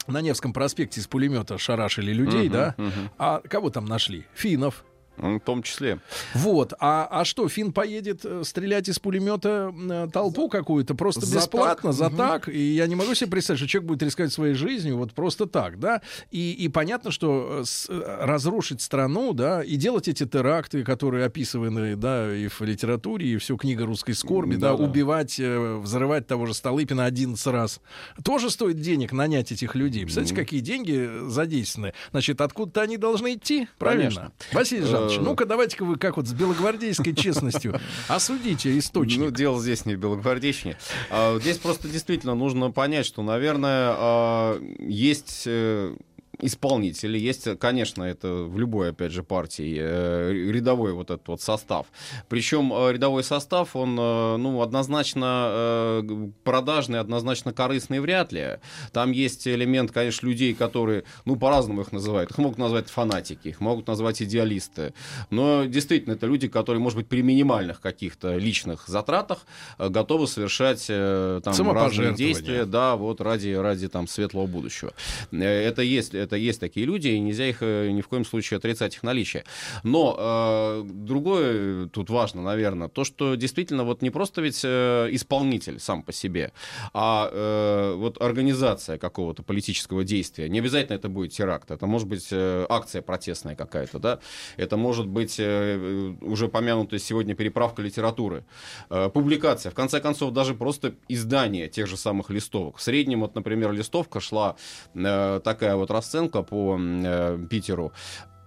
на 0.07 0.21
Невском 0.21 0.53
проспекте 0.53 1.01
из 1.01 1.07
пулемета 1.07 1.57
шарашили 1.57 2.11
людей, 2.13 2.45
Мгм, 2.49 2.53
да? 2.53 2.75
мгм. 2.77 3.11
А 3.19 3.41
кого 3.47 3.69
там 3.69 3.85
нашли? 3.85 4.25
Финнов. 4.33 4.83
В 5.19 5.39
том 5.39 5.63
числе. 5.63 5.99
Вот. 6.33 6.73
А, 6.79 7.07
а 7.11 7.25
что, 7.25 7.47
Фин 7.49 7.73
поедет 7.73 8.21
э, 8.23 8.43
стрелять 8.45 8.87
из 8.89 8.99
пулемета 8.99 9.73
э, 9.77 10.07
толпу 10.13 10.47
какую-то 10.49 10.95
просто 10.95 11.25
За 11.25 11.35
бесплатно, 11.37 11.89
так. 11.89 11.97
за 11.97 12.09
Мгм. 12.09 12.17
так? 12.17 12.49
И 12.49 12.59
я 12.73 12.87
не 12.87 12.95
могу 12.95 13.13
себе 13.13 13.29
представить, 13.31 13.59
что 13.59 13.67
человек 13.67 13.87
будет 13.87 14.03
рисковать 14.03 14.31
своей 14.31 14.53
жизнью 14.53 14.97
вот 14.97 15.13
просто 15.13 15.45
так, 15.45 15.79
да? 15.79 16.01
И, 16.31 16.53
и 16.53 16.69
понятно, 16.69 17.11
что 17.11 17.59
э, 17.61 17.65
с- 17.65 17.89
разрушить 17.89 18.81
страну, 18.81 19.33
да, 19.33 19.61
и 19.63 19.75
делать 19.75 20.07
эти 20.07 20.25
теракты, 20.25 20.83
которые 20.83 21.25
описаны, 21.25 21.95
да, 21.95 22.33
и 22.33 22.47
в 22.47 22.61
литературе, 22.61 23.27
и 23.27 23.37
все 23.37 23.57
книга 23.57 23.85
русской 23.85 24.13
скорби, 24.13 24.55
да, 24.55 24.71
Да-да. 24.71 24.83
убивать, 24.83 25.39
э, 25.39 25.77
взрывать 25.77 26.27
того 26.27 26.45
же 26.45 26.53
Столыпина 26.53 27.05
11 27.05 27.45
раз. 27.47 27.81
Тоже 28.23 28.49
стоит 28.49 28.79
денег 28.79 29.11
нанять 29.11 29.51
этих 29.51 29.75
людей. 29.75 30.03
Представляете, 30.03 30.35
какие 30.35 30.59
деньги 30.61 31.09
задействованы? 31.27 31.93
Значит, 32.11 32.41
откуда-то 32.41 32.81
они 32.81 32.97
должны 32.97 33.33
идти, 33.33 33.67
правильно? 33.77 34.03
Конечно. 34.09 34.31
Василий 34.53 34.85
Жанович, 34.85 35.08
Э, 35.17 35.21
ну-ка 35.21 35.45
давайте-ка 35.45 35.85
вы 35.85 35.97
как 35.97 36.17
вот 36.17 36.27
с 36.27 36.33
белогвардейской 36.33 37.13
честностью 37.13 37.79
осудите 38.07 38.77
источник. 38.77 39.19
Ну, 39.19 39.31
дело 39.31 39.59
здесь 39.61 39.85
не 39.85 39.95
в 39.95 39.99
белогвардейщине. 39.99 40.77
А, 41.09 41.39
здесь 41.39 41.57
просто 41.57 41.87
действительно 41.87 42.35
нужно 42.35 42.71
понять, 42.71 43.05
что, 43.05 43.21
наверное, 43.21 43.93
а, 43.97 44.61
есть 44.79 45.43
э, 45.45 45.95
исполнители, 46.41 47.17
есть, 47.17 47.47
конечно, 47.59 48.03
это 48.03 48.43
в 48.43 48.57
любой, 48.57 48.89
опять 48.89 49.11
же, 49.11 49.23
партии 49.23 49.77
э, 49.79 50.31
рядовой 50.31 50.93
вот 50.93 51.11
этот 51.11 51.27
вот 51.27 51.41
состав. 51.41 51.87
Причем 52.29 52.71
э, 52.73 52.93
рядовой 52.93 53.23
состав, 53.23 53.75
он, 53.75 53.97
э, 53.99 54.37
ну, 54.37 54.61
однозначно 54.61 56.03
продажный, 56.43 56.99
однозначно 56.99 57.53
корыстный 57.53 57.99
вряд 57.99 58.31
ли. 58.31 58.59
Там 58.91 59.11
есть 59.11 59.47
элемент, 59.47 59.91
конечно, 59.91 60.27
людей, 60.27 60.53
которые, 60.53 61.03
ну, 61.25 61.35
по-разному 61.35 61.81
их 61.81 61.91
называют. 61.91 62.31
Их 62.31 62.37
могут 62.37 62.57
назвать 62.57 62.89
фанатики, 62.89 63.49
их 63.49 63.59
могут 63.59 63.87
назвать 63.87 64.21
идеалисты. 64.21 64.93
Но 65.29 65.65
действительно, 65.65 66.13
это 66.13 66.25
люди, 66.25 66.47
которые, 66.47 66.81
может 66.81 66.97
быть, 66.97 67.07
при 67.07 67.21
минимальных 67.21 67.81
каких-то 67.81 68.37
личных 68.37 68.87
затратах 68.87 69.45
готовы 69.77 70.27
совершать 70.27 70.87
там 70.87 71.71
разные 71.71 72.13
действия, 72.13 72.65
да, 72.65 72.95
вот 72.95 73.21
ради, 73.21 73.49
ради 73.49 73.87
там 73.89 74.07
светлого 74.07 74.47
будущего. 74.47 74.93
Это 75.31 75.81
есть, 75.81 76.13
это 76.29 76.35
есть 76.35 76.59
такие 76.59 76.85
люди, 76.85 77.07
и 77.07 77.19
нельзя 77.19 77.47
их 77.47 77.57
э, 77.61 77.89
ни 77.89 78.01
в 78.01 78.07
коем 78.07 78.23
случае 78.23 78.57
отрицать 78.57 78.95
их 78.95 79.03
наличие. 79.03 79.43
Но 79.83 80.15
э, 80.17 80.83
другое 80.85 81.87
тут 81.87 82.09
важно, 82.09 82.43
наверное, 82.43 82.87
то, 82.87 83.03
что 83.03 83.35
действительно 83.35 83.83
вот 83.83 84.01
не 84.01 84.11
просто 84.11 84.41
ведь 84.41 84.61
э, 84.63 85.09
исполнитель 85.11 85.79
сам 85.79 86.03
по 86.03 86.13
себе, 86.13 86.51
а 86.93 87.29
э, 87.31 87.95
вот 87.95 88.21
организация 88.21 88.97
какого-то 88.97 89.43
политического 89.43 90.03
действия. 90.03 90.49
Не 90.49 90.59
обязательно 90.59 90.95
это 90.95 91.09
будет 91.09 91.31
теракт, 91.31 91.71
это 91.71 91.87
может 91.87 92.07
быть 92.07 92.27
э, 92.31 92.65
акция 92.69 93.01
протестная 93.01 93.55
какая-то, 93.55 93.99
да, 93.99 94.19
это 94.57 94.77
может 94.77 95.07
быть 95.07 95.37
э, 95.39 96.13
уже 96.21 96.47
помянутая 96.47 96.99
сегодня 96.99 97.33
переправка 97.33 97.81
литературы, 97.81 98.45
э, 98.89 99.09
публикация, 99.09 99.71
в 99.71 99.75
конце 99.75 99.99
концов, 99.99 100.31
даже 100.33 100.53
просто 100.53 100.93
издание 101.07 101.67
тех 101.67 101.87
же 101.87 101.97
самых 101.97 102.29
листовок. 102.29 102.77
В 102.77 102.81
среднем, 102.81 103.21
вот, 103.21 103.35
например, 103.35 103.71
листовка 103.71 104.19
шла 104.19 104.55
э, 104.93 105.41
такая 105.43 105.75
вот 105.75 105.89
расценка 105.89 106.18
по 106.43 106.75
м, 106.75 107.03
э, 107.05 107.37
Питеру 107.49 107.93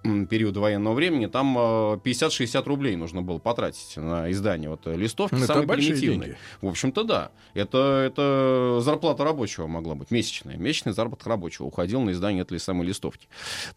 периода 0.03 0.61
военного 0.61 0.95
времени, 0.95 1.27
там 1.27 1.57
э, 1.57 1.61
50-60 2.05 2.65
рублей 2.67 2.97
нужно 2.97 3.23
было 3.23 3.39
потратить 3.39 3.97
на 3.97 4.31
издание 4.31 4.69
вот 4.71 4.87
э, 4.87 4.97
листовки, 4.97 5.35
Ну, 5.35 5.45
это 5.45 5.47
самые 5.55 5.69
примитивные. 5.69 6.19
деньги. 6.31 6.37
В 6.61 6.67
общем-то, 6.69 7.05
да. 7.05 7.31
Это, 7.55 8.03
это 8.05 8.81
зарплата 8.81 9.25
рабочего 9.25 9.67
могла 9.67 9.95
быть, 9.95 10.11
месячная. 10.11 10.57
Месячный 10.57 10.93
заработок 10.93 11.27
рабочего 11.27 11.67
уходил 11.67 12.01
на 12.01 12.11
издание 12.11 12.43
этой 12.43 12.59
самой 12.59 12.87
листовки. 12.87 13.29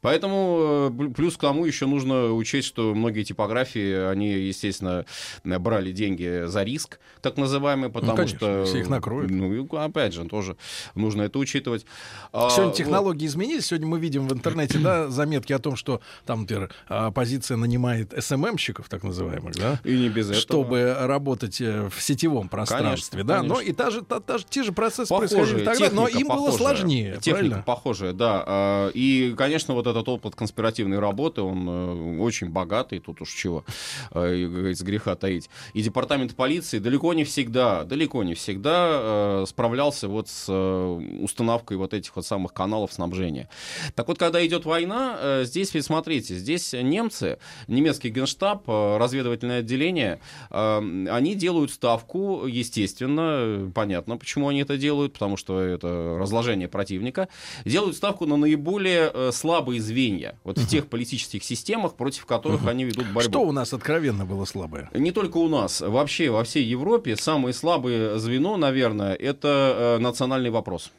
Поэтому 0.02 0.90
э, 0.92 1.10
плюс 1.16 1.38
к 1.38 1.42
тому 1.42 1.66
еще 1.66 1.86
нужно 1.86 2.32
учесть, 2.34 2.68
что 2.68 2.94
многие 2.96 3.24
типографии, 3.24 4.10
они, 4.10 4.32
естественно, 4.32 5.06
э, 5.44 5.60
брали 5.60 5.92
деньги 5.92 6.46
за 6.48 6.64
риск, 6.64 7.00
так 7.22 7.38
называемый, 7.38 7.90
потому 7.90 8.12
Ну, 8.14 8.18
конечно, 8.18 8.38
что... 8.38 8.66
все 8.66 8.80
их 8.80 8.90
накроют. 8.90 9.30
Ну, 9.32 9.68
опять 9.78 10.14
же, 10.14 10.26
тоже 10.26 10.58
нужно 10.96 11.24
это 11.24 11.38
учитывать. 11.40 11.86
А, 12.34 12.50
Сегодня 12.50 12.68
вот. 12.68 12.76
технологии 12.78 13.26
изменились. 13.28 13.68
Сегодня 13.68 13.88
мы 13.88 14.00
видим 14.00 14.28
в 14.28 14.34
интернете 14.34 14.80
да, 14.80 15.08
заметки 15.10 15.54
о 15.54 15.60
том, 15.60 15.76
что 15.76 16.02
там, 16.26 16.42
например, 16.42 16.72
оппозиция 16.88 17.58
нанимает 17.58 18.14
СММщиков, 18.18 18.90
так 18.90 19.04
называемых, 19.04 19.56
да, 19.56 19.80
И 19.84 19.98
не 19.98 20.10
без 20.10 20.26
этого. 20.28 20.42
чтобы 20.42 20.96
работать 21.00 21.60
э, 21.62 21.90
в 21.90 22.02
сетевом 22.02 22.50
пространстве. 22.50 23.20
Конечно, 23.20 23.24
да? 23.24 23.38
конечно. 23.40 23.56
Но 23.56 23.62
и 23.62 23.72
та 23.74 23.90
же, 23.92 24.02
та, 24.02 24.20
та 24.20 24.38
те 24.40 24.64
же 24.64 24.72
процессы 24.72 25.10
Похожие, 25.10 25.64
происходили 25.64 25.66
тогда, 25.66 25.90
но 25.96 26.08
им 26.08 26.28
было 26.28 26.48
похожая. 26.48 26.58
сложнее. 26.58 27.12
Техника 27.16 27.32
правильно? 27.34 27.64
похожая, 27.66 28.14
да. 28.14 28.44
А, 28.46 28.90
И, 28.94 29.34
конечно, 29.38 29.74
вот 29.74 29.88
этот 29.88 30.08
опыт 30.08 30.36
конспиративной 30.36 31.00
работы, 31.00 31.42
он 31.42 31.68
э, 31.68 32.20
очень 32.20 32.50
богатый, 32.50 33.00
тут 33.00 33.22
уж 33.22 33.32
чего, 33.34 33.66
э, 34.12 34.36
и, 34.36 34.44
как 34.46 34.54
говорится, 34.54 34.86
греха 34.86 35.16
таить. 35.16 35.50
И 35.74 35.82
департамент 35.82 36.36
полиции 36.36 36.80
далеко 36.80 37.14
не 37.14 37.24
всегда, 37.24 37.84
далеко 37.84 38.24
не 38.24 38.34
всегда 38.36 38.90
э, 38.92 39.46
справлялся 39.48 40.08
вот 40.08 40.28
с 40.30 40.46
э, 40.50 41.20
установкой 41.22 41.78
вот 41.78 41.94
этих 41.94 42.16
вот 42.16 42.26
самых 42.26 42.54
каналов 42.54 42.94
снабжения. 42.94 43.50
Так 43.96 44.08
вот, 44.08 44.18
когда 44.18 44.46
идет 44.46 44.66
война, 44.66 45.18
э, 45.20 45.44
здесь 45.46 45.74
ведь 45.74 45.86
смотрите, 46.06 46.36
здесь 46.36 46.72
немцы, 46.74 47.40
немецкий 47.68 48.10
генштаб, 48.10 48.70
э, 48.70 48.98
разведывательное 48.98 49.62
отделение, 49.62 50.20
э, 50.52 51.08
они 51.10 51.34
делают 51.34 51.72
ставку, 51.72 52.46
естественно, 52.46 53.72
понятно, 53.74 54.16
почему 54.16 54.50
они 54.50 54.62
это 54.62 54.78
делают, 54.78 55.14
потому 55.14 55.36
что 55.36 55.60
это 55.60 56.16
разложение 56.20 56.68
противника, 56.68 57.28
делают 57.66 57.96
ставку 57.96 58.28
на 58.28 58.38
наиболее 58.38 59.10
э, 59.12 59.32
слабые 59.34 59.82
звенья 59.82 60.38
вот 60.44 60.60
в 60.60 60.68
тех 60.68 60.86
политических 60.86 61.44
системах, 61.44 61.96
против 61.96 62.28
которых 62.28 62.68
они 62.68 62.84
ведут 62.84 63.08
борьбу. 63.08 63.28
Что 63.28 63.42
у 63.42 63.52
нас 63.52 63.74
откровенно 63.74 64.26
было 64.26 64.46
слабое? 64.46 64.92
Не 64.94 65.12
только 65.12 65.38
у 65.38 65.50
нас, 65.50 65.82
вообще 65.82 66.30
во 66.30 66.44
всей 66.44 66.66
Европе 66.66 67.16
самое 67.16 67.52
слабое 67.56 68.20
звено, 68.20 68.58
наверное, 68.58 69.16
это 69.16 69.98
национальный 70.00 70.52
вопрос. 70.52 70.92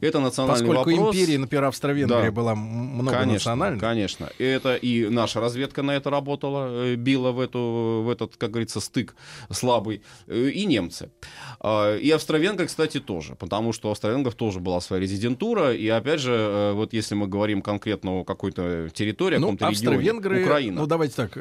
Это 0.00 0.20
национальный 0.20 0.66
Поскольку 0.66 0.90
вопрос. 0.90 1.14
империя, 1.16 1.38
например, 1.38 1.64
Австро-Венгрия 1.64 2.22
Да. 2.26 2.30
была 2.32 2.52
м- 2.52 2.58
много 2.58 3.12
Конечно, 3.12 3.76
конечно. 3.80 4.28
И 4.38 4.44
Это 4.44 4.76
и 4.76 5.08
наша 5.08 5.40
разведка 5.40 5.82
на 5.82 5.92
это 5.92 6.10
работала, 6.10 6.68
э, 6.84 6.94
била 6.96 7.32
в, 7.32 7.40
эту, 7.40 8.02
в 8.04 8.10
этот, 8.10 8.36
как 8.36 8.50
говорится, 8.50 8.80
стык 8.80 9.14
слабый, 9.50 10.02
э, 10.26 10.50
и 10.50 10.66
немцы. 10.66 11.10
А, 11.60 11.96
И 11.96 12.10
австро-венгры, 12.10 12.66
кстати, 12.66 13.00
тоже, 13.00 13.34
потому 13.34 13.72
что 13.72 13.88
у 13.88 13.92
австро-венгров 13.92 14.34
тоже 14.34 14.60
была 14.60 14.80
своя 14.80 15.02
резидентура, 15.02 15.72
и 15.74 15.88
опять 15.88 16.20
же, 16.20 16.32
э, 16.34 16.72
вот 16.74 16.92
если 16.92 17.14
мы 17.14 17.26
говорим 17.26 17.62
конкретно 17.62 18.20
о 18.20 18.24
какой-то 18.24 18.88
территории, 18.92 19.36
о 19.36 19.40
Ну, 19.40 19.56
каком-то 19.56 19.92
регионе, 19.92 20.44
Украина. 20.44 20.80
ну 20.80 20.86
давайте 20.86 21.14
так, 21.14 21.36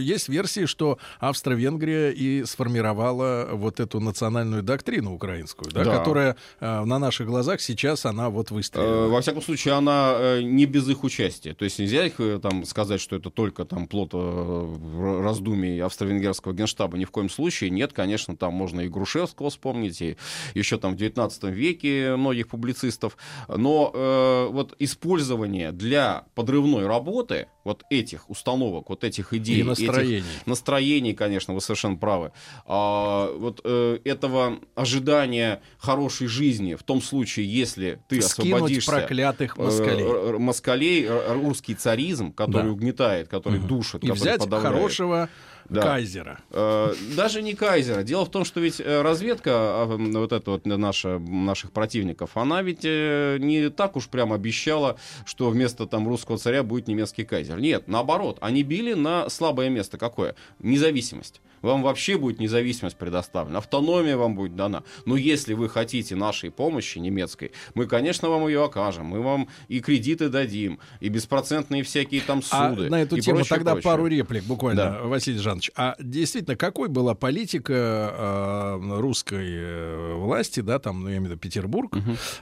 есть 0.00 0.28
версии, 0.28 0.66
что 0.66 0.98
Австро-Венгрия 1.20 2.10
и 2.12 2.44
сформировала 2.44 3.48
вот 3.52 3.80
эту 3.80 4.00
национальную 4.00 4.62
доктрину 4.62 5.14
украинскую, 5.14 5.70
да, 5.72 5.84
Да. 5.84 5.98
которая 5.98 6.36
на 6.60 6.98
наших 6.98 7.26
глазах 7.26 7.41
сейчас 7.60 8.06
она 8.06 8.30
вот 8.30 8.52
Э, 8.52 8.54
выстрелила. 8.54 9.08
Во 9.08 9.20
всяком 9.20 9.42
случае, 9.42 9.74
она 9.74 10.14
э, 10.16 10.42
не 10.42 10.66
без 10.66 10.88
их 10.88 11.04
участия. 11.04 11.54
То 11.54 11.64
есть 11.64 11.78
нельзя 11.78 12.06
их 12.06 12.20
э, 12.20 12.38
там 12.40 12.64
сказать, 12.64 13.00
что 13.00 13.16
это 13.16 13.30
только 13.30 13.64
там 13.64 13.86
плод 13.86 14.10
э, 14.12 15.20
раздумий 15.22 15.80
австро-венгерского 15.82 16.52
генштаба. 16.52 16.96
Ни 16.98 17.04
в 17.04 17.10
коем 17.10 17.28
случае. 17.28 17.70
Нет, 17.70 17.92
конечно, 17.92 18.36
там 18.36 18.54
можно 18.54 18.82
и 18.82 18.88
Грушевского 18.88 19.50
вспомнить, 19.50 20.00
и 20.02 20.16
еще 20.54 20.78
там 20.78 20.94
в 20.94 20.96
19 20.96 21.44
веке 21.44 22.16
многих 22.16 22.48
публицистов. 22.48 23.16
Но 23.48 23.90
э, 23.92 24.48
вот 24.50 24.74
использование 24.78 25.72
для 25.72 26.26
подрывной 26.34 26.86
работы 26.86 27.48
вот 27.64 27.84
этих 27.90 28.28
установок, 28.28 28.88
вот 28.90 29.04
этих 29.04 29.32
идей, 29.32 29.60
И 29.60 29.62
настроений. 29.62 30.18
этих 30.18 30.46
настроений, 30.46 31.12
конечно, 31.14 31.54
вы 31.54 31.60
совершенно 31.60 31.96
правы. 31.96 32.32
А, 32.66 33.32
вот 33.36 33.60
э, 33.64 33.98
этого 34.04 34.58
ожидания 34.74 35.60
хорошей 35.78 36.26
жизни 36.26 36.74
в 36.74 36.82
том 36.82 37.00
случае, 37.00 37.46
если 37.52 38.00
ты 38.08 38.20
Скинуть 38.22 38.52
освободишься... 38.54 38.90
проклятых 38.90 39.56
э, 39.58 39.62
москалей. 39.62 40.04
р- 40.04 40.38
москалей, 40.38 41.08
русский 41.28 41.74
царизм, 41.74 42.32
который 42.32 42.64
Да. 42.64 42.70
угнетает, 42.72 43.28
который 43.28 43.60
душит, 43.60 44.02
И 44.02 44.08
который 44.08 44.18
взять 44.20 44.40
подавляет. 44.40 44.74
хорошего 44.76 45.28
Да. 45.68 45.82
кайзера. 45.82 46.40
Э, 46.50 46.94
Даже 47.16 47.42
не 47.42 47.54
кайзера. 47.54 48.02
Дело 48.02 48.24
в 48.24 48.30
том, 48.30 48.44
что 48.44 48.60
ведь 48.60 48.80
э, 48.80 49.02
разведка, 49.02 49.50
а, 49.52 49.86
вот 49.86 50.32
эта 50.32 50.50
вот 50.50 50.66
наша, 50.66 51.18
наших 51.18 51.72
противников, 51.72 52.36
она 52.36 52.62
ведь 52.62 52.84
э, 52.84 53.38
не 53.40 53.70
так 53.70 53.96
уж 53.96 54.08
прям 54.08 54.32
обещала, 54.32 54.96
что 55.24 55.50
вместо 55.50 55.86
там 55.86 56.08
русского 56.08 56.38
царя 56.38 56.62
будет 56.62 56.88
немецкий 56.88 57.24
кайзер. 57.24 57.58
Нет, 57.60 57.88
наоборот, 57.88 58.38
они 58.40 58.62
били 58.62 58.94
на 58.94 59.28
слабое 59.28 59.68
место 59.68 59.98
какое? 59.98 60.34
Независимость. 60.58 61.40
Вам 61.62 61.82
вообще 61.82 62.18
будет 62.18 62.40
независимость 62.40 62.96
предоставлена, 62.96 63.58
автономия 63.58 64.16
вам 64.16 64.34
будет 64.34 64.56
дана. 64.56 64.82
Но 65.06 65.16
если 65.16 65.54
вы 65.54 65.68
хотите 65.68 66.16
нашей 66.16 66.50
помощи 66.50 66.98
немецкой, 66.98 67.52
мы, 67.74 67.86
конечно, 67.86 68.28
вам 68.28 68.46
ее 68.48 68.64
окажем. 68.64 69.06
Мы 69.06 69.20
вам 69.22 69.48
и 69.68 69.80
кредиты 69.80 70.28
дадим, 70.28 70.78
и 71.00 71.08
беспроцентные 71.08 71.82
всякие 71.82 72.20
там 72.20 72.42
суды. 72.42 72.86
А 72.86 72.90
на 72.90 73.02
эту 73.02 73.18
тему 73.20 73.36
прочее, 73.38 73.56
тогда 73.56 73.72
прочее. 73.72 73.90
пару 73.90 74.06
реплик 74.06 74.44
буквально, 74.44 74.82
Да. 74.82 75.00
Василий 75.02 75.38
Жанович. 75.38 75.70
А 75.76 75.94
действительно, 76.00 76.56
какой 76.56 76.88
была 76.88 77.14
политика 77.14 77.72
э, 77.72 78.98
русской 79.00 79.46
э, 79.48 80.14
власти, 80.14 80.60
да, 80.60 80.78
там, 80.78 81.02
ну, 81.02 81.08
я 81.08 81.16
имею 81.16 81.28
в 81.28 81.30
виду 81.32 81.40
Петербург, 81.40 81.94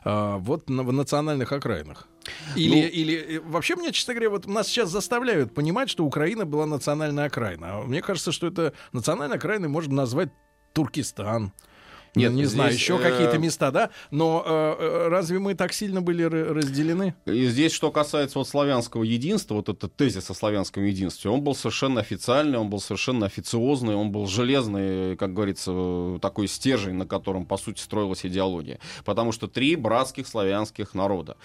э, 0.04 0.36
вот 0.38 0.68
на- 0.68 0.82
в 0.82 0.92
национальных 0.92 1.52
окраинах? 1.52 2.08
Или, 2.54 2.82
Ну- 2.82 2.88
или 2.88 3.36
э, 3.36 3.40
вообще 3.40 3.76
мне, 3.76 3.92
честно 3.92 4.14
говоря, 4.14 4.30
вот 4.30 4.46
нас 4.46 4.68
сейчас 4.68 4.90
заставляют 4.90 5.54
понимать, 5.54 5.88
что 5.88 6.04
Украина 6.04 6.44
была 6.44 6.66
национальная 6.66 7.26
окраина. 7.26 7.78
А 7.78 7.82
мне 7.82 8.02
кажется, 8.02 8.30
что 8.30 8.46
это 8.46 8.72
национальной 9.10 9.36
окраиной 9.36 9.68
можно 9.68 9.94
назвать 9.94 10.30
Туркестан. 10.72 11.52
Нет, 12.16 12.32
не 12.32 12.44
знаю, 12.44 12.72
еще 12.72 12.96
э, 12.96 13.02
какие-то 13.02 13.38
места, 13.38 13.70
да. 13.70 13.90
Но 14.10 14.42
э, 14.44 14.76
э, 14.78 15.08
разве 15.08 15.38
мы 15.38 15.54
так 15.54 15.72
сильно 15.72 16.02
были 16.02 16.24
разделены? 16.24 17.14
И 17.26 17.46
здесь, 17.46 17.72
что 17.72 17.92
касается 17.92 18.38
вот 18.38 18.48
славянского 18.48 19.04
единства, 19.04 19.54
вот 19.54 19.68
этот 19.68 19.94
тезис 19.94 20.28
о 20.28 20.34
славянском 20.34 20.84
единстве, 20.84 21.30
он 21.30 21.42
был 21.42 21.54
совершенно 21.54 22.00
официальный, 22.00 22.58
он 22.58 22.68
был 22.68 22.80
совершенно 22.80 23.26
официозный, 23.26 23.94
он 23.94 24.10
был 24.10 24.26
железный, 24.26 25.16
как 25.16 25.32
говорится, 25.32 26.18
такой 26.20 26.48
стержень, 26.48 26.94
на 26.94 27.06
котором, 27.06 27.46
по 27.46 27.56
сути, 27.56 27.80
строилась 27.80 28.26
идеология. 28.26 28.80
Потому 29.04 29.30
что 29.30 29.46
три 29.46 29.76
братских 29.76 30.26
славянских 30.26 30.94
народа. 30.94 31.36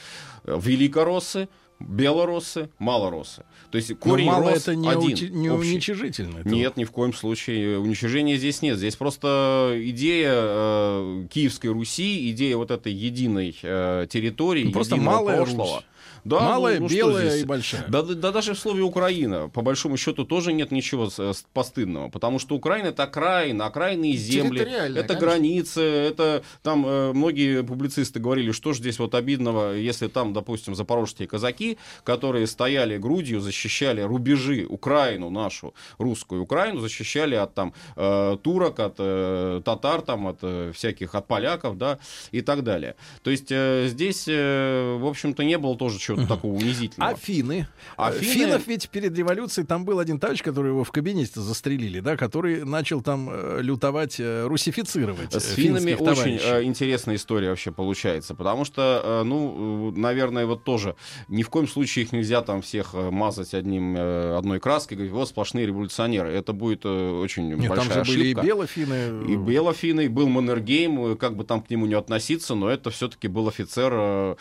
Э, 0.45 0.59
Великороссы, 0.59 1.47
белороссы, 1.79 2.69
малороссы. 2.79 3.43
То 3.71 3.77
есть 3.77 3.93
корень 3.99 4.25
Но 4.25 4.31
мало 4.31 4.51
рос 4.51 4.61
это 4.63 4.75
не, 4.75 4.87
один, 4.89 5.01
ути- 5.13 5.29
не 5.29 5.49
общий. 5.49 5.71
уничижительно. 5.73 6.39
Это 6.39 6.49
Нет, 6.49 6.77
ни 6.77 6.83
в 6.85 6.91
коем 6.91 7.13
случае. 7.13 7.79
Уничижения 7.79 8.37
здесь 8.37 8.61
нет. 8.61 8.77
Здесь 8.77 8.95
просто 8.95 9.73
идея 9.77 10.31
э, 10.33 11.27
Киевской 11.29 11.67
Руси, 11.67 12.31
идея 12.31 12.57
вот 12.57 12.71
этой 12.71 12.93
единой 12.93 13.55
э, 13.61 14.07
территории, 14.09 14.63
Ну, 14.65 14.71
просто 14.71 14.95
малая 14.95 15.37
прошлого. 15.37 15.75
Русь. 15.75 15.83
Да, 16.25 16.39
Малая, 16.39 16.79
ну, 16.79 16.89
что 16.89 16.97
белая 16.97 17.37
и 17.37 17.43
большая. 17.45 17.85
Да, 17.87 18.01
да, 18.01 18.15
да 18.15 18.31
даже 18.31 18.55
в 18.55 18.59
слове 18.59 18.81
Украина, 18.81 19.47
по 19.47 19.61
большому 19.61 19.95
счету, 19.95 20.25
тоже 20.25 20.53
нет 20.53 20.71
ничего 20.71 21.09
с- 21.09 21.45
постыдного. 21.53 22.09
Потому 22.09 22.39
что 22.39 22.55
Украина 22.55 22.87
это 22.87 23.03
окраина, 23.03 23.67
окраинные 23.67 24.13
земли, 24.13 24.61
это 24.61 25.07
конечно. 25.07 25.15
границы, 25.15 25.81
это 25.81 26.43
там 26.63 26.83
э, 26.87 27.13
многие 27.13 27.63
публицисты 27.63 28.19
говорили, 28.19 28.51
что 28.51 28.73
же 28.73 28.79
здесь 28.79 28.97
вот 28.97 29.13
обидного, 29.13 29.73
если 29.73 30.07
там, 30.07 30.33
допустим, 30.33 30.73
запорожские 30.73 31.27
казаки, 31.27 31.77
которые 32.03 32.47
стояли 32.47 32.97
грудью, 32.97 33.39
защищали 33.39 34.01
рубежи, 34.01 34.65
Украину 34.67 35.29
нашу, 35.29 35.75
русскую 35.99 36.41
Украину, 36.41 36.79
защищали 36.79 37.35
от 37.35 37.53
там 37.53 37.73
э, 37.95 38.37
турок, 38.41 38.79
от 38.79 38.95
э, 38.97 39.61
татар, 39.63 40.01
там, 40.01 40.25
от 40.25 40.39
э, 40.41 40.71
всяких, 40.73 41.13
от 41.13 41.27
поляков, 41.27 41.77
да, 41.77 41.99
и 42.31 42.41
так 42.41 42.63
далее. 42.63 42.95
То 43.21 43.29
есть 43.29 43.51
э, 43.51 43.85
здесь, 43.89 44.25
э, 44.27 44.97
в 44.99 45.05
общем-то, 45.05 45.43
не 45.43 45.59
было 45.59 45.77
тоже 45.77 45.99
чего-то 46.15 46.27
такого 46.35 46.53
унизительного. 46.53 47.11
А 47.13 47.15
финны? 47.15 47.67
А 47.97 48.11
Э, 48.11 48.19
финны- 48.19 48.33
Финнов 48.33 48.67
ведь 48.67 48.89
перед 48.89 49.17
революцией 49.17 49.65
там 49.67 49.85
был 49.85 49.99
один 49.99 50.19
товарищ, 50.19 50.41
который 50.43 50.69
его 50.69 50.83
в 50.83 50.91
кабинете 50.91 51.39
застрелили, 51.39 51.99
да, 51.99 52.17
который 52.17 52.63
начал 52.65 53.01
там 53.01 53.29
э, 53.31 53.59
лютовать, 53.61 54.19
э, 54.19 54.45
русифицировать 54.47 55.33
С 55.33 55.53
финнами 55.53 55.93
очень 55.93 56.05
товарищей. 56.05 56.39
э, 56.45 56.63
интересная 56.63 57.15
история 57.15 57.49
вообще 57.49 57.71
получается, 57.71 58.35
потому 58.35 58.65
что, 58.65 59.01
э, 59.03 59.23
ну, 59.23 59.91
наверное, 59.95 60.45
вот 60.45 60.63
тоже 60.63 60.95
ни 61.27 61.43
в 61.43 61.49
коем 61.49 61.67
случае 61.67 62.05
их 62.05 62.11
нельзя 62.11 62.41
там 62.41 62.61
всех 62.61 62.93
мазать 62.93 63.53
одним, 63.53 63.95
э, 63.97 64.37
одной 64.37 64.59
краской, 64.59 64.95
говорить, 64.97 65.13
вот 65.13 65.27
сплошные 65.29 65.65
революционеры. 65.67 66.31
Это 66.31 66.53
будет 66.53 66.81
э, 66.85 66.89
очень 67.19 67.47
Нет, 67.49 67.59
там 67.67 67.77
большая 67.87 68.03
же 68.03 68.11
были 68.11 68.23
и 68.27 68.33
ошибка. 68.33 68.45
белофины. 68.45 69.31
И 69.31 69.35
белофины, 69.35 70.05
и 70.05 70.07
был 70.07 70.27
Маннергейм, 70.29 71.17
как 71.17 71.35
бы 71.35 71.43
там 71.43 71.61
к 71.61 71.69
нему 71.69 71.85
не 71.85 71.93
относиться, 71.95 72.55
но 72.55 72.69
это 72.69 72.89
все-таки 72.89 73.27
был 73.27 73.47
офицер 73.47 73.91
э, 73.93 74.35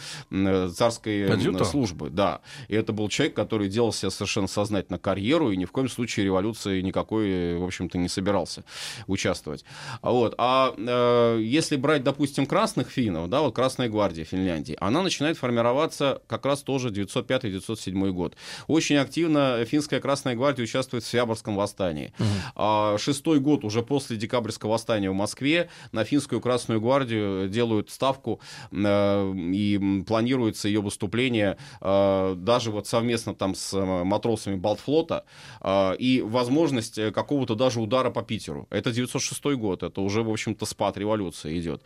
царской 0.74 1.26
Адъютант. 1.64 1.70
службы, 1.72 2.10
да. 2.10 2.40
И 2.68 2.74
это 2.74 2.92
был 2.92 3.08
человек, 3.08 3.34
который 3.34 3.68
делал 3.68 3.92
себе 3.92 4.10
совершенно 4.10 4.48
сознательно 4.48 4.98
карьеру, 4.98 5.50
и 5.50 5.56
ни 5.56 5.64
в 5.64 5.72
коем 5.72 5.88
случае 5.88 6.26
революции 6.26 6.80
никакой, 6.80 7.28
э, 7.28 7.58
в 7.58 7.64
общем-то, 7.64 7.98
не 7.98 8.08
собирался 8.08 8.64
участвовать. 9.06 9.64
А 10.02 10.10
Вот. 10.10 10.34
А 10.38 10.74
э, 10.76 11.40
если 11.42 11.76
брать, 11.76 12.02
допустим, 12.02 12.46
красных 12.46 12.90
финнов, 12.90 13.28
да, 13.28 13.40
вот 13.40 13.54
Красная 13.54 13.88
гвардия 13.88 14.24
Финляндии, 14.24 14.76
она 14.80 15.02
начинает 15.02 15.38
формироваться 15.38 16.22
как 16.26 16.46
раз 16.46 16.62
тоже 16.62 16.90
905-907 16.90 18.10
год. 18.10 18.36
Очень 18.66 18.96
активно 18.96 19.64
финская 19.64 20.00
Красная 20.00 20.34
гвардия 20.34 20.64
участвует 20.64 21.04
в 21.04 21.06
Свяборском 21.06 21.56
восстании. 21.56 22.12
А 22.54 22.96
шестой 22.98 23.40
год 23.40 23.64
уже 23.64 23.82
после 23.82 24.16
декабрьского 24.16 24.70
восстания 24.72 25.10
в 25.10 25.14
Москве 25.14 25.68
на 25.92 26.04
финскую 26.04 26.40
Красную 26.40 26.80
гвардию 26.80 27.48
делают 27.48 27.90
ставку 27.90 28.40
э, 28.70 29.32
и 29.34 30.02
планируется 30.06 30.68
ее 30.68 30.80
выступление 30.80 31.53
э, 31.80 32.34
даже 32.36 32.70
вот 32.70 32.86
совместно 32.86 33.34
там 33.34 33.54
с 33.54 33.74
э, 33.74 34.04
матросами 34.04 34.56
Балтфлота 34.56 35.24
э, 35.60 35.96
и 35.98 36.20
возможность 36.22 37.12
какого-то 37.12 37.54
даже 37.54 37.80
удара 37.80 38.10
по 38.10 38.22
Питеру. 38.22 38.66
Это 38.70 38.92
906 38.92 39.44
год, 39.56 39.82
это 39.82 40.00
уже, 40.00 40.22
в 40.22 40.30
общем-то, 40.30 40.66
спад 40.66 40.96
революции 40.96 41.58
идет. 41.58 41.82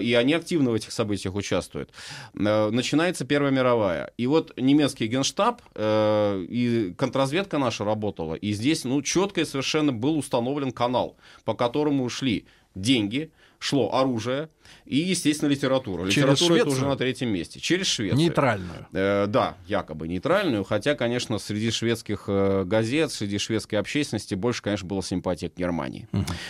И 0.00 0.16
они 0.18 0.34
активно 0.34 0.70
в 0.70 0.74
этих 0.74 0.92
событиях 0.92 1.34
участвуют. 1.34 1.90
Начинается 2.34 3.24
Первая 3.24 3.52
мировая. 3.52 4.12
И 4.16 4.26
вот 4.26 4.52
немецкий 4.56 5.06
генштаб 5.06 5.62
и 5.78 6.94
контрразведка 6.96 7.58
наша 7.58 7.84
работала. 7.84 8.34
И 8.34 8.52
здесь, 8.52 8.84
ну, 8.84 9.02
четко 9.02 9.40
и 9.40 9.44
совершенно 9.44 9.92
был 9.92 10.18
установлен 10.18 10.72
канал, 10.72 11.16
по 11.44 11.54
которому 11.54 12.08
шли 12.08 12.46
деньги, 12.74 13.30
шло 13.64 13.94
оружие 13.94 14.50
и, 14.84 14.96
естественно, 14.96 15.48
литература. 15.48 16.02
Через 16.10 16.16
Литература 16.16 16.54
это 16.56 16.64
Швецию? 16.64 16.72
уже 16.72 16.86
на 16.86 16.96
третьем 16.96 17.28
месте. 17.30 17.60
Через 17.60 17.86
Швецию. 17.86 18.18
Нейтральную. 18.18 18.86
Э, 18.92 19.24
да, 19.26 19.56
якобы 19.66 20.06
нейтральную, 20.06 20.64
хотя, 20.64 20.94
конечно, 20.94 21.38
среди 21.38 21.70
шведских 21.70 22.24
э, 22.28 22.64
газет, 22.66 23.10
среди 23.10 23.38
шведской 23.38 23.78
общественности 23.78 24.34
больше, 24.34 24.62
конечно, 24.62 24.86
было 24.86 25.02
симпатия 25.02 25.48
к 25.48 25.56
Германии. 25.56 26.06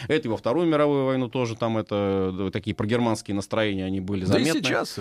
Это 0.09 0.27
и 0.27 0.31
во 0.31 0.37
Вторую 0.37 0.67
мировую 0.67 1.05
войну 1.07 1.29
тоже 1.29 1.55
там 1.55 1.79
это 1.79 2.35
да, 2.37 2.51
такие 2.51 2.75
прогерманские 2.75 3.37
настроения, 3.37 3.85
они 3.85 4.01
были 4.01 4.25
Да 4.25 4.39
и 4.39 4.45
заметны. 4.45 4.63
сейчас. 4.69 4.97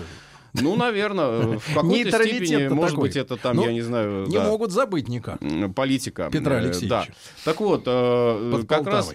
Ну, 0.52 0.76
наверное, 0.76 1.58
в 1.58 1.74
какой-то 1.74 2.24
степени, 2.24 2.68
может 2.68 2.90
такой. 2.94 3.08
быть, 3.08 3.16
это 3.16 3.36
там, 3.36 3.56
Ну, 3.56 3.66
я 3.66 3.72
не 3.72 3.82
знаю, 3.82 4.26
Не 4.28 4.36
да, 4.36 4.44
могут 4.44 4.70
забыть 4.70 5.08
никак. 5.08 5.40
политика. 5.74 6.28
Петра 6.30 6.54
Э, 6.54 6.58
Алексеевича. 6.60 6.88
Да. 6.88 7.06
Так 7.44 7.60
вот, 7.60 7.82
э, 7.86 8.50
Под 8.52 8.68
как 8.68 8.86
раз. 8.86 9.12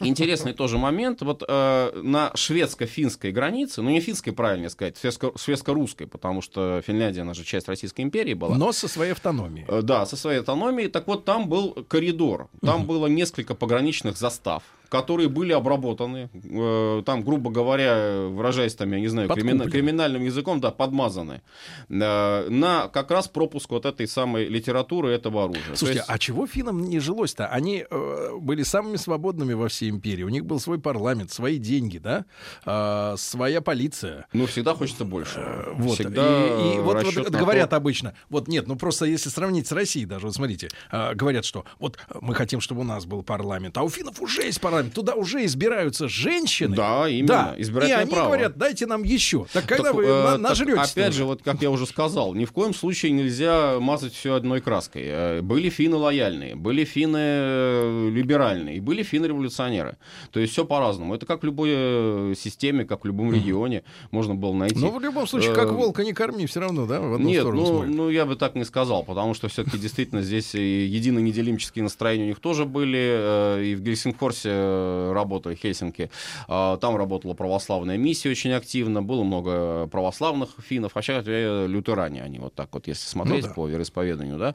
Интересный 0.00 0.52
тоже 0.52 0.78
момент. 0.78 1.22
Вот 1.22 1.42
э, 1.46 2.00
на 2.02 2.30
шведско-финской 2.34 3.32
границе, 3.32 3.82
ну 3.82 3.90
не 3.90 4.00
финской, 4.00 4.32
правильно 4.32 4.68
сказать, 4.68 4.96
шведско- 5.02 5.36
шведско-русской, 5.38 6.06
потому 6.06 6.42
что 6.42 6.82
Финляндия, 6.86 7.22
она 7.22 7.34
же 7.34 7.44
часть 7.44 7.68
Российской 7.68 8.02
империи 8.02 8.34
была. 8.34 8.56
Но 8.56 8.72
со 8.72 8.88
своей 8.88 9.12
автономией. 9.12 9.66
Э, 9.68 9.82
Да, 9.82 10.06
со 10.06 10.16
своей 10.16 10.40
автономией. 10.40 10.88
Так 10.88 11.06
вот, 11.06 11.24
там 11.24 11.48
был 11.48 11.72
коридор. 11.88 12.48
Там 12.62 12.86
было 12.86 13.06
несколько 13.06 13.54
пограничных 13.54 14.16
застав, 14.16 14.62
которые 14.88 15.28
были 15.28 15.52
обработаны. 15.52 16.28
э, 16.34 17.02
Там, 17.04 17.22
грубо 17.22 17.50
говоря, 17.50 18.26
выражаясь 18.28 18.74
там, 18.74 18.92
я 18.92 19.00
не 19.00 19.08
знаю, 19.08 19.28
кримина- 19.28 19.70
криминальным 19.70 20.24
языком, 20.24 20.60
да, 20.60 20.70
подмазаны. 20.70 21.42
э, 21.88 22.48
На 22.50 22.88
как 22.88 23.10
раз 23.10 23.28
пропуск 23.28 23.70
вот 23.70 23.86
этой 23.86 24.06
самой 24.06 24.46
литературы 24.48 25.10
этого 25.10 25.44
оружия. 25.44 25.70
То 25.70 25.76
Слушайте, 25.76 26.00
есть- 26.00 26.10
а 26.10 26.18
чего 26.18 26.46
финнам 26.46 26.82
не 26.84 27.00
жилось-то? 27.00 27.46
Они 27.48 27.84
э, 27.90 28.30
были 28.40 28.62
самыми 28.62 28.96
свободными 28.96 29.54
во 29.54 29.68
всей 29.68 29.90
империи. 29.90 30.22
У 30.24 30.28
них 30.28 30.44
был 30.44 30.60
свой 30.60 30.78
парламент, 30.78 31.30
свои 31.30 31.58
деньги, 31.58 31.98
да, 31.98 32.24
А, 32.64 33.14
своя 33.16 33.60
полиция. 33.60 34.26
Ну, 34.32 34.46
всегда 34.46 34.74
хочется 34.74 35.04
больше. 35.04 35.40
Э, 35.40 35.72
Вот. 35.76 35.94
Всегда 35.94 36.46
и, 36.46 36.76
и 36.76 36.80
вот, 36.80 37.02
вот 37.04 37.30
говорят 37.30 37.70
то- 37.70 37.76
обычно, 37.76 38.12
вот 38.30 38.48
нет, 38.48 38.66
ну 38.68 38.76
просто 38.76 39.04
если 39.06 39.28
сравнить 39.30 39.66
с 39.66 39.72
Россией 39.72 40.06
даже, 40.06 40.26
вот 40.26 40.34
смотрите, 40.34 40.68
а, 40.90 41.14
говорят, 41.14 41.44
что 41.44 41.64
вот 41.78 41.98
мы 42.20 42.34
хотим, 42.34 42.60
чтобы 42.60 42.80
у 42.80 42.84
нас 42.84 43.04
был 43.06 43.22
парламент, 43.22 43.76
а 43.78 43.82
у 43.82 43.88
финнов 43.88 44.20
уже 44.20 44.42
есть 44.42 44.60
парламент, 44.60 44.75
туда 44.84 45.14
уже 45.14 45.44
избираются 45.44 46.08
женщины. 46.08 46.74
Да, 46.76 47.08
именно, 47.08 47.26
Да. 47.26 47.54
И 47.56 47.62
избирательное 47.62 48.02
они 48.02 48.10
право. 48.10 48.26
говорят, 48.26 48.56
дайте 48.56 48.86
нам 48.86 49.02
еще. 49.02 49.46
Так 49.52 49.66
когда 49.66 49.84
Так, 49.84 49.94
вы 49.94 50.04
э, 50.04 50.36
на- 50.36 50.54
так? 50.54 50.90
Опять 50.90 51.12
же, 51.14 51.24
вот 51.24 51.42
как 51.42 51.62
я 51.62 51.70
уже 51.70 51.86
сказал, 51.86 52.34
ни 52.34 52.44
в 52.44 52.52
коем 52.52 52.74
случае 52.74 53.12
нельзя 53.12 53.78
мазать 53.80 54.14
все 54.14 54.34
одной 54.34 54.60
краской. 54.60 55.02
Э, 55.04 55.40
Были 55.42 55.68
финны 55.70 55.96
лояльные, 55.96 56.54
были 56.54 56.84
финны 56.84 57.18
э, 57.20 58.10
либеральные, 58.12 58.76
и 58.76 58.80
были 58.80 59.02
финны 59.02 59.26
революционеры. 59.26 59.96
То 60.30 60.40
есть 60.40 60.52
все 60.52 60.64
по-разному. 60.64 61.14
Это 61.14 61.26
как 61.26 61.42
в 61.42 61.44
любой 61.46 61.70
э, 61.72 62.34
системе, 62.38 62.84
как 62.84 63.04
в 63.04 63.06
любом 63.06 63.32
регионе 63.32 63.82
можно 64.10 64.34
было 64.34 64.52
найти. 64.54 64.76
Ну, 64.78 64.90
в 64.90 65.00
любом 65.00 65.26
случае, 65.26 65.54
как 65.54 65.70
волка 65.72 66.04
не 66.04 66.12
корми, 66.12 66.46
все 66.46 66.60
равно, 66.60 66.86
да, 66.86 66.98
Нет, 66.98 67.44
ну, 67.44 67.66
смотрит. 67.66 67.94
ну 67.94 68.10
я 68.10 68.24
бы 68.26 68.36
так 68.36 68.54
не 68.54 68.64
сказал, 68.64 69.02
потому 69.04 69.34
что 69.34 69.48
все-таки 69.48 69.78
действительно 69.78 70.22
здесь 70.22 70.54
и 70.54 70.84
едино-неделимческие 70.86 71.82
настроения 71.82 72.24
у 72.24 72.28
них 72.28 72.40
тоже 72.40 72.64
были, 72.64 73.62
и 73.70 73.74
в 73.74 73.80
Гельсингфорсе 73.80 74.50
э, 74.66 75.12
работали, 75.12 75.54
Хельсинки. 75.54 76.10
А, 76.48 76.76
Там 76.76 76.96
работала 76.96 77.34
православная 77.34 77.96
миссия 77.96 78.30
очень 78.30 78.52
активно, 78.52 79.02
было 79.02 79.22
много 79.24 79.86
православных 79.86 80.50
финнов, 80.66 80.92
а 80.94 81.02
сейчас 81.02 81.24
э, 81.26 81.66
лютеране 81.68 82.22
они, 82.22 82.38
вот 82.38 82.54
так 82.54 82.68
вот, 82.72 82.86
если 82.86 83.06
смотреть 83.06 83.42
Ну 83.42 83.48
да. 83.48 83.54
по 83.54 83.66
вероисповеданию, 83.68 84.38
да, 84.38 84.54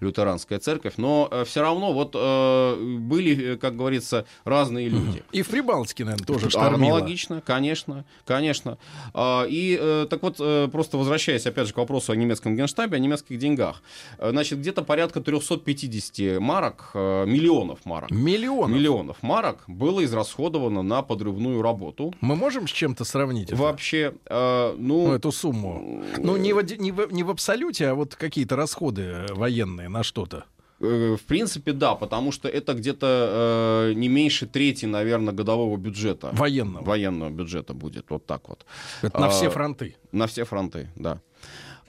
лютеранская 0.00 0.58
церковь. 0.58 0.94
Но 0.96 1.30
все 1.44 1.60
равно 1.62 1.92
вот 1.92 2.12
э, 2.14 2.96
были, 2.98 3.54
э, 3.54 3.56
как 3.56 3.76
говорится, 3.76 4.24
разные 4.44 4.88
люди. 4.88 5.22
И 5.32 5.42
в 5.42 5.48
Прибалтике, 5.48 6.04
наверное, 6.04 6.26
тоже 6.26 6.50
штормило. 6.50 6.96
Аналогично, 6.96 7.42
конечно, 7.44 8.04
конечно. 8.26 8.78
А, 9.14 9.44
И 9.48 9.78
э, 9.80 10.06
так 10.08 10.22
вот, 10.22 10.36
э, 10.40 10.68
просто 10.70 10.96
возвращаясь 10.98 11.46
опять 11.46 11.66
же 11.68 11.74
к 11.74 11.76
вопросу 11.76 12.12
о 12.12 12.16
немецком 12.16 12.56
генштабе, 12.56 12.96
о 12.96 13.00
немецких 13.00 13.38
деньгах. 13.38 13.82
Э, 14.18 14.30
Значит, 14.30 14.58
где-то 14.60 14.82
порядка 14.82 15.20
350 15.20 16.40
марок, 16.40 16.90
э, 16.94 17.24
миллионов 17.26 17.84
марок. 17.84 18.10
Миллионов? 18.10 18.70
Миллионов 18.70 19.22
марок 19.22 19.49
было 19.66 20.04
израсходовано 20.04 20.82
на 20.82 21.02
подрывную 21.02 21.62
работу. 21.62 22.14
Мы 22.20 22.36
можем 22.36 22.66
с 22.68 22.70
чем-то 22.70 23.04
сравнить? 23.04 23.48
это? 23.50 23.56
Вообще, 23.56 24.14
э, 24.26 24.74
ну... 24.78 25.08
Ну, 25.08 25.12
эту 25.12 25.32
сумму. 25.32 26.02
Ну, 26.18 26.36
не 26.36 26.52
в, 26.52 26.62
не, 26.78 26.92
в, 26.92 27.12
не 27.12 27.22
в 27.22 27.30
абсолюте, 27.30 27.88
а 27.88 27.94
вот 27.94 28.14
какие-то 28.16 28.56
расходы 28.56 29.26
военные 29.30 29.88
на 29.88 30.02
что-то. 30.02 30.44
Э, 30.80 31.16
В 31.16 31.22
принципе, 31.26 31.72
да, 31.72 31.94
потому 31.94 32.32
что 32.32 32.48
это 32.48 32.74
где-то 32.74 33.90
э, 33.90 33.92
не 33.94 34.08
меньше 34.08 34.46
трети, 34.46 34.86
наверное, 34.86 35.34
годового 35.34 35.76
бюджета. 35.76 36.30
Военного. 36.32 36.84
Военного 36.84 37.30
бюджета 37.30 37.74
будет, 37.74 38.06
вот 38.10 38.26
так 38.26 38.48
вот. 38.48 38.64
Это 39.02 39.20
на 39.20 39.26
А, 39.26 39.30
все 39.30 39.50
фронты. 39.50 39.96
На 40.12 40.26
все 40.26 40.44
фронты, 40.44 40.88
да. 40.96 41.12
С 41.14 41.18
ума 41.18 41.18
Э, 41.18 41.18
сойти. 41.18 41.79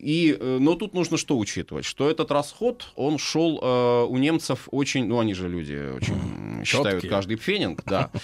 И, 0.00 0.36
э, 0.38 0.58
но 0.60 0.74
тут 0.74 0.94
нужно 0.94 1.16
что 1.16 1.36
учитывать? 1.38 1.84
Что 1.84 2.08
этот 2.10 2.30
расход, 2.30 2.86
он 2.96 3.18
шел 3.18 3.58
э, 3.62 4.04
у 4.08 4.16
немцев 4.16 4.68
очень, 4.70 5.06
ну 5.06 5.18
они 5.18 5.34
же 5.34 5.48
люди 5.48 5.92
очень 5.96 6.64
считают 6.64 6.96
Чёткие. 7.02 7.10
каждый 7.10 7.36
пфенинг, 7.36 7.82
да. 7.84 8.10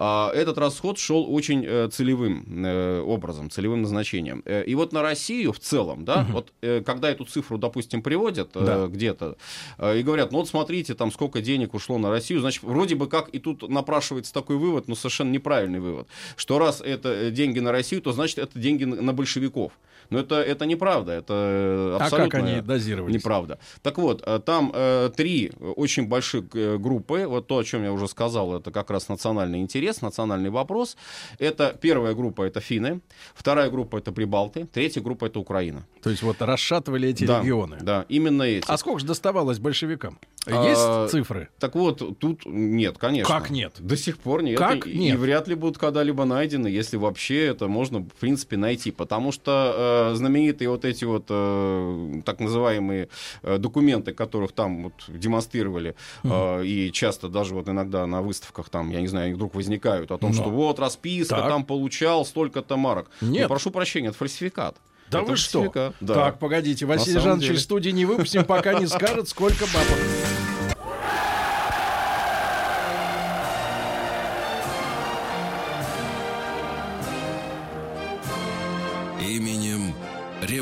А, 0.00 0.30
Этот 0.32 0.58
расход 0.58 0.98
шел 0.98 1.32
очень 1.34 1.64
э, 1.66 1.88
целевым 1.92 2.44
э, 2.64 3.00
образом, 3.00 3.50
целевым 3.50 3.82
назначением. 3.82 4.42
Э, 4.44 4.62
И 4.64 4.74
вот 4.76 4.92
на 4.92 5.02
Россию 5.02 5.52
в 5.52 5.58
целом, 5.58 6.04
да, 6.04 6.24
вот 6.30 6.52
э, 6.62 6.82
когда 6.86 7.10
эту 7.10 7.24
цифру, 7.24 7.58
допустим, 7.58 8.00
приводят 8.02 8.50
э, 8.54 8.64
Да. 8.64 8.86
где-то 8.86 9.36
э, 9.78 9.98
и 9.98 10.02
говорят, 10.02 10.30
ну 10.32 10.38
вот 10.38 10.48
смотрите, 10.48 10.94
там 10.94 11.10
сколько 11.10 11.40
денег 11.40 11.74
ушло 11.74 11.98
на 11.98 12.10
Россию, 12.10 12.40
значит, 12.40 12.62
вроде 12.62 12.94
бы 12.94 13.08
как 13.08 13.28
и 13.30 13.38
тут 13.40 13.68
напрашивается 13.68 14.32
такой 14.32 14.56
вывод, 14.56 14.86
но 14.88 14.94
совершенно 14.94 15.30
неправильный 15.30 15.80
вывод, 15.80 16.06
что 16.36 16.58
раз 16.60 16.80
это 16.80 17.08
э, 17.08 17.30
деньги 17.32 17.58
на 17.58 17.72
Россию, 17.72 18.00
то 18.02 18.12
значит 18.12 18.38
это 18.38 18.56
деньги 18.58 18.84
на 18.84 19.12
большевиков. 19.12 19.72
Но 20.10 20.18
это, 20.18 20.36
это 20.36 20.64
неправда, 20.66 21.12
это 21.12 21.34
э, 21.34 21.98
А 22.00 22.04
абсолютно 22.04 22.30
как 22.30 22.40
они 22.40 22.60
дозировались? 22.60 23.14
неправда. 23.14 23.58
Так 23.82 23.98
вот, 23.98 24.22
э, 24.26 24.40
там 24.44 24.72
э, 24.74 25.10
три 25.16 25.52
очень 25.76 26.08
больших 26.08 26.44
э, 26.54 26.78
группы, 26.78 27.26
вот 27.26 27.46
то, 27.46 27.58
о 27.58 27.64
чем 27.64 27.82
я 27.84 27.92
уже 27.92 28.08
сказал, 28.08 28.56
это 28.56 28.70
как 28.70 28.90
раз 28.90 29.08
национальный 29.08 29.60
интерес, 29.60 30.00
национальный 30.02 30.50
вопрос. 30.50 30.96
Это 31.38 31.76
первая 31.80 32.14
группа 32.14 32.42
это 32.42 32.60
финны, 32.60 33.00
вторая 33.34 33.70
группа 33.70 33.98
это 33.98 34.12
прибалты, 34.12 34.66
третья 34.66 35.00
группа 35.00 35.26
это 35.26 35.38
Украина. 35.40 35.84
То 36.02 36.10
есть 36.10 36.22
вот 36.22 36.40
расшатывали 36.40 37.08
эти 37.08 37.24
Да, 37.24 37.40
регионы. 37.40 37.78
Да, 37.80 38.06
именно 38.08 38.42
эти. 38.44 38.64
А 38.68 38.76
сколько 38.78 39.00
же 39.00 39.06
доставалось 39.06 39.58
большевикам? 39.58 40.18
А, 40.46 40.66
Есть 40.66 41.12
цифры? 41.12 41.48
Так 41.58 41.74
вот, 41.74 42.18
тут 42.18 42.46
нет, 42.46 42.96
конечно. 42.96 43.34
Как 43.34 43.50
нет? 43.50 43.74
До 43.78 43.96
сих 43.96 44.18
пор 44.18 44.42
нет. 44.42 44.56
Как 44.58 44.86
и, 44.86 44.96
нет? 44.96 45.14
и 45.14 45.18
вряд 45.18 45.48
ли 45.48 45.54
будут 45.54 45.76
когда-либо 45.76 46.24
найдены, 46.24 46.68
если 46.68 46.96
вообще 46.96 47.46
это 47.46 47.68
можно, 47.68 47.98
в 47.98 48.12
принципе, 48.20 48.56
найти. 48.56 48.90
Потому 48.90 49.32
что 49.32 49.74
э, 50.12 50.14
знаменитые 50.14 50.68
вот 50.70 50.84
эти 50.84 51.04
вот 51.04 51.26
э, 51.28 52.20
так 52.24 52.40
называемые 52.40 53.08
э, 53.42 53.58
документы, 53.58 54.12
которых 54.12 54.52
там 54.52 54.84
вот 54.84 54.92
демонстрировали, 55.08 55.94
э, 56.24 56.64
и 56.64 56.90
часто 56.92 57.28
даже 57.28 57.54
вот 57.54 57.68
иногда 57.68 58.06
на 58.06 58.22
выставках 58.22 58.68
там, 58.68 58.90
я 58.90 59.00
не 59.00 59.08
знаю, 59.08 59.34
вдруг 59.34 59.54
возникают 59.54 60.10
о 60.10 60.18
том, 60.18 60.30
Но. 60.30 60.36
что 60.36 60.50
вот 60.50 60.78
расписка, 60.78 61.36
Так. 61.36 61.48
там 61.48 61.64
получал 61.64 62.24
столько-то 62.24 62.76
марок. 62.76 63.10
Нет. 63.20 63.42
Ну, 63.42 63.48
прошу 63.48 63.70
прощения, 63.70 64.08
это 64.08 64.16
фальсификат. 64.18 64.76
Да 65.10 65.20
Это 65.20 65.30
вы 65.30 65.36
что? 65.36 65.60
фальсификат, 65.60 65.94
да. 66.00 66.14
Так, 66.14 66.38
погодите, 66.38 66.84
Василий 66.86 67.18
Жанович 67.18 67.50
из 67.50 67.62
студии 67.62 67.90
не 67.90 68.04
выпустим, 68.04 68.44
пока 68.44 68.74
не 68.74 68.86
скажет, 68.86 69.28
сколько 69.28 69.64
бабок. 69.66 70.47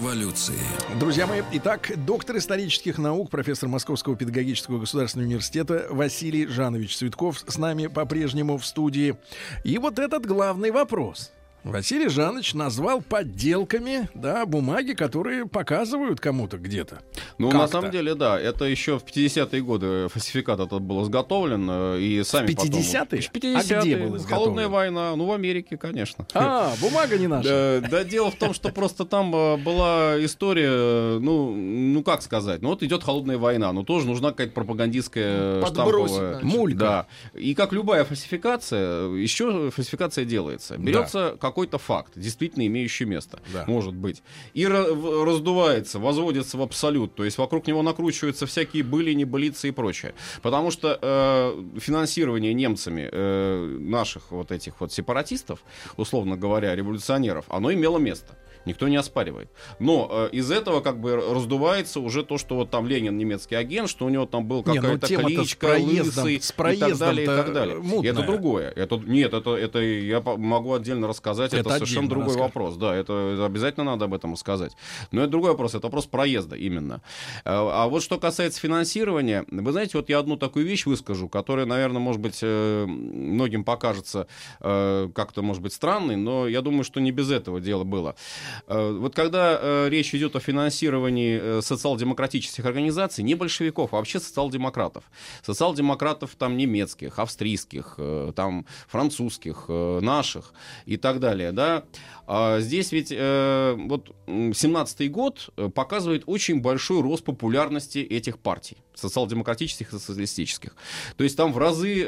Революции. 0.07 0.55
Друзья 1.01 1.27
мои, 1.27 1.43
итак, 1.53 1.91
доктор 1.97 2.37
исторических 2.37 2.97
наук, 2.99 3.29
профессор 3.29 3.69
Московского 3.69 4.15
педагогического 4.15 4.79
государственного 4.79 5.27
университета 5.27 5.87
Василий 5.91 6.47
Жанович 6.47 6.97
Цветков 6.97 7.43
с 7.45 7.59
нами 7.59 7.89
по-прежнему 7.89 8.57
в 8.57 8.65
студии. 8.65 9.17
И 9.65 9.79
вот 9.79 9.99
этот 9.99 10.25
главный 10.25 10.71
вопрос. 10.71 11.33
Василий 11.67 12.09
Жанович 12.09 12.55
назвал 12.55 13.03
подделками, 13.03 14.09
да, 14.15 14.47
бумаги, 14.47 14.93
которые 14.93 15.47
показывают 15.47 16.21
кому-то 16.21 16.59
где-то. 16.59 17.01
Ну, 17.39 17.51
на 17.51 17.67
самом 17.67 17.91
деле, 17.91 18.15
да, 18.15 18.39
это 18.39 18.67
еще 18.67 19.01
в 19.01 19.05
50-е 19.05 19.63
годы 19.63 20.09
фальсификат 20.09 20.61
этот 20.61 20.81
был 20.83 21.03
изготовлен, 21.03 21.67
э, 21.69 21.99
и 22.01 22.23
сами 22.23 22.55
потом- 22.55 22.71
50-е? 22.71 23.21
В 23.21 23.33
50-е. 23.33 23.79
А 23.79 23.83
где 23.83 23.97
был 23.97 24.05
Холодная 24.11 24.19
изготовлен? 24.19 24.71
война, 24.71 25.17
ну, 25.17 25.27
в 25.27 25.33
Америке, 25.33 25.77
конечно. 25.77 26.25
А, 26.35 26.73
бумага 26.81 27.19
не 27.19 27.27
наша. 27.27 27.81
Да, 27.83 27.89
да, 27.89 28.05
дело 28.05 28.31
в 28.31 28.37
том, 28.37 28.55
что 28.55 28.69
просто 28.69 29.05
там 29.05 29.35
э, 29.35 29.57
была 29.57 30.25
история, 30.25 30.69
э, 30.71 31.19
ну, 31.21 31.53
ну 31.53 32.05
как 32.05 32.23
сказать, 32.23 32.63
ну 32.63 32.69
вот 32.69 32.85
идет 32.85 33.03
холодная 33.03 33.39
война, 33.39 33.73
но 33.73 33.83
тоже 33.83 34.07
нужна 34.07 34.31
какая-то 34.31 34.53
пропагандистская 34.53 35.61
Подбросить, 35.63 36.15
штамповая. 36.17 36.45
Мулька. 36.45 36.79
Да. 36.79 37.07
И 37.35 37.57
как 37.57 37.73
любая 37.73 38.05
фальсификация, 38.05 39.09
еще 39.09 39.71
фальсификация 39.71 40.25
делается. 40.25 40.77
Берется 40.79 41.37
какой-то 41.57 41.79
факт, 41.79 42.13
действительно 42.17 42.67
имеющий 42.67 43.07
место, 43.07 43.39
Да. 43.51 43.65
может 43.67 43.95
быть, 43.95 44.23
и 44.53 44.67
раздувается, 44.67 45.99
возводится 45.99 46.59
в 46.59 46.63
абсолют, 46.63 47.15
то 47.15 47.25
есть 47.25 47.39
вокруг 47.39 47.67
него 47.67 47.83
накручиваются 47.83 48.45
всякие 48.45 48.83
были, 48.83 49.15
небылицы 49.15 49.69
и 49.69 49.71
прочее. 49.71 50.13
Потому 50.43 50.71
что 50.71 50.99
э, 51.01 51.81
финансирование 51.81 52.53
немцами 52.53 53.09
э, 53.11 53.79
наших 53.81 54.33
вот 54.33 54.53
этих 54.53 54.75
вот 54.81 54.93
сепаратистов, 54.93 55.61
условно 55.97 56.37
говоря, 56.37 56.77
революционеров, 56.77 57.47
оно 57.49 57.73
имело 57.73 57.97
место. 57.97 58.37
Никто 58.67 58.89
не 58.89 58.97
оспаривает. 58.97 59.51
Но 59.79 60.09
э, 60.11 60.29
из 60.33 60.51
этого 60.51 60.81
как 60.81 61.01
бы 61.01 61.17
раздувается 61.17 62.01
уже 62.01 62.23
то, 62.23 62.37
что 62.37 62.57
вот 62.57 62.71
там 62.71 62.87
Ленин 62.87 63.17
немецкий 63.17 63.55
агент, 63.55 63.89
что 63.89 64.05
у 64.05 64.09
него 64.09 64.27
там 64.27 64.47
был 64.47 64.65
Не, 64.67 64.75
ну 64.75 64.83
какая-то 64.83 65.07
тема-то 65.07 65.29
с 65.29 65.37
кличка, 65.37 65.67
проездом- 65.69 66.25
лысый 66.25 66.41
с 66.41 66.51
и 66.51 66.79
так 66.79 66.99
далее, 66.99 67.23
и 67.23 67.27
так 67.27 67.53
далее. 67.53 67.77
мутная. 67.79 68.13
Это 68.13 68.23
другое. 68.23 68.71
Это, 68.77 68.97
нет, 68.99 69.33
это, 69.33 69.55
это 69.57 69.79
я 69.81 70.21
могу 70.21 70.75
отдельно 70.75 71.09
рассказать. 71.09 71.53
Это, 71.55 71.61
Это 71.61 71.71
совершенно 71.75 72.09
другой 72.09 72.35
расскажем. 72.35 72.47
вопрос. 72.49 72.77
Да, 72.77 72.95
это, 72.95 73.45
обязательно 73.47 73.85
надо 73.85 74.07
об 74.07 74.15
этом 74.15 74.33
рассказать. 74.33 74.77
Но 75.13 75.23
это 75.23 75.31
другой 75.31 75.53
вопрос. 75.53 75.75
Это 75.75 75.87
вопрос 75.87 76.07
проезда 76.07 76.57
именно. 76.57 77.01
А 77.45 77.87
а 77.87 77.89
вот 77.89 78.03
что 78.03 78.19
касается 78.19 78.61
финансирования, 78.61 79.45
вы 79.49 79.71
знаете, 79.71 79.97
вот 79.97 80.09
я 80.09 80.19
одну 80.19 80.37
такую 80.37 80.67
вещь 80.67 80.87
выскажу, 80.87 81.29
которая, 81.29 81.67
наверное, 81.67 82.01
может 82.01 82.21
быть, 82.21 82.41
э, 82.43 82.85
многим 82.87 83.63
покажется 83.63 84.27
э, 84.61 85.09
как-то, 85.15 85.43
может 85.43 85.63
быть, 85.63 85.73
странной, 85.73 86.17
но 86.17 86.49
я 86.49 86.63
думаю, 86.63 86.83
что 86.83 87.01
не 87.01 87.13
без 87.13 87.31
этого 87.31 87.61
дело 87.61 87.85
было. 87.85 88.17
Э, 88.67 88.93
Вот 88.93 89.15
когда 89.15 89.59
э, 89.61 89.89
речь 89.89 90.15
идет 90.15 90.37
о 90.37 90.41
финансировании 90.41 91.39
э, 91.41 91.63
социал-демократических 91.63 92.65
организаций, 92.65 93.25
не 93.25 93.35
большевиков, 93.35 93.93
а 93.93 93.97
вообще 93.97 94.21
социал-демократов. 94.21 95.05
Социал-демократов 95.43 96.35
там 96.39 96.57
немецких, 96.57 97.19
австрийских, 97.19 97.99
там 98.35 98.67
французских, 98.89 99.69
наших 99.69 100.53
и 100.87 100.97
так 100.97 101.21
далее, 101.21 101.53
да. 101.53 101.85
А 102.27 102.61
здесь 102.61 102.93
ведь 102.93 103.11
вот 103.11 104.11
м, 104.27 104.51
17-й 104.51 105.09
год 105.09 105.51
показывает 105.75 106.25
очень 106.27 106.61
большой 106.61 107.01
рост 107.03 107.25
популярности 107.25 107.99
этих 107.99 108.39
партий, 108.39 108.79
социал-демократических 108.95 109.89
и 109.93 109.99
социалистических. 109.99 110.75
То 111.17 111.25
есть 111.25 111.37
там 111.37 111.53
в 111.53 111.59
разы 111.59 112.07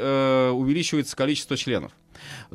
увеличивается 0.51 1.15
количество 1.15 1.57
членов. 1.57 1.91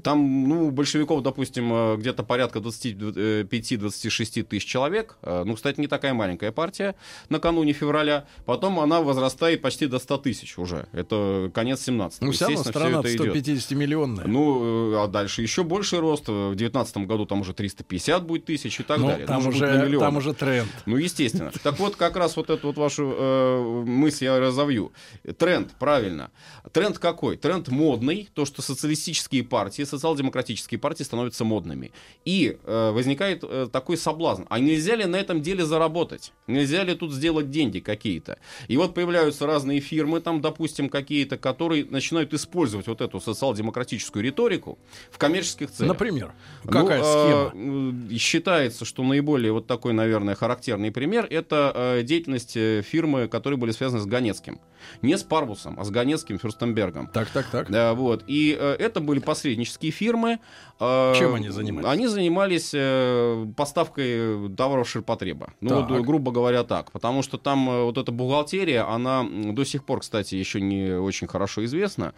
Там, 0.02 0.48
ну, 0.48 0.66
у 0.68 0.70
большевиков, 0.70 1.22
допустим, 1.22 1.72
э, 1.72 1.96
где-то 1.96 2.22
порядка 2.22 2.60
25-26 2.60 4.42
тысяч 4.44 4.64
человек. 4.66 5.16
Э, 5.22 5.44
Ну, 5.44 5.54
кстати, 5.54 5.80
не 5.80 5.86
такая 5.86 6.14
маленькая 6.14 6.52
партия 6.52 6.94
накануне 7.28 7.72
февраля. 7.72 8.26
Потом 8.44 8.80
она 8.80 9.00
возрастает 9.00 9.62
почти 9.62 9.86
до 9.86 9.98
100 9.98 10.18
тысяч 10.18 10.58
уже. 10.58 10.86
Это 10.92 11.50
конец 11.54 11.82
17 11.82 12.22
Ну, 12.22 12.30
все 12.32 12.46
равно 12.46 12.64
страна 12.64 13.00
150-миллионная. 13.00 14.26
Ну, 14.26 14.92
э, 14.94 15.02
а 15.04 15.06
дальше 15.08 15.42
еще 15.42 15.62
больший 15.64 15.98
рост. 16.00 16.28
В 16.28 16.54
2019 16.54 17.06
году 17.06 17.26
там 17.26 17.40
уже 17.40 17.52
350 17.52 18.24
будет 18.24 18.44
тысяч 18.44 18.80
и 18.80 18.82
так 18.82 18.98
Ну, 18.98 19.08
далее. 19.08 19.26
там 19.26 19.38
быть, 19.42 19.54
уже- 19.54 19.98
там 19.98 20.16
уже 20.16 20.34
тренд. 20.34 20.68
Ну, 20.86 20.96
естественно. 20.96 21.50
Так 21.62 21.78
вот, 21.78 21.96
как 21.96 22.16
раз 22.16 22.36
вот 22.36 22.50
эту 22.50 22.68
вот 22.68 22.76
вашу 22.76 23.14
э, 23.16 23.82
мысль 23.86 24.24
я 24.24 24.38
разовью. 24.38 24.92
Тренд, 25.38 25.72
правильно. 25.78 26.30
Тренд 26.72 26.98
какой? 26.98 27.36
Тренд 27.36 27.68
модный, 27.68 28.28
то, 28.34 28.44
что 28.44 28.62
социалистические 28.62 29.44
партии, 29.54 29.84
социал-демократические 29.84 30.80
партии 30.80 31.04
становятся 31.04 31.44
модными. 31.44 31.92
И 32.24 32.58
э, 32.64 32.90
возникает 32.90 33.44
э, 33.44 33.68
такой 33.70 33.96
соблазн. 33.96 34.42
А 34.48 34.58
нельзя 34.58 34.96
ли 34.96 35.04
на 35.04 35.14
этом 35.14 35.42
деле 35.42 35.64
заработать? 35.64 36.32
Нельзя 36.48 36.82
ли 36.82 36.94
тут 36.96 37.12
сделать 37.12 37.50
деньги 37.50 37.78
какие-то? 37.78 38.38
И 38.66 38.76
вот 38.76 38.94
появляются 38.94 39.46
разные 39.46 39.78
фирмы, 39.78 40.20
там, 40.20 40.40
допустим, 40.40 40.88
какие-то, 40.88 41.36
которые 41.38 41.84
начинают 41.84 42.34
использовать 42.34 42.88
вот 42.88 43.00
эту 43.00 43.20
социал-демократическую 43.20 44.24
риторику 44.24 44.76
в 45.12 45.18
коммерческих 45.18 45.70
целях. 45.70 45.92
Например, 45.92 46.32
Ну, 46.64 46.72
какая 46.72 47.00
э, 47.00 47.04
схема? 47.04 48.10
э, 48.12 48.16
считается, 48.18 48.84
что 48.84 49.04
наиболее 49.04 49.52
вот 49.52 49.68
такой, 49.68 49.92
наверное, 49.92 50.34
характерный 50.34 50.90
пример 50.90 51.28
это 51.30 51.72
э, 51.74 52.02
деятельность 52.02 52.56
э, 52.56 52.82
фирмы, 52.82 53.28
которые 53.28 53.56
были 53.56 53.70
связаны 53.70 54.00
с 54.00 54.06
Ганецким. 54.06 54.58
Не 55.02 55.16
с 55.16 55.22
Парвусом, 55.22 55.78
а 55.78 55.84
с 55.84 55.90
Ганецким 55.90 56.38
Фюрстенбергом. 56.38 57.06
Так, 57.06 57.28
так, 57.30 57.46
так. 57.52 57.70
Да, 57.70 57.94
вот. 57.94 58.24
И 58.26 58.56
э, 58.58 58.76
это 58.78 59.00
были 59.00 59.20
посреднические 59.44 59.92
фирмы. 59.92 60.38
Э, 60.80 61.12
Чем 61.18 61.34
они 61.34 61.50
занимались? 61.50 61.86
Они 61.88 62.06
занимались 62.06 62.70
э, 62.74 63.46
поставкой 63.56 64.48
товаров 64.56 64.88
ширпотреба. 64.88 65.52
Ну, 65.60 65.76
вот, 65.76 65.88
Так. 65.88 66.02
грубо 66.06 66.32
говоря, 66.32 66.64
так. 66.64 66.90
Потому 66.92 67.22
что 67.22 67.36
там 67.38 67.68
э, 67.68 67.82
вот 67.84 67.98
эта 67.98 68.10
бухгалтерия, 68.10 68.88
она 68.88 69.24
до 69.52 69.64
сих 69.64 69.84
пор, 69.84 70.00
кстати, 70.00 70.34
еще 70.34 70.60
не 70.60 70.92
очень 70.98 71.26
хорошо 71.26 71.64
известна. 71.66 72.14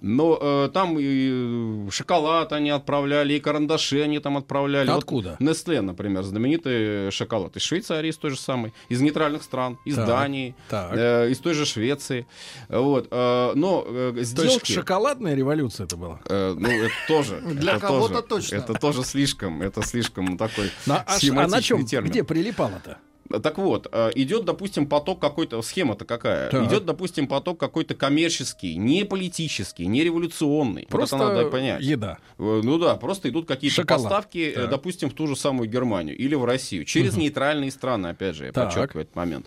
Но 0.00 0.38
э, 0.40 0.70
там 0.72 0.96
и 0.98 1.90
шоколад 1.90 2.52
они 2.52 2.70
отправляли, 2.70 3.34
и 3.34 3.40
карандаши 3.40 4.00
они 4.02 4.18
там 4.18 4.36
отправляли. 4.38 4.90
Откуда? 4.90 5.36
Вот 5.38 5.48
Nestle, 5.48 5.80
например, 5.82 6.22
знаменитый 6.22 7.10
шоколад. 7.10 7.56
Из 7.56 7.62
Швейцарии, 7.62 8.08
из 8.08 8.16
той 8.16 8.30
же 8.30 8.38
самой. 8.38 8.72
Из 8.88 9.00
нейтральных 9.02 9.42
стран. 9.42 9.78
Из 9.84 9.94
Так, 9.96 10.06
Дании. 10.06 10.54
так. 10.70 10.92
э, 10.96 11.30
из 11.30 11.38
той 11.38 11.52
же 11.54 11.66
Швеции. 11.66 12.26
Вот. 12.68 13.08
э, 13.10 13.52
но 13.54 13.84
э, 13.86 14.12
То 14.16 14.24
сделки... 14.24 14.52
есть 14.52 14.66
шоколадная 14.74 15.34
революция 15.34 15.84
это 15.84 15.96
была? 15.96 16.20
Э, 16.28 16.54
ну, 16.58 16.69
это 16.72 16.94
тоже. 17.08 17.40
Для 17.44 17.72
это 17.72 17.80
кого-то 17.86 18.22
тоже- 18.22 18.48
точно. 18.50 18.56
Это 18.56 18.74
тоже 18.74 19.04
слишком, 19.04 19.62
это 19.62 19.82
слишком 19.82 20.36
такой 20.38 20.70
На- 20.86 20.98
а, 21.06 21.18
а 21.18 21.46
на 21.48 21.62
чем, 21.62 21.84
термин. 21.86 22.10
где 22.10 22.24
прилипало-то? 22.24 22.98
Так 23.44 23.58
вот, 23.58 23.86
э, 23.92 24.10
идет, 24.16 24.44
допустим, 24.44 24.88
поток 24.88 25.20
какой-то, 25.20 25.62
схема-то 25.62 26.04
какая? 26.04 26.50
Так. 26.50 26.66
Идет, 26.66 26.84
допустим, 26.84 27.28
поток 27.28 27.60
какой-то 27.60 27.94
коммерческий, 27.94 28.74
не 28.74 29.04
политический, 29.04 29.86
не 29.86 30.02
революционный. 30.02 30.82
Вот 30.82 30.88
Просто 30.90 31.14
это 31.14 31.28
надо 31.28 31.44
понять. 31.48 31.80
еда. 31.80 32.18
Э, 32.38 32.60
Ну 32.64 32.76
да, 32.78 32.96
просто 32.96 33.28
идут 33.28 33.46
какие-то 33.46 33.76
Шоколад. 33.82 34.02
поставки, 34.02 34.38
э, 34.50 34.52
Так. 34.62 34.70
допустим, 34.70 35.10
в 35.10 35.14
ту 35.14 35.28
же 35.28 35.36
самую 35.36 35.68
Германию 35.70 36.16
или 36.18 36.34
в 36.34 36.44
Россию, 36.44 36.84
через 36.84 37.12
Мгм. 37.12 37.20
нейтральные 37.20 37.70
страны, 37.70 38.08
опять 38.08 38.34
же, 38.34 38.46
я 38.46 38.52
Так. 38.52 38.66
подчеркиваю 38.66 39.02
этот 39.04 39.14
момент. 39.14 39.46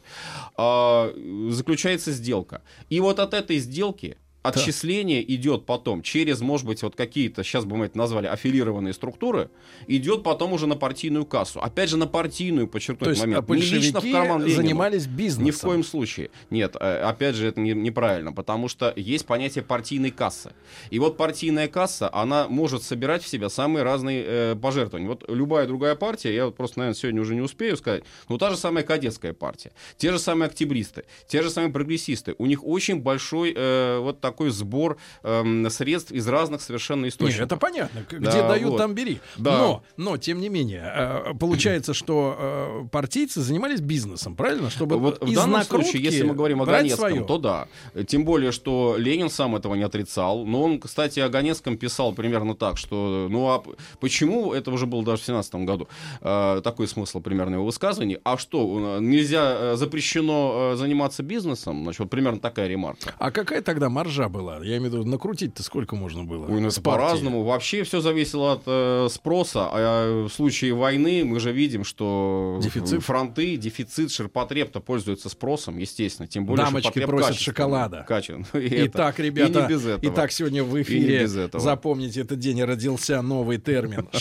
А, 0.55 1.13
заключается 1.49 2.13
сделка. 2.13 2.61
И 2.89 3.01
вот 3.01 3.19
от 3.19 3.33
этой 3.33 3.57
сделки 3.57 4.17
отчисление 4.43 5.23
идет 5.35 5.65
потом 5.65 6.01
через, 6.01 6.41
может 6.41 6.67
быть, 6.67 6.83
вот 6.83 6.95
какие-то, 6.95 7.43
сейчас 7.43 7.65
бы 7.65 7.77
мы 7.77 7.85
это 7.85 7.97
назвали, 7.97 8.27
аффилированные 8.27 8.93
структуры, 8.93 9.49
идет 9.87 10.23
потом 10.23 10.53
уже 10.53 10.67
на 10.67 10.75
партийную 10.75 11.25
кассу. 11.25 11.61
Опять 11.61 11.89
же, 11.89 11.97
на 11.97 12.07
партийную, 12.07 12.67
подчеркну 12.67 13.05
То 13.05 13.11
этот 13.11 13.17
есть 13.17 13.21
момент. 13.25 13.49
а 13.49 13.53
Не 13.55 13.61
лично 13.61 14.01
в 14.01 14.11
карман 14.11 14.41
Ленину. 14.43 14.55
занимались 14.55 15.07
бизнесом. 15.07 15.45
Ни 15.45 15.51
в 15.51 15.59
коем 15.61 15.83
случае. 15.83 16.29
Нет, 16.49 16.75
э, 16.79 17.01
опять 17.01 17.35
же, 17.35 17.47
это 17.47 17.59
не- 17.61 17.71
неправильно, 17.73 18.33
потому 18.33 18.67
что 18.67 18.93
есть 18.95 19.25
понятие 19.25 19.63
партийной 19.63 20.11
кассы. 20.11 20.53
И 20.89 20.99
вот 20.99 21.15
партийная 21.17 21.67
касса, 21.67 22.09
она 22.13 22.47
может 22.49 22.83
собирать 22.83 23.23
в 23.23 23.27
себя 23.27 23.49
самые 23.49 23.83
разные 23.83 24.23
э, 24.25 24.55
пожертвования. 24.61 25.07
Вот 25.07 25.23
любая 25.29 25.65
другая 25.67 25.95
партия, 25.95 26.35
я 26.35 26.45
вот 26.45 26.55
просто, 26.57 26.79
наверное, 26.79 26.97
сегодня 26.99 27.21
уже 27.21 27.33
не 27.35 27.41
успею 27.41 27.77
сказать, 27.77 28.03
но 28.27 28.37
та 28.37 28.49
же 28.49 28.57
самая 28.57 28.83
кадетская 28.83 29.33
партия, 29.33 29.71
те 29.97 30.11
же 30.11 30.19
самые 30.19 30.47
октябристы, 30.47 31.05
те 31.27 31.41
же 31.41 31.49
самые 31.49 31.71
прогрессисты, 31.71 32.35
у 32.37 32.45
них 32.45 32.65
очень 32.65 32.99
большой 32.99 33.53
э, 33.55 33.99
вот 33.99 34.19
такой 34.19 34.32
сбор 34.49 34.97
эм, 35.23 35.69
средств 35.69 36.11
из 36.11 36.27
разных 36.27 36.61
совершенно 36.61 37.07
источников. 37.07 37.41
Нет, 37.41 37.45
это 37.45 37.57
понятно. 37.57 38.05
Где 38.09 38.19
Да, 38.19 38.49
дают, 38.49 38.71
вот. 38.71 38.77
там 38.77 38.93
бери. 38.93 39.19
Да. 39.37 39.57
Но, 39.57 39.83
но, 39.97 40.17
тем 40.17 40.41
не 40.41 40.49
менее, 40.49 40.83
э, 40.83 41.33
получается, 41.39 41.93
что 41.93 42.37
э, 42.37 42.87
партийцы 42.91 43.41
занимались 43.41 43.81
бизнесом, 43.81 44.35
правильно? 44.35 44.69
Чтобы 44.69 44.97
Вот 44.97 45.23
в 45.23 45.33
данном 45.33 45.63
случае, 45.63 46.03
если 46.03 46.23
мы 46.23 46.33
говорим 46.33 46.61
о 46.61 46.65
Ганецком, 46.65 47.25
то 47.25 47.37
да. 47.37 47.67
Тем 48.07 48.25
более, 48.25 48.51
что 48.51 48.95
Ленин 48.97 49.29
сам 49.29 49.55
этого 49.55 49.75
не 49.75 49.83
отрицал. 49.83 50.45
Но 50.45 50.63
он, 50.63 50.79
кстати, 50.79 51.19
о 51.19 51.29
Ганецком 51.29 51.77
писал 51.77 52.13
примерно 52.13 52.55
так, 52.55 52.77
что 52.77 53.27
ну 53.29 53.49
а 53.49 53.63
почему, 53.99 54.53
это 54.53 54.71
уже 54.71 54.85
было 54.85 55.03
даже 55.03 55.21
в 55.21 55.25
17 55.25 55.55
году, 55.55 55.87
э, 56.21 56.61
такой 56.63 56.87
смысл 56.87 57.19
примерно 57.19 57.55
его 57.55 57.65
высказываний, 57.65 58.19
а 58.23 58.37
что, 58.37 58.97
э, 58.97 59.01
нельзя, 59.01 59.73
э, 59.73 59.75
запрещено 59.75 60.73
э, 60.73 60.75
заниматься 60.75 61.23
бизнесом? 61.23 61.83
Значит, 61.83 61.99
вот 61.99 62.09
примерно 62.09 62.39
такая 62.39 62.67
ремарка. 62.67 63.13
А 63.17 63.31
какая 63.31 63.61
тогда 63.61 63.89
маржа 63.89 64.22
была? 64.29 64.57
Я 64.63 64.77
имею 64.77 64.91
в 64.91 64.93
виду, 64.95 65.05
накрутить-то 65.05 65.63
сколько 65.63 65.95
можно 65.95 66.23
было? 66.23 66.45
Ой, 66.47 66.59
ну 66.61 66.69
с 66.69 66.73
это 66.77 66.81
партии? 66.83 66.99
по-разному. 67.03 67.43
Вообще 67.43 67.83
все 67.83 68.01
зависело 68.01 68.53
от 68.53 68.63
э, 68.65 69.07
спроса. 69.11 69.69
А 69.71 70.25
в 70.27 70.29
случае 70.31 70.73
войны 70.73 71.23
мы 71.25 71.39
же 71.39 71.51
видим, 71.51 71.83
что 71.83 72.59
Дефицит? 72.61 73.03
фронты, 73.03 73.57
дефицит, 73.57 74.11
ширпотреб-то 74.11 74.79
пользуются 74.79 75.29
спросом, 75.29 75.77
естественно. 75.77 76.27
Тем 76.27 76.45
более 76.45 76.65
Дамочки 76.65 77.05
просят 77.05 77.37
шоколада. 77.39 78.05
качан. 78.07 78.45
И 78.53 78.57
это. 78.67 78.85
Итак, 78.87 79.19
И 79.19 79.23
ребята, 79.23 79.61
не 79.61 79.67
без 79.67 79.85
этого. 79.85 80.11
итак, 80.11 80.31
сегодня 80.31 80.63
в 80.63 80.75
И 80.77 80.81
эфире, 80.81 81.21
без 81.21 81.35
этого. 81.35 81.61
запомните, 81.63 82.21
этот 82.21 82.39
день 82.39 82.61
родился 82.63 83.21
новый 83.21 83.57
термин. 83.57 84.07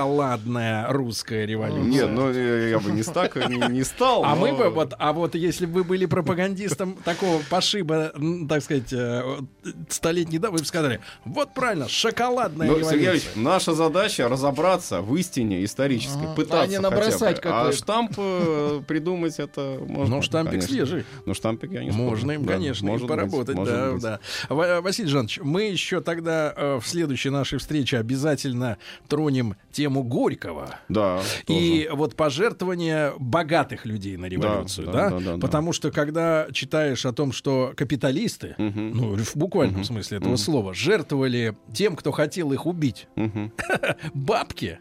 Шоколадная 0.00 0.88
русская 0.92 1.46
революция. 1.46 1.84
Нет, 1.84 2.10
ну 2.10 2.30
э, 2.30 2.70
я 2.70 2.78
бы 2.78 2.90
не 2.92 3.02
так 3.02 3.36
не, 3.48 3.82
стал. 3.84 4.24
А 4.24 4.34
мы 4.34 4.52
бы 4.52 4.70
вот, 4.70 4.94
а 4.98 5.12
вот 5.12 5.34
если 5.34 5.66
бы 5.66 5.80
вы 5.80 5.84
были 5.84 6.06
пропагандистом 6.06 6.96
такого 7.04 7.40
пошиба, 7.50 8.12
так 8.48 8.62
сказать, 8.62 8.92
э, 8.92 9.39
столетней 9.88 10.38
давности, 10.38 10.50
вы 10.50 10.64
бы 10.64 10.66
сказали, 10.68 11.00
вот 11.24 11.54
правильно, 11.54 11.88
шоколадная 11.88 12.66
Ну, 12.68 12.78
революция. 12.78 12.90
Сергей 12.98 13.10
Ильич, 13.12 13.24
наша 13.36 13.74
задача 13.74 14.28
разобраться 14.28 15.00
в 15.00 15.14
истине 15.16 15.64
исторической, 15.64 16.24
Ага. 16.26 16.34
пытаться 16.34 16.60
А 16.62 16.66
не 16.66 16.76
хотя 16.76 16.88
бы. 16.90 16.96
набросать 16.96 17.40
А 17.44 17.72
штамп 17.72 18.12
э, 18.16 18.82
придумать 18.86 19.38
это 19.38 19.78
можно. 19.86 20.16
Ну, 20.16 20.22
штампик 20.22 20.50
конечно. 20.52 20.68
свежий. 20.74 21.04
Ну, 21.26 21.34
штампик 21.34 21.72
я 21.72 21.84
не 21.84 21.90
спорю. 21.90 22.08
Можно 22.08 22.32
им, 22.32 22.44
Да, 22.44 22.52
конечно, 22.54 22.86
им 22.86 22.92
может 22.92 23.06
быть, 23.06 23.16
поработать. 23.16 23.56
может 23.56 23.74
да, 23.74 23.92
быть. 23.92 24.02
да. 24.02 24.20
Ва- 24.48 24.80
Василий 24.80 25.08
Жанович, 25.08 25.40
мы 25.42 25.62
еще 25.64 26.00
тогда 26.00 26.52
э, 26.56 26.78
в 26.82 26.86
следующей 26.86 27.30
нашей 27.30 27.58
встрече 27.58 27.98
обязательно 27.98 28.78
тронем 29.08 29.56
тему 29.72 30.02
Горького. 30.02 30.76
Да. 30.88 31.20
И 31.48 31.88
вот 31.92 32.16
пожертвования 32.16 33.12
богатых 33.18 33.86
людей 33.86 34.16
на 34.16 34.26
революцию, 34.26 34.86
Да, 34.86 34.92
да? 34.92 35.10
да, 35.10 35.18
да, 35.18 35.32
да, 35.36 35.38
Потому 35.40 35.72
что 35.72 35.90
когда 35.90 36.46
читаешь 36.52 37.04
о 37.06 37.12
том, 37.12 37.32
что 37.32 37.72
капиталисты, 37.76 38.54
ну, 38.58 39.16
в 39.30 39.36
буквальном 39.36 39.84
смысле 39.84 40.18
этого 40.18 40.36
слова, 40.36 40.74
жертвовали 40.74 41.56
тем, 41.72 41.96
кто 41.96 42.12
хотел 42.12 42.52
их 42.52 42.66
убить, 42.66 43.08
бабки, 44.14 44.78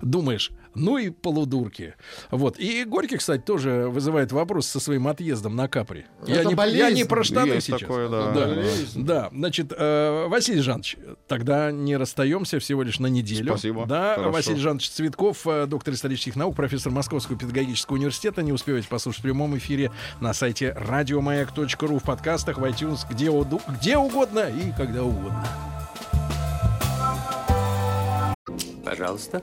думаешь, 0.00 0.50
ну 0.74 0.98
и 0.98 1.10
полудурки. 1.10 1.94
Вот. 2.30 2.58
И 2.58 2.84
Горький, 2.84 3.16
кстати, 3.16 3.42
тоже 3.42 3.88
вызывает 3.88 4.32
вопрос 4.32 4.66
со 4.66 4.80
своим 4.80 5.08
отъездом 5.08 5.56
на 5.56 5.68
Капри. 5.68 6.06
Я 6.26 6.44
не, 6.44 6.54
болезнь. 6.54 6.78
я 6.78 6.90
не 6.90 7.04
про 7.04 7.24
штаны 7.24 7.52
Есть 7.54 7.66
сейчас. 7.66 7.80
такое, 7.80 8.08
да. 8.08 8.32
да. 8.32 8.46
Болезнь. 8.46 9.04
Да, 9.04 9.28
значит, 9.32 9.72
э, 9.76 10.26
Василий 10.28 10.60
Жанович, 10.60 10.96
тогда 11.28 11.70
не 11.72 11.96
расстаемся 11.96 12.58
всего 12.58 12.82
лишь 12.82 12.98
на 12.98 13.06
неделю. 13.06 13.52
Спасибо. 13.52 13.86
Да, 13.86 14.14
Хорошо. 14.14 14.30
Василий 14.32 14.60
Жанович 14.60 14.90
Цветков, 14.90 15.46
э, 15.46 15.66
доктор 15.66 15.94
исторических 15.94 16.36
наук, 16.36 16.56
профессор 16.56 16.92
Московского 16.92 17.38
педагогического 17.38 17.96
университета. 17.96 18.42
Не 18.42 18.52
успеваете 18.52 18.88
послушать 18.88 19.20
в 19.20 19.22
прямом 19.22 19.56
эфире 19.58 19.90
на 20.20 20.32
сайте 20.34 20.72
радиомаяк.ру, 20.76 21.98
в 21.98 22.02
подкастах, 22.02 22.58
в 22.58 22.64
iTunes, 22.64 23.00
где, 23.10 23.30
уду- 23.30 23.60
где 23.68 23.96
угодно 23.96 24.48
и 24.48 24.72
когда 24.76 25.02
угодно. 25.04 25.46
Пожалуйста. 28.84 29.42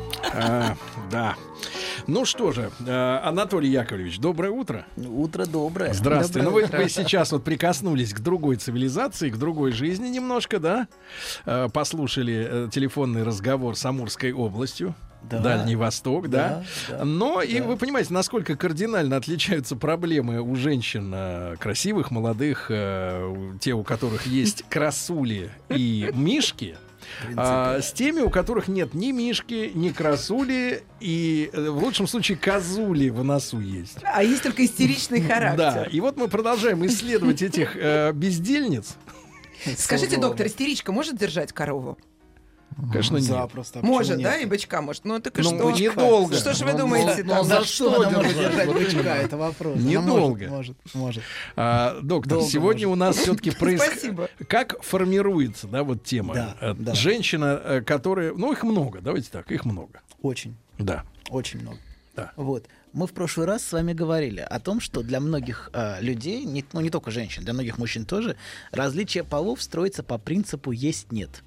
А, 0.33 0.75
да. 1.11 1.35
Ну 2.07 2.25
что 2.25 2.51
же, 2.51 2.71
э, 2.85 3.19
Анатолий 3.23 3.69
Яковлевич, 3.69 4.19
доброе 4.19 4.51
утро. 4.51 4.85
Утро 4.97 5.45
доброе. 5.45 5.93
Здравствуйте. 5.93 6.45
Доброе 6.45 6.49
ну, 6.49 6.51
вы, 6.51 6.63
утро. 6.63 6.77
вы 6.83 6.89
сейчас 6.89 7.31
вот 7.31 7.43
прикоснулись 7.43 8.13
к 8.13 8.19
другой 8.19 8.55
цивилизации, 8.55 9.29
к 9.29 9.37
другой 9.37 9.71
жизни 9.71 10.07
немножко, 10.07 10.59
да? 10.59 10.87
Э, 11.45 11.69
Послушали 11.71 12.47
э, 12.49 12.69
телефонный 12.71 13.23
разговор 13.23 13.75
с 13.75 13.85
Амурской 13.85 14.31
областью. 14.31 14.95
Да. 15.23 15.37
Дальний 15.37 15.75
Восток, 15.75 16.29
да. 16.31 16.63
Да, 16.89 16.97
да, 16.97 17.05
Но 17.05 17.43
и 17.43 17.59
да. 17.59 17.65
вы 17.65 17.77
понимаете, 17.77 18.11
насколько 18.11 18.55
кардинально 18.57 19.17
отличаются 19.17 19.75
проблемы 19.75 20.41
у 20.41 20.55
женщин 20.55 21.15
красивых, 21.59 22.09
молодых, 22.09 22.71
те, 23.59 23.73
у 23.73 23.83
которых 23.83 24.25
есть 24.25 24.63
красули 24.67 25.51
и 25.69 26.09
мишки. 26.15 26.75
А, 27.35 27.81
с 27.81 27.91
теми, 27.93 28.21
у 28.21 28.29
которых 28.29 28.67
нет 28.67 28.93
ни 28.93 29.11
мишки, 29.11 29.71
ни 29.73 29.89
красули, 29.89 30.83
и 30.99 31.49
э, 31.51 31.69
в 31.69 31.83
лучшем 31.83 32.07
случае 32.07 32.37
козули 32.37 33.09
в 33.09 33.23
носу 33.23 33.59
есть. 33.59 33.97
А 34.03 34.23
есть 34.23 34.43
только 34.43 34.65
истеричный 34.65 35.21
характер. 35.21 35.57
Да, 35.57 35.83
и 35.83 35.99
вот 35.99 36.17
мы 36.17 36.27
продолжаем 36.27 36.85
исследовать 36.85 37.41
этих 37.41 37.75
э, 37.75 38.11
бездельниц. 38.13 38.95
Скажите, 39.77 40.17
доктор, 40.17 40.47
истеричка 40.47 40.91
может 40.91 41.17
держать 41.17 41.53
корову? 41.53 41.97
Конечно, 42.91 43.15
нет. 43.17 43.25
Запросто. 43.25 43.79
а 43.79 43.85
Может, 43.85 44.17
нет? 44.17 44.23
да, 44.23 44.37
и 44.37 44.45
бычка 44.45 44.81
может. 44.81 45.05
Ну 45.05 45.19
так 45.19 45.37
и 45.37 45.41
Ну, 45.41 45.49
что? 45.49 45.71
недолго. 45.71 46.35
Что 46.35 46.53
ж 46.53 46.61
вы 46.61 46.71
Ну, 46.73 46.77
думаете? 46.79 47.23
ну, 47.23 47.29
там? 47.33 47.45
за 47.45 47.63
что 47.65 48.01
она 48.01 48.09
может 48.11 48.35
держать? 48.35 48.73
бычка? 48.73 49.15
Это 49.17 49.37
вопрос. 49.37 49.77
Недолго. 49.79 50.47
Может, 50.47 50.49
может, 50.49 50.95
может. 50.95 51.23
А, 51.55 51.99
доктор, 52.01 52.37
Долго 52.39 52.49
сегодня 52.51 52.87
может. 52.87 53.01
у 53.01 53.05
нас 53.05 53.15
все-таки 53.17 53.51
происходит... 53.59 53.93
Спасибо. 53.99 54.29
Как 54.47 54.81
формируется, 54.83 55.67
да, 55.67 55.83
вот 55.83 56.03
тема? 56.03 56.33
Да, 56.33 56.55
Э, 56.61 56.73
да. 56.73 56.93
Женщина, 56.95 57.61
э, 57.63 57.81
которая... 57.81 58.33
Ну, 58.33 58.51
их 58.51 58.63
много, 58.63 58.99
давайте 59.01 59.29
так, 59.31 59.51
их 59.51 59.65
много. 59.65 60.01
Очень, 60.21 60.55
Да. 60.79 61.03
очень 61.29 61.61
много. 61.61 61.77
Да. 62.15 62.31
Вот. 62.35 62.65
Мы 62.93 63.07
в 63.07 63.13
прошлый 63.13 63.47
раз 63.47 63.63
с 63.63 63.71
вами 63.71 63.93
говорили 63.93 64.41
о 64.41 64.59
том, 64.59 64.81
что 64.81 65.01
для 65.01 65.19
многих 65.19 65.69
э, 65.73 66.01
людей, 66.01 66.43
не, 66.43 66.65
ну 66.73 66.81
не 66.81 66.89
только 66.89 67.09
женщин, 67.11 67.43
для 67.43 67.53
многих 67.53 67.77
мужчин 67.77 68.05
тоже, 68.05 68.35
различие 68.71 69.23
полов 69.23 69.61
строится 69.61 70.03
по 70.03 70.17
принципу 70.17 70.71
есть-нет. 70.71 71.43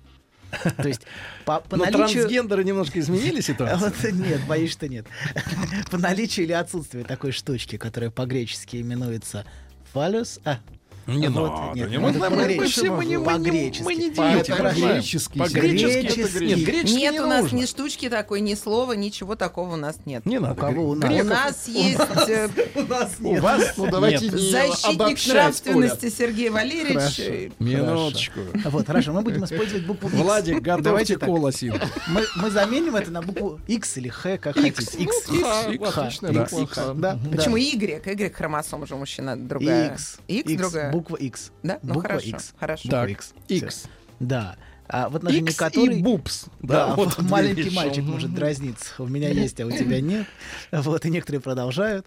То 0.77 0.89
есть 0.89 1.03
по, 1.45 1.61
по 1.61 1.77
Но 1.77 1.85
наличию... 1.85 2.23
трансгендеры 2.23 2.65
немножко 2.65 3.01
изменили 3.01 3.41
ситуацию. 3.41 3.93
Вот 4.03 4.13
нет, 4.13 4.41
боюсь, 4.47 4.73
что 4.73 4.89
нет. 4.89 5.07
По 5.91 5.99
наличию 5.99 6.47
или 6.47 6.53
отсутствию 6.53 7.05
такой 7.05 7.33
штучки, 7.33 7.77
которая 7.77 8.11
по-гречески 8.11 8.77
именуется 8.77 9.45
фалюс, 9.93 10.41
а, 10.45 10.59
Не 11.07 11.29
вот, 11.29 11.51
надо, 11.53 11.79
нет, 11.79 11.91
не 11.91 11.99
надо, 11.99 12.11
это 12.11 12.19
мы- 12.19 12.31
мы 12.31 12.37
по-гречески. 12.43 12.71
все- 12.81 12.91
мы 12.91 13.05
не- 13.05 13.17
мы 13.19 13.23
не- 13.25 13.39
По-гречески. 13.39 13.83
мы 13.85 13.95
не 13.95 14.11
дети. 14.11 14.51
По-гречески 14.51 15.39
это 15.39 15.51
Греческий. 15.51 16.47
Нет, 16.47 16.59
греческий 16.65 16.97
Нет, 16.97 17.13
не 17.15 17.21
у 17.21 17.27
нас 17.27 17.43
нужно. 17.43 17.57
ни 17.57 17.67
штучки 17.67 18.09
такой, 18.09 18.41
ни 18.41 18.55
слова, 18.55 18.93
ничего 18.93 19.37
такого 19.37 19.75
у 19.75 19.77
нас 19.77 19.97
нет. 20.07 20.25
Не 20.27 20.39
надо. 20.39 20.55
У 20.55 20.57
кого 20.57 20.89
у 20.91 20.95
нас? 20.95 21.11
У 21.11 21.25
нас 21.25 21.69
есть 21.69 22.01
э, 22.29 22.49
У 22.75 22.83
нас 22.83 23.11
У 23.21 23.35
вас 23.37 23.75
Ну, 23.77 23.91
давайте 23.91 24.25
нет. 24.27 24.35
не 24.35 24.51
защитник 24.51 25.27
нравственности 25.27 26.09
Сергей 26.11 26.49
Валерьевич. 26.51 26.95
Хорошо. 26.95 27.55
Минуточку. 27.59 28.41
Вот, 28.65 28.87
хорошо, 28.87 29.13
мы 29.13 29.23
будем 29.23 29.45
использовать 29.45 29.85
букву 29.87 30.09
X. 30.09 30.17
Владик, 30.17 30.61
готовьте 30.63 31.19
колосин. 31.19 31.75
Мы, 32.09 32.25
мы 32.37 32.51
заменим 32.51 32.97
это 32.97 33.11
на 33.11 33.23
букву 33.23 33.61
X 33.67 33.99
или 33.99 34.09
Х, 34.09 34.39
как 34.39 34.55
хотите. 34.55 35.03
X. 35.03 35.29
ну. 35.29 36.95
Да, 36.95 37.19
Почему. 37.31 37.57
Y? 37.57 38.01
Y 38.05 38.31
хромосома 38.35 38.87
же 38.87 38.95
у 38.95 38.99
мужчина 38.99 39.37
другая. 39.37 39.93
X. 39.95 40.19
X 40.29 40.53
другая. 40.57 40.94
Буква 40.95 41.17
X. 41.17 41.51
Да? 41.63 41.79
Ну 41.83 41.95
Буква 41.95 42.09
хорошо. 42.09 42.29
X. 42.29 42.55
Хорошо. 42.59 42.89
Так, 42.89 43.11
X. 43.11 43.35
X. 43.49 43.85
Да. 44.21 44.57
А 44.87 45.09
в 45.09 45.17
отношении 45.17 45.51
X 45.51 45.57
которой... 45.57 45.99
и 45.99 46.03
бупс. 46.03 46.45
Да, 46.61 46.89
вот 46.97 47.17
две 47.17 47.29
маленький 47.29 47.63
вещи. 47.63 47.75
мальчик 47.75 48.05
может 48.05 48.35
дразниться. 48.35 48.93
У 48.99 49.07
меня 49.07 49.31
есть, 49.31 49.61
а 49.61 49.67
у 49.67 49.71
тебя 49.71 50.01
нет. 50.01 50.27
Вот, 50.71 51.05
и 51.05 51.11
некоторые 51.11 51.41
продолжают. 51.41 52.07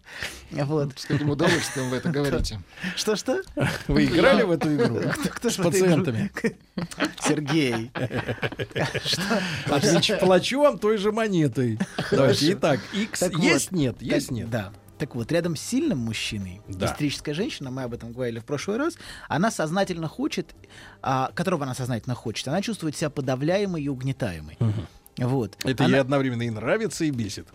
Вот. 0.52 0.98
С 0.98 1.06
каким 1.06 1.30
удовольствием 1.32 1.90
вы 1.90 1.98
это 1.98 2.10
говорите? 2.10 2.62
Что-что? 2.96 3.42
Вы 3.88 4.06
играли 4.06 4.44
в 4.44 4.52
эту 4.52 4.74
игру? 4.76 5.00
Кто, 5.12 5.30
кто 5.30 5.50
С 5.50 5.56
пациентами. 5.56 6.32
Сергей. 7.28 7.92
Плачу 10.20 10.62
вам 10.62 10.78
той 10.78 10.98
же 10.98 11.12
монетой. 11.12 11.80
Давайте. 12.12 12.54
Итак, 12.54 12.80
X 12.94 13.22
есть, 13.40 13.72
вот, 13.72 13.78
нет, 13.78 14.02
есть, 14.02 14.32
нет. 14.32 14.50
Да. 14.50 14.72
Так 14.98 15.14
вот, 15.16 15.32
рядом 15.32 15.56
с 15.56 15.62
сильным 15.62 16.00
мужчиной, 16.00 16.62
Да. 16.68 16.88
истерическая 16.88 17.34
женщина, 17.34 17.70
мы 17.70 17.84
об 17.84 17.94
этом 17.94 18.12
говорили 18.14 18.40
в 18.40 18.46
прошлый 18.46 18.78
раз, 18.78 18.96
она 19.30 19.52
сознательно 19.52 20.08
хочет, 20.08 20.56
а, 21.04 21.32
которого 21.36 21.64
она 21.66 21.76
сознательно 21.76 22.16
хочет, 22.16 22.48
она 22.48 22.62
чувствует 22.62 22.96
себя 22.96 23.10
подавляемой 23.12 23.84
и 23.84 23.90
угнетаемой. 23.90 24.58
Вот. 25.18 25.56
Это 25.64 25.86
Она- 25.86 25.98
ей 25.98 26.02
одновременно 26.02 26.44
и 26.44 26.50
нравится, 26.50 27.06
и 27.06 27.12
бесит. 27.12 27.48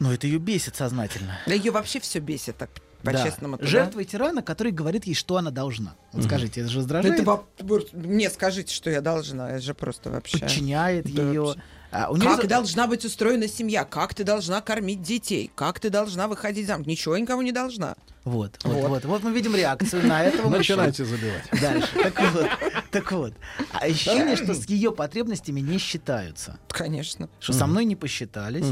Но 0.00 0.12
это 0.12 0.26
ее 0.26 0.38
бесит 0.38 0.76
сознательно. 0.76 1.38
Да 1.46 1.54
ее 1.54 1.70
вообще 1.70 2.00
все 2.00 2.18
бесит, 2.18 2.56
так 2.58 2.70
Да. 3.02 3.12
по-честному. 3.12 3.58
Жертва 3.60 4.04
тирана, 4.04 4.42
который 4.42 4.72
говорит 4.72 5.04
ей, 5.06 5.14
что 5.14 5.36
она 5.36 5.50
должна. 5.50 5.94
Вот 6.12 6.24
скажите, 6.24 6.60
это 6.62 6.70
же 6.70 6.78
раздражает? 6.80 7.20
Это 7.20 7.22
воп- 7.62 7.88
мне 7.96 8.28
скажите, 8.28 8.74
что 8.74 8.90
я 8.90 9.00
должна. 9.00 9.50
Это 9.50 9.60
же 9.62 9.72
просто 9.74 10.10
вообще. 10.10 10.38
подчиняет 10.40 11.04
Да, 11.14 11.22
ее. 11.22 11.40
вообще. 11.42 11.62
А, 11.94 12.10
у 12.10 12.16
нее 12.16 12.28
Как 12.28 12.42
за- 12.42 12.48
должна 12.48 12.88
быть 12.88 13.04
устроена 13.04 13.46
семья? 13.46 13.84
Как 13.84 14.14
ты 14.14 14.24
должна 14.24 14.60
кормить 14.60 15.00
детей? 15.00 15.52
Как 15.54 15.78
ты 15.78 15.90
должна 15.90 16.26
выходить 16.26 16.66
замуж? 16.66 16.88
Ничего 16.88 17.14
я 17.14 17.22
никого 17.22 17.40
не 17.40 17.52
должна. 17.52 17.94
Вот, 18.24 18.58
вот, 18.64 18.88
вот, 18.88 19.04
вот. 19.04 19.22
мы 19.22 19.32
видим 19.32 19.54
реакцию 19.54 20.04
на 20.06 20.24
этого 20.24 20.48
мужчину. 20.48 20.82
Начинайте 20.82 21.04
забивать. 21.04 21.44
Дальше. 21.60 21.88
Так 21.94 22.32
вот, 22.32 22.50
так 22.90 23.12
вот. 23.12 23.34
А 23.72 23.84
Ощущение, 23.84 24.34
что 24.34 24.54
с 24.54 24.64
ее 24.66 24.90
потребностями 24.90 25.60
не 25.60 25.78
считаются. 25.78 26.58
Конечно. 26.68 27.28
Что 27.38 27.52
со 27.52 27.66
мной 27.66 27.84
не 27.84 27.94
посчитались, 27.94 28.66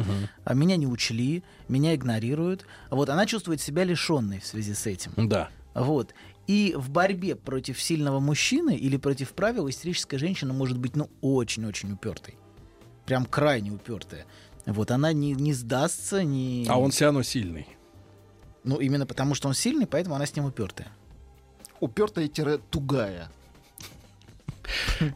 а 0.45 0.55
меня 0.55 0.77
не 0.77 0.89
учли, 0.89 1.45
меня 1.69 1.95
игнорируют. 1.95 2.67
Вот 2.91 3.09
она 3.09 3.27
чувствует 3.27 3.61
себя 3.61 3.85
лишенной 3.85 4.41
в 4.41 4.47
связи 4.47 4.75
с 4.75 4.87
этим. 4.87 5.13
Да. 5.17 5.49
Вот. 5.75 6.13
И 6.49 6.75
в 6.77 6.91
борьбе 6.91 7.37
против 7.37 7.81
сильного 7.81 8.19
мужчины 8.19 8.75
или 8.75 8.97
против 8.97 9.33
правил 9.33 9.69
истерическая 9.69 10.19
женщина 10.19 10.53
может 10.53 10.79
быть, 10.79 10.97
ну, 10.97 11.09
очень-очень 11.21 11.93
упертой. 11.93 12.37
Прям 13.07 13.27
крайне 13.27 13.71
упертая. 13.71 14.27
Вот 14.67 14.91
она 14.91 15.13
не, 15.13 15.33
не 15.33 15.53
сдастся, 15.53 16.23
не... 16.23 16.67
А 16.69 16.79
он 16.79 16.91
все 16.93 17.07
равно 17.07 17.23
сильный. 17.23 17.67
Ну, 18.65 18.77
именно 18.77 19.07
потому, 19.07 19.35
что 19.35 19.49
он 19.49 19.55
сильный, 19.55 19.87
поэтому 19.87 20.15
она 20.15 20.25
с 20.25 20.37
ним 20.37 20.45
упертая. 20.45 20.89
Упертая-тугая. 21.81 23.29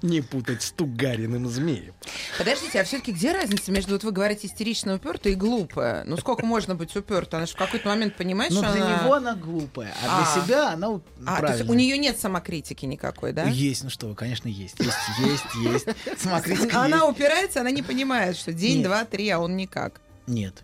Не 0.03 0.21
путать 0.21 0.63
с 0.63 0.73
тугариным 0.73 1.49
змеем. 1.49 1.95
Подождите, 2.39 2.81
а 2.81 2.85
все-таки 2.85 3.13
где 3.13 3.33
разница 3.33 3.71
между, 3.73 3.93
вот 3.93 4.05
вы 4.05 4.13
говорите, 4.13 4.47
истерично 4.47 4.95
упертая 4.97 5.33
и 5.33 5.37
глупая? 5.37 6.05
Ну 6.05 6.17
сколько 6.17 6.45
можно 6.45 6.75
быть 6.75 6.95
упертой? 6.97 7.39
Она 7.39 7.47
же 7.47 7.53
в 7.55 7.57
какой-то 7.57 7.89
момент 7.89 8.17
понимает, 8.17 8.53
Но 8.53 8.63
что 8.63 8.73
для 8.73 8.85
она... 8.85 9.03
него 9.03 9.15
она 9.15 9.35
глупая, 9.35 9.95
а, 10.05 10.21
А. 10.21 10.35
для 10.35 10.43
себя 10.43 10.69
она 10.73 11.01
А, 11.27 11.41
то 11.41 11.53
есть 11.57 11.69
у 11.69 11.75
нее 11.75 11.97
нет 11.99 12.19
самокритики 12.19 12.85
никакой, 12.87 13.33
да? 13.33 13.45
Есть, 13.45 13.85
ну 13.85 13.91
что, 13.91 14.09
вы, 14.09 14.15
конечно, 14.15 14.49
есть. 14.49 14.79
Есть, 14.79 14.97
есть, 15.19 15.87
есть. 15.87 15.87
Самокритика 16.21 16.83
Она 16.83 17.07
упирается, 17.07 17.61
она 17.61 17.71
не 17.71 17.83
понимает, 17.83 18.37
что 18.37 18.53
день, 18.53 18.83
два, 18.83 19.05
три, 19.05 19.29
а 19.31 19.39
он 19.39 19.57
никак. 19.57 20.01
Нет. 20.27 20.63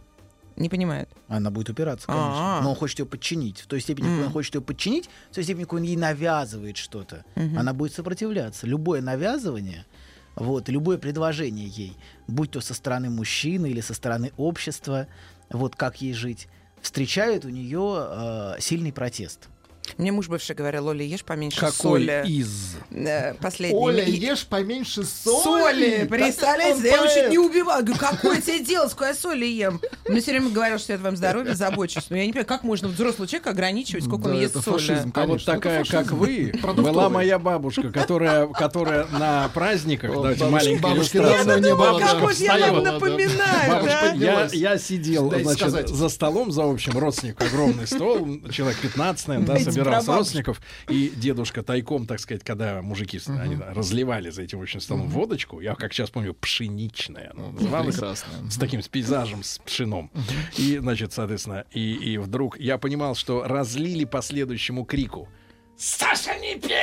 Не 0.57 0.69
понимает. 0.69 1.09
Она 1.29 1.51
будет 1.51 1.71
упираться, 1.71 2.07
конечно. 2.07 2.59
А-а. 2.59 2.61
Но 2.63 2.71
он 2.71 2.77
хочет 2.77 2.99
ее 2.99 3.07
подчинить. 3.07 3.61
В 3.61 3.67
той 3.67 3.81
степени, 3.81 4.07
какой 4.09 4.27
он 4.27 4.33
хочет 4.33 4.55
ее 4.55 4.61
подчинить, 4.61 5.09
в 5.31 5.35
той 5.35 5.45
степени, 5.45 5.67
он 5.71 5.83
ей 5.83 5.97
навязывает 5.97 6.77
что-то, 6.77 7.25
Мгм. 7.37 7.59
она 7.59 7.73
будет 7.73 7.95
сопротивляться. 7.95 8.67
Любое 8.67 9.01
навязывание, 9.01 9.87
вот, 10.35 10.69
любое 10.69 10.99
предложение 10.99 11.67
ей, 11.67 11.97
будь 12.27 12.53
то 12.53 12.61
со 12.61 12.75
стороны 12.75 13.11
мужчины 13.11 13.69
или 13.71 13.81
со 13.81 13.95
стороны 13.95 14.33
общества, 14.37 15.07
вот 15.51 15.77
как 15.77 16.01
ей 16.01 16.15
жить, 16.15 16.49
встречает 16.81 17.45
у 17.45 17.49
нее 17.49 18.09
э, 18.09 18.55
сильный 18.59 18.93
протест. 18.93 19.49
Мне 19.99 20.13
муж 20.13 20.29
бывший 20.29 20.55
говорил, 20.57 20.87
Оля, 20.89 21.05
ешь 21.05 21.25
поменьше 21.25 21.61
Какой 21.61 21.73
соли. 21.73 22.23
из? 22.27 22.77
Э, 22.91 23.35
Последний. 23.35 23.79
Оля, 23.79 24.05
И- 24.05 24.13
ешь 24.13 24.47
поменьше 24.47 25.05
соли. 25.05 25.43
Соли, 25.43 26.07
представляете, 26.09 26.77
он 26.79 26.85
я 26.85 26.95
его 26.95 27.05
чуть 27.07 27.15
поэт. 27.15 27.31
не 27.31 27.39
убивала. 27.39 27.81
Говорю, 27.83 27.99
какое 28.01 28.41
тебе 28.41 28.61
дело, 28.61 28.89
сколько 28.89 29.07
я 29.09 29.15
соли 29.15 29.47
ем? 29.47 29.81
Он 30.07 30.13
мне 30.13 30.21
все 30.21 30.33
время 30.33 30.51
говорил, 30.51 30.79
что 30.79 30.93
я 30.93 30.99
твоем 30.99 31.17
здоровье 31.17 31.55
забочусь. 31.55 32.07
Но 32.11 32.17
я 32.17 32.27
не 32.27 32.33
понимаю, 32.33 32.47
как 32.47 32.63
можно 32.65 32.89
взрослый 32.89 33.29
человек 33.29 33.47
ограничивать, 33.49 34.05
сколько 34.05 34.27
он 34.27 34.33
Да, 34.35 34.41
ест 34.41 34.57
это 34.57 34.63
соли? 34.65 34.75
фашизм, 34.79 35.13
А 35.15 35.27
вот 35.27 35.45
такая, 35.45 35.81
Это 35.83 35.91
как 35.91 36.13
вы, 36.13 36.53
была 36.77 37.09
моя 37.09 37.39
бабушка, 37.39 37.91
которая, 37.91 38.47
которая 38.49 39.07
на 39.09 39.49
праздниках, 39.55 40.13
давайте 40.13 40.45
маленькая 40.47 40.83
бабушки 40.83 41.17
иллюстрация. 41.17 41.45
давно 41.45 41.69
не 41.69 41.75
было, 41.75 41.99
Как 41.99 42.39
я 42.39 42.73
вам 42.73 42.83
напоминаю, 42.85 43.71
Бабушка 43.71 44.15
да? 44.17 44.49
Я, 44.53 44.79
сидел, 44.79 45.31
значит, 45.43 45.89
за 45.89 46.09
столом, 46.09 46.51
за 46.53 46.65
общим 46.65 46.99
родственников, 46.99 47.47
огромный 47.53 47.87
стол, 47.87 48.29
человек 48.51 48.79
15, 48.79 49.29
наверное, 49.29 49.57
да, 49.59 49.61
собирался 49.65 49.82
бабушку. 49.91 50.13
родственников, 50.13 50.61
и 50.89 51.13
дедушка 51.17 51.63
тайком, 51.63 52.07
так 52.07 52.21
сказать, 52.21 52.45
когда 52.45 52.81
мужики 52.83 53.19
с- 53.19 53.29
они, 53.29 53.57
разливали 53.57 54.31
за 54.31 54.43
этим 54.43 54.61
общим 54.63 54.81
столом 54.81 55.09
водочку, 55.09 55.61
я, 55.61 55.75
как 55.75 55.93
сейчас 55.93 56.11
помню, 56.11 56.35
пшеничная 56.35 57.33
она 57.35 57.49
называлась, 57.51 57.95
Прекрасно. 57.97 58.51
с 58.51 58.57
таким 58.57 58.83
с 58.83 58.89
пейзажем, 58.89 59.43
с 59.43 59.59
пшеном. 59.59 60.11
И, 60.57 60.79
значит, 60.79 61.13
соответственно, 61.13 61.65
и, 61.73 61.93
и 61.95 62.19
вдруг 62.19 62.59
я 62.61 62.79
понимал, 62.79 63.15
что 63.15 63.45
разлили 63.47 64.05
по 64.05 64.23
следующему 64.23 64.85
крику. 64.85 65.29
Саша, 65.77 66.35
не 66.39 66.57
пей! 66.61 66.79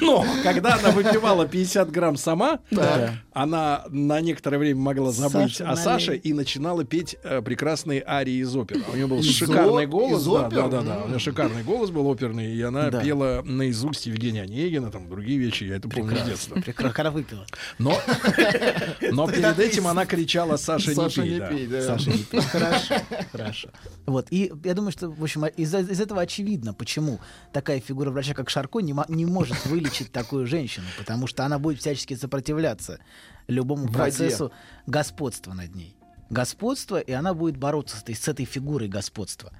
Но 0.00 0.24
когда 0.42 0.74
она 0.74 0.90
выпивала 0.90 1.46
50 1.46 1.90
грамм 1.90 2.16
сама, 2.16 2.60
Да. 2.70 3.14
она 3.32 3.84
на 3.88 4.20
некоторое 4.20 4.58
время 4.58 4.80
могла 4.80 5.10
забыть 5.12 5.56
Саша, 5.56 5.64
о 5.64 5.68
налей. 5.74 5.82
Саше 5.84 6.16
и 6.16 6.32
начинала 6.32 6.84
петь 6.84 7.16
э, 7.22 7.42
прекрасные 7.42 8.02
арии 8.06 8.34
из 8.42 8.54
оперы. 8.56 8.82
У 8.92 8.96
нее 8.96 9.06
был 9.06 9.18
Из 9.18 9.26
шикарный 9.36 9.84
о- 9.84 9.88
голос. 9.88 10.24
Да, 10.24 10.48
да, 10.48 10.68
да, 10.68 10.82
да. 10.82 11.02
У 11.04 11.08
нее 11.08 11.18
шикарный 11.18 11.62
голос 11.62 11.90
был 11.90 12.06
оперный, 12.08 12.54
и 12.54 12.62
она 12.62 12.90
Да. 12.90 13.00
пела 13.00 13.42
наизусть 13.44 14.06
Евгения 14.06 14.42
Онегина, 14.42 14.90
там 14.90 15.08
другие 15.08 15.38
вещи, 15.38 15.64
я 15.64 15.76
это 15.76 15.88
помню 15.88 16.16
с 16.16 16.22
детства. 16.22 16.54
Прекрасно, 16.56 16.92
когда 16.94 17.10
выпила. 17.10 17.46
Но, 17.78 17.96
но 19.12 19.26
перед 19.28 19.58
этим 19.58 19.86
она 19.86 20.06
кричала 20.06 20.56
Саша, 20.56 20.94
Саша, 20.94 21.22
не 21.22 21.28
пей. 21.28 21.34
не 21.34 21.38
да. 21.40 21.46
пей, 21.48 21.66
да. 21.66 21.82
Саша, 21.82 22.10
не 22.10 22.18
пей. 22.18 22.40
Хорошо, 22.40 22.94
хорошо. 23.32 23.68
Вот, 24.06 24.26
и 24.30 24.52
я 24.64 24.74
думаю, 24.74 24.92
что, 24.92 25.08
в 25.10 25.22
общем, 25.22 25.44
из, 25.46 25.74
из 25.74 26.00
этого 26.00 26.20
очевидно, 26.20 26.74
почему 26.74 27.20
такая 27.52 27.80
фигура 27.80 28.10
врача, 28.10 28.34
как 28.34 28.50
Шарко, 28.50 28.80
не 28.80 29.24
может 29.26 29.53
вылечить 29.64 30.12
такую 30.12 30.46
женщину, 30.46 30.86
потому 30.98 31.26
что 31.26 31.44
она 31.44 31.58
будет 31.58 31.80
всячески 31.80 32.14
сопротивляться 32.14 32.98
любому 33.46 33.88
процессу 33.88 34.52
господства 34.86 35.52
над 35.52 35.74
ней. 35.74 35.96
Господство, 36.30 36.98
и 36.98 37.12
она 37.12 37.34
будет 37.34 37.56
бороться 37.56 37.96
с 37.96 38.02
этой, 38.02 38.14
с 38.14 38.28
этой 38.28 38.44
фигурой 38.44 38.88
господства. 38.88 39.52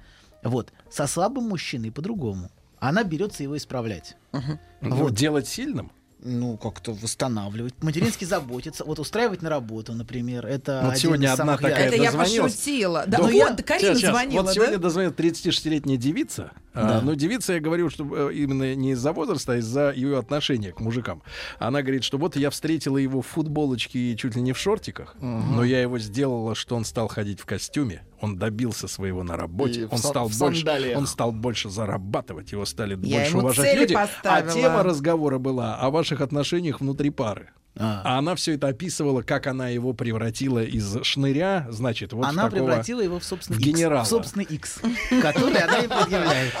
Вот. 0.43 0.73
Со 0.89 1.07
слабым 1.07 1.49
мужчиной 1.49 1.91
по-другому. 1.91 2.51
Она 2.79 3.03
берется 3.03 3.43
его 3.43 3.55
исправлять. 3.57 4.17
Ну, 4.31 4.41
Вот. 4.81 5.13
Делать 5.13 5.47
сильным? 5.47 5.91
Ну, 6.27 6.57
как-то 6.57 6.93
восстанавливать. 6.93 7.75
Матерински 7.83 8.25
заботиться. 8.25 8.83
Вот 8.83 8.97
устраивать 8.97 9.43
на 9.43 9.49
работу, 9.49 9.93
например. 9.93 10.45
Это 10.47 10.81
Вот 10.83 10.89
один 10.93 11.01
сегодня 11.01 11.27
из 11.27 11.33
одна 11.33 11.45
самых 11.45 11.61
такая. 11.61 11.85
Это 11.87 11.95
я 11.97 12.11
пошутила. 12.11 13.03
Да, 13.05 13.19
ну, 13.19 13.29
я- 13.29 13.49
вот, 13.49 13.61
Карина 13.61 13.93
звонила, 13.93 14.41
Вот 14.41 14.53
сегодня 14.53 14.79
дозвонила 14.79 15.11
36-летняя 15.13 15.97
девица. 15.97 16.51
Да. 16.73 16.97
А, 16.97 17.01
но 17.01 17.13
девица, 17.13 17.53
я 17.53 17.59
говорю, 17.59 17.89
что 17.91 18.29
э, 18.29 18.33
именно 18.33 18.73
не 18.75 18.91
из-за 18.91 19.13
возраста, 19.13 19.53
а 19.53 19.57
из-за 19.57 19.91
ее 19.91 20.17
отношения 20.17 20.71
к 20.71 20.79
мужикам. 20.79 21.21
Она 21.59 21.83
говорит, 21.83 22.03
что 22.03 22.17
вот 22.17 22.35
я 22.35 22.49
встретила 22.49 22.97
его 22.97 23.21
в 23.21 23.27
футболочке 23.27 23.99
и 23.99 24.17
чуть 24.17 24.35
ли 24.35 24.41
не 24.41 24.51
в 24.51 24.57
шортиках, 24.57 25.15
но 25.21 25.63
я 25.63 25.79
его 25.81 25.99
сделала, 25.99 26.55
что 26.55 26.75
он 26.75 26.83
стал 26.83 27.07
ходить 27.07 27.39
в 27.39 27.45
костюме, 27.45 28.01
он 28.21 28.37
добился 28.37 28.87
своего 28.87 29.23
на 29.23 29.33
И 29.33 29.37
работе, 29.37 29.87
в 29.87 29.93
он 29.93 29.99
стал 29.99 30.29
больше, 30.29 30.93
он 30.95 31.07
стал 31.07 31.31
больше 31.31 31.69
зарабатывать, 31.69 32.51
его 32.51 32.65
стали 32.65 32.91
Я 33.01 33.17
больше 33.19 33.31
ему 33.31 33.39
уважать 33.41 33.65
цели 33.65 33.79
люди. 33.81 33.93
А 33.93 34.07
поставила. 34.07 34.51
тема 34.51 34.83
разговора 34.83 35.37
была 35.37 35.75
о 35.75 35.89
ваших 35.89 36.21
отношениях 36.21 36.79
внутри 36.81 37.09
пары. 37.09 37.49
А. 37.77 38.01
А 38.05 38.17
она 38.19 38.35
все 38.35 38.53
это 38.53 38.67
описывала, 38.69 39.21
как 39.21 39.47
она 39.47 39.67
его 39.69 39.93
превратила 39.93 40.63
из 40.63 40.97
шныря, 41.03 41.67
значит, 41.69 42.13
вот 42.13 42.25
она 42.25 42.43
такого- 42.49 42.67
превратила 42.67 43.01
его 43.01 43.19
в 43.19 43.23
собственный 43.25 43.57
в 43.57 43.59
X, 43.61 43.67
генерала. 43.67 44.03
в 44.05 44.07
собственный 44.07 44.45
X, 44.45 44.79
который 45.21 45.57
она 45.57 45.79
и 45.79 45.87
предъявляет. 45.87 46.53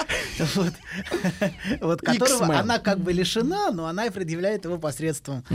Вот. 0.55 0.73
Вот, 1.79 2.01
которого 2.01 2.57
она 2.57 2.79
как 2.79 2.99
бы 2.99 3.13
лишена, 3.13 3.71
но 3.71 3.85
она 3.85 4.05
и 4.07 4.09
предъявляет 4.09 4.65
его 4.65 4.77
посредством. 4.77 5.45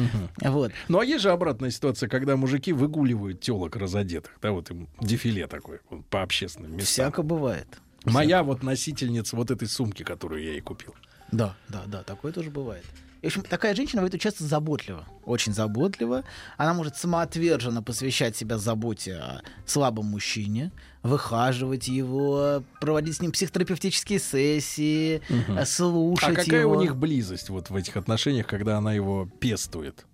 Вот. 0.40 0.72
Ну 0.88 1.00
а 1.00 1.04
есть 1.04 1.22
же 1.22 1.30
обратная 1.30 1.70
ситуация, 1.70 2.08
когда 2.08 2.36
мужики 2.36 2.72
выгуливают 2.72 3.40
телок 3.40 3.76
разодетых, 3.76 4.32
да, 4.40 4.52
вот 4.52 4.70
им 4.70 4.88
дефиле 5.00 5.46
такое 5.46 5.80
по 6.08 6.22
общественным 6.22 6.72
местам. 6.72 6.86
Всяко 6.86 7.22
бывает. 7.22 7.66
Моя 8.04 8.42
вот 8.42 8.62
носительница 8.62 9.36
вот 9.36 9.50
этой 9.50 9.68
сумки, 9.68 10.02
которую 10.02 10.42
я 10.42 10.52
ей 10.52 10.60
купил. 10.62 10.94
Да, 11.32 11.54
да, 11.68 11.82
да, 11.86 12.02
такое 12.02 12.32
тоже 12.32 12.50
бывает. 12.50 12.84
И, 13.22 13.26
в 13.26 13.36
общем, 13.36 13.42
такая 13.42 13.74
женщина 13.74 14.00
бывает 14.00 14.18
часто 14.20 14.44
заботлива, 14.44 15.04
очень 15.26 15.52
заботлива. 15.52 16.24
Она 16.56 16.72
может 16.72 16.96
самоотверженно 16.96 17.82
посвящать 17.82 18.34
себя 18.34 18.56
заботе 18.56 19.16
о 19.16 19.42
слабом 19.66 20.06
мужчине, 20.06 20.72
выхаживать 21.02 21.88
его, 21.88 22.62
проводить 22.80 23.16
с 23.16 23.20
ним 23.20 23.32
психотерапевтические 23.32 24.18
сессии, 24.18 25.20
э, 25.28 25.64
слушать 25.66 26.30
а 26.30 26.34
какая 26.34 26.60
его. 26.62 26.76
у 26.76 26.80
них 26.80 26.96
близость 26.96 27.50
вот 27.50 27.68
в 27.68 27.76
этих 27.76 27.96
отношениях, 27.98 28.46
когда 28.46 28.78
она 28.78 28.94
его 28.94 29.28
пестует? 29.38 30.06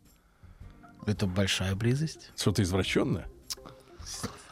Это 1.06 1.28
большая 1.28 1.76
близость. 1.76 2.30
Что-то 2.36 2.64
извращенное? 2.64 3.26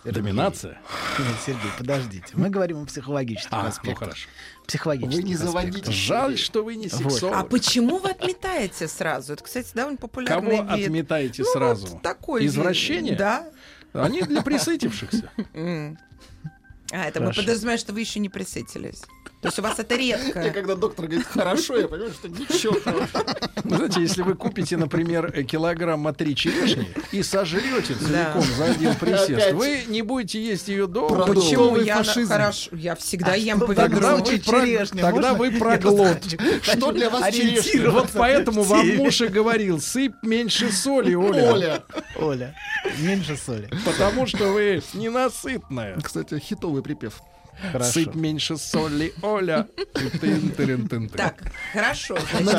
Доминация? 0.05 0.79
Нет, 1.19 1.29
Сергей, 1.47 1.71
подождите. 1.79 2.27
Мы 2.35 2.51
говорим 2.51 2.83
о 2.83 2.87
психологических 2.87 3.53
А, 3.53 3.63
ну 3.63 3.69
аспектах. 3.69 3.99
хорошо. 4.01 4.29
Психологических 4.67 5.17
Вы 5.17 5.23
не 5.29 5.35
аспектах. 5.35 5.53
заводите. 5.63 5.93
Жаль, 5.93 6.39
что 6.39 6.65
вы 6.65 6.77
не 6.77 6.89
Вот. 6.89 7.13
сексолог. 7.13 7.37
А 7.37 7.45
почему 7.45 7.99
вы 7.99 8.11
отметаете 8.11 8.89
сразу? 8.89 9.35
Это, 9.35 9.45
кстати, 9.45 9.71
довольно 9.75 9.99
популярный 9.99 10.57
Кого 10.59 10.75
вид. 10.77 10.87
отметаете 10.87 11.43
Ну, 11.43 11.49
сразу? 11.53 11.87
вот 11.89 12.03
такой 12.03 12.41
вид. 12.43 12.51
Извращение? 12.51 13.15
Да. 13.17 13.49
Они 13.93 14.23
для 14.23 14.43
присытившихся. 14.43 15.31
А, 16.93 17.05
это 17.09 17.21
мы 17.21 17.33
подразумеваем, 17.33 17.79
что 17.79 17.93
вы 17.93 18.01
еще 18.01 18.21
не 18.21 18.29
присытились. 18.29 19.03
То 19.45 19.49
есть 19.49 19.59
у 19.59 19.63
вас 19.63 19.79
это 19.79 19.95
редко. 19.95 20.51
когда 20.55 20.75
доктор 20.75 21.05
говорит, 21.05 21.27
хорошо, 21.27 21.77
я 21.77 21.87
понимаю, 21.87 22.15
что 22.15 22.29
ничего 22.31 22.81
хорошего. 22.81 23.27
Ну, 23.63 23.77
знаете, 23.77 24.01
если 24.01 24.23
вы 24.23 24.35
купите, 24.37 24.79
например, 24.79 25.45
килограмма 25.45 26.15
три 26.15 26.35
черешни 26.35 26.89
и 27.13 27.23
сожрете 27.23 27.93
целиком 27.95 28.41
за 28.41 28.65
один 28.65 28.95
присест, 28.95 29.33
Опять. 29.33 29.53
вы 29.53 29.85
не 29.89 30.01
будете 30.01 30.43
есть 30.43 30.69
ее 30.69 30.87
долго. 30.87 31.27
Почему 31.27 31.77
я 31.77 32.03
фашизм. 32.03 32.33
хорошо? 32.33 32.71
Я 32.73 32.95
всегда 32.95 33.33
А 33.33 33.37
ем 33.37 33.59
что 33.59 33.67
по 33.67 33.73
ведру. 33.73 33.85
Тогда 33.91 34.17
вы, 34.17 34.39
черешня? 34.39 35.03
тогда 35.03 35.35
Можно? 35.35 35.35
вы 35.35 35.51
проглот. 35.59 36.19
Что 36.63 36.93
для 36.93 37.11
вас 37.11 37.35
черешня? 37.35 37.91
Вот 37.91 38.09
поэтому 38.15 38.63
вам 38.63 38.97
муж 38.97 39.21
и 39.21 39.27
говорил, 39.27 39.79
сыпь 39.79 40.15
меньше 40.23 40.73
соли, 40.73 41.13
Оля. 41.15 41.53
Оля. 41.53 41.83
Оля, 42.19 42.55
меньше 42.99 43.37
соли. 43.37 43.69
Потому 43.85 44.27
что 44.27 44.55
вы 44.55 44.83
ненасытная. 44.95 46.01
Кстати, 46.01 46.39
хитовый 46.39 46.83
припев. 46.83 47.21
Хорошо. 47.73 47.93
Сыпь 47.93 48.15
меньше 48.15 48.57
соли, 48.57 49.13
Оля. 49.23 49.67
Так, 51.17 51.53
хорошо. 51.73 52.17
Она 52.39 52.53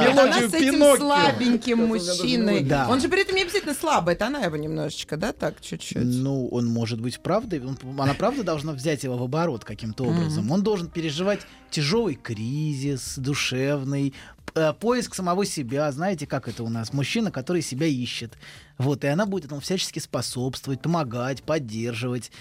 с 0.50 0.54
этим 0.54 0.80
слабеньким 0.98 1.80
мужчиной. 1.88 2.64
Да. 2.64 2.88
Он 2.90 3.00
же 3.02 3.10
при 3.10 3.22
этом 3.22 3.36
не 3.36 3.44
обязательно 3.44 3.74
слабый, 3.74 4.16
это 4.16 4.28
она 4.28 4.40
его 4.40 4.56
немножечко, 4.58 5.18
да, 5.18 5.32
так, 5.34 5.62
чуть-чуть. 5.62 5.98
Ну, 6.04 6.48
он 6.48 6.68
может 6.68 7.00
быть 7.02 7.20
правдой. 7.20 7.60
он- 7.60 7.78
она 8.00 8.14
правда 8.14 8.44
должна 8.44 8.74
взять 8.74 9.04
его 9.04 9.18
в 9.18 9.24
оборот 9.24 9.64
каким-то 9.64 10.06
образом. 10.06 10.50
Он 10.52 10.64
должен 10.64 10.88
переживать 10.90 11.42
тяжелый 11.70 12.16
кризис, 12.16 13.16
душевный, 13.18 14.14
э, 14.54 14.74
поиск 14.80 15.16
самого 15.16 15.46
себя. 15.46 15.92
Знаете, 15.92 16.26
как 16.28 16.48
это 16.48 16.64
у 16.64 16.70
нас? 16.70 16.94
Мужчина, 16.94 17.32
который 17.32 17.62
себя 17.62 17.86
ищет. 17.88 18.34
Вот, 18.78 19.04
и 19.04 19.08
она 19.08 19.26
будет 19.26 19.46
этому 19.46 19.62
всячески 19.62 20.00
способствовать, 20.00 20.82
помогать, 20.82 21.44
поддерживать. 21.44 22.32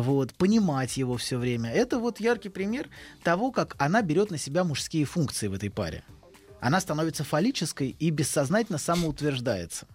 Вот, 0.00 0.34
понимать 0.34 0.96
его 0.96 1.16
все 1.16 1.38
время. 1.38 1.70
Это 1.70 1.98
вот 1.98 2.18
яркий 2.18 2.48
пример 2.48 2.88
того, 3.22 3.52
как 3.52 3.76
она 3.78 4.02
берет 4.02 4.30
на 4.30 4.38
себя 4.38 4.64
мужские 4.64 5.04
функции 5.04 5.46
в 5.46 5.54
этой 5.54 5.70
паре. 5.70 6.02
Она 6.60 6.80
становится 6.80 7.24
фаллической 7.24 7.94
и 7.98 8.10
бессознательно 8.10 8.78
самоутверждается. 8.78 9.86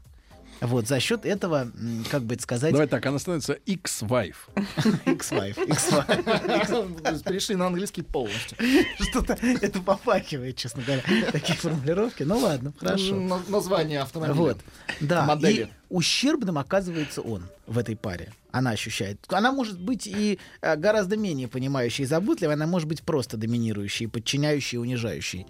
Вот, 0.61 0.87
за 0.87 0.99
счет 0.99 1.25
этого, 1.25 1.71
как 2.11 2.23
бы 2.23 2.33
это 2.33 2.43
сказать, 2.43 2.73
Давай 2.73 2.87
так, 2.87 3.05
она 3.05 3.17
становится 3.19 3.53
X-wife. 3.53 4.35
X-Wife, 5.05 5.65
X-Wife. 5.69 7.23
Перешли 7.23 7.55
на 7.55 7.67
английский 7.67 8.01
полностью. 8.01 8.57
Что-то 8.99 9.37
это 9.41 9.81
попахивает, 9.81 10.57
честно 10.57 10.83
говоря, 10.83 11.01
такие 11.31 11.57
формулировки. 11.57 12.23
Ну 12.23 12.37
ладно, 12.39 12.73
хорошо. 12.77 13.15
На- 13.15 13.41
Название 13.47 14.01
автомобиля. 14.01 14.35
Вот, 14.35 14.57
да, 14.99 15.25
Модели. 15.25 15.61
и 15.63 15.67
ущербным 15.89 16.57
оказывается 16.57 17.21
он 17.21 17.43
в 17.65 17.77
этой 17.77 17.95
паре. 17.95 18.33
Она 18.51 18.71
ощущает. 18.71 19.19
Она 19.29 19.51
может 19.51 19.79
быть 19.79 20.07
и 20.07 20.39
э, 20.61 20.75
гораздо 20.75 21.15
менее 21.17 21.47
понимающей 21.47 22.03
и 22.03 22.07
заботливой, 22.07 22.55
она 22.55 22.67
может 22.67 22.87
быть 22.87 23.03
просто 23.03 23.37
доминирующей, 23.37 24.07
подчиняющей 24.07 24.75
и 24.77 24.79
унижающей. 24.79 25.45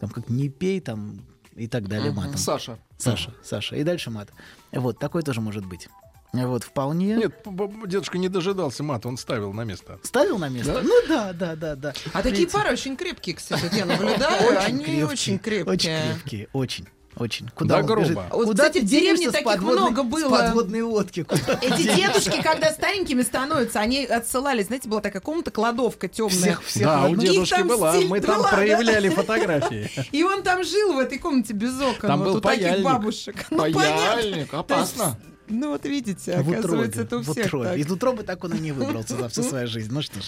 Там 0.00 0.10
как 0.10 0.28
не 0.28 0.48
пей, 0.48 0.80
там 0.80 1.20
и 1.54 1.68
так 1.68 1.86
далее 1.86 2.12
матом. 2.12 2.36
Саша. 2.36 2.78
Саша, 2.98 3.34
Саша. 3.42 3.76
И 3.76 3.84
дальше 3.84 4.10
мат. 4.10 4.30
Вот, 4.72 4.98
такой 4.98 5.22
тоже 5.22 5.40
может 5.40 5.66
быть. 5.66 5.88
Вот, 6.32 6.64
вполне. 6.64 7.14
Нет, 7.14 7.46
дедушка 7.86 8.18
не 8.18 8.28
дожидался 8.28 8.82
мат, 8.82 9.06
он 9.06 9.16
ставил 9.16 9.52
на 9.52 9.62
место. 9.62 10.00
Ставил 10.02 10.38
на 10.38 10.48
место? 10.48 10.80
Ну 10.82 11.02
да, 11.08 11.32
да, 11.32 11.54
да, 11.54 11.76
да. 11.76 11.94
А 12.12 12.22
такие 12.22 12.48
пары 12.48 12.72
очень 12.72 12.96
крепкие, 12.96 13.36
кстати, 13.36 13.72
я 13.72 13.84
наблюдаю, 13.84 14.60
они 14.60 15.04
очень 15.04 15.38
крепкие. 15.38 15.72
Очень 15.72 16.14
крепкие, 16.14 16.48
очень. 16.52 16.88
Очень. 17.16 17.48
Куда 17.54 17.76
Да, 17.76 17.80
он 17.80 17.86
грубо. 17.86 18.00
бежит? 18.02 18.18
Вот, 18.30 18.46
Куда 18.46 18.64
кстати, 18.68 18.82
в 18.82 18.86
деревне 18.86 19.30
таких 19.30 19.46
подводной- 19.46 19.82
много 19.90 20.02
было. 20.02 20.28
С 20.36 20.40
подводной 20.40 20.82
лодки. 20.82 21.24
Эти 21.62 21.82
дедушки, 21.96 22.42
когда 22.42 22.72
старенькими 22.72 23.22
становятся, 23.22 23.80
они 23.80 24.04
отсылали, 24.04 24.62
знаете, 24.62 24.88
была 24.88 25.00
такая 25.00 25.22
комната, 25.22 25.50
кладовка 25.50 26.08
темная. 26.08 26.30
Всех, 26.38 26.62
всех 26.64 26.82
Да, 26.84 27.06
у 27.06 27.14
дедушки 27.16 27.62
была, 27.62 27.94
мы 28.08 28.20
там 28.20 28.42
проявляли 28.42 29.08
фотографии. 29.10 29.90
И 30.12 30.24
он 30.24 30.42
там 30.42 30.64
жил 30.64 30.94
в 30.94 30.98
этой 30.98 31.18
комнате 31.18 31.52
без 31.52 31.80
окон. 31.80 32.08
Там 32.08 32.24
был 32.24 32.40
паяльник. 32.40 32.84
бабушек. 32.84 33.46
Ну. 33.50 33.58
Паяльник, 33.58 34.52
опасно. 34.52 35.16
Ну 35.48 35.70
вот 35.70 35.84
видите, 35.84 36.40
В 36.42 36.48
оказывается, 36.50 37.02
утробе, 37.02 37.02
это 37.02 37.16
у 37.18 37.22
всех 37.22 37.46
утробе. 37.46 37.68
так. 37.68 37.78
Из 37.78 37.90
утробы 37.90 38.22
так 38.22 38.44
он 38.44 38.54
и 38.54 38.60
не 38.60 38.72
выбрался 38.72 39.16
за 39.16 39.28
всю 39.28 39.42
свою 39.48 39.66
жизнь. 39.66 39.92
Ну 39.92 40.00
что 40.02 40.20
ж. 40.20 40.24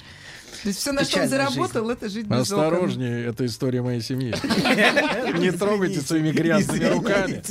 То 0.63 0.69
есть 0.69 0.81
все, 0.81 0.93
на 0.93 1.05
что 1.05 1.23
он 1.23 1.29
заработал, 1.29 1.91
это 1.91 2.09
жить 2.09 2.27
без 2.27 2.51
окон. 2.51 2.65
Осторожнее, 2.65 3.27
это 3.27 3.45
история 3.47 3.83
моей 3.83 4.01
семьи. 4.01 4.35
Не 5.39 5.51
трогайте 5.53 6.01
своими 6.01 6.33
грязными 6.33 6.85
руками. 6.85 7.43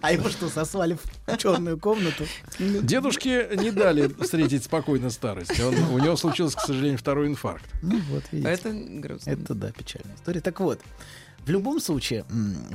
А 0.00 0.12
его 0.12 0.28
что, 0.30 0.48
сосвали 0.48 0.96
в 1.26 1.36
черную 1.36 1.78
комнату? 1.78 2.24
Дедушке 2.58 3.48
не 3.56 3.70
дали 3.70 4.08
встретить 4.20 4.64
спокойно 4.64 5.10
старость. 5.10 5.58
У 5.60 5.98
него 5.98 6.16
случился, 6.16 6.56
к 6.56 6.60
сожалению, 6.62 6.98
второй 6.98 7.28
инфаркт. 7.28 7.64
Ну 7.82 8.00
вот, 8.10 8.24
видите. 8.32 8.50
Это 8.50 8.70
грустно. 8.72 9.30
Это 9.30 9.54
да, 9.54 9.70
печальная 9.72 10.14
история. 10.16 10.40
Так 10.40 10.60
вот, 10.60 10.80
в 11.44 11.50
любом 11.50 11.80
случае, 11.80 12.24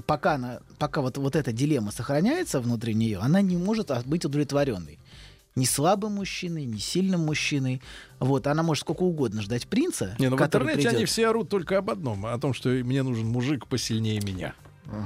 пока, 0.05 0.33
она, 0.33 0.59
пока 0.77 1.01
вот, 1.01 1.17
вот 1.17 1.35
эта 1.35 1.51
дилемма 1.51 1.91
сохраняется 1.91 2.59
внутри 2.59 2.93
нее, 2.93 3.19
она 3.19 3.41
не 3.41 3.57
может 3.57 3.91
а, 3.91 4.01
быть 4.05 4.25
удовлетворенной. 4.25 4.99
Ни 5.55 5.63
слабым 5.63 6.13
мужчиной, 6.13 6.65
ни 6.65 6.77
сильным 6.77 7.21
мужчиной. 7.21 7.81
Вот, 8.19 8.45
она 8.47 8.61
может 8.61 8.81
сколько 8.81 9.03
угодно 9.03 9.41
ждать 9.41 9.67
принца, 9.67 10.15
Не, 10.19 10.29
ну 10.29 10.35
в 10.35 10.41
интернете 10.41 10.75
придет. 10.79 10.93
они 10.95 11.05
все 11.05 11.29
орут 11.29 11.47
только 11.47 11.77
об 11.77 11.89
одном, 11.89 12.25
о 12.25 12.37
том, 12.37 12.53
что 12.53 12.69
мне 12.69 13.03
нужен 13.03 13.27
мужик 13.27 13.67
посильнее 13.67 14.19
меня. 14.19 14.53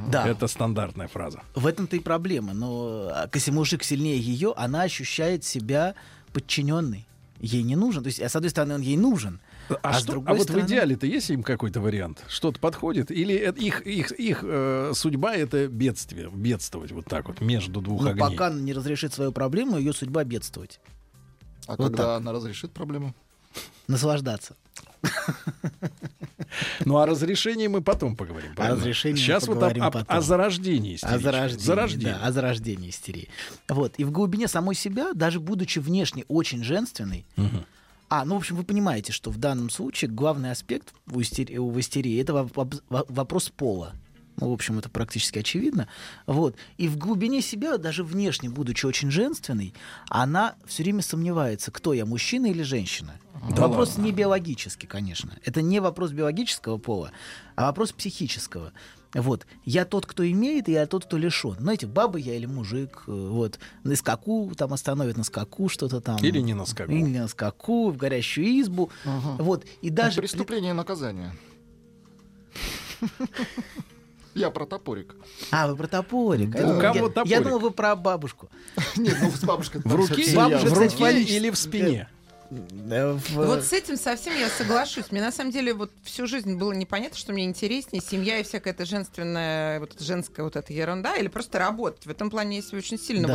Да. 0.07 0.27
Это 0.27 0.47
стандартная 0.47 1.07
фраза. 1.07 1.41
В 1.55 1.65
этом-то 1.65 1.95
и 1.95 1.99
проблема. 1.99 2.53
Но 2.53 3.09
а, 3.11 3.29
если 3.33 3.51
мужик 3.51 3.83
сильнее 3.83 4.19
ее, 4.19 4.53
она 4.57 4.81
ощущает 4.81 5.43
себя 5.43 5.95
подчиненной. 6.33 7.07
Ей 7.39 7.63
не 7.63 7.75
нужен. 7.75 8.03
То 8.03 8.07
есть, 8.07 8.19
а 8.19 8.27
с 8.27 8.35
одной 8.35 8.49
стороны, 8.49 8.75
он 8.75 8.81
ей 8.81 8.97
нужен. 8.97 9.39
А, 9.83 9.93
с 9.93 9.99
что, 10.03 10.11
другой 10.13 10.31
а 10.31 10.33
вот 10.35 10.43
стороны- 10.43 10.63
в 10.63 10.67
идеале-то 10.67 11.05
есть 11.07 11.29
им 11.29 11.43
какой-то 11.43 11.79
вариант? 11.81 12.23
Что-то 12.27 12.59
подходит? 12.59 13.11
Или 13.11 13.35
это 13.35 13.59
их, 13.61 13.85
их, 13.85 14.11
их 14.11 14.39
э, 14.43 14.91
судьба 14.95 15.35
это 15.35 15.67
бедствие, 15.67 16.29
бедствовать 16.33 16.91
вот 16.91 17.05
так 17.05 17.27
вот 17.27 17.41
между 17.41 17.81
двух 17.81 18.01
Но 18.03 18.09
огней? 18.11 18.19
пока 18.21 18.47
она 18.47 18.59
не 18.59 18.73
разрешит 18.73 19.13
свою 19.13 19.31
проблему, 19.31 19.77
ее 19.77 19.93
судьба 19.93 20.23
бедствовать. 20.23 20.79
А 21.67 21.75
Вот 21.75 21.87
когда 21.89 21.97
так. 22.03 22.21
она 22.21 22.31
разрешит 22.31 22.71
проблему? 22.71 23.13
Наслаждаться. 23.87 24.55
Ну, 26.85 26.97
о 26.97 27.05
разрешении 27.05 27.67
мы 27.67 27.81
потом 27.81 28.15
поговорим. 28.15 28.53
О 28.53 28.55
правильно? 28.55 28.77
разрешении 28.79 29.13
мы 29.13 29.19
Сейчас 29.19 29.47
вот 29.47 29.53
о, 29.57 29.59
поговорим 29.59 29.83
о- 29.83 29.91
потом. 29.91 30.17
о 30.17 30.21
зарождении 30.21 30.95
истерички. 30.95 31.15
О 31.15 31.19
зарождении, 31.19 31.63
Зарождении. 31.65 32.05
да, 32.13 32.25
о 32.25 32.31
зарождении 32.31 32.89
истерии. 32.89 33.29
Вот. 33.67 33.93
И 33.97 34.03
в 34.03 34.11
глубине 34.11 34.47
самой 34.47 34.73
себя, 34.75 35.13
даже 35.13 35.39
будучи 35.39 35.79
внешне 35.79 36.25
очень 36.27 36.63
женственной, 36.63 37.25
а, 38.09 38.25
ну, 38.25 38.35
в 38.35 38.37
общем, 38.39 38.55
вы 38.55 38.63
понимаете, 38.63 39.11
что 39.11 39.29
в 39.31 39.37
данном 39.37 39.69
случае 39.69 40.09
главный 40.09 40.51
аспект 40.51 40.93
в 41.05 41.21
истерии, 41.21 41.57
в 41.57 41.79
истерии 41.79 42.19
это 42.19 42.33
воп- 42.33 42.53
воп- 42.53 42.81
во- 42.89 43.05
вопрос 43.07 43.49
пола. 43.49 43.93
Ну, 44.37 44.49
в 44.49 44.53
общем, 44.53 44.79
это 44.79 44.89
практически 44.89 45.39
очевидно. 45.39 45.89
Вот. 46.25 46.55
И 46.77 46.87
в 46.87 46.97
глубине 46.97 47.41
себя, 47.41 47.77
даже 47.77 48.05
внешне, 48.05 48.49
будучи 48.49 48.85
очень 48.85 49.11
женственной, 49.11 49.73
она 50.07 50.55
все 50.65 50.83
время 50.83 51.01
сомневается, 51.01 51.71
кто 51.71 51.93
я, 51.93 52.05
мужчина 52.05 52.45
или 52.47 52.63
женщина. 52.63 53.19
Да 53.55 53.67
вопрос 53.67 53.89
ладно. 53.89 54.03
не 54.03 54.11
биологический, 54.13 54.87
конечно. 54.87 55.33
Это 55.43 55.61
не 55.61 55.79
вопрос 55.81 56.11
биологического 56.11 56.77
пола, 56.77 57.11
а 57.55 57.65
вопрос 57.65 57.91
психического. 57.91 58.71
Вот. 59.13 59.47
Я 59.65 59.85
тот, 59.85 60.05
кто 60.05 60.29
имеет, 60.29 60.69
и 60.69 60.73
я 60.73 60.85
тот, 60.85 61.05
кто 61.05 61.17
лишен. 61.17 61.55
Знаете, 61.59 61.87
баба 61.87 62.19
я 62.19 62.35
или 62.35 62.45
мужик. 62.45 63.03
э, 63.07 63.11
Вот. 63.11 63.57
На 63.83 63.95
скаку 63.95 64.51
там 64.55 64.71
остановят 64.73 65.17
на 65.17 65.23
скаку 65.23 65.67
что-то 65.69 65.99
там. 65.99 66.17
Или 66.23 66.39
не 66.41 66.53
на 66.53 66.65
скаку. 66.65 66.91
Или 66.91 67.01
не 67.01 67.19
на 67.19 67.27
скаку, 67.27 67.89
в 67.89 67.97
горящую 67.97 68.61
избу. 68.61 68.89
Вот. 69.05 69.65
И 69.81 69.89
даже... 69.89 70.21
Преступление 70.21 70.71
и 70.71 70.73
наказание. 70.75 71.31
Я 74.35 74.51
про 74.51 74.65
топорик. 74.65 75.15
А, 75.51 75.67
вы 75.67 75.75
про 75.75 75.87
топорик. 75.87 76.51
Да. 76.51 76.77
У 76.77 76.79
кого 76.79 76.95
я- 76.99 77.09
топорик? 77.09 77.27
Я 77.27 77.41
думал, 77.41 77.59
вы 77.59 77.71
про 77.71 77.95
бабушку. 77.95 78.49
Нет, 78.95 79.17
ну 79.21 79.31
с 79.31 79.43
бабушкой... 79.43 79.81
В 79.83 79.95
руке, 79.95 80.35
Бабушка, 80.35 80.67
в 80.69 80.77
руке 80.77 81.23
или 81.23 81.49
в 81.49 81.57
спине? 81.57 82.07
Да, 82.51 83.13
Вот 83.33 83.63
с 83.63 83.73
этим 83.73 83.95
совсем 83.95 84.35
я 84.35 84.49
соглашусь. 84.49 85.11
Мне 85.11 85.21
на 85.21 85.31
самом 85.31 85.51
деле 85.51 85.73
вот 85.73 85.91
всю 86.03 86.25
жизнь 86.25 86.55
было 86.57 86.71
непонятно, 86.73 87.15
что 87.17 87.31
мне 87.31 87.45
интереснее 87.45 88.01
семья 88.01 88.39
и 88.39 88.43
всякая 88.43 88.71
эта 88.71 88.85
женственная, 88.85 89.79
вот 89.79 89.93
эта 89.93 90.03
женская 90.03 90.41
вот 90.43 90.55
эта 90.55 90.73
ерунда, 90.73 91.15
или 91.17 91.27
просто 91.27 91.59
работать. 91.59 92.05
В 92.05 92.09
этом 92.09 92.29
плане 92.29 92.57
есть 92.57 92.73
очень 92.73 92.97
сильно 92.97 93.27
Да. 93.27 93.33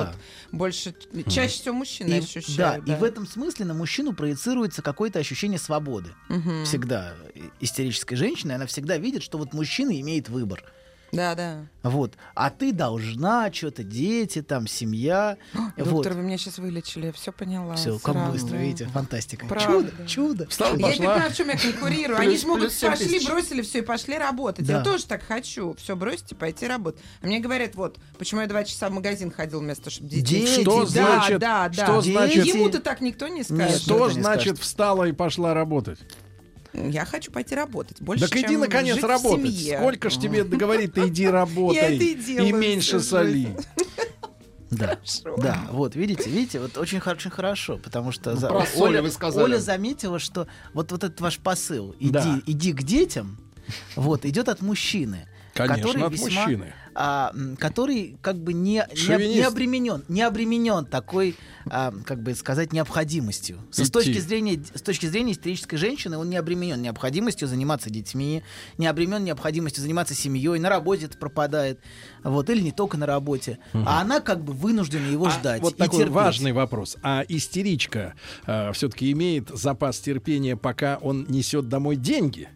вот 0.50 0.58
больше, 0.58 0.94
чаще 1.28 1.60
всего 1.60 1.74
мужчины 1.74 2.08
И- 2.14 2.18
ощущают. 2.18 2.84
да, 2.84 2.94
и 2.94 2.98
в 2.98 3.04
этом 3.04 3.26
смысле 3.26 3.66
на 3.66 3.74
мужчину 3.74 4.14
проецируется 4.14 4.82
какое-то 4.82 5.20
ощущение 5.20 5.58
свободы. 5.60 6.10
Мгм. 6.28 6.64
Всегда. 6.64 7.14
И- 7.34 7.42
Истерической 7.60 8.16
женщины, 8.16 8.52
она 8.52 8.66
всегда 8.66 8.96
видит, 8.98 9.22
что 9.22 9.38
вот 9.38 9.52
мужчина 9.52 9.98
имеет 10.00 10.28
выбор. 10.28 10.64
Да, 11.14 11.34
да. 11.34 11.66
Вот. 11.82 12.14
А 12.34 12.50
ты 12.50 12.72
должна, 12.72 13.52
что-то, 13.52 13.82
дети, 13.82 14.42
там, 14.42 14.66
семья. 14.66 15.36
вот. 15.52 15.76
Доктор, 15.76 16.14
вы 16.14 16.22
меня 16.22 16.38
сейчас 16.38 16.58
вылечили, 16.58 17.06
я 17.06 17.12
все 17.12 17.30
поняла. 17.32 17.74
Все, 17.76 17.98
как 17.98 18.14
сразу. 18.14 18.32
быстро, 18.32 18.56
видите, 18.56 18.86
фантастика. 18.86 19.46
Правда. 19.46 19.90
Чудо, 19.90 20.06
чудо. 20.08 20.46
Встала, 20.48 20.76
Я 20.76 20.88
не 20.88 20.96
понимаю, 20.96 21.30
в 21.30 21.36
чем 21.36 21.48
я 21.48 21.58
конкурирую. 21.58 22.18
Они 22.18 22.36
же 22.36 22.46
могут 22.46 22.72
пошли, 22.80 23.06
тысяч. 23.08 23.28
бросили 23.28 23.62
все 23.62 23.78
и 23.78 23.82
пошли 23.82 24.16
работать. 24.18 24.66
Да. 24.66 24.78
Я 24.78 24.82
тоже 24.84 25.04
так 25.06 25.22
хочу. 25.22 25.74
Все 25.74 25.94
бросить 25.96 26.32
и 26.32 26.34
пойти 26.34 26.66
работать. 26.66 27.00
А 27.22 27.26
мне 27.26 27.40
говорят, 27.40 27.74
вот, 27.74 27.98
почему 28.18 28.40
я 28.40 28.46
два 28.46 28.64
часа 28.64 28.88
в 28.88 28.92
магазин 28.92 29.30
ходил 29.30 29.60
вместо, 29.60 29.90
чтобы 29.90 30.08
детей. 30.10 30.40
Дети, 30.46 30.62
Что 30.62 30.84
да, 30.84 30.86
значит- 30.86 31.38
да, 31.38 31.68
да. 31.68 31.84
что 31.84 32.00
значит- 32.00 32.46
Ему-то 32.46 32.80
так 32.80 33.00
никто 33.00 33.28
не 33.28 33.42
скажет. 33.42 33.82
Что 33.82 34.08
значит 34.10 34.58
встала 34.58 35.04
и 35.04 35.12
пошла 35.12 35.54
работать? 35.54 35.98
Я 36.74 37.04
хочу 37.04 37.30
пойти 37.30 37.54
работать. 37.54 38.00
Больше, 38.00 38.26
так 38.28 38.36
иди 38.36 38.48
чем 38.48 38.60
наконец 38.60 38.94
жить 38.96 39.04
в 39.04 39.06
работать. 39.06 39.54
семье. 39.54 39.78
Сколько 39.78 40.10
ж 40.10 40.16
тебе 40.18 40.42
говорит, 40.44 40.94
ты 40.94 41.08
иди 41.08 41.26
работай. 41.28 41.76
Я 41.76 41.94
это 41.94 42.04
и 42.04 42.48
и 42.48 42.52
меньше 42.52 43.00
соли. 43.00 43.56
Да, 44.70 44.98
да, 45.36 45.60
вот 45.70 45.94
видите, 45.94 46.28
видите, 46.28 46.58
вот 46.58 46.76
очень, 46.78 46.98
очень 46.98 47.30
хорошо, 47.30 47.78
потому 47.78 48.10
что 48.10 48.32
Ну, 48.32 48.36
за- 48.40 48.48
про 48.48 48.66
соль 48.66 48.88
Оля, 48.88 49.02
вы 49.02 49.10
сказали. 49.12 49.44
Оля 49.44 49.58
заметила, 49.58 50.18
что 50.18 50.48
вот, 50.72 50.90
вот 50.90 51.04
этот 51.04 51.20
ваш 51.20 51.38
посыл, 51.38 51.94
иди, 52.00 52.10
Да. 52.10 52.40
иди 52.44 52.72
к 52.72 52.82
детям, 52.82 53.38
вот, 53.96 54.24
идет 54.24 54.48
от 54.48 54.62
мужчины. 54.62 55.28
Конечно, 55.54 55.82
который 55.82 56.02
от 56.02 56.12
весьма, 56.12 56.26
мужчины. 56.42 56.74
а, 56.96 57.32
который 57.58 58.16
как 58.20 58.36
бы 58.42 58.52
не, 58.52 58.84
Шовинист. 58.94 59.36
не 59.36 59.42
обременен, 59.42 60.04
не 60.08 60.22
обременен 60.22 60.84
такой, 60.84 61.36
а, 61.66 61.92
как 62.04 62.22
бы 62.22 62.34
сказать, 62.34 62.72
необходимостью. 62.72 63.58
С, 63.70 63.80
Идти. 63.80 63.90
точки 63.90 64.18
зрения, 64.18 64.62
с 64.74 64.82
точки 64.82 65.06
зрения 65.06 65.32
истерической 65.32 65.76
женщины, 65.76 66.18
он 66.18 66.28
не 66.28 66.36
обременен 66.36 66.82
необходимостью 66.82 67.46
заниматься 67.48 67.88
детьми, 67.88 68.42
не 68.78 68.86
обременен 68.88 69.24
необходимостью 69.24 69.82
заниматься 69.82 70.14
семьей, 70.14 70.58
на 70.58 70.68
работе 70.68 71.06
это 71.06 71.18
пропадает, 71.18 71.78
вот, 72.24 72.50
или 72.50 72.60
не 72.60 72.72
только 72.72 72.96
на 72.96 73.06
работе. 73.06 73.58
А 73.72 74.00
она 74.00 74.20
как 74.20 74.42
бы 74.42 74.52
вынуждена 74.52 75.06
его 75.06 75.26
А 75.26 75.30
ждать. 75.30 75.62
вот 75.62 75.74
и 75.74 75.78
такой 75.78 75.98
терпеть. 76.00 76.14
важный 76.14 76.52
вопрос. 76.52 76.96
А 77.02 77.22
истеричка 77.28 78.14
все-таки 78.44 79.12
имеет 79.12 79.50
запас 79.50 80.00
терпения, 80.00 80.56
пока 80.56 80.98
он 81.00 81.26
несет 81.28 81.68
домой 81.68 81.96
деньги? 81.96 82.48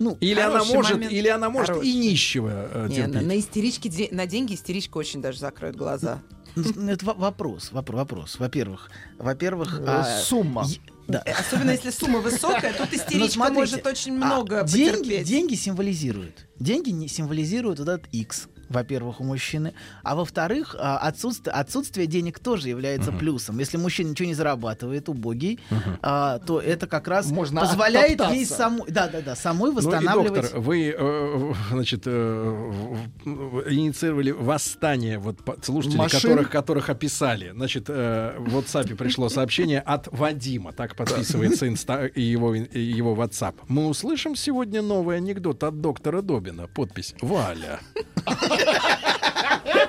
Ну, 0.00 0.16
Или 0.20 0.40
она 0.40 0.64
может, 0.64 0.92
момент. 0.94 1.12
или 1.12 1.28
она 1.28 1.50
может 1.50 1.68
Хороший. 1.68 1.88
и 1.90 1.94
нищего 1.94 2.68
э, 2.72 2.86
Не, 2.88 2.94
терпеть? 2.96 3.14
на, 3.14 3.20
на 3.20 3.38
истеричке, 3.38 3.88
де- 3.90 4.08
на 4.10 4.26
деньги 4.26 4.54
истеричка 4.54 4.96
очень 4.96 5.20
даже 5.20 5.38
закроет 5.38 5.76
глаза. 5.76 6.20
Ну, 6.56 6.88
Это 6.90 7.04
во- 7.04 7.14
вопрос, 7.14 7.70
вопро- 7.70 7.96
вопрос. 7.96 8.38
Во-первых, 8.38 8.90
во-первых, 9.18 9.78
Э, 9.78 9.84
а, 9.86 10.20
Сумма. 10.22 10.66
да. 11.06 11.22
Э, 11.26 11.32
Особенно 11.32 11.70
если 11.70 11.90
сумма 11.90 12.18
высокая, 12.20 12.72
тут 12.72 12.92
истеричка 12.94 13.32
смотрите, 13.34 13.60
может 13.60 13.86
очень 13.86 14.12
а, 14.14 14.26
много 14.26 14.64
деньги, 14.64 14.96
потерпеть. 14.98 15.26
деньги 15.28 15.54
символизируют. 15.54 16.46
Деньги 16.58 16.90
не 16.90 17.06
символизируют 17.06 17.78
вот 17.78 17.88
этот 17.88 18.06
X, 18.12 18.48
во-первых, 18.70 19.20
у 19.20 19.24
мужчины. 19.24 19.74
А 20.02 20.14
во-вторых, 20.14 20.74
а, 20.78 20.96
отсутствие, 20.98 21.52
отсутствие 21.52 22.06
денег 22.06 22.38
тоже 22.38 22.68
является 22.68 23.12
плюсом. 23.12 23.58
Если 23.58 23.76
мужчина 23.76 24.10
ничего 24.10 24.28
не 24.28 24.34
зарабатывает, 24.34 25.08
убогий, 25.08 25.60
а, 26.00 26.38
то 26.38 26.60
это 26.60 26.86
как 26.86 27.08
раз 27.08 27.30
Можно 27.30 27.60
позволяет 27.60 28.10
ей 28.10 28.14
оттоптаться. 28.44 28.54
самой, 28.54 28.90
да, 28.90 29.08
да, 29.08 29.20
да, 29.20 29.34
самой 29.36 29.70
Ну 29.72 29.72
и, 29.72 29.76
восстанавливать. 29.76 30.42
доктор, 30.42 30.60
вы, 30.60 30.94
э, 30.96 31.52
значит, 31.72 32.02
э, 32.06 32.96
инициировали 33.24 34.30
восстание 34.30 35.18
вот 35.18 35.38
слушателей, 35.62 35.98
Машин? 35.98 36.20
которых, 36.20 36.50
которых 36.50 36.88
описали. 36.90 37.50
Значит, 37.50 37.86
э, 37.88 38.36
в 38.38 38.56
WhatsApp 38.56 38.94
пришло 38.94 39.28
сообщение 39.28 39.80
от 39.80 40.08
Вадима, 40.12 40.72
так 40.72 40.94
подписывается 40.96 41.68
инста 41.68 42.06
и 42.06 42.22
его, 42.22 42.54
и 42.54 42.80
его 42.80 43.14
WhatsApp. 43.14 43.54
Мы 43.68 43.86
услышим 43.88 44.36
сегодня 44.36 44.80
новый 44.80 45.16
анекдот 45.16 45.64
от 45.64 45.80
доктора 45.80 46.22
Добина. 46.22 46.68
Подпись 46.68 47.14
«Валя». 47.20 47.80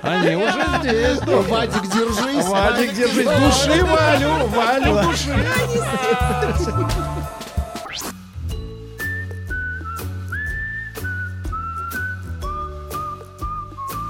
Они 0.01 0.35
уже 0.35 0.65
здесь. 0.79 1.19
доктор. 1.19 1.41
Вадик, 1.41 1.83
держись. 1.83 2.45
Вадик, 2.45 2.93
держись. 2.93 3.25
Души 3.25 3.85
Валю, 3.85 4.47
Валю, 4.47 5.03
души. 5.03 5.47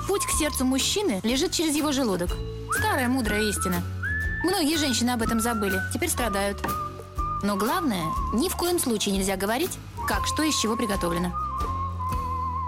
Путь 0.08 0.26
к 0.26 0.32
сердцу 0.32 0.66
мужчины 0.66 1.20
лежит 1.24 1.52
через 1.52 1.76
его 1.76 1.92
желудок. 1.92 2.30
Старая 2.78 3.08
мудрая 3.08 3.42
истина. 3.42 3.82
Многие 4.44 4.78
женщины 4.78 5.12
об 5.12 5.22
этом 5.22 5.40
забыли, 5.40 5.80
теперь 5.94 6.10
страдают. 6.10 6.58
Но 7.44 7.56
главное, 7.58 8.06
ни 8.34 8.50
в 8.50 8.56
коем 8.56 8.80
случае 8.80 9.16
нельзя 9.16 9.36
говорить, 9.36 9.78
как 10.08 10.26
что 10.26 10.44
из 10.44 10.58
чего 10.58 10.76
приготовлено. 10.76 11.32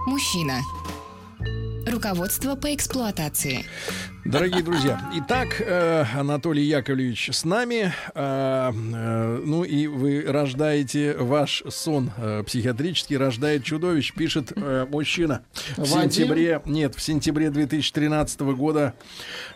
Мужчина. 0.05 0.61
Руководство 1.85 2.55
по 2.55 2.73
эксплуатации. 2.73 3.65
Дорогие 4.25 4.63
друзья, 4.63 5.01
итак, 5.15 5.59
э, 5.59 6.05
Анатолий 6.15 6.63
Яковлевич 6.63 7.29
с 7.33 7.43
нами. 7.43 7.93
Э, 8.15 8.71
э, 8.73 9.41
ну 9.45 9.65
и 9.65 9.87
вы 9.87 10.23
рождаете 10.25 11.17
ваш 11.17 11.61
сон 11.69 12.09
психиатрический, 12.45 13.17
рождает 13.17 13.65
чудовищ, 13.65 14.13
пишет 14.13 14.53
мужчина. 14.89 15.43
В 15.75 15.85
сентябре, 15.85 16.61
нет, 16.65 16.95
в 16.95 17.01
сентябре 17.01 17.49
2013 17.49 18.39
года 18.55 18.93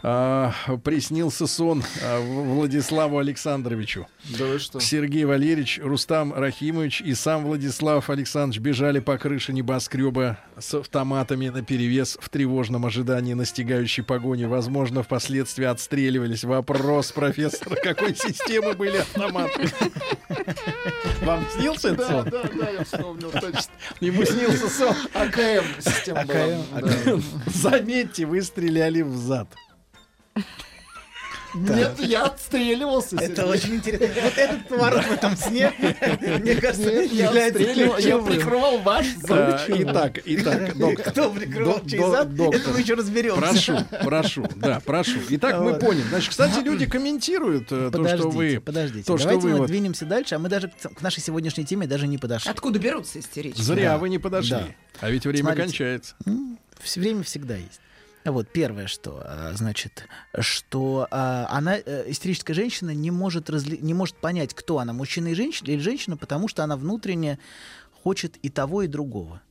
приснился 0.02 1.48
сон 1.48 1.81
В- 2.02 2.56
Владиславу 2.56 3.19
Александровичу. 3.19 4.06
Да 4.38 4.45
вы 4.45 4.60
что? 4.60 4.81
Сергей 4.81 5.23
Валерьевич, 5.23 5.80
Рустам 5.81 6.34
Рахимович 6.34 6.99
и 7.02 7.14
сам 7.14 7.45
Владислав 7.45 8.10
Александрович 8.10 8.60
бежали 8.61 8.99
по 8.99 9.18
крыше 9.18 9.53
небоскреба 9.53 10.38
с 10.60 10.73
автоматами 10.73 11.48
на 11.48 11.61
перевес 11.64 12.18
в 12.19 12.27
тревожном 12.30 12.85
ожидании 12.85 13.34
настигающей 13.34 14.03
погони. 14.03 14.44
Возможно, 14.57 15.03
впоследствии 15.03 15.65
отстреливались. 15.65 16.43
Вопрос, 16.43 17.11
профессор, 17.11 17.75
какой 17.84 18.15
системы 18.15 18.73
были 18.73 18.97
автоматы? 18.97 19.69
Вам 21.21 21.45
снился 21.55 21.89
этот 21.89 22.07
сон? 22.07 22.23
да, 22.27 22.41
да, 22.41 22.69
я 22.71 22.84
вспомнил 22.84 23.29
точно. 23.29 23.71
Ему 23.99 24.25
снился 24.25 24.67
сон. 24.67 24.95
АКМ 25.13 25.63
система. 25.79 26.21
АКМ, 26.21 27.21
Заметьте, 27.45 28.25
вы 28.25 28.41
стреляли 28.41 29.03
в 29.03 29.15
зад. 29.15 29.47
Нет, 31.57 31.99
я 31.99 32.25
отстреливался. 32.25 33.17
Это 33.17 33.45
очень 33.45 33.75
интересно. 33.75 34.07
Вот 34.23 34.38
этот 34.38 34.67
поворот 34.67 35.03
в 35.05 35.11
этом 35.11 35.35
сне, 35.38 35.71
мне 36.39 36.55
кажется, 36.55 36.89
является 36.89 37.61
я 37.99 38.17
прикрывал 38.19 38.79
ваш. 38.79 39.05
Итак, 39.67 40.19
итак, 40.25 40.77
доктор. 40.77 41.11
Кто 41.11 41.31
прикрывал 41.31 41.81
чей 41.85 41.99
зад, 41.99 42.27
это 42.34 42.69
мы 42.69 42.79
еще 42.79 42.93
разберемся. 42.93 43.41
Прошу, 43.41 43.77
прошу, 44.03 44.49
да, 44.55 44.79
прошу. 44.79 45.19
Итак, 45.29 45.59
мы 45.61 45.75
поняли. 45.75 46.03
Значит, 46.09 46.29
кстати, 46.31 46.59
люди 46.63 46.85
комментируют 46.89 47.71
э, 47.71 47.89
то, 47.91 47.97
Подождите, 47.97 48.17
что 48.17 48.29
вы... 48.29 48.61
подождите. 48.63 49.05
То, 49.05 49.17
что 49.17 49.27
Давайте 49.27 49.47
вы 49.47 49.53
мы 49.53 49.59
вот... 49.59 49.67
двинемся 49.67 50.05
дальше, 50.05 50.35
а 50.35 50.39
мы 50.39 50.49
даже 50.49 50.69
к 50.69 51.01
нашей 51.01 51.21
сегодняшней 51.21 51.65
теме 51.65 51.88
даже 51.88 52.07
не 52.07 52.17
подошли. 52.17 52.49
Откуда 52.51 52.79
берутся 52.79 53.19
истерички? 53.19 53.61
Зря 53.61 53.93
Да. 53.93 53.97
вы 53.97 54.09
не 54.09 54.19
подошли. 54.19 54.51
Да. 54.51 54.67
А 55.01 55.09
ведь 55.09 55.25
время 55.25 55.45
Смотрите. 55.53 55.63
кончается. 55.67 56.15
Время 56.95 57.23
всегда 57.23 57.55
есть. 57.55 57.79
Вот 58.31 58.49
первое, 58.51 58.87
что 58.87 59.21
а, 59.23 59.51
значит, 59.55 60.05
что 60.39 61.07
а, 61.11 61.47
она 61.49 61.77
э, 61.77 62.05
истерическая 62.07 62.53
женщина 62.53 62.91
не 62.91 63.11
может 63.11 63.49
разли- 63.49 63.79
не 63.81 63.93
может 63.93 64.15
понять, 64.17 64.53
кто 64.53 64.79
она, 64.79 64.93
мужчина 64.93 65.29
и 65.29 65.33
женщина 65.33 65.69
или 65.69 65.79
женщина, 65.79 66.17
потому 66.17 66.47
что 66.47 66.63
она 66.63 66.75
внутренне 66.75 67.39
хочет 68.03 68.37
и 68.37 68.49
того 68.49 68.83
и 68.83 68.87
другого. 68.87 69.41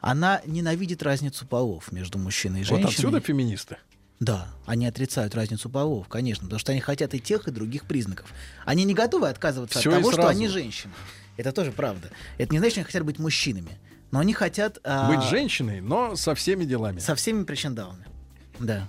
Она 0.00 0.40
ненавидит 0.46 1.02
разницу 1.02 1.46
полов 1.46 1.92
между 1.92 2.18
мужчиной 2.18 2.60
и 2.60 2.64
женщиной. 2.64 2.86
Вот 2.86 2.92
отсюда 2.92 3.20
феминисты. 3.20 3.76
Да, 4.18 4.48
они 4.66 4.86
отрицают 4.86 5.34
разницу 5.34 5.68
полов, 5.68 6.08
конечно, 6.08 6.44
потому 6.44 6.60
что 6.60 6.70
они 6.72 6.80
хотят 6.80 7.12
и 7.14 7.20
тех, 7.20 7.48
и 7.48 7.50
других 7.50 7.86
признаков. 7.86 8.32
Они 8.64 8.84
не 8.84 8.94
готовы 8.94 9.28
отказываться 9.28 9.80
Всё 9.80 9.90
от 9.90 9.96
того, 9.98 10.12
что 10.12 10.28
они 10.28 10.46
женщины. 10.46 10.92
Это 11.36 11.50
тоже 11.50 11.72
правда. 11.72 12.10
Это 12.38 12.52
не 12.52 12.58
значит, 12.58 12.72
что 12.74 12.80
они 12.80 12.86
хотят 12.86 13.04
быть 13.04 13.18
мужчинами. 13.18 13.78
Но 14.12 14.20
они 14.20 14.32
хотят... 14.34 14.78
а, 14.84 15.08
Быть 15.08 15.24
женщиной, 15.24 15.80
но 15.80 16.14
со 16.16 16.34
всеми 16.34 16.64
делами. 16.64 16.98
Со 17.00 17.14
всеми 17.14 17.44
причиндалами. 17.44 18.06
Да. 18.60 18.88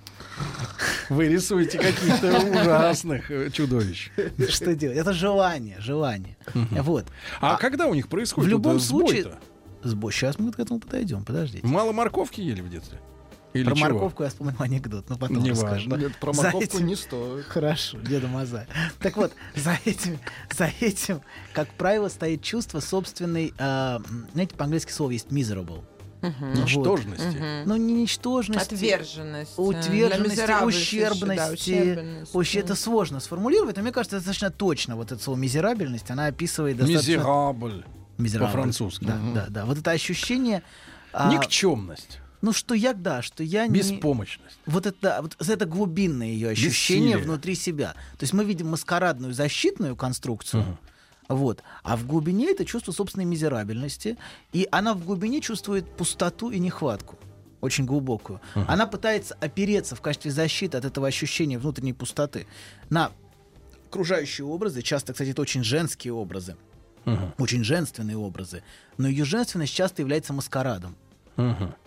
Вы 1.10 1.27
рисуете 1.27 1.77
каких-то 1.80 2.38
ужасных 2.61 3.31
э, 3.31 3.49
чудовищ. 3.52 4.11
Что 4.49 4.76
делать? 4.76 4.98
Это 4.98 5.14
желание, 5.14 5.80
желание. 5.80 6.38
Вот. 6.53 7.06
А 7.41 7.57
когда 7.57 7.88
у 7.88 7.94
них 7.94 8.07
происходит 8.07 8.48
В 8.48 8.52
любом 8.52 8.77
э, 8.77 8.80
случае... 8.80 9.35
Сбой. 9.84 10.14
Сейчас 10.14 10.40
мы 10.40 10.53
к 10.53 10.60
этому 10.60 10.80
подойдем, 10.80 11.26
подождите. 11.26 11.68
Мало 11.68 11.91
морковки 11.91 12.40
ели 12.40 12.61
в 12.61 12.69
детстве? 12.69 12.99
Или 13.53 13.65
про 13.65 13.76
чего? 13.76 13.90
морковку 13.90 14.23
я 14.23 14.30
вспомнил 14.30 14.56
анекдот, 14.60 15.10
но 15.10 15.18
потом 15.18 15.44
Не 15.44 15.52
расскажу. 15.52 15.90
важно. 15.90 15.95
Нет, 16.06 16.15
про 16.15 16.34
морковку 16.34 16.64
этим- 16.64 16.88
не 16.88 16.95
стоит. 16.95 17.45
Хорошо, 17.45 17.99
деда 17.99 18.27
Маза. 18.27 18.65
Так 18.99 19.18
вот, 19.18 19.34
за 19.56 19.77
этим, 19.85 20.18
за 20.56 20.72
этим, 20.80 21.22
как 21.53 21.68
правило, 21.73 22.07
стоит 22.07 22.41
чувство 22.41 22.80
собственной, 22.80 23.53
а, 23.60 23.98
м, 24.10 24.27
знаете, 24.34 24.56
по-английски 24.56 24.91
слово 24.91 25.11
есть 25.11 25.27
miserable. 25.27 25.84
Мгм. 26.24 26.54
Ничтожности. 26.54 27.26
Мгм. 27.38 27.64
Ну, 27.66 27.76
не 27.76 27.94
ничтожности. 27.94 28.74
Отверженность. 28.74 29.54
Утвержденности, 29.58 30.18
для 30.18 30.30
мизерабельности, 30.32 30.78
ущербности. 30.95 31.36
да, 31.38 31.52
ущербность, 31.52 32.34
Ущ- 32.36 32.54
да. 32.54 32.60
Это 32.62 32.76
сложно 32.76 33.20
сформулировать, 33.20 33.76
но 33.76 33.82
мне 33.84 33.91
кажется, 33.91 34.16
это 34.18 34.26
достаточно 34.26 34.50
точно. 34.52 34.95
Вот 34.95 35.12
это 35.12 35.22
слово 35.22 35.38
мизерабельность, 35.38 36.10
она 36.10 36.26
описывает 36.28 36.78
достаточно... 36.78 37.12
Мизерабль. 37.12 37.86
Мизерабль. 38.18 38.52
По-французски. 38.54 39.04
Да, 39.06 39.18
да, 39.36 39.45
да. 39.50 39.66
Вот 39.66 39.78
это 39.78 39.91
ощущение... 39.91 40.64
а, 41.12 41.32
Никчемность. 41.34 42.20
ну, 42.41 42.54
что 42.54 42.74
я, 42.74 42.94
да, 42.94 43.22
что 43.22 43.44
я 43.44 43.68
не... 43.68 43.74
Беспомощность. 43.80 44.58
Вот 44.66 44.86
это, 44.86 45.20
вот 45.22 45.36
это 45.50 45.66
глубинное 45.66 46.28
ее 46.28 46.50
ощущение 46.50 47.10
Бессилие. 47.16 47.26
внутри 47.26 47.56
себя. 47.56 47.94
То 48.18 48.24
есть 48.24 48.34
мы 48.34 48.44
видим 48.45 48.68
маскарадную 48.70 49.34
защитную 49.34 49.95
конструкцию, 49.95 50.78
вот, 51.30 51.64
а 51.84 51.95
в 51.95 52.06
глубине 52.06 52.52
это 52.52 52.66
чувство 52.66 52.91
собственной 52.91 53.26
мизерабельности, 53.26 54.18
и 54.52 54.68
она 54.72 54.94
в 54.94 55.06
глубине 55.06 55.41
чувствует 55.41 55.90
пустоту 55.95 56.52
и 56.52 56.60
нехватку. 56.60 57.18
Очень 57.62 57.86
глубокую. 57.86 58.41
Она 58.68 58.86
пытается 58.88 59.36
опереться 59.40 59.95
в 59.95 60.02
качестве 60.02 60.32
защиты 60.32 60.78
от 60.78 60.84
этого 60.86 61.08
ощущения 61.08 61.58
внутренней 61.58 61.94
пустоты 61.94 62.45
на 62.90 63.12
окружающие 63.88 64.45
образы. 64.45 64.82
Часто, 64.82 65.14
кстати, 65.14 65.30
это 65.30 65.41
очень 65.41 65.64
женские 65.64 66.12
образы, 66.14 66.58
очень 67.38 67.64
женственные 67.64 68.18
образы. 68.18 68.64
Но 68.98 69.08
ее 69.08 69.24
женственность 69.24 69.74
часто 69.74 70.02
является 70.02 70.34
маскарадом. 70.34 70.95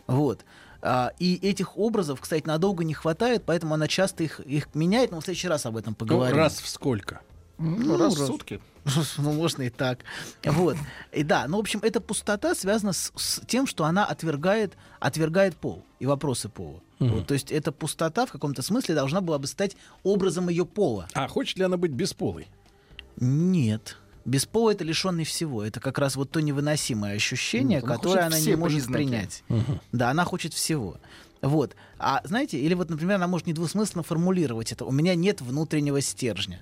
Вот. 0.07 0.45
А, 0.83 1.13
и 1.19 1.35
этих 1.37 1.77
образов, 1.79 2.21
кстати, 2.21 2.47
надолго 2.47 2.85
не 2.85 2.95
хватает, 2.95 3.43
поэтому 3.45 3.75
она 3.75 3.89
часто 3.89 4.23
их, 4.23 4.41
их 4.41 4.75
меняет, 4.75 5.11
но 5.11 5.21
в 5.21 5.25
следующий 5.25 5.49
раз 5.49 5.67
об 5.67 5.77
этом 5.77 5.93
Ну, 5.93 5.97
поговорим. 5.97 6.37
раз 6.37 6.61
в 6.61 6.69
сколько? 6.69 7.21
Ну, 7.59 7.97
раз 7.97 8.15
в 8.15 8.27
сутки. 8.27 8.61
Ну, 9.19 9.33
можно 9.33 9.63
и 9.63 9.71
так. 9.71 10.01
Вот. 10.45 10.77
И 11.13 11.23
да, 11.23 11.47
ну, 11.49 11.57
в 11.57 11.61
общем, 11.61 11.81
эта 11.83 12.01
пустота 12.01 12.55
связана 12.55 12.93
с, 12.93 13.13
с 13.17 13.41
тем, 13.47 13.67
что 13.67 13.85
она 13.85 14.05
отвергает, 14.07 14.75
отвергает 15.01 15.57
пол 15.57 15.85
и 15.99 16.07
вопросы 16.07 16.49
пола. 16.49 16.81
Вот, 16.99 17.27
то 17.27 17.35
есть 17.35 17.53
эта 17.53 17.73
пустота 17.73 18.25
в 18.25 18.33
каком-то 18.33 18.63
смысле 18.63 18.95
должна 18.95 19.21
была 19.21 19.39
бы 19.39 19.47
стать 19.47 19.77
образом 20.03 20.49
ее 20.49 20.65
пола. 20.65 21.09
А 21.13 21.29
хочет 21.29 21.59
ли 21.59 21.65
она 21.65 21.77
быть 21.77 21.91
бесполой? 21.91 22.49
Нет. 23.19 23.97
Без 24.25 24.47
пола 24.47 24.71
это 24.71 24.83
лишенный 24.83 25.25
всего. 25.25 25.63
Это 25.63 25.79
как 25.79 25.99
раз 25.99 26.17
вот 26.17 26.31
то 26.31 26.41
невыносимое 26.41 27.15
ощущение, 27.15 27.81
Ну, 27.81 27.87
она 27.87 27.97
которое 27.97 28.27
она 28.27 28.41
не 28.41 28.57
может 28.57 28.79
признаки. 28.87 28.97
принять. 28.97 29.45
Да, 29.93 30.11
она 30.11 30.25
хочет 30.25 30.53
всего. 30.55 30.97
Вот. 31.43 31.77
А 31.99 32.23
знаете, 32.25 32.59
или 32.59 32.75
вот, 32.75 32.89
например, 32.91 33.17
она 33.17 33.29
может 33.29 33.47
недвусмысленно 33.47 34.03
формулировать 34.03 34.73
это. 34.73 34.85
У 34.85 34.91
меня 34.91 35.15
нет 35.15 35.41
внутреннего 35.43 36.01
стержня. 36.01 36.61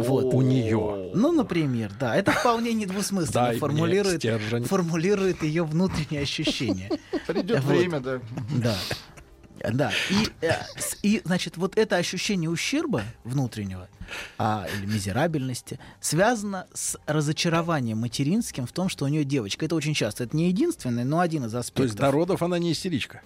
Вот. 0.00 0.34
У 0.34 0.42
нее. 0.42 1.10
Ну, 1.14 1.32
например, 1.32 1.92
да. 2.00 2.16
Это 2.16 2.32
вполне 2.32 2.72
недвусмысленно 2.72 3.52
формулирует, 3.54 4.22
формулирует 4.66 5.42
ее 5.42 5.64
внутренние 5.64 6.22
ощущения. 6.22 6.90
Придет 7.26 7.62
Вот. 7.62 7.76
время, 7.76 8.00
да. 8.00 8.20
Да. 8.50 8.76
Да. 9.70 9.92
И, 10.10 10.44
э, 10.44 10.54
и, 11.02 11.22
значит, 11.24 11.56
вот 11.56 11.76
это 11.78 11.96
ощущение 11.96 12.50
ущерба 12.50 13.04
внутреннего 13.22 13.88
а, 14.38 14.66
или 14.76 14.86
мизерабельности 14.86 15.78
связано 16.00 16.66
с 16.74 16.98
разочарованием 17.06 17.98
материнским 17.98 18.66
в 18.66 18.72
том, 18.72 18.88
что 18.88 19.04
у 19.04 19.08
нее 19.08 19.24
девочка. 19.24 19.64
Это 19.64 19.76
очень 19.76 19.94
часто. 19.94 20.24
Это 20.24 20.36
не 20.36 20.48
единственный, 20.48 21.04
но 21.04 21.20
один 21.20 21.44
из 21.44 21.54
аспектов. 21.54 21.76
То 21.76 21.82
есть 21.84 21.96
до 21.96 22.10
родов 22.10 22.42
она 22.42 22.58
не 22.58 22.72
истеричка. 22.72 23.22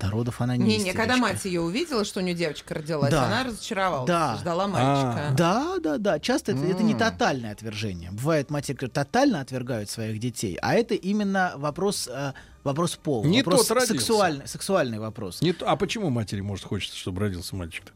До 0.00 0.10
родов 0.10 0.40
она 0.40 0.56
не 0.56 0.64
Не, 0.64 0.68
не, 0.70 0.76
истеричка. 0.78 0.98
когда 0.98 1.16
мать 1.16 1.44
ее 1.44 1.60
увидела, 1.60 2.04
что 2.04 2.20
у 2.20 2.22
нее 2.22 2.34
девочка 2.34 2.74
родилась, 2.74 3.10
Да. 3.12 3.26
она 3.26 3.44
разочаровалась, 3.44 4.08
Да. 4.08 4.36
ждала 4.40 4.66
мальчика. 4.66 5.34
Да, 5.36 5.76
да, 5.80 5.98
да. 5.98 6.18
Часто 6.18 6.52
это, 6.52 6.64
это 6.66 6.82
не 6.82 6.94
тотальное 6.94 7.52
отвержение. 7.52 8.10
Бывает, 8.10 8.50
матери 8.50 8.74
которые 8.74 8.92
тотально 8.92 9.40
отвергают 9.40 9.88
своих 9.88 10.18
детей, 10.18 10.58
а 10.60 10.74
это 10.74 10.94
именно 10.94 11.52
вопрос, 11.56 12.08
э, 12.12 12.32
вопрос 12.64 12.96
пола. 12.96 13.24
Не 13.24 13.42
вопрос 13.42 13.68
тот 13.68 13.76
родился. 13.76 13.94
сексуальный, 13.94 14.48
сексуальный 14.48 14.98
вопрос. 14.98 15.40
Не 15.40 15.52
то- 15.52 15.70
а 15.70 15.76
почему 15.76 16.10
матери 16.10 16.40
может 16.40 16.64
хочется, 16.64 16.96
чтобы 16.98 17.20
родился 17.20 17.54
мальчик-то? 17.54 17.92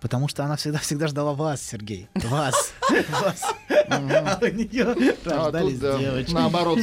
Потому 0.00 0.28
что 0.28 0.44
она 0.44 0.56
всегда, 0.56 0.78
всегда 0.78 1.06
ждала 1.08 1.32
вас, 1.32 1.62
Сергей. 1.62 2.08
Вас. 2.14 2.72
Вас. 3.08 3.42
А 3.88 4.38
у 4.42 4.46
нее 4.46 4.94
А 5.24 5.44
рождались 5.44 5.78
девочки. 5.78 6.32
наоборот. 6.32 6.78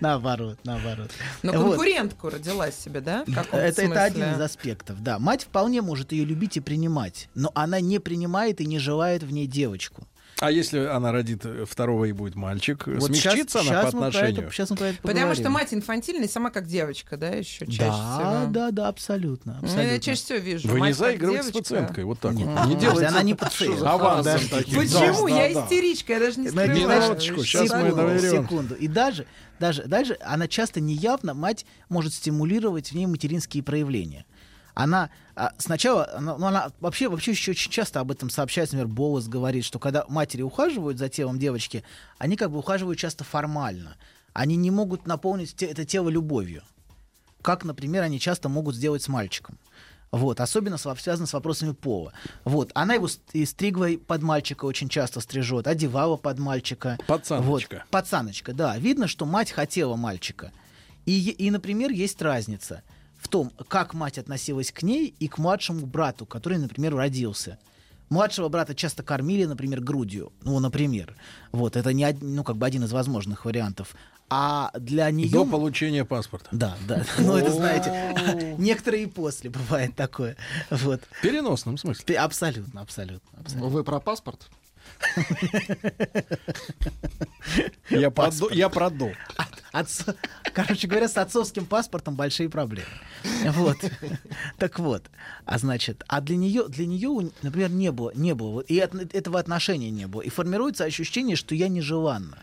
Наоборот, 0.00 0.58
наоборот. 0.64 1.10
Но 1.42 1.52
Вот. 1.52 1.70
конкурентку 1.70 2.28
родилась 2.28 2.74
себе, 2.76 3.00
да? 3.00 3.24
Это, 3.52 4.02
один 4.02 4.32
из 4.34 4.40
аспектов, 4.40 5.02
да. 5.02 5.18
Мать 5.18 5.44
вполне 5.44 5.80
может 5.82 6.12
ее 6.12 6.24
любить 6.24 6.56
и 6.56 6.60
принимать, 6.60 7.28
но 7.34 7.52
она 7.54 7.80
не 7.80 7.98
принимает 7.98 8.60
и 8.60 8.66
не 8.66 8.78
желает 8.78 9.22
в 9.22 9.30
ней 9.30 9.46
девочку. 9.46 10.06
А 10.38 10.50
если 10.50 10.80
она 10.80 11.12
родит 11.12 11.46
э, 11.46 11.64
второго 11.66 12.04
и 12.04 12.12
будет 12.12 12.34
мальчик, 12.34 12.86
Вот 12.86 13.04
смягчится 13.06 13.60
щас- 13.62 13.68
она 13.70 13.80
по 13.80 13.86
щас 13.86 13.94
мы 13.94 14.00
про 14.00 14.08
это- 14.08 14.18
отношению? 14.18 14.50
щас 14.50 14.70
мы 14.70 14.76
про 14.76 14.86
это 14.88 14.98
Потому 15.02 15.34
что 15.34 15.48
мать 15.50 15.72
инфантильная, 15.72 16.28
сама 16.28 16.50
как 16.50 16.66
девочка, 16.66 17.16
да, 17.16 17.30
еще 17.30 17.64
чаще 17.66 17.78
Да, 17.80 18.18
всего. 18.42 18.52
да, 18.52 18.70
да, 18.70 18.88
абсолютно. 18.88 19.58
Ну, 19.62 19.66
абсолютно. 19.66 19.92
я 19.92 19.98
чаще 19.98 20.20
всего 20.22 20.38
вижу. 20.38 20.68
Вы 20.68 20.74
не 20.74 20.80
мать 20.80 20.90
как 20.90 20.98
заигрываете 21.06 21.48
с 21.48 21.52
пациенткой 21.52 22.04
вот 22.04 22.20
так 22.20 22.34
Нет, 22.34 22.48
вот. 22.48 22.66
Не 22.66 22.74
делайте 22.76 23.06
она 23.06 23.22
не 23.22 23.34
пациент. 23.34 23.82
авансом 23.82 24.40
таким. 24.50 24.74
Почему? 24.78 25.28
Да, 25.28 25.34
я 25.46 25.52
истеричка, 25.52 26.12
я 26.12 26.20
даже 26.20 26.40
не 26.40 26.48
скрываю. 26.48 27.20
щас 27.44 27.70
мы 27.70 27.94
доверём. 27.94 28.44
секунду. 28.44 28.74
И 28.74 28.88
даже, 28.88 29.24
даже, 29.58 29.84
даже 29.84 30.18
она 30.20 30.48
часто 30.48 30.80
неявно, 30.80 31.32
мать 31.32 31.64
может 31.88 32.12
стимулировать 32.12 32.90
в 32.90 32.94
ней 32.94 33.06
материнские 33.06 33.62
проявления. 33.62 34.26
Она 34.76 35.08
а, 35.34 35.52
сначала, 35.56 36.06
она, 36.14 36.36
ну, 36.36 36.46
она 36.46 36.70
вообще, 36.80 37.08
вообще 37.08 37.30
еще 37.30 37.52
очень 37.52 37.70
часто 37.70 38.00
об 38.00 38.10
этом 38.12 38.28
сообщается, 38.28 38.76
например, 38.76 38.94
Боус 38.94 39.26
говорит, 39.26 39.64
что 39.64 39.78
когда 39.78 40.04
матери 40.06 40.42
ухаживают 40.42 40.98
за 40.98 41.08
телом 41.08 41.38
девочки, 41.38 41.82
они 42.18 42.36
как 42.36 42.50
бы 42.50 42.58
ухаживают 42.58 42.98
часто 42.98 43.24
формально. 43.24 43.96
Они 44.34 44.54
не 44.54 44.70
могут 44.70 45.06
наполнить 45.06 45.56
те- 45.56 45.64
это 45.64 45.86
тело 45.86 46.10
любовью. 46.10 46.62
Как, 47.40 47.64
например, 47.64 48.02
они 48.02 48.20
часто 48.20 48.50
могут 48.50 48.74
сделать 48.74 49.02
с 49.02 49.08
мальчиком. 49.08 49.58
Вот, 50.10 50.40
особенно 50.40 50.76
связано 50.76 51.26
с 51.26 51.32
вопросами 51.32 51.72
пола. 51.72 52.12
Вот, 52.44 52.70
она 52.74 52.94
его 52.94 53.08
и 53.32 53.46
стригла 53.46 53.88
под 54.06 54.22
мальчика 54.22 54.66
очень 54.66 54.90
часто 54.90 55.22
стрижет, 55.22 55.66
одевала 55.66 56.18
под 56.18 56.38
мальчика. 56.38 56.98
Пацаночка. 57.06 57.76
Вот, 57.76 57.90
пацаночка, 57.90 58.52
да. 58.52 58.76
Видно, 58.76 59.08
что 59.08 59.24
мать 59.24 59.52
хотела 59.52 59.96
мальчика. 59.96 60.52
И, 61.06 61.30
и, 61.30 61.50
например, 61.50 61.92
есть 61.92 62.20
разница 62.20 62.82
в 63.18 63.28
том, 63.28 63.50
как 63.68 63.94
мать 63.94 64.18
относилась 64.18 64.70
к 64.72 64.82
ней 64.82 65.14
и 65.18 65.28
к 65.28 65.38
младшему 65.38 65.86
брату, 65.86 66.26
который, 66.26 66.58
например, 66.58 66.94
родился. 66.94 67.58
Младшего 68.08 68.48
брата 68.48 68.74
часто 68.74 69.02
кормили, 69.02 69.44
например, 69.44 69.80
грудью. 69.80 70.32
Ну, 70.42 70.58
например. 70.60 71.16
Вот, 71.50 71.74
это 71.76 71.92
не 71.92 72.06
од- 72.06 72.22
ну, 72.22 72.44
как 72.44 72.56
бы 72.56 72.64
один 72.66 72.84
из 72.84 72.92
возможных 72.92 73.44
вариантов. 73.44 73.96
А 74.28 74.70
для 74.78 75.10
нее... 75.10 75.30
До 75.30 75.44
получения 75.44 76.04
паспорта. 76.04 76.48
Да, 76.52 76.76
да. 76.86 77.04
Ну, 77.18 77.36
это, 77.36 77.52
знаете, 77.52 78.54
некоторые 78.58 79.04
и 79.04 79.06
после 79.06 79.50
бывает 79.50 79.94
такое. 79.96 80.36
Вот. 80.70 81.00
В 81.10 81.22
переносном 81.22 81.78
смысле. 81.78 82.16
Абсолютно, 82.16 82.80
абсолютно. 82.80 83.40
абсолютно. 83.40 83.68
Вы 83.70 83.82
про 83.82 83.98
паспорт? 84.00 84.48
Я 87.90 88.08
продо- 88.10 88.52
я 88.54 88.68
продул. 88.68 89.12
Короче 90.54 90.88
говоря, 90.88 91.08
с 91.08 91.16
отцовским 91.16 91.66
паспортом 91.66 92.14
большие 92.16 92.48
проблемы. 92.48 92.88
Вот. 93.50 93.76
Так 94.58 94.78
вот. 94.78 95.10
А 95.44 95.58
значит, 95.58 96.02
а 96.08 96.20
для 96.20 96.36
нее, 96.36 96.64
для 96.68 96.86
нее, 96.86 97.30
например, 97.42 97.70
не 97.70 97.92
было, 97.92 98.10
не 98.14 98.34
было, 98.34 98.50
вот, 98.50 98.70
и 98.70 98.78
от- 98.80 99.14
этого 99.14 99.38
отношения 99.38 99.90
не 99.90 100.06
было. 100.06 100.22
И 100.22 100.28
формируется 100.30 100.84
ощущение, 100.84 101.36
что 101.36 101.54
я 101.54 101.68
нежеланна. 101.68 102.38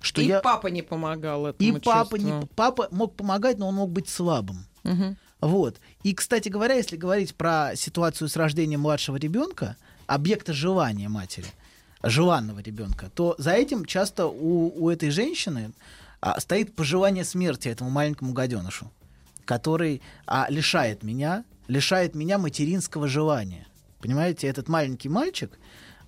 Что 0.00 0.20
и 0.20 0.26
я... 0.26 0.40
папа 0.40 0.68
не 0.68 0.82
помогал 0.82 1.46
И 1.48 1.50
этому 1.50 1.80
папа, 1.80 2.16
не, 2.16 2.46
папа 2.54 2.88
мог 2.90 3.16
помогать, 3.16 3.58
но 3.58 3.68
он 3.68 3.74
мог 3.74 3.90
быть 3.90 4.08
слабым. 4.08 4.64
Мгм. 4.84 5.16
Вот. 5.40 5.76
И, 6.04 6.14
кстати 6.14 6.48
говоря, 6.48 6.74
если 6.74 6.96
говорить 6.96 7.34
про 7.34 7.72
ситуацию 7.76 8.28
с 8.28 8.36
рождением 8.36 8.80
младшего 8.80 9.16
ребенка, 9.16 9.76
объекта 10.06 10.52
желания 10.52 11.08
матери, 11.08 11.46
желанного 12.02 12.60
ребенка, 12.60 13.10
то 13.14 13.34
за 13.38 13.52
этим 13.52 13.84
часто 13.84 14.26
у, 14.26 14.84
у 14.84 14.90
этой 14.90 15.10
женщины 15.10 15.72
а, 16.20 16.40
стоит 16.40 16.74
пожелание 16.74 17.24
смерти 17.24 17.68
этому 17.68 17.90
маленькому 17.90 18.32
гаденышу, 18.32 18.90
который 19.44 20.02
а, 20.26 20.46
лишает 20.48 21.02
меня, 21.02 21.44
лишает 21.66 22.14
меня 22.14 22.38
материнского 22.38 23.08
желания. 23.08 23.66
Понимаете, 24.00 24.46
этот 24.46 24.68
маленький 24.68 25.08
мальчик 25.08 25.58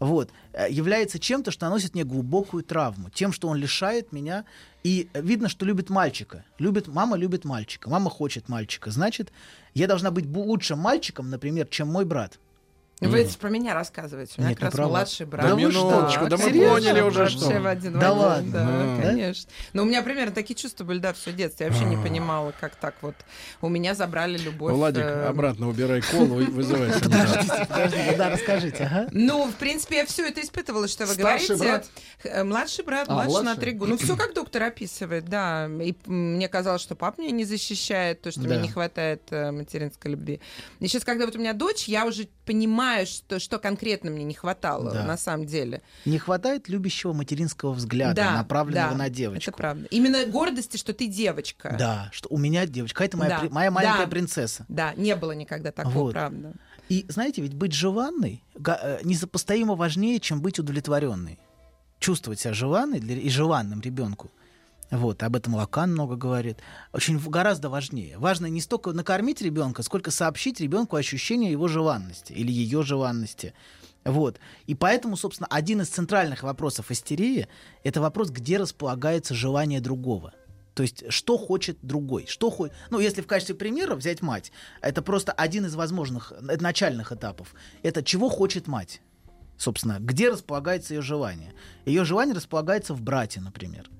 вот, 0.01 0.31
э, 0.55 0.67
является 0.71 1.19
чем-то, 1.19 1.51
что 1.51 1.67
наносит 1.67 1.95
мне 1.95 2.05
глубокую 2.05 2.65
травму, 2.65 3.11
тем, 3.11 3.33
что 3.33 3.49
он 3.49 3.57
лишает 3.59 4.13
меня. 4.13 4.45
И 4.83 5.11
видно, 5.13 5.51
что 5.51 5.67
любит 5.67 5.91
мальчика. 5.91 6.45
Любит, 6.59 6.89
мама 6.89 7.17
любит 7.19 7.45
мальчика, 7.45 7.91
мама 7.91 8.09
хочет 8.09 8.49
мальчика. 8.49 8.91
Значит, 8.91 9.31
я 9.75 9.87
должна 9.87 10.11
быть 10.11 10.27
лучшим 10.27 10.79
мальчиком, 10.79 11.29
например, 11.29 11.67
чем 11.67 11.89
мой 11.89 12.07
брат. 12.07 12.39
Вы 13.01 13.21
это 13.21 13.39
про 13.39 13.49
меня 13.49 13.75
рассказываете. 13.75 14.35
У 14.37 14.41
меня 14.43 14.51
Нет, 14.51 14.59
как 14.59 14.71
раз 14.71 14.79
вас. 14.79 14.89
младший 14.89 15.27
брат. 15.27 15.47
Да 15.47 15.55
вы 15.55 15.71
что? 15.73 15.91
минуточку, 15.91 16.27
да 16.29 16.37
мы 16.37 16.43
Серьезно? 16.45 16.75
поняли 16.75 17.01
уже, 17.01 17.19
Вообще 17.21 17.39
что. 17.39 17.61
в 17.61 17.67
один 17.67 17.99
Да 17.99 18.13
в 18.13 18.13
один, 18.13 18.53
ладно? 18.53 18.53
Да, 18.53 18.65
Ну. 18.65 19.03
конечно. 19.03 19.51
Но 19.73 19.83
у 19.83 19.87
меня 19.87 20.03
примерно 20.03 20.33
такие 20.35 20.55
чувства 20.55 20.85
были, 20.85 20.99
да, 20.99 21.13
все 21.15 21.33
детство. 21.33 21.65
Я 21.65 21.71
вообще 21.71 21.87
не 21.87 21.97
А. 21.97 22.03
понимала, 22.03 22.53
как 22.61 22.77
так 22.77 22.95
вот. 23.01 23.15
У 23.63 23.69
меня 23.71 23.95
забрали 23.95 24.37
любовь. 24.37 24.73
Владик, 24.75 25.03
э, 25.03 25.27
обратно 25.29 25.69
убирай 25.69 26.03
колу 26.03 26.41
и 26.41 26.45
вызывай 26.47 26.91
Подождите, 27.01 28.15
да, 28.19 28.31
расскажите, 28.31 28.85
ага. 28.85 29.09
Ну, 29.13 29.47
в 29.49 29.55
принципе, 29.55 29.97
я 29.97 30.07
все 30.07 30.29
это 30.29 30.43
испытывала, 30.43 30.87
что 30.87 31.07
вы 31.07 31.15
Старший 31.15 31.57
говорите. 31.57 31.65
брат? 31.65 31.87
Э, 32.25 32.45
Младший 32.45 32.85
брат, 32.85 33.07
А, 33.09 33.15
младше 33.15 33.33
на 33.37 33.43
младший? 33.43 33.61
три 33.61 33.73
года. 33.73 33.91
Ну, 33.93 33.97
все 33.97 34.17
как 34.17 34.35
доктор 34.35 34.65
описывает, 34.65 35.25
да. 35.27 35.67
И 35.83 35.95
мне 36.07 36.49
казалось, 36.49 36.83
что 36.83 36.95
папа 36.97 37.21
меня 37.21 37.31
не 37.33 37.45
защищает, 37.45 38.21
то, 38.21 38.31
что 38.31 38.41
Да. 38.43 38.49
мне 38.49 38.59
не 38.59 38.69
хватает 38.69 39.23
э, 39.31 39.51
материнской 39.53 40.11
любви. 40.11 40.41
И 40.81 40.87
сейчас, 40.87 41.05
когда 41.05 41.25
вот 41.25 41.35
у 41.37 41.39
меня 41.39 41.55
дочь, 41.55 41.85
я 41.89 42.05
уже 42.05 42.29
понимаю, 42.45 42.90
что, 43.07 43.39
что 43.39 43.59
конкретно 43.59 44.11
мне 44.11 44.25
не 44.25 44.35
хватало 44.35 44.93
Да. 44.93 45.05
на 45.05 45.17
самом 45.17 45.47
деле. 45.47 45.83
Не 46.05 46.19
хватает 46.19 46.69
любящего 46.69 47.13
материнского 47.13 47.73
взгляда, 47.73 48.15
Да, 48.15 48.33
направленного 48.37 48.91
да, 48.93 48.97
на 48.97 49.07
Это 49.07 49.15
девочку. 49.17 49.53
правда. 49.57 49.87
Именно 49.91 50.27
гордости, 50.27 50.77
что 50.77 50.93
ты 50.93 51.07
девочка. 51.07 51.75
Да, 51.79 52.09
что 52.13 52.29
у 52.31 52.39
меня 52.39 52.67
девочка, 52.67 53.03
а 53.03 53.07
это 53.07 53.17
моя, 53.17 53.31
Да, 53.31 53.39
при- 53.41 53.49
моя 53.49 53.71
маленькая 53.71 54.05
да. 54.07 54.11
принцесса. 54.11 54.65
Да, 54.69 54.95
не 54.95 55.15
было 55.17 55.33
никогда 55.33 55.73
такого, 55.73 55.99
Вот. 56.05 56.13
правда. 56.13 56.53
И 56.89 57.07
знаете, 57.09 57.41
ведь 57.43 57.55
быть 57.55 57.73
желанной 57.73 58.43
э, 58.57 58.99
несопоставимо 59.05 59.75
важнее, 59.77 60.19
чем 60.21 60.41
быть 60.43 60.59
удовлетворенной. 60.59 61.39
Чувствовать 61.99 62.41
себя 62.41 62.55
желанной 62.55 62.99
для- 62.99 63.17
и 63.17 63.29
желанным 63.29 63.81
ребенку. 63.81 64.31
Вот, 64.91 65.23
об 65.23 65.37
этом 65.37 65.55
Лакан 65.55 65.93
много 65.93 66.17
говорит. 66.17 66.59
Очень 66.93 67.19
гораздо 67.19 67.69
важнее. 67.69 68.19
Важно 68.19 68.47
не 68.47 68.61
столько 68.61 68.93
накормить 68.93 69.41
ребенка, 69.41 69.83
сколько 69.83 70.11
сообщить 70.11 70.61
ребенку 70.61 70.97
ощущение 70.97 71.53
его 71.53 71.69
желанности 71.69 72.33
или 72.33 72.51
ее 72.51 72.83
желанности. 72.83 73.55
Вот. 74.05 74.41
И 74.67 74.75
поэтому, 74.75 75.17
собственно, 75.17 75.47
один 75.49 75.81
из 75.81 75.89
центральных 75.89 76.43
вопросов 76.43 76.91
истерии— 76.91 77.47
это 77.85 78.01
вопрос, 78.01 78.31
где 78.31 78.59
располагается 78.59 79.35
желание 79.35 79.81
другого. 79.81 80.33
То 80.75 80.83
есть, 80.83 81.05
что 81.13 81.37
хочет 81.37 81.79
другой? 81.83 82.27
Что 82.27 82.51
хо... 82.51 82.71
Ну, 82.91 82.99
если 82.99 83.21
в 83.21 83.27
качестве 83.27 83.55
примера 83.55 83.95
взять 83.95 84.23
мать, 84.23 84.51
это 84.81 85.03
просто 85.03 85.31
один 85.31 85.67
из 85.67 85.75
возможных 85.75 86.33
э, 86.33 86.57
начальных 86.57 87.13
этапов. 87.13 87.55
Это 87.83 88.03
чего 88.03 88.29
хочет 88.29 88.67
мать? 88.67 89.03
Собственно, 89.59 89.99
где 90.01 90.31
располагается 90.31 90.95
ее 90.95 91.03
желание? 91.03 91.53
Ее 91.85 92.05
желание 92.05 92.35
располагается 92.35 92.95
в 92.95 93.03
брате, 93.03 93.41
например. 93.41 93.91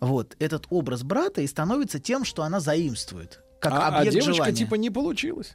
Вот, 0.00 0.34
этот 0.38 0.66
образ 0.70 1.02
брата 1.02 1.42
и 1.42 1.46
становится 1.46 1.98
тем, 1.98 2.24
что 2.24 2.42
она 2.42 2.60
заимствует. 2.60 3.42
Как 3.60 3.72
А, 3.72 3.88
а 3.88 3.98
объект 3.98 4.12
девочка 4.14 4.32
желания. 4.34 4.56
типа 4.56 4.74
не 4.76 4.88
получилось. 4.90 5.54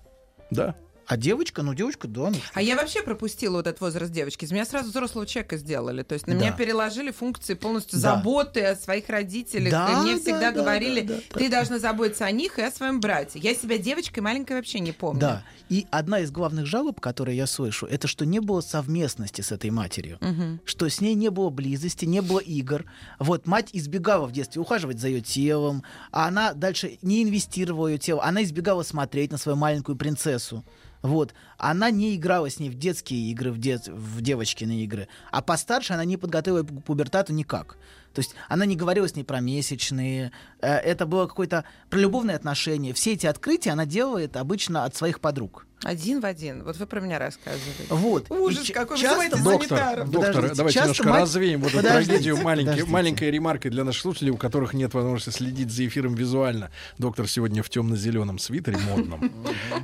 Да. 0.52 0.76
А 1.08 1.18
девочка, 1.18 1.62
ну 1.62 1.74
девочка, 1.74 2.08
да. 2.08 2.30
ну, 2.32 2.36
А 2.54 2.62
я 2.62 2.76
вообще 2.76 3.02
пропустила 3.04 3.58
вот 3.58 3.68
этот 3.68 3.82
возраст 3.82 4.12
девочки. 4.12 4.46
Из 4.46 4.52
меня 4.52 4.66
сразу 4.66 4.90
взрослого 4.90 5.26
человека 5.28 5.58
сделали. 5.58 6.04
То 6.04 6.14
есть 6.14 6.26
на 6.28 6.34
Да. 6.34 6.40
меня 6.40 6.52
переложили 6.52 7.12
функции 7.12 7.54
полностью 7.54 8.00
Да. 8.00 8.16
заботы 8.16 8.64
о 8.64 8.76
своих 8.76 9.08
родителях. 9.10 9.72
Да, 9.72 9.92
и 9.92 9.96
мне 10.04 10.14
да, 10.16 10.20
всегда 10.20 10.52
да, 10.52 10.62
говорили, 10.62 11.02
да, 11.02 11.16
да, 11.16 11.40
ты 11.40 11.50
должна 11.50 11.80
заботиться 11.80 12.26
о 12.26 12.32
них 12.32 12.58
и 12.58 12.62
о 12.64 12.72
своем 12.72 13.00
брате. 13.00 13.40
Я 13.40 13.54
себя 13.56 13.78
девочкой 13.78 14.24
маленькой 14.24 14.58
вообще 14.58 14.80
не 14.80 14.92
помню. 14.92 15.20
Да. 15.22 15.44
И 15.70 15.86
одна 15.92 16.20
из 16.20 16.32
главных 16.32 16.66
жалоб, 16.66 17.00
которые 17.00 17.38
я 17.38 17.48
слышу, 17.48 17.86
это 17.86 18.08
что 18.08 18.26
не 18.26 18.40
было 18.40 18.62
совместности 18.62 19.42
с 19.42 19.52
этой 19.52 19.70
матерью. 19.72 20.18
Мгм. 20.22 20.62
Что 20.66 20.90
с 20.90 21.02
ней 21.02 21.14
не 21.16 21.30
было 21.30 21.50
близости, 21.50 22.06
не 22.06 22.22
было 22.22 22.40
игр. 22.40 22.86
Вот 23.20 23.48
мать 23.48 23.70
избегала 23.74 24.26
в 24.26 24.32
детстве 24.32 24.62
ухаживать 24.62 25.00
за 25.00 25.08
ее 25.08 25.22
телом, 25.22 25.84
а 26.12 26.28
она 26.28 26.54
дальше 26.54 26.98
не 27.02 27.24
инвестировала 27.24 27.88
ее 27.88 27.98
тело. 27.98 28.24
Она 28.24 28.44
избегала 28.44 28.84
смотреть 28.84 29.32
на 29.32 29.38
свою 29.38 29.56
маленькую 29.56 29.96
принцессу. 29.96 30.64
Вот. 31.06 31.36
Она 31.60 31.92
не 31.92 32.16
играла 32.16 32.50
с 32.50 32.60
ней 32.60 32.70
в 32.70 32.76
детские 32.76 33.30
игры, 33.30 33.52
в, 33.52 33.60
дет... 33.60 33.88
в 33.88 34.22
девочкины 34.22 34.84
игры. 34.84 35.08
А 35.32 35.44
постарше 35.44 35.94
она 35.94 36.04
не 36.04 36.18
подготовила 36.18 36.64
пубертату 36.64 37.32
никак. 37.32 37.78
То 38.14 38.22
есть 38.22 38.34
она 38.50 38.66
не 38.66 38.76
говорила 38.76 39.08
с 39.08 39.16
ней 39.16 39.24
про 39.24 39.40
месячные. 39.40 40.32
э, 40.62 40.68
Это 40.68 41.06
было 41.06 41.28
какое-то 41.28 41.64
про 41.92 42.00
любовные 42.00 42.36
отношения. 42.36 42.94
Все 42.94 43.14
эти 43.14 43.28
открытия 43.28 43.72
она 43.72 43.86
делает 43.86 44.36
обычно 44.36 44.84
от 44.86 44.96
своих 44.96 45.20
подруг. 45.20 45.68
Один 45.86 46.20
в 46.20 46.26
один. 46.26 46.64
Вот 46.64 46.78
вы 46.78 46.88
про 46.88 47.00
меня 47.00 47.20
рассказываете. 47.20 47.84
Вот. 47.90 48.32
Ужас 48.32 48.68
И 48.68 48.74
какой. 48.74 48.98
часто- 48.98 49.20
Вызывайте 49.38 49.44
Доктор, 49.44 49.78
санитаров. 49.78 50.10
доктор, 50.12 50.34
Подождите, 50.34 50.56
давайте 50.58 50.74
часто 50.74 50.88
немножко 50.90 51.10
мать- 51.10 51.22
развеем 51.22 51.62
вот 51.62 51.74
эту 51.76 51.84
трагедию 51.84 52.38
маленькой, 52.38 52.66
подождите. 52.72 52.92
маленькой 52.92 53.32
ремаркой 53.32 53.70
для 53.72 53.84
наших 53.84 54.02
слушателей, 54.02 54.32
у 54.32 54.38
которых 54.38 54.74
нет 54.74 54.94
возможности 54.96 55.30
следить 55.30 55.72
за 55.72 55.86
эфиром 55.86 56.16
визуально. 56.16 56.72
Доктор 56.98 57.28
сегодня 57.28 57.62
в 57.62 57.70
темно-зеленом 57.70 58.40
свитере 58.40 58.78
модном. 58.80 59.32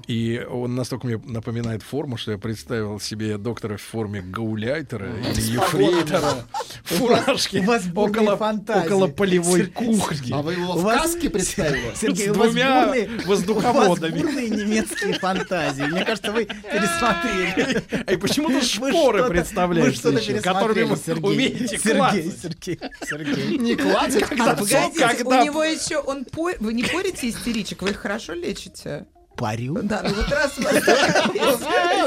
И 0.08 0.44
он 0.50 0.74
настолько 0.76 1.06
мне 1.06 1.18
напоминает 1.24 1.84
форму, 1.84 2.18
что 2.18 2.32
я 2.32 2.40
представил 2.40 3.00
себе 3.00 3.38
доктора 3.38 3.78
в 3.78 3.82
форме 3.82 4.22
гауляйтера 4.24 5.08
или 5.08 5.40
ефрейтора, 5.54 6.46
в 6.84 6.94
фуражке 6.96 7.60
У 7.60 7.64
вас 7.64 7.84
около, 7.96 8.34
около 8.34 9.08
полевой 9.08 9.68
кухни. 9.68 10.34
А 10.34 10.42
вы 10.42 10.54
его 10.54 10.74
в 10.74 10.84
каске 10.88 11.30
представили? 11.30 11.92
Сергей, 11.96 12.30
С 12.30 12.34
двумя 12.34 12.88
бурные- 12.88 13.08
У 13.08 13.18
вас 13.18 13.26
воздуховодами. 13.28 14.20
бурные 14.20 14.50
немецкие 14.50 15.14
фантазии. 15.20 15.91
Мне 15.92 16.06
кажется, 16.06 16.32
вы 16.32 16.46
пересмотрели. 16.46 18.12
И 18.14 18.18
почему-то 18.18 18.62
шпоры 18.62 19.28
представляете 19.30 20.42
которыми 20.42 20.84
вы 20.84 21.28
умеете 21.28 21.78
Сергей. 21.78 22.32
Сергей, 22.32 22.80
Сергей. 23.08 23.58
Не 23.58 23.76
кладет? 23.76 24.24
А, 24.40 24.56
погодите, 24.56 25.08
когда- 25.18 25.42
у 25.42 25.46
него 25.46 25.64
еще 25.64 25.98
он. 26.00 26.26
Вы 26.34 26.74
не 26.74 26.84
порите 26.84 27.30
истеричек, 27.30 27.82
вы 27.82 27.90
их 27.92 27.98
хорошо 27.98 28.34
лечите. 28.34 29.06
Парю. 29.38 29.80
Да, 29.82 30.02
ну 30.04 30.14
вот 30.14 30.30
раз 30.30 30.54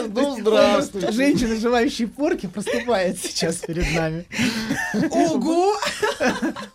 Ну, 0.09 0.37
здравствуйте. 0.41 1.11
Женщина, 1.11 1.57
желающая 1.57 2.07
порки, 2.07 2.47
проступает 2.47 3.19
сейчас 3.19 3.57
перед 3.57 3.93
нами. 3.95 4.27
Ого! 5.11 5.77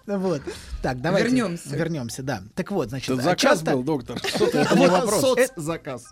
Вот. 0.06 0.42
Так, 0.82 1.02
давайте. 1.02 1.28
Вернемся. 1.30 1.70
Вернемся, 1.76 2.24
да. 2.24 2.42
Так 2.56 2.72
вот, 2.72 2.90
значит, 2.90 3.22
заказ 3.22 3.62
был, 3.62 3.84
доктор. 3.84 4.20
Что-то 4.20 4.60
это 4.60 4.70
Вот 4.76 4.80
не 4.80 4.88
вопрос. 4.88 5.22
Соцзаказ. 5.22 6.04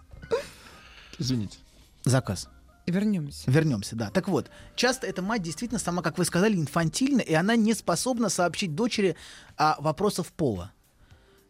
Извините. 1.19 1.57
Заказ. 2.03 2.47
Вернемся. 2.85 3.51
Вернемся, 3.51 3.95
да. 3.97 4.09
Так 4.09 4.29
вот, 4.29 4.49
часто 4.75 5.07
эта 5.07 5.21
мать 5.21 5.41
действительно 5.41 5.79
сама, 5.79 6.01
как 6.01 6.17
вы 6.17 6.23
сказали, 6.23 6.55
инфантильна, 6.55 7.19
и 7.19 7.33
она 7.33 7.57
не 7.57 7.73
способна 7.73 8.29
сообщить 8.29 8.75
дочери 8.75 9.17
о 9.57 9.79
вопросах 9.81 10.27
пола. 10.27 10.71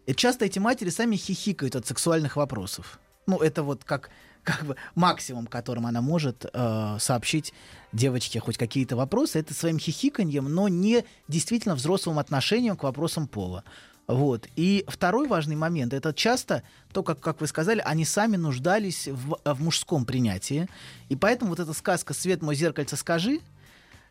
И 0.07 0.15
часто 0.15 0.45
эти 0.45 0.57
матери 0.57 0.89
сами 0.89 1.15
хихикают 1.15 1.75
от 1.75 1.85
сексуальных 1.85 2.37
вопросов. 2.37 2.99
Ну, 3.27 3.37
это 3.37 3.61
вот 3.61 3.83
как, 3.83 4.09
как 4.41 4.65
бы 4.65 4.77
максимум, 4.95 5.45
которым 5.45 5.85
она 5.85 6.01
может 6.01 6.45
э, 6.51 6.97
сообщить 6.99 7.53
девочке 7.91 8.39
хоть 8.39 8.57
какие-то 8.57 8.95
вопросы, 8.95 9.37
это 9.37 9.53
своим 9.53 9.77
хихиканьем, 9.77 10.45
но 10.45 10.69
не 10.69 11.05
действительно 11.27 11.75
взрослым 11.75 12.17
отношением 12.17 12.77
к 12.77 12.83
вопросам 12.83 13.27
пола. 13.27 13.63
Вот. 14.07 14.47
И 14.55 14.85
второй 14.87 15.27
важный 15.27 15.55
момент 15.57 15.93
это 15.93 16.13
часто 16.13 16.63
то, 16.93 17.03
как, 17.03 17.19
как 17.19 17.41
вы 17.41 17.47
сказали, 17.47 17.81
они 17.85 18.05
сами 18.05 18.37
нуждались 18.37 19.07
в, 19.07 19.37
в 19.43 19.61
мужском 19.61 20.05
принятии. 20.05 20.67
И 21.09 21.15
поэтому 21.15 21.49
вот 21.49 21.59
эта 21.59 21.73
сказка 21.73 22.13
Свет 22.13 22.41
мой 22.41 22.55
зеркальце 22.55 22.95
скажи, 22.95 23.41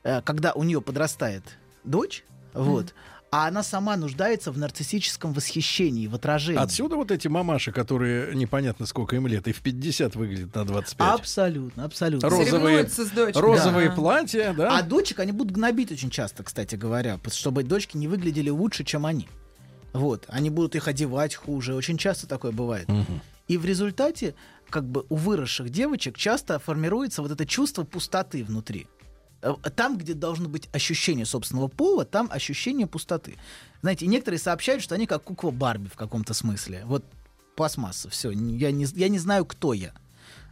э, 0.04 0.20
когда 0.22 0.52
у 0.52 0.64
нее 0.64 0.82
подрастает 0.82 1.44
дочь, 1.82 2.24
вот, 2.52 2.94
а 3.30 3.48
она 3.48 3.62
сама 3.62 3.96
нуждается 3.96 4.52
в 4.52 4.58
нарциссическом 4.58 5.32
восхищении, 5.32 6.06
в 6.06 6.14
отражении. 6.14 6.62
Отсюда 6.62 6.96
вот 6.96 7.10
эти 7.10 7.28
мамаши, 7.28 7.72
которые 7.72 8.34
непонятно 8.34 8.86
сколько 8.86 9.16
им 9.16 9.26
лет, 9.26 9.48
и 9.48 9.52
в 9.52 9.62
50 9.62 10.14
выглядят 10.14 10.54
на 10.54 10.64
25. 10.64 11.08
Абсолютно, 11.08 11.84
абсолютно. 11.84 12.28
Розовые, 12.28 12.86
с 12.86 13.10
дочкой. 13.10 13.42
розовые 13.42 13.88
Да. 13.88 13.94
платья, 13.94 14.54
да? 14.56 14.78
А 14.78 14.82
дочек 14.82 15.20
они 15.20 15.32
будут 15.32 15.54
гнобить 15.54 15.90
очень 15.90 16.10
часто, 16.10 16.44
кстати 16.44 16.76
говоря, 16.76 17.18
чтобы 17.32 17.62
дочки 17.62 17.96
не 17.96 18.08
выглядели 18.08 18.50
лучше, 18.50 18.84
чем 18.84 19.06
они. 19.06 19.28
Вот, 19.96 20.24
они 20.28 20.50
будут 20.50 20.74
их 20.76 20.88
одевать 20.88 21.34
хуже, 21.34 21.74
очень 21.74 21.96
часто 21.96 22.26
такое 22.26 22.52
бывает. 22.52 22.88
И 23.48 23.56
в 23.56 23.64
результате, 23.64 24.34
как 24.68 24.84
бы 24.84 25.06
у 25.08 25.16
выросших 25.16 25.70
девочек 25.70 26.18
часто 26.18 26.58
формируется 26.58 27.22
вот 27.22 27.30
это 27.30 27.46
чувство 27.46 27.84
пустоты 27.84 28.44
внутри. 28.44 28.86
Э, 29.42 29.54
Там, 29.74 29.96
где 29.96 30.14
должно 30.14 30.48
быть 30.48 30.68
ощущение 30.72 31.24
собственного 31.24 31.68
пола, 31.68 32.04
там 32.04 32.28
ощущение 32.30 32.86
пустоты. 32.86 33.36
Знаете, 33.82 34.06
некоторые 34.06 34.40
сообщают, 34.40 34.82
что 34.82 34.94
они 34.94 35.06
как 35.06 35.22
кукла 35.22 35.50
Барби 35.50 35.88
в 35.88 35.96
каком-то 35.96 36.34
смысле. 36.34 36.82
Вот 36.86 37.04
пластмасса, 37.54 38.10
все, 38.10 38.30
я 38.30 38.70
не, 38.72 38.84
я 38.94 39.08
не 39.08 39.18
знаю, 39.18 39.44
кто 39.44 39.72
я. 39.72 39.92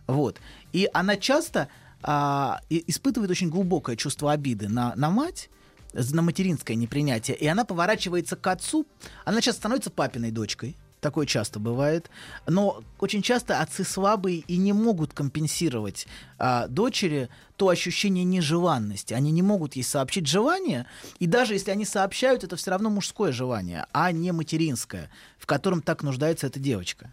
Вот. 0.07 0.39
И 0.73 0.89
она 0.93 1.17
часто 1.17 1.69
а, 2.03 2.61
испытывает 2.71 3.31
очень 3.31 3.51
глубокое 3.51 3.97
чувство 3.97 4.33
обиды 4.33 4.69
на, 4.69 4.95
на 4.95 5.11
мать, 5.11 5.51
на 5.95 6.23
материнское 6.23 6.77
непринятие, 6.77 7.37
и 7.37 7.47
она 7.47 7.65
поворачивается 7.65 8.37
к 8.37 8.47
отцу, 8.47 8.87
она 9.25 9.41
часто 9.41 9.61
становится 9.61 9.91
папиной 9.91 10.31
дочкой, 10.31 10.77
такое 11.05 11.27
часто 11.27 11.61
бывает, 11.61 12.11
но 12.47 12.83
очень 12.99 13.21
часто 13.21 13.61
отцы 13.61 13.85
слабые 13.85 14.39
и 14.39 14.57
не 14.57 14.73
могут 14.73 15.13
компенсировать 15.13 16.07
а, 16.39 16.67
дочери 16.67 17.29
то 17.57 17.69
ощущение 17.69 18.25
нежеланности. 18.25 19.13
Они 19.13 19.31
не 19.31 19.43
могут 19.43 19.77
ей 19.77 19.83
сообщить 19.83 20.27
желание, 20.27 20.87
и 21.19 21.27
даже 21.27 21.53
если 21.53 21.71
они 21.71 21.85
сообщают, 21.85 22.43
это 22.43 22.57
все 22.57 22.71
равно 22.71 22.89
мужское 22.89 23.33
желание, 23.33 23.87
а 23.93 24.13
не 24.13 24.33
материнское, 24.33 25.11
в 25.39 25.45
котором 25.45 25.83
так 25.83 26.03
нуждается 26.03 26.47
эта 26.47 26.59
девочка. 26.59 27.11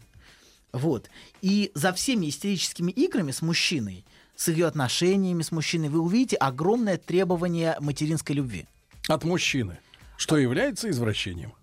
Вот. 0.72 1.10
И 1.42 1.72
за 1.76 1.92
всеми 1.92 2.30
истерическими 2.30 2.92
играми 2.93 3.32
с 3.32 3.42
мужчиной, 3.42 4.06
с 4.35 4.48
ее 4.48 4.68
отношениями 4.68 5.42
с 5.42 5.51
мужчиной, 5.51 5.90
вы 5.90 6.00
увидите 6.00 6.35
огромное 6.38 6.98
требование 6.98 7.76
материнской 7.80 8.35
любви. 8.35 8.68
От 9.08 9.24
мужчины. 9.24 9.80
Что 10.18 10.38
является 10.38 10.90
извращением. 10.90 11.53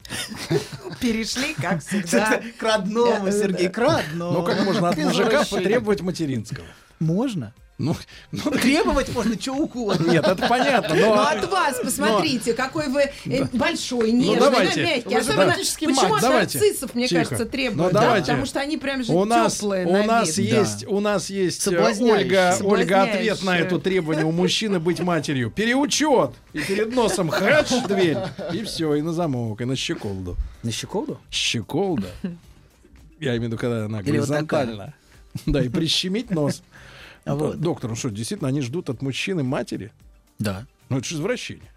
Перешли, 1.00 1.55
как 1.55 1.80
всегда. 1.86 2.42
К 2.58 2.62
родному, 2.62 3.30
Сергей, 3.30 3.68
к 3.68 3.78
родному. 3.78 4.32
Ну 4.32 4.44
как 4.44 4.64
можно 4.64 4.88
от 4.88 4.97
мужика 4.97 5.44
потребовать 5.44 6.00
материнского? 6.00 6.66
Можно. 6.98 7.55
Ну, 7.78 7.94
ну, 8.32 8.50
Требовать 8.50 9.15
можно 9.15 9.40
что 9.40 9.52
угодно. 9.55 10.10
Нет, 10.10 10.26
это 10.26 10.48
понятно, 10.48 10.97
но... 10.97 11.15
Ну, 11.15 11.23
от 11.23 11.48
вас 11.48 11.78
посмотрите, 11.81 12.52
какой 12.52 12.89
вы 12.89 13.02
э, 13.26 13.44
большой, 13.52 14.10
Ну, 14.10 14.18
нежный, 14.18 14.40
давайте. 14.40 14.74
да, 14.74 14.82
мягкий. 14.90 15.08
Вы 15.15 15.20
Особенно, 15.20 15.55
почему 15.55 15.94
мать. 15.94 16.12
от 16.12 16.20
Давайте. 16.20 16.58
нарциссов, 16.58 16.94
мне 16.97 17.07
Тихо. 17.07 17.20
кажется, 17.20 17.44
Ну, 17.44 17.50
требуют? 17.50 17.92
да, 17.92 18.00
давайте. 18.00 18.26
потому 18.26 18.47
что 18.47 18.58
они 18.60 18.78
прям 18.78 19.05
же 19.05 19.12
у 19.12 19.24
нас, 19.24 19.55
теплые 19.55 19.86
у 19.86 19.92
на 19.92 20.02
нас 20.02 20.36
вид. 20.39 20.52
есть, 20.52 20.86
у 20.89 20.98
нас 20.98 21.31
есть. 21.31 21.68
Ольга, 21.68 22.57
Ольга 22.65 23.02
ответ 23.02 23.44
на 23.44 23.57
это 23.57 23.78
требование 23.78 24.24
у 24.24 24.32
мужчины 24.32 24.81
быть 24.81 24.98
матерью. 24.98 25.52
Переучет. 25.52 26.32
И 26.55 26.58
перед 26.58 26.92
носом 26.97 27.28
хач 27.28 27.68
дверь. 27.86 28.18
И 28.52 28.65
все, 28.65 28.97
и 28.97 29.02
на 29.02 29.12
замок, 29.12 29.60
и 29.60 29.65
на 29.65 29.76
щеколду. 29.76 30.36
На 30.65 30.73
щеколду? 30.73 31.20
Щеколда. 31.31 32.08
Я 33.20 33.31
имею 33.36 33.42
в 33.42 33.44
виду, 33.44 33.57
когда 33.57 33.84
она 33.84 34.02
горизонтально. 34.02 34.94
Да, 35.47 35.62
и 35.62 35.68
прищемить 35.68 36.31
нос. 36.31 36.62
Вот. 37.34 37.60
Доктор, 37.60 37.90
ну 37.90 37.97
что, 37.97 38.10
действительно, 38.10 38.48
они 38.48 38.60
ждут 38.60 38.90
от 38.90 39.02
мужчины 39.02 39.42
матери? 39.42 39.92
Да. 40.39 40.66
Ну 40.89 40.98
это 40.98 41.07
же 41.07 41.15
извращение. 41.16 41.70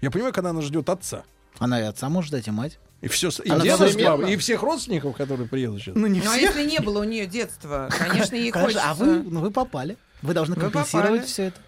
Я 0.00 0.10
понимаю, 0.10 0.32
когда 0.32 0.50
она 0.50 0.60
ждет 0.62 0.88
отца. 0.88 1.24
Она 1.58 1.80
и 1.80 1.84
отца 1.84 2.08
может 2.08 2.30
дать, 2.32 2.48
и 2.48 2.50
мать. 2.50 2.78
И 3.00 3.08
все, 3.08 3.28
и, 3.28 3.48
дедушку, 3.48 3.76
современно. 3.76 4.26
и 4.26 4.36
всех 4.36 4.62
родственников, 4.62 5.14
которые 5.16 5.46
приедут 5.46 5.80
сейчас. 5.82 5.94
Ну, 5.94 6.06
не 6.06 6.20
Ну, 6.20 6.30
а 6.30 6.36
всех. 6.36 6.56
если 6.56 6.70
не 6.70 6.80
было 6.80 7.00
у 7.00 7.04
нее 7.04 7.26
детства, 7.26 7.90
конечно, 7.98 8.34
ей 8.34 8.50
Хорошо, 8.50 8.66
хочется... 8.78 8.90
А 8.90 8.94
вы, 8.94 9.22
ну, 9.22 9.40
вы 9.40 9.50
попали. 9.50 9.96
Вы 10.22 10.32
должны 10.32 10.56
компенсировать 10.56 11.26
все 11.26 11.44
это. 11.44 11.60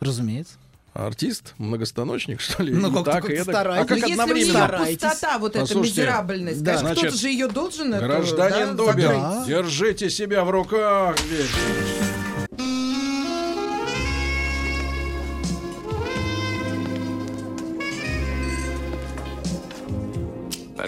Разумеется. 0.00 0.54
Артист, 0.94 1.54
многостаночник, 1.58 2.40
что 2.40 2.62
ли? 2.62 2.72
Ну, 2.74 2.90
как-то 3.04 3.28
так, 3.28 3.30
и 3.30 3.38
старайтесь. 3.42 3.84
А 3.84 3.86
как 3.86 3.98
Ну, 4.00 4.06
если 4.06 4.18
у 4.18 4.22
одновременно? 4.22 4.84
нее 4.86 4.98
пустота, 4.98 5.38
вот 5.38 5.50
эта 5.56 5.60
Послушайте, 5.60 6.00
мизерабельность, 6.00 6.62
да. 6.62 6.76
конечно, 6.76 6.96
кто-то 6.96 7.16
же 7.16 7.28
ее 7.28 7.48
должен 7.48 7.94
эту, 7.94 8.04
Гражданин 8.06 8.76
да, 8.76 8.84
Добин, 8.86 9.10
закрыть. 9.10 9.46
держите 9.46 10.10
себя 10.10 10.44
в 10.44 10.50
руках 10.50 11.18
здесь. 11.20 11.50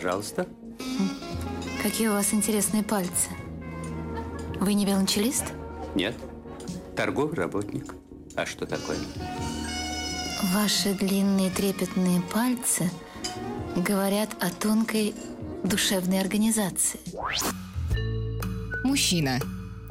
Пожалуйста. 0.00 0.46
Какие 1.82 2.08
у 2.08 2.12
вас 2.12 2.32
интересные 2.32 2.82
пальцы. 2.82 3.28
Вы 4.58 4.72
не 4.72 4.86
велончелист? 4.86 5.44
Нет. 5.94 6.14
Торговый 6.96 7.34
работник. 7.34 7.94
А 8.34 8.46
что 8.46 8.64
такое? 8.64 8.96
Ваши 10.54 10.94
длинные 10.94 11.50
трепетные 11.50 12.22
пальцы 12.32 12.90
говорят 13.76 14.30
о 14.40 14.48
тонкой 14.48 15.14
душевной 15.64 16.20
организации. 16.20 17.00
Мужчина. 18.82 19.38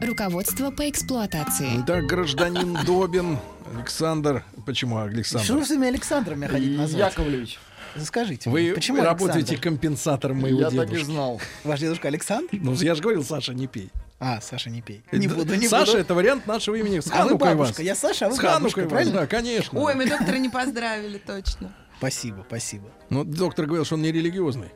Руководство 0.01 0.71
по 0.71 0.89
эксплуатации. 0.89 1.83
Итак, 1.83 2.05
гражданин 2.05 2.75
Добин, 2.83 3.37
Александр. 3.77 4.43
Почему 4.65 4.95
Что 4.95 5.03
вы 5.05 5.09
Александр? 5.13 5.63
всеми 5.65 5.87
Александром 5.87 6.37
меня 6.39 6.47
хотите 6.47 6.77
назвать? 6.77 7.11
Яковлевич, 7.11 7.59
Скажите, 8.05 8.49
Вы 8.49 8.61
мне, 8.63 8.73
почему 8.73 9.03
работаете 9.03 9.39
Александр? 9.53 9.61
компенсатором 9.63 10.37
моего 10.41 10.59
я 10.61 10.65
так 10.69 10.73
и 10.73 10.91
дедушки. 10.91 11.03
знал. 11.05 11.41
Ваш 11.63 11.79
дедушка 11.79 12.07
Александр? 12.07 12.49
Ну, 12.53 12.73
я 12.73 12.95
же 12.95 13.01
говорил, 13.01 13.23
Саша, 13.23 13.53
не 13.53 13.67
пей. 13.67 13.89
А, 14.19 14.41
Саша, 14.41 14.69
не 14.69 14.81
пей. 14.81 15.01
Не 15.11 15.27
Да, 15.27 15.35
буду, 15.35 15.55
не 15.55 15.67
Саша 15.67 15.91
буду. 15.91 15.97
это 15.99 16.13
вариант 16.13 16.45
нашего 16.47 16.75
имени. 16.75 16.99
С 16.99 17.09
А 17.11 17.25
вы 17.25 17.35
бабушка, 17.37 17.77
вас. 17.77 17.79
я 17.79 17.95
Саша, 17.95 18.25
а 18.25 18.29
вы 18.29 18.35
С 18.35 18.39
бабушка, 18.41 18.79
вас, 18.81 18.89
правильно? 18.89 19.13
да, 19.21 19.27
конечно. 19.27 19.79
Ой, 19.79 19.95
мы 19.95 20.05
доктора 20.09 20.37
не 20.37 20.49
поздравили, 20.49 21.17
точно. 21.25 21.73
Спасибо, 21.97 22.43
спасибо. 22.47 22.89
Ну, 23.09 23.23
доктор 23.23 23.65
говорил, 23.65 23.85
что 23.85 23.95
он 23.95 24.01
не 24.01 24.11
религиозный. 24.11 24.69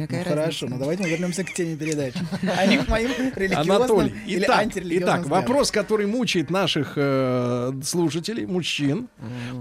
Ну, 0.00 0.06
Какая 0.06 0.24
хорошо, 0.24 0.44
разница? 0.66 0.66
но 0.68 0.78
давайте 0.78 1.02
мы 1.02 1.10
вернемся 1.10 1.44
к 1.44 1.52
теме 1.52 1.76
передачи. 1.76 2.18
А 2.58 2.66
не 2.66 2.78
к 2.78 2.88
моим 2.88 3.10
религиозным 3.34 3.76
Анатолий. 3.76 4.14
или 4.26 4.44
Итак, 4.44 4.58
антирелигиозным 4.60 5.08
итак 5.08 5.20
взглядам. 5.20 5.42
вопрос, 5.42 5.70
который 5.70 6.06
мучает 6.06 6.50
наших 6.50 6.92
э, 6.96 7.72
слушателей, 7.82 8.46
мужчин. 8.46 9.08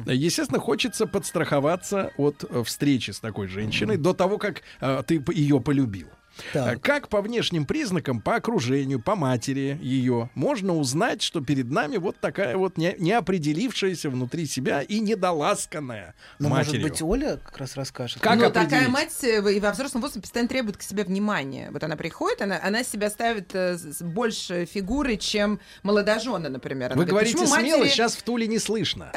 Естественно, 0.06 0.60
хочется 0.60 1.06
подстраховаться 1.08 2.12
от 2.18 2.44
э, 2.50 2.64
встречи 2.64 3.12
с 3.12 3.20
такой 3.20 3.48
женщиной 3.48 3.98
до 3.98 4.14
того, 4.14 4.38
как 4.38 4.62
э, 4.82 5.04
ты 5.06 5.22
ее 5.34 5.60
полюбил. 5.60 6.08
Так. 6.54 6.78
Э, 6.78 6.80
Как 6.80 7.10
по 7.10 7.22
внешним 7.22 7.66
признакам, 7.66 8.22
по 8.22 8.36
окружению, 8.36 9.00
по 9.00 9.16
матери 9.16 9.78
ее, 9.82 10.30
можно 10.36 10.76
узнать, 10.76 11.22
что 11.22 11.42
перед 11.42 11.70
нами 11.70 11.98
вот 11.98 12.18
такая 12.20 12.58
вот 12.58 12.78
не, 12.78 12.96
неопределившаяся 12.98 14.10
внутри 14.10 14.46
себя 14.46 14.82
и 14.82 15.00
недоласканная 15.00 16.16
Ну, 16.40 16.50
может 16.50 16.82
быть, 16.82 17.02
Оля 17.02 17.38
как 17.38 17.58
раз 17.58 17.76
расскажет. 17.76 18.22
Как 18.22 18.38
Но 18.38 18.50
такая 18.50 18.88
мать 18.90 19.16
э, 19.24 19.54
и 19.54 19.60
во 19.60 19.72
взрослом 19.72 20.02
возрасте 20.02 20.22
постоянно 20.22 20.50
требует 20.50 20.78
к 20.78 20.82
себе 20.82 21.04
внимания. 21.04 21.70
Вот 21.72 21.84
она 21.84 21.96
приходит, 21.96 22.42
она, 22.42 22.60
она 22.62 22.84
себя 22.84 23.10
ставит 23.10 23.54
э, 23.54 23.78
больше 24.02 24.66
фигуры, 24.66 25.18
чем 25.18 25.60
молодожены, 25.84 26.50
например. 26.50 26.92
Она 26.94 27.02
Вы 27.02 27.06
говорит, 27.06 27.34
говорите 27.34 27.38
«Почему 27.38 27.62
смело, 27.62 27.80
матери- 27.80 27.94
сейчас 27.94 28.16
в 28.16 28.24
Туле 28.24 28.48
не 28.48 28.60
слышно. 28.60 29.12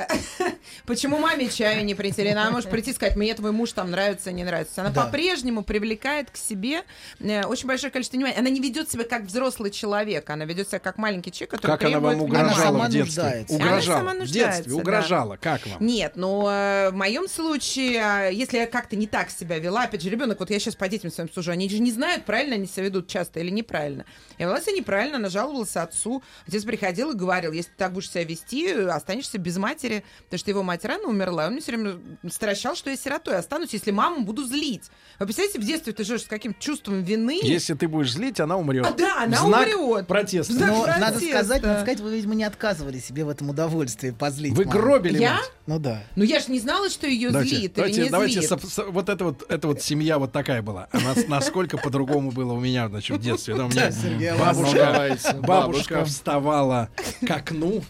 Почему 0.86 1.18
маме 1.18 1.48
чаю 1.48 1.84
не 1.84 1.94
принесли? 1.94 2.28
Она 2.28 2.50
может 2.50 2.70
прийти 2.70 2.90
и 2.90 2.94
сказать, 2.94 3.16
мне 3.16 3.34
твой 3.34 3.52
муж 3.52 3.72
там 3.72 3.90
нравится, 3.90 4.32
не 4.32 4.44
нравится. 4.44 4.80
Она 4.82 4.90
по-прежнему 4.90 5.62
привлекает 5.62 6.30
к 6.30 6.36
себе 6.36 6.82
очень 7.20 7.66
большое 7.66 7.90
количество 7.90 8.16
внимания. 8.16 8.36
Она 8.38 8.50
не 8.50 8.60
ведет 8.60 8.90
себя 8.90 9.04
как 9.04 9.22
взрослый 9.24 9.70
человек, 9.70 10.28
она 10.30 10.44
ведет 10.44 10.68
себя 10.68 10.78
как 10.78 10.98
маленький 10.98 11.32
человек, 11.32 11.50
который 11.52 11.72
Как 11.72 11.82
она 11.84 12.00
вам 12.00 12.18
требует 12.18 12.30
угрожала 12.30 12.70
внимания. 12.72 12.88
в 12.88 13.04
детстве? 13.06 13.22
нуждается. 13.22 13.54
Она 13.56 13.64
Угрожала. 13.66 13.98
сама 13.98 14.24
В 14.24 14.28
детстве 14.28 14.72
да. 14.72 14.76
угрожала. 14.76 15.36
Как 15.40 15.66
вам? 15.66 15.86
Нет, 15.86 16.12
но 16.16 16.48
э, 16.50 16.90
в 16.90 16.94
моем 16.94 17.28
случае, 17.28 18.28
э, 18.30 18.30
если 18.32 18.58
я 18.58 18.66
как-то 18.66 18.96
не 18.96 19.06
так 19.06 19.30
себя 19.30 19.58
вела, 19.58 19.84
опять 19.84 20.02
же, 20.02 20.10
ребенок, 20.10 20.40
вот 20.40 20.50
я 20.50 20.58
сейчас 20.58 20.74
по 20.74 20.88
детям 20.88 21.10
своим 21.10 21.30
сужу, 21.32 21.50
они 21.52 21.68
же 21.68 21.78
не 21.78 21.90
знают, 21.92 22.24
правильно 22.24 22.54
они 22.54 22.66
себя 22.66 22.84
ведут 22.84 23.08
часто 23.08 23.40
или 23.40 23.50
неправильно. 23.50 24.04
Я 24.42 24.48
вела 24.48 24.60
себя 24.60 24.72
неправильно, 24.72 25.18
она 25.18 25.28
жаловалась 25.28 25.76
отцу. 25.76 26.20
Отец 26.48 26.64
приходил 26.64 27.12
и 27.12 27.14
говорил, 27.14 27.52
если 27.52 27.70
ты 27.70 27.76
так 27.78 27.92
будешь 27.92 28.10
себя 28.10 28.24
вести, 28.24 28.66
останешься 28.72 29.38
без 29.38 29.56
матери, 29.56 30.02
потому 30.24 30.38
что 30.38 30.50
его 30.50 30.64
мать 30.64 30.84
рано 30.84 31.04
умерла. 31.06 31.44
и 31.44 31.46
Он 31.46 31.52
мне 31.52 31.62
все 31.62 31.70
время 31.76 32.00
стращал, 32.28 32.74
что 32.74 32.90
я 32.90 32.96
сиротой 32.96 33.36
останусь, 33.36 33.68
если 33.72 33.92
маму 33.92 34.24
буду 34.24 34.44
злить. 34.44 34.82
Вы 35.20 35.26
представляете, 35.26 35.60
в 35.60 35.64
детстве 35.64 35.92
ты 35.92 36.02
живешь 36.02 36.22
с 36.22 36.26
каким 36.26 36.54
чувством 36.58 37.04
вины. 37.04 37.38
Если 37.40 37.74
ты 37.74 37.86
будешь 37.86 38.12
злить, 38.14 38.40
она 38.40 38.56
умрет. 38.56 38.84
А, 38.84 38.90
да, 38.92 39.22
она 39.22 39.36
Знак 39.36 39.68
умрет. 39.78 40.08
протеста. 40.08 40.52
Знак 40.54 40.70
Но 40.70 40.86
надо 40.86 41.12
протеста. 41.12 41.36
сказать, 41.36 41.62
надо 41.62 41.80
сказать, 41.82 42.00
вы, 42.00 42.16
видимо, 42.16 42.34
не 42.34 42.42
отказывали 42.44 42.98
себе 42.98 43.24
в 43.24 43.28
этом 43.28 43.50
удовольствии 43.50 44.10
позлить. 44.10 44.54
Вы 44.54 44.64
маму. 44.64 44.76
гробили 44.80 45.18
Я? 45.20 45.34
мать. 45.34 45.50
Ну 45.66 45.78
да. 45.78 46.02
Ну 46.16 46.24
я 46.24 46.40
же 46.40 46.50
не 46.50 46.58
знала, 46.58 46.90
что 46.90 47.06
ее 47.06 47.30
Давайте, 47.30 47.54
злит 47.56 47.74
давайте, 47.74 47.96
или 47.98 48.04
не 48.06 48.10
давайте 48.10 48.40
злит. 48.40 48.48
со- 48.48 48.58
со- 48.68 48.86
вот 48.86 49.08
это 49.08 49.22
вот, 49.24 49.44
это 49.48 49.68
вот 49.68 49.80
семья 49.82 50.18
вот 50.18 50.32
такая 50.32 50.62
была. 50.62 50.88
А 50.90 50.98
нас- 50.98 51.28
насколько 51.28 51.78
по-другому 51.78 52.32
было 52.32 52.54
у 52.54 52.58
меня, 52.60 52.88
значит, 52.88 53.16
в 53.16 53.20
детстве. 53.20 53.54
Да, 53.54 53.66
у 53.66 53.68
меня 53.68 53.92
Сергей 54.36 54.44
бабушка, 54.44 55.32
Ну, 55.34 55.40
бабушка 55.42 55.94
Бабушка. 55.94 56.04
вставала 56.04 56.88
к 57.26 57.30
окну, 57.30 57.82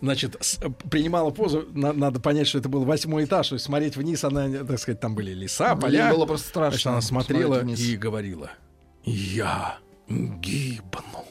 значит, 0.00 0.36
с- 0.40 0.58
принимала 0.90 1.30
позу. 1.30 1.64
На- 1.72 1.92
надо 1.92 2.20
понять, 2.20 2.46
что 2.48 2.58
это 2.58 2.68
был 2.68 2.84
восьмой 2.84 3.24
этаж, 3.24 3.48
то 3.48 3.54
есть 3.54 3.64
смотреть 3.64 3.96
вниз, 3.96 4.24
она, 4.24 4.48
так 4.64 4.78
сказать, 4.78 5.00
там 5.00 5.14
были 5.14 5.32
леса, 5.32 5.70
Ей 5.72 5.76
поля. 5.80 6.12
было 6.12 6.26
просто 6.26 6.48
страшно 6.48 6.70
Значит, 6.70 6.86
она 6.86 7.00
смотрела 7.00 7.64
и 7.64 7.96
говорила: 7.96 8.50
"Я 9.04 9.78
гибну". 10.08 11.24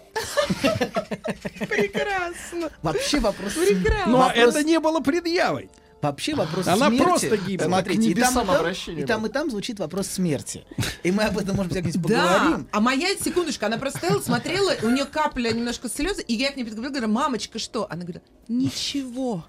Прекрасно. 1.68 2.70
Вообще 2.82 3.20
вопрос... 3.20 3.54
Прекрасно. 3.54 4.12
Но 4.12 4.18
вопрос- 4.20 4.56
это 4.56 4.64
не 4.64 4.80
было 4.80 5.00
предъявой. 5.00 5.70
Вообще 6.02 6.36
вопрос 6.36 6.68
Она 6.68 6.88
смерти. 6.90 7.04
просто 7.04 7.38
гибла. 7.38 7.66
Смотрите, 7.66 8.10
и 8.12 8.14
там, 8.14 8.34
и 8.34 8.46
там, 8.46 8.46
и 8.98 9.04
там, 9.06 9.22
было. 9.22 9.28
и 9.30 9.32
там 9.32 9.50
звучит 9.50 9.80
вопрос 9.80 10.08
смерти. 10.08 10.64
И 11.04 11.12
мы 11.12 11.24
об 11.24 11.38
этом, 11.38 11.56
может 11.56 11.72
быть, 11.74 11.82
как-нибудь 11.84 12.10
Да, 12.12 12.34
поговорим. 12.38 12.68
а 12.72 12.80
моя, 12.80 13.16
секундочку, 13.16 13.66
она 13.66 13.78
просто 13.78 14.00
стояла, 14.00 14.22
смотрела, 14.22 14.74
у 14.84 14.90
нее 14.92 15.06
капля 15.06 15.50
немножко 15.52 15.90
слезы, 15.90 16.22
и 16.22 16.34
я 16.36 16.52
к 16.52 16.58
ней 16.58 16.64
подговорила, 16.64 16.94
говорю, 16.94 17.12
мамочка, 17.12 17.58
что? 17.58 17.88
Она 17.90 18.04
говорит, 18.04 18.22
ничего. 18.48 19.46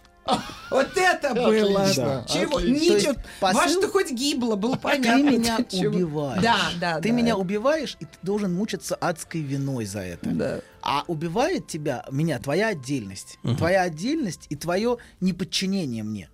Вот 0.71 0.89
это 0.97 1.35
было. 1.35 1.83
Отлично, 1.83 2.27
Чего? 2.29 2.57
отлично. 2.57 2.95
Ничего. 2.97 3.15
Посыл- 3.41 3.55
Ваш 3.55 3.73
ты 3.75 3.89
хоть 3.89 4.11
гибло, 4.11 4.57
было 4.57 4.75
понятно. 4.77 5.19
Ты 5.31 5.39
меня 5.39 5.59
убиваешь. 5.89 6.43
Да, 6.43 6.57
да, 6.81 6.97
Ты 7.01 7.11
да. 7.11 7.15
меня 7.15 7.37
убиваешь, 7.37 7.97
и 8.01 8.07
ты 8.07 8.19
должен 8.23 8.53
мучиться 8.53 8.97
адской 8.97 9.41
виной 9.41 9.85
за 9.85 10.01
это. 10.01 10.29
Да. 10.31 10.61
А 10.83 11.05
убивает 11.07 11.69
тебя, 11.69 12.05
меня, 12.11 12.39
твоя 12.41 12.69
отдельность. 12.69 13.39
Твоя 13.57 13.83
отдельность 13.83 14.47
и 14.49 14.57
твое 14.57 14.97
неподчинение 15.21 16.03
мне 16.03 16.29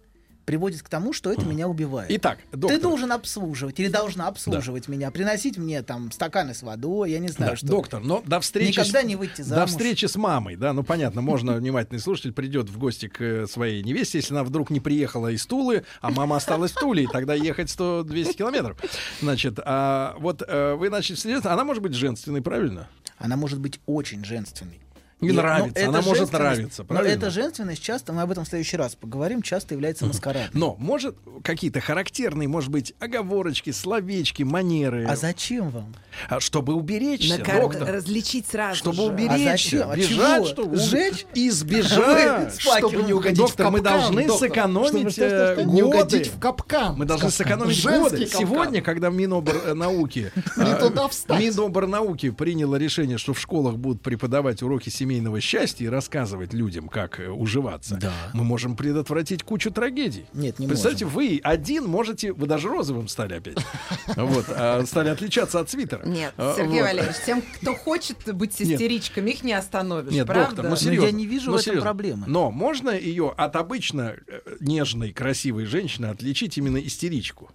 приводит 0.52 0.82
к 0.82 0.89
тому, 0.90 1.14
что 1.14 1.32
это 1.32 1.47
меня 1.47 1.66
убивает. 1.66 2.10
Итак, 2.10 2.36
доктор. 2.52 2.76
Ты 2.76 2.82
должен 2.82 3.10
обслуживать 3.10 3.81
или 3.81 3.89
должна 3.89 4.28
обслуживать 4.28 4.86
меня, 4.86 5.10
приносить 5.10 5.56
мне 5.56 5.81
там 5.81 6.12
стаканы 6.12 6.52
с 6.52 6.62
водой, 6.62 7.10
я 7.10 7.20
не 7.20 7.28
знаю, 7.28 7.52
Да, 7.52 7.56
что. 7.56 7.66
доктор, 7.68 8.02
но 8.05 8.22
до 8.26 8.39
встречи... 8.39 8.78
Никогда 8.78 9.00
с- 9.00 9.05
не 9.06 9.16
выйти 9.16 9.39
До 9.39 9.44
замуж. 9.44 9.70
встречи 9.70 10.05
с 10.05 10.14
мамой, 10.16 10.56
да, 10.56 10.74
ну 10.74 10.82
понятно, 10.82 11.22
можно, 11.22 11.55
внимательный 11.56 12.00
слушатель 12.00 12.32
придет 12.32 12.68
в 12.68 12.76
гости 12.76 13.08
к 13.08 13.22
э, 13.22 13.47
своей 13.47 13.82
невесте, 13.82 14.18
если 14.18 14.34
она 14.34 14.44
вдруг 14.44 14.68
не 14.68 14.81
приехала 14.81 15.28
из 15.28 15.47
Тулы, 15.47 15.84
а 16.02 16.10
мама 16.10 16.36
осталась 16.36 16.72
в 16.72 16.74
Туле, 16.78 17.05
и 17.05 17.06
тогда 17.06 17.32
ехать 17.32 17.68
100-200 17.70 18.34
километров. 18.34 18.76
Значит, 19.22 19.58
а 19.64 20.16
вот 20.18 20.42
э, 20.47 20.74
вы 20.74 20.90
начали 20.90 21.16
следить, 21.16 21.47
она 21.47 21.64
может 21.64 21.82
быть 21.82 21.94
женственной, 21.94 22.42
правильно? 22.42 22.90
Она 23.16 23.36
может 23.39 23.58
быть 23.58 23.81
очень 23.86 24.22
женственной. 24.22 24.81
И 25.23 25.28
ну, 25.28 25.34
нравится, 25.34 25.89
она 25.89 26.02
может 26.02 26.33
нравиться, 26.33 26.83
Но 26.83 26.89
правильно? 26.89 27.12
эта 27.15 27.31
женственность 27.31 27.83
часто, 27.83 28.12
мы 28.12 28.23
об 28.23 28.31
этом 28.33 28.44
в 28.44 28.49
следующий 28.49 28.76
раз 28.76 28.94
поговорим, 28.97 29.41
часто 29.42 29.75
является 29.75 30.05
маскарадом. 30.05 30.51
Но 30.52 30.75
может 30.78 31.17
какие-то 31.44 31.81
характерные, 31.81 32.49
может 32.49 32.70
быть, 32.70 32.92
оговорочки, 32.99 33.70
словечки, 33.70 34.42
манеры, 34.42 35.07
А 35.09 35.15
зачем 35.17 35.70
вам? 35.70 35.94
а 36.28 36.41
чтобы 36.41 36.75
уберечься, 36.75 37.39
На 37.39 37.44
кар- 37.44 37.62
доктор. 37.62 37.89
Различить 37.92 38.47
сразу 38.47 38.76
Чтобы 38.76 38.97
же. 38.97 39.02
уберечься, 39.02 39.34
А 39.49 39.52
зачем? 39.52 39.91
От 39.91 39.97
бежать, 39.97 40.09
чего? 40.36 40.47
что 40.47 40.75
Сжечь? 40.76 41.26
избежать, 41.34 42.60
чтобы 42.60 43.02
не 43.05 43.12
угодить 43.12 43.39
доктор, 43.39 43.67
в 43.68 43.70
мы 43.70 43.78
капкан, 43.81 44.01
должны 44.01 44.26
доктор. 44.26 44.49
сэкономить 44.49 44.89
Чтобы 44.89 45.10
что, 45.10 45.28
что, 45.28 45.52
что? 45.55 45.60
э, 45.60 45.65
Не 45.65 45.83
годы. 45.83 45.97
угодить 45.99 46.26
в 46.28 46.39
капкан. 46.39 46.97
Мы 46.99 47.05
должны 47.05 47.31
сэкономить 47.31 47.76
Женский 47.76 47.99
годы. 48.02 48.25
капкан. 48.26 48.41
Сегодня, 48.41 48.83
когда 48.83 49.10
Минобрнауки 49.10 50.33
Не 50.57 50.70
э, 50.73 51.09
встать. 51.09 51.41
Минобрнауки 51.41 52.31
приняло 52.31 52.76
решение, 52.76 53.18
что 53.18 53.33
в 53.34 53.41
школах 53.41 53.76
будут 53.76 54.02
преподавать 54.02 54.62
уроки 54.62 54.89
семейного 55.12 55.41
счастья 55.41 55.84
и 55.84 55.89
рассказывать 55.89 56.55
людям, 56.55 56.89
как 56.89 57.20
э, 57.20 57.28
уживаться, 57.28 57.97
Да. 57.97 58.12
мы 58.32 58.44
можем 58.44 58.76
предотвратить 58.76 59.42
кучу 59.42 59.70
трагедий. 59.70 60.24
Нет, 60.32 60.58
не 60.58 60.66
Представьте, 60.66 61.05
можем. 61.05 61.18
вы 61.20 61.41
один 61.42 61.84
можете, 61.86 62.32
вы 62.32 62.47
даже 62.47 62.68
розовым 62.68 63.08
стали 63.08 63.34
опять, 63.34 63.58
вот, 64.16 64.47
а, 64.49 64.82
стали 64.86 65.10
отличаться 65.10 65.60
от 65.60 65.68
свитера. 65.70 66.05
Нет, 66.07 66.32
А, 66.39 66.55
Сергей. 66.57 66.81
Валерьевич, 66.81 67.16
тем, 67.26 67.42
кто 67.60 67.74
хочет 67.74 68.34
быть 68.34 68.60
истеричками, 68.60 69.31
их 69.32 69.42
не 69.44 69.52
остановишь, 69.52 70.12
Нет, 70.12 70.26
правда? 70.26 70.47
доктор, 70.47 70.65
ну 70.65 70.70
Но 70.70 70.76
серьезно. 70.76 71.07
я 71.07 71.12
не 71.12 71.26
вижу 71.26 71.50
ну, 71.50 71.58
в 71.58 71.60
этом 71.60 71.81
проблемы. 71.81 72.24
Но 72.26 72.50
можно 72.50 72.91
ее 72.91 73.32
от 73.36 73.57
обычно 73.57 74.15
э, 74.26 74.41
нежной, 74.60 75.12
красивой 75.12 75.66
женщины 75.66 76.07
отличить 76.07 76.57
именно 76.57 76.78
истеричку? 76.78 77.50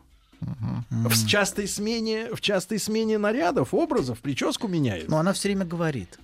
В 0.91 1.25
частой 1.27 1.67
смене, 1.67 2.27
в 2.35 2.41
частой 2.41 2.77
смене 2.77 3.17
нарядов, 3.17 3.73
образов, 3.73 4.19
прическу 4.19 4.67
меняет. 4.67 5.07
Но 5.09 5.17
она 5.17 5.33
все 5.33 5.47
время 5.49 5.65
говорит. 5.65 6.19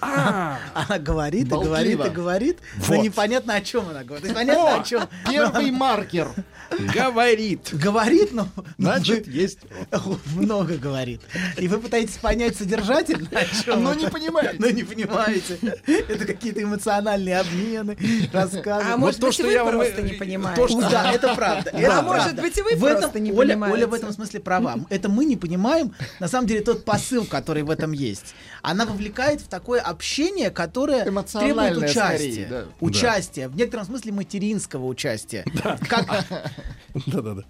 А, 0.00 0.58
Она 0.74 0.98
говорит 0.98 1.46
и 1.46 1.50
говорит 1.50 2.04
и 2.04 2.10
говорит, 2.10 2.58
но 2.88 2.96
непонятно 2.96 3.54
о 3.54 3.60
чем 3.60 3.88
она 3.88 4.02
говорит. 4.02 4.28
Непонятно 4.28 4.80
О, 4.80 4.84
чем. 4.84 5.08
Первый 5.28 5.70
маркер. 5.70 6.28
говорит. 6.94 7.68
Говорит, 7.72 8.32
но 8.32 8.48
Значит, 8.78 9.26
есть. 9.28 9.58
много 10.34 10.76
говорит. 10.76 11.20
И 11.58 11.68
вы 11.68 11.78
пытаетесь 11.78 12.16
понять 12.16 12.56
содержательно, 12.56 13.28
о 13.30 13.44
чем 13.44 13.82
Но 13.82 13.94
не 13.94 14.08
понимаете. 14.08 14.56
Но 14.58 14.70
не 14.70 14.82
понимаете. 14.82 15.58
Это 15.86 16.26
какие-то 16.26 16.62
эмоциональные 16.62 17.38
обмены, 17.38 17.96
рассказы. 18.32 18.86
А 18.90 18.96
может 18.96 19.20
то, 19.20 19.28
быть, 19.28 19.38
вы 19.40 19.54
просто 19.54 20.02
не 20.02 20.12
понимаете. 20.14 20.80
Да, 20.90 21.12
это 21.12 21.34
правда. 21.34 21.70
А 21.72 21.78
это 21.78 22.02
может 22.02 22.40
быть, 22.40 22.56
и 22.56 22.62
вы 22.62 22.74
в 22.74 22.84
этом, 22.84 23.02
просто 23.02 23.20
не 23.20 23.32
понимаете. 23.32 23.74
Оля 23.76 23.86
в 23.86 23.94
этом 23.94 24.12
смысле 24.12 24.40
права. 24.40 24.76
Это 24.88 25.08
мы 25.08 25.24
не 25.24 25.36
понимаем, 25.36 25.94
на 26.20 26.28
самом 26.28 26.46
деле, 26.46 26.62
тот 26.62 26.84
посыл, 26.84 27.24
который 27.24 27.62
в 27.62 27.70
этом 27.70 27.92
есть. 27.92 28.34
Она 28.62 28.86
вовлекает 28.86 29.40
в 29.40 29.48
такое 29.48 29.80
общение, 29.80 30.50
которое 30.50 31.04
требует 31.04 31.76
участия. 31.78 31.96
скорее, 31.96 32.46
да. 32.46 32.64
Участия. 32.80 33.48
В 33.48 33.56
некотором 33.56 33.84
смысле 33.86 34.12
материнского 34.12 34.86
участия. 34.86 35.44
Как, 35.88 36.24
Да-да-да. 37.06 37.42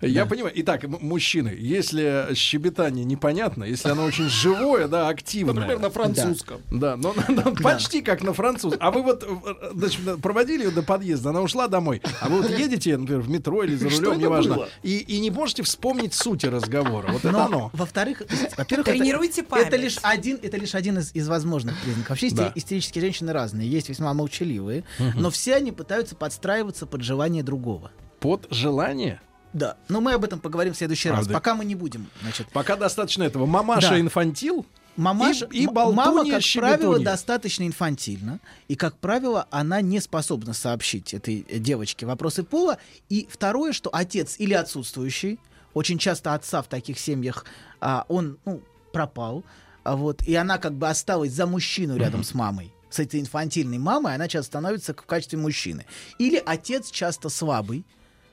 Я 0.00 0.26
понимаю. 0.26 0.52
Итак, 0.56 0.84
мужчины, 0.84 1.54
если 1.58 2.28
щебетание 2.34 3.04
непонятно, 3.04 3.64
если 3.64 3.90
оно 3.90 4.04
очень 4.04 4.28
живое, 4.28 4.88
да, 4.88 5.08
активное. 5.08 5.54
Например, 5.54 5.78
на 5.80 5.90
французском. 5.90 6.60
Да, 6.70 6.96
но, 6.96 7.14
почти 7.62 8.02
как 8.02 8.22
на 8.22 8.32
француз. 8.32 8.74
А 8.78 8.90
вы 8.90 9.02
вот 9.02 9.24
э, 9.24 10.16
проводили 10.22 10.64
ее 10.64 10.70
до 10.70 10.82
подъезда, 10.82 11.30
она 11.30 11.40
ушла 11.42 11.68
домой, 11.68 12.00
а 12.20 12.28
вы 12.28 12.42
вот 12.42 12.50
едете, 12.50 12.96
например, 12.96 13.20
в 13.20 13.28
метро 13.28 13.62
или 13.64 13.74
за 13.74 13.88
рулем, 13.88 14.12
это 14.12 14.20
неважно, 14.20 14.68
и, 14.82 15.18
не 15.20 15.30
можете 15.30 15.62
вспомнить 15.62 16.14
сути 16.14 16.46
разговора. 16.46 17.08
Вот 17.12 17.24
это 17.24 17.32
Но, 17.32 17.44
оно. 17.44 17.70
во-вторых, 17.72 18.22
во-первых, 18.56 18.88
это- 18.88 18.96
Тренируйте 18.96 19.40
это, 19.40 19.50
память. 19.50 19.72
лишь 19.80 19.98
один, 20.02 20.38
это 20.54 20.60
лишь 20.62 20.74
один 20.74 20.98
из, 20.98 21.14
из 21.14 21.28
возможных 21.28 21.76
признаков. 21.82 22.10
Вообще 22.10 22.30
Да. 22.30 22.52
истерические 22.54 23.02
женщины 23.02 23.32
разные, 23.32 23.68
есть 23.68 23.88
весьма 23.88 24.14
молчаливые, 24.14 24.84
но 25.16 25.30
все 25.30 25.56
они 25.56 25.72
пытаются 25.72 26.14
подстраиваться 26.14 26.86
под 26.86 27.02
желание 27.02 27.42
другого. 27.42 27.90
Под 28.20 28.46
желание. 28.50 29.20
Да, 29.52 29.76
но 29.88 30.00
мы 30.00 30.12
об 30.14 30.24
этом 30.24 30.40
поговорим 30.40 30.72
в 30.72 30.76
следующий 30.76 31.08
раз. 31.10 31.18
Правда. 31.20 31.34
Пока 31.34 31.54
мы 31.54 31.64
не 31.64 31.74
будем, 31.74 32.08
значит. 32.22 32.48
Пока 32.52 32.76
достаточно 32.76 33.22
этого. 33.22 33.46
Мамаша 33.46 33.90
Да. 33.90 34.00
инфантил. 34.00 34.66
Мамаша, 34.96 35.46
И- 35.50 35.62
и 35.64 35.66
болтунья, 35.66 35.96
мама, 36.06 36.30
как 36.30 36.40
щебетунья. 36.42 36.76
правило, 36.76 36.98
достаточно 37.00 37.66
инфантильна, 37.66 38.38
и, 38.68 38.76
как 38.76 38.96
правило, 38.98 39.48
она 39.50 39.80
не 39.80 40.00
способна 40.00 40.52
сообщить 40.54 41.14
этой 41.14 41.44
э, 41.48 41.58
девочке 41.58 42.06
вопросы 42.06 42.44
пола. 42.44 42.78
И 43.08 43.26
второе, 43.28 43.72
что 43.72 43.90
отец 43.92 44.36
или 44.38 44.54
отсутствующий, 44.54 45.40
очень 45.72 45.98
часто 45.98 46.34
отца 46.34 46.62
в 46.62 46.68
таких 46.68 47.00
семьях, 47.00 47.44
а, 47.80 48.04
он 48.08 48.38
ну, 48.44 48.60
пропал, 48.92 49.42
вот, 49.84 50.22
и 50.22 50.34
она 50.34 50.58
как 50.58 50.74
бы 50.74 50.88
осталась 50.88 51.32
за 51.32 51.46
мужчину 51.46 51.96
рядом 51.96 52.24
с 52.24 52.34
мамой. 52.34 52.72
С 52.90 52.98
этой 53.00 53.20
инфантильной 53.20 53.78
мамой 53.78 54.14
она 54.14 54.28
часто 54.28 54.46
становится 54.46 54.94
в 54.94 55.02
качестве 55.02 55.38
мужчины. 55.38 55.84
Или 56.18 56.42
отец 56.44 56.90
часто 56.90 57.28
слабый, 57.28 57.84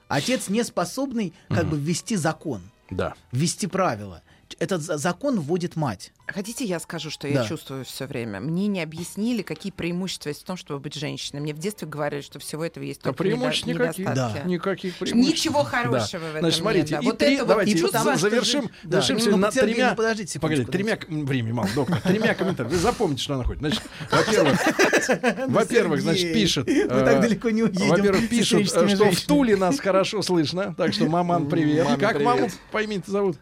отец 0.07 0.49
не 0.49 0.63
способный 0.63 1.33
как 1.49 1.65
бы 1.67 1.77
ввести 1.80 2.15
закон 2.15 2.61
Да. 2.89 3.15
ввести 3.31 3.67
правила. 3.67 4.21
Этот 4.59 4.81
за- 4.81 4.97
закон 4.97 5.39
вводит 5.39 5.75
мать. 5.75 6.11
Хотите, 6.27 6.63
я 6.65 6.80
скажу, 6.80 7.09
что 7.09 7.27
Да. 7.27 7.41
я 7.41 7.47
чувствую 7.47 7.83
все 7.85 8.05
время? 8.05 8.39
Мне 8.39 8.67
не 8.67 8.81
объяснили, 8.81 9.41
какие 9.41 9.71
преимущества 9.71 10.30
есть 10.30 10.41
в 10.41 10.45
том, 10.45 10.55
чтобы 10.57 10.80
быть 10.80 10.93
женщиной. 10.95 11.41
Мне 11.41 11.53
в 11.53 11.57
детстве 11.59 11.88
говорили, 11.88 12.21
что 12.21 12.39
всего 12.39 12.63
этого 12.65 12.83
есть 12.83 13.01
А 13.01 13.03
только 13.05 13.23
преимуществ 13.23 13.67
недо- 13.67 13.83
никаких. 13.83 14.05
недостатки. 14.07 14.47
Никаких 14.47 14.95
преимуществ. 14.97 15.31
Ничего 15.31 15.63
хорошего 15.63 16.21
в 16.21 16.30
этом 16.30 16.39
Значит, 16.41 16.59
смотрите, 16.59 16.81
нет. 16.81 16.89
да. 16.91 16.99
и 16.99 17.05
Вот 17.05 17.17
три- 17.17 17.33
это 17.33 17.43
вот 17.43 17.47
давайте 17.49 17.77
чувство, 17.77 17.99
за- 18.03 18.15
завершим, 18.15 18.61
же- 18.63 18.69
Да. 18.83 19.01
завершим 19.01 19.17
Ну, 19.31 19.31
ну, 19.31 19.38
на 19.38 19.51
тремя... 19.51 19.89
ну, 19.91 19.95
подождите 19.95 20.39
Погодите, 20.39 20.65
секундочку, 20.65 20.71
тремя... 20.71 20.95
к- 20.97 21.27
Времени 21.27 21.51
мало, 21.51 21.69
доктор. 21.75 21.99
Тремя 22.01 22.33
комментариями. 22.33 22.75
Вы 22.75 22.81
запомните, 22.81 23.21
что 23.23 23.33
она 23.35 23.43
хочет. 23.43 23.59
Значит, 23.59 23.81
во-первых, 24.11 24.59
во-первых, 25.47 26.01
значит, 26.01 26.33
пишет... 26.33 26.67
мы 26.67 26.73
э, 26.73 26.88
так 27.05 27.21
далеко 27.21 27.49
не 27.49 27.63
уедем 27.63 27.88
Во-первых, 27.89 28.25
с 28.25 28.27
пишут, 28.27 28.61
э, 28.61 28.65
что 28.95 29.11
в. 29.11 29.21
Туле 29.21 29.55
нас 29.55 29.80
хорошо 29.80 30.21
слышно. 30.21 30.73
Так 30.77 30.93
что, 30.93 31.05
маман, 31.05 31.47
привет. 31.49 31.88
Как 31.99 32.21
маму, 32.21 32.49
поймите, 32.71 33.11
зовут? 33.11 33.38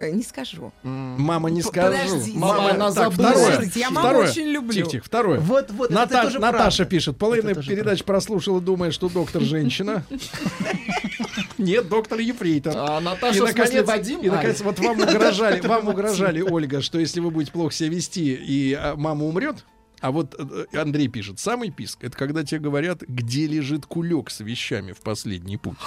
Э, 0.00 0.10
Не 0.10 0.22
скажу. 0.22 0.72
Мама, 0.82 1.50
не 1.50 1.60
скажу. 1.60 1.92
подождите. 1.96 2.38
Мама, 2.38 2.70
она 2.70 2.90
забыла. 2.90 3.32
Подождите, 3.32 3.80
я 3.80 3.90
маму 3.90 4.08
Второе. 4.08 4.30
очень 4.30 4.46
люблю. 4.46 4.72
Тихо, 4.72 4.88
тихо, 4.90 5.04
второе. 5.04 5.40
Вот, 5.40 5.70
вот, 5.72 5.90
это 5.90 5.94
Ната- 5.94 6.22
тоже 6.22 6.38
Наташа 6.38 6.76
правда. 6.78 6.84
пишет, 6.90 7.18
половина 7.18 7.50
Это 7.50 7.62
передач 7.62 8.02
прослушала, 8.04 8.60
думая, 8.62 8.90
что 8.92 9.08
доктор 9.10 9.42
женщина. 9.42 10.04
Нет, 11.58 11.88
доктор 11.88 12.18
Ефрейтор. 12.20 12.72
А 12.76 13.00
Наташа, 13.00 13.38
И 13.38 13.40
наконец, 13.42 13.86
Вадим? 13.86 14.20
и 14.20 14.30
наконец, 14.30 14.60
А, 14.60 14.64
вот 14.64 14.78
вам 14.78 14.98
угрожали, 15.00 15.60
вам 15.66 15.88
угрожали, 15.88 16.40
Ольга, 16.40 16.80
что 16.80 16.98
если 16.98 17.20
вы 17.20 17.30
будете 17.30 17.52
плохо 17.52 17.74
себя 17.74 17.90
вести 17.90 18.34
и 18.34 18.72
а, 18.72 18.96
мама 18.96 19.26
умрет, 19.26 19.66
а 20.00 20.12
вот 20.12 20.34
э, 20.38 20.78
Андрей 20.78 21.08
пишет, 21.08 21.38
самый 21.38 21.70
писк, 21.70 22.02
это 22.02 22.16
когда 22.16 22.42
тебе 22.42 22.60
говорят, 22.60 23.02
где 23.02 23.46
лежит 23.46 23.84
кулек 23.84 24.30
с 24.30 24.40
вещами 24.40 24.92
в 24.92 25.00
последний 25.00 25.58
путь. 25.58 25.76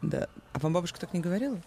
Да. 0.00 0.28
А 0.52 0.58
вам 0.58 0.74
бабушка 0.74 1.00
так 1.00 1.14
не 1.14 1.20
говорила? 1.20 1.58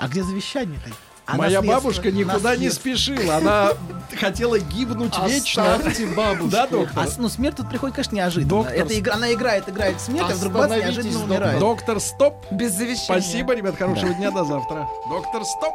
А 0.00 0.08
где 0.08 0.22
завещание-то? 0.22 0.90
А 1.26 1.36
Моя 1.36 1.58
наследство? 1.60 1.80
бабушка 1.80 2.10
никуда 2.10 2.56
не 2.56 2.70
спешила, 2.70 3.36
она 3.36 3.72
хотела 4.18 4.58
гибнуть 4.58 5.16
вечно. 5.28 5.74
Оставьте 5.74 6.06
бабушку. 6.06 6.48
Да, 6.50 6.66
доктор? 6.70 7.04
А, 7.04 7.06
ну, 7.18 7.28
смерть 7.28 7.56
тут 7.56 7.68
приходит, 7.68 7.94
конечно, 7.94 8.16
неожиданно. 8.16 8.48
Доктор, 8.48 8.74
Это 8.74 8.98
игра, 8.98 9.14
она 9.14 9.32
играет, 9.32 9.68
играет 9.68 10.00
смерть, 10.00 10.26
а 10.28 10.34
вдруг 10.34 10.56
Остановитесь, 10.56 10.84
неожиданно 10.96 11.12
доктор. 11.12 11.30
умирает. 11.30 11.58
Доктор, 11.60 12.00
стоп. 12.00 12.34
Без 12.50 12.72
завещания. 12.72 13.20
Спасибо, 13.20 13.54
ребят, 13.54 13.76
хорошего 13.76 14.12
дня, 14.14 14.30
до 14.32 14.44
завтра. 14.44 14.88
Доктор, 15.08 15.44
стоп. 15.44 15.74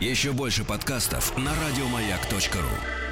Еще 0.00 0.32
больше 0.32 0.64
подкастов 0.64 1.36
на 1.36 1.50
радиомаяк.ру. 1.54 3.07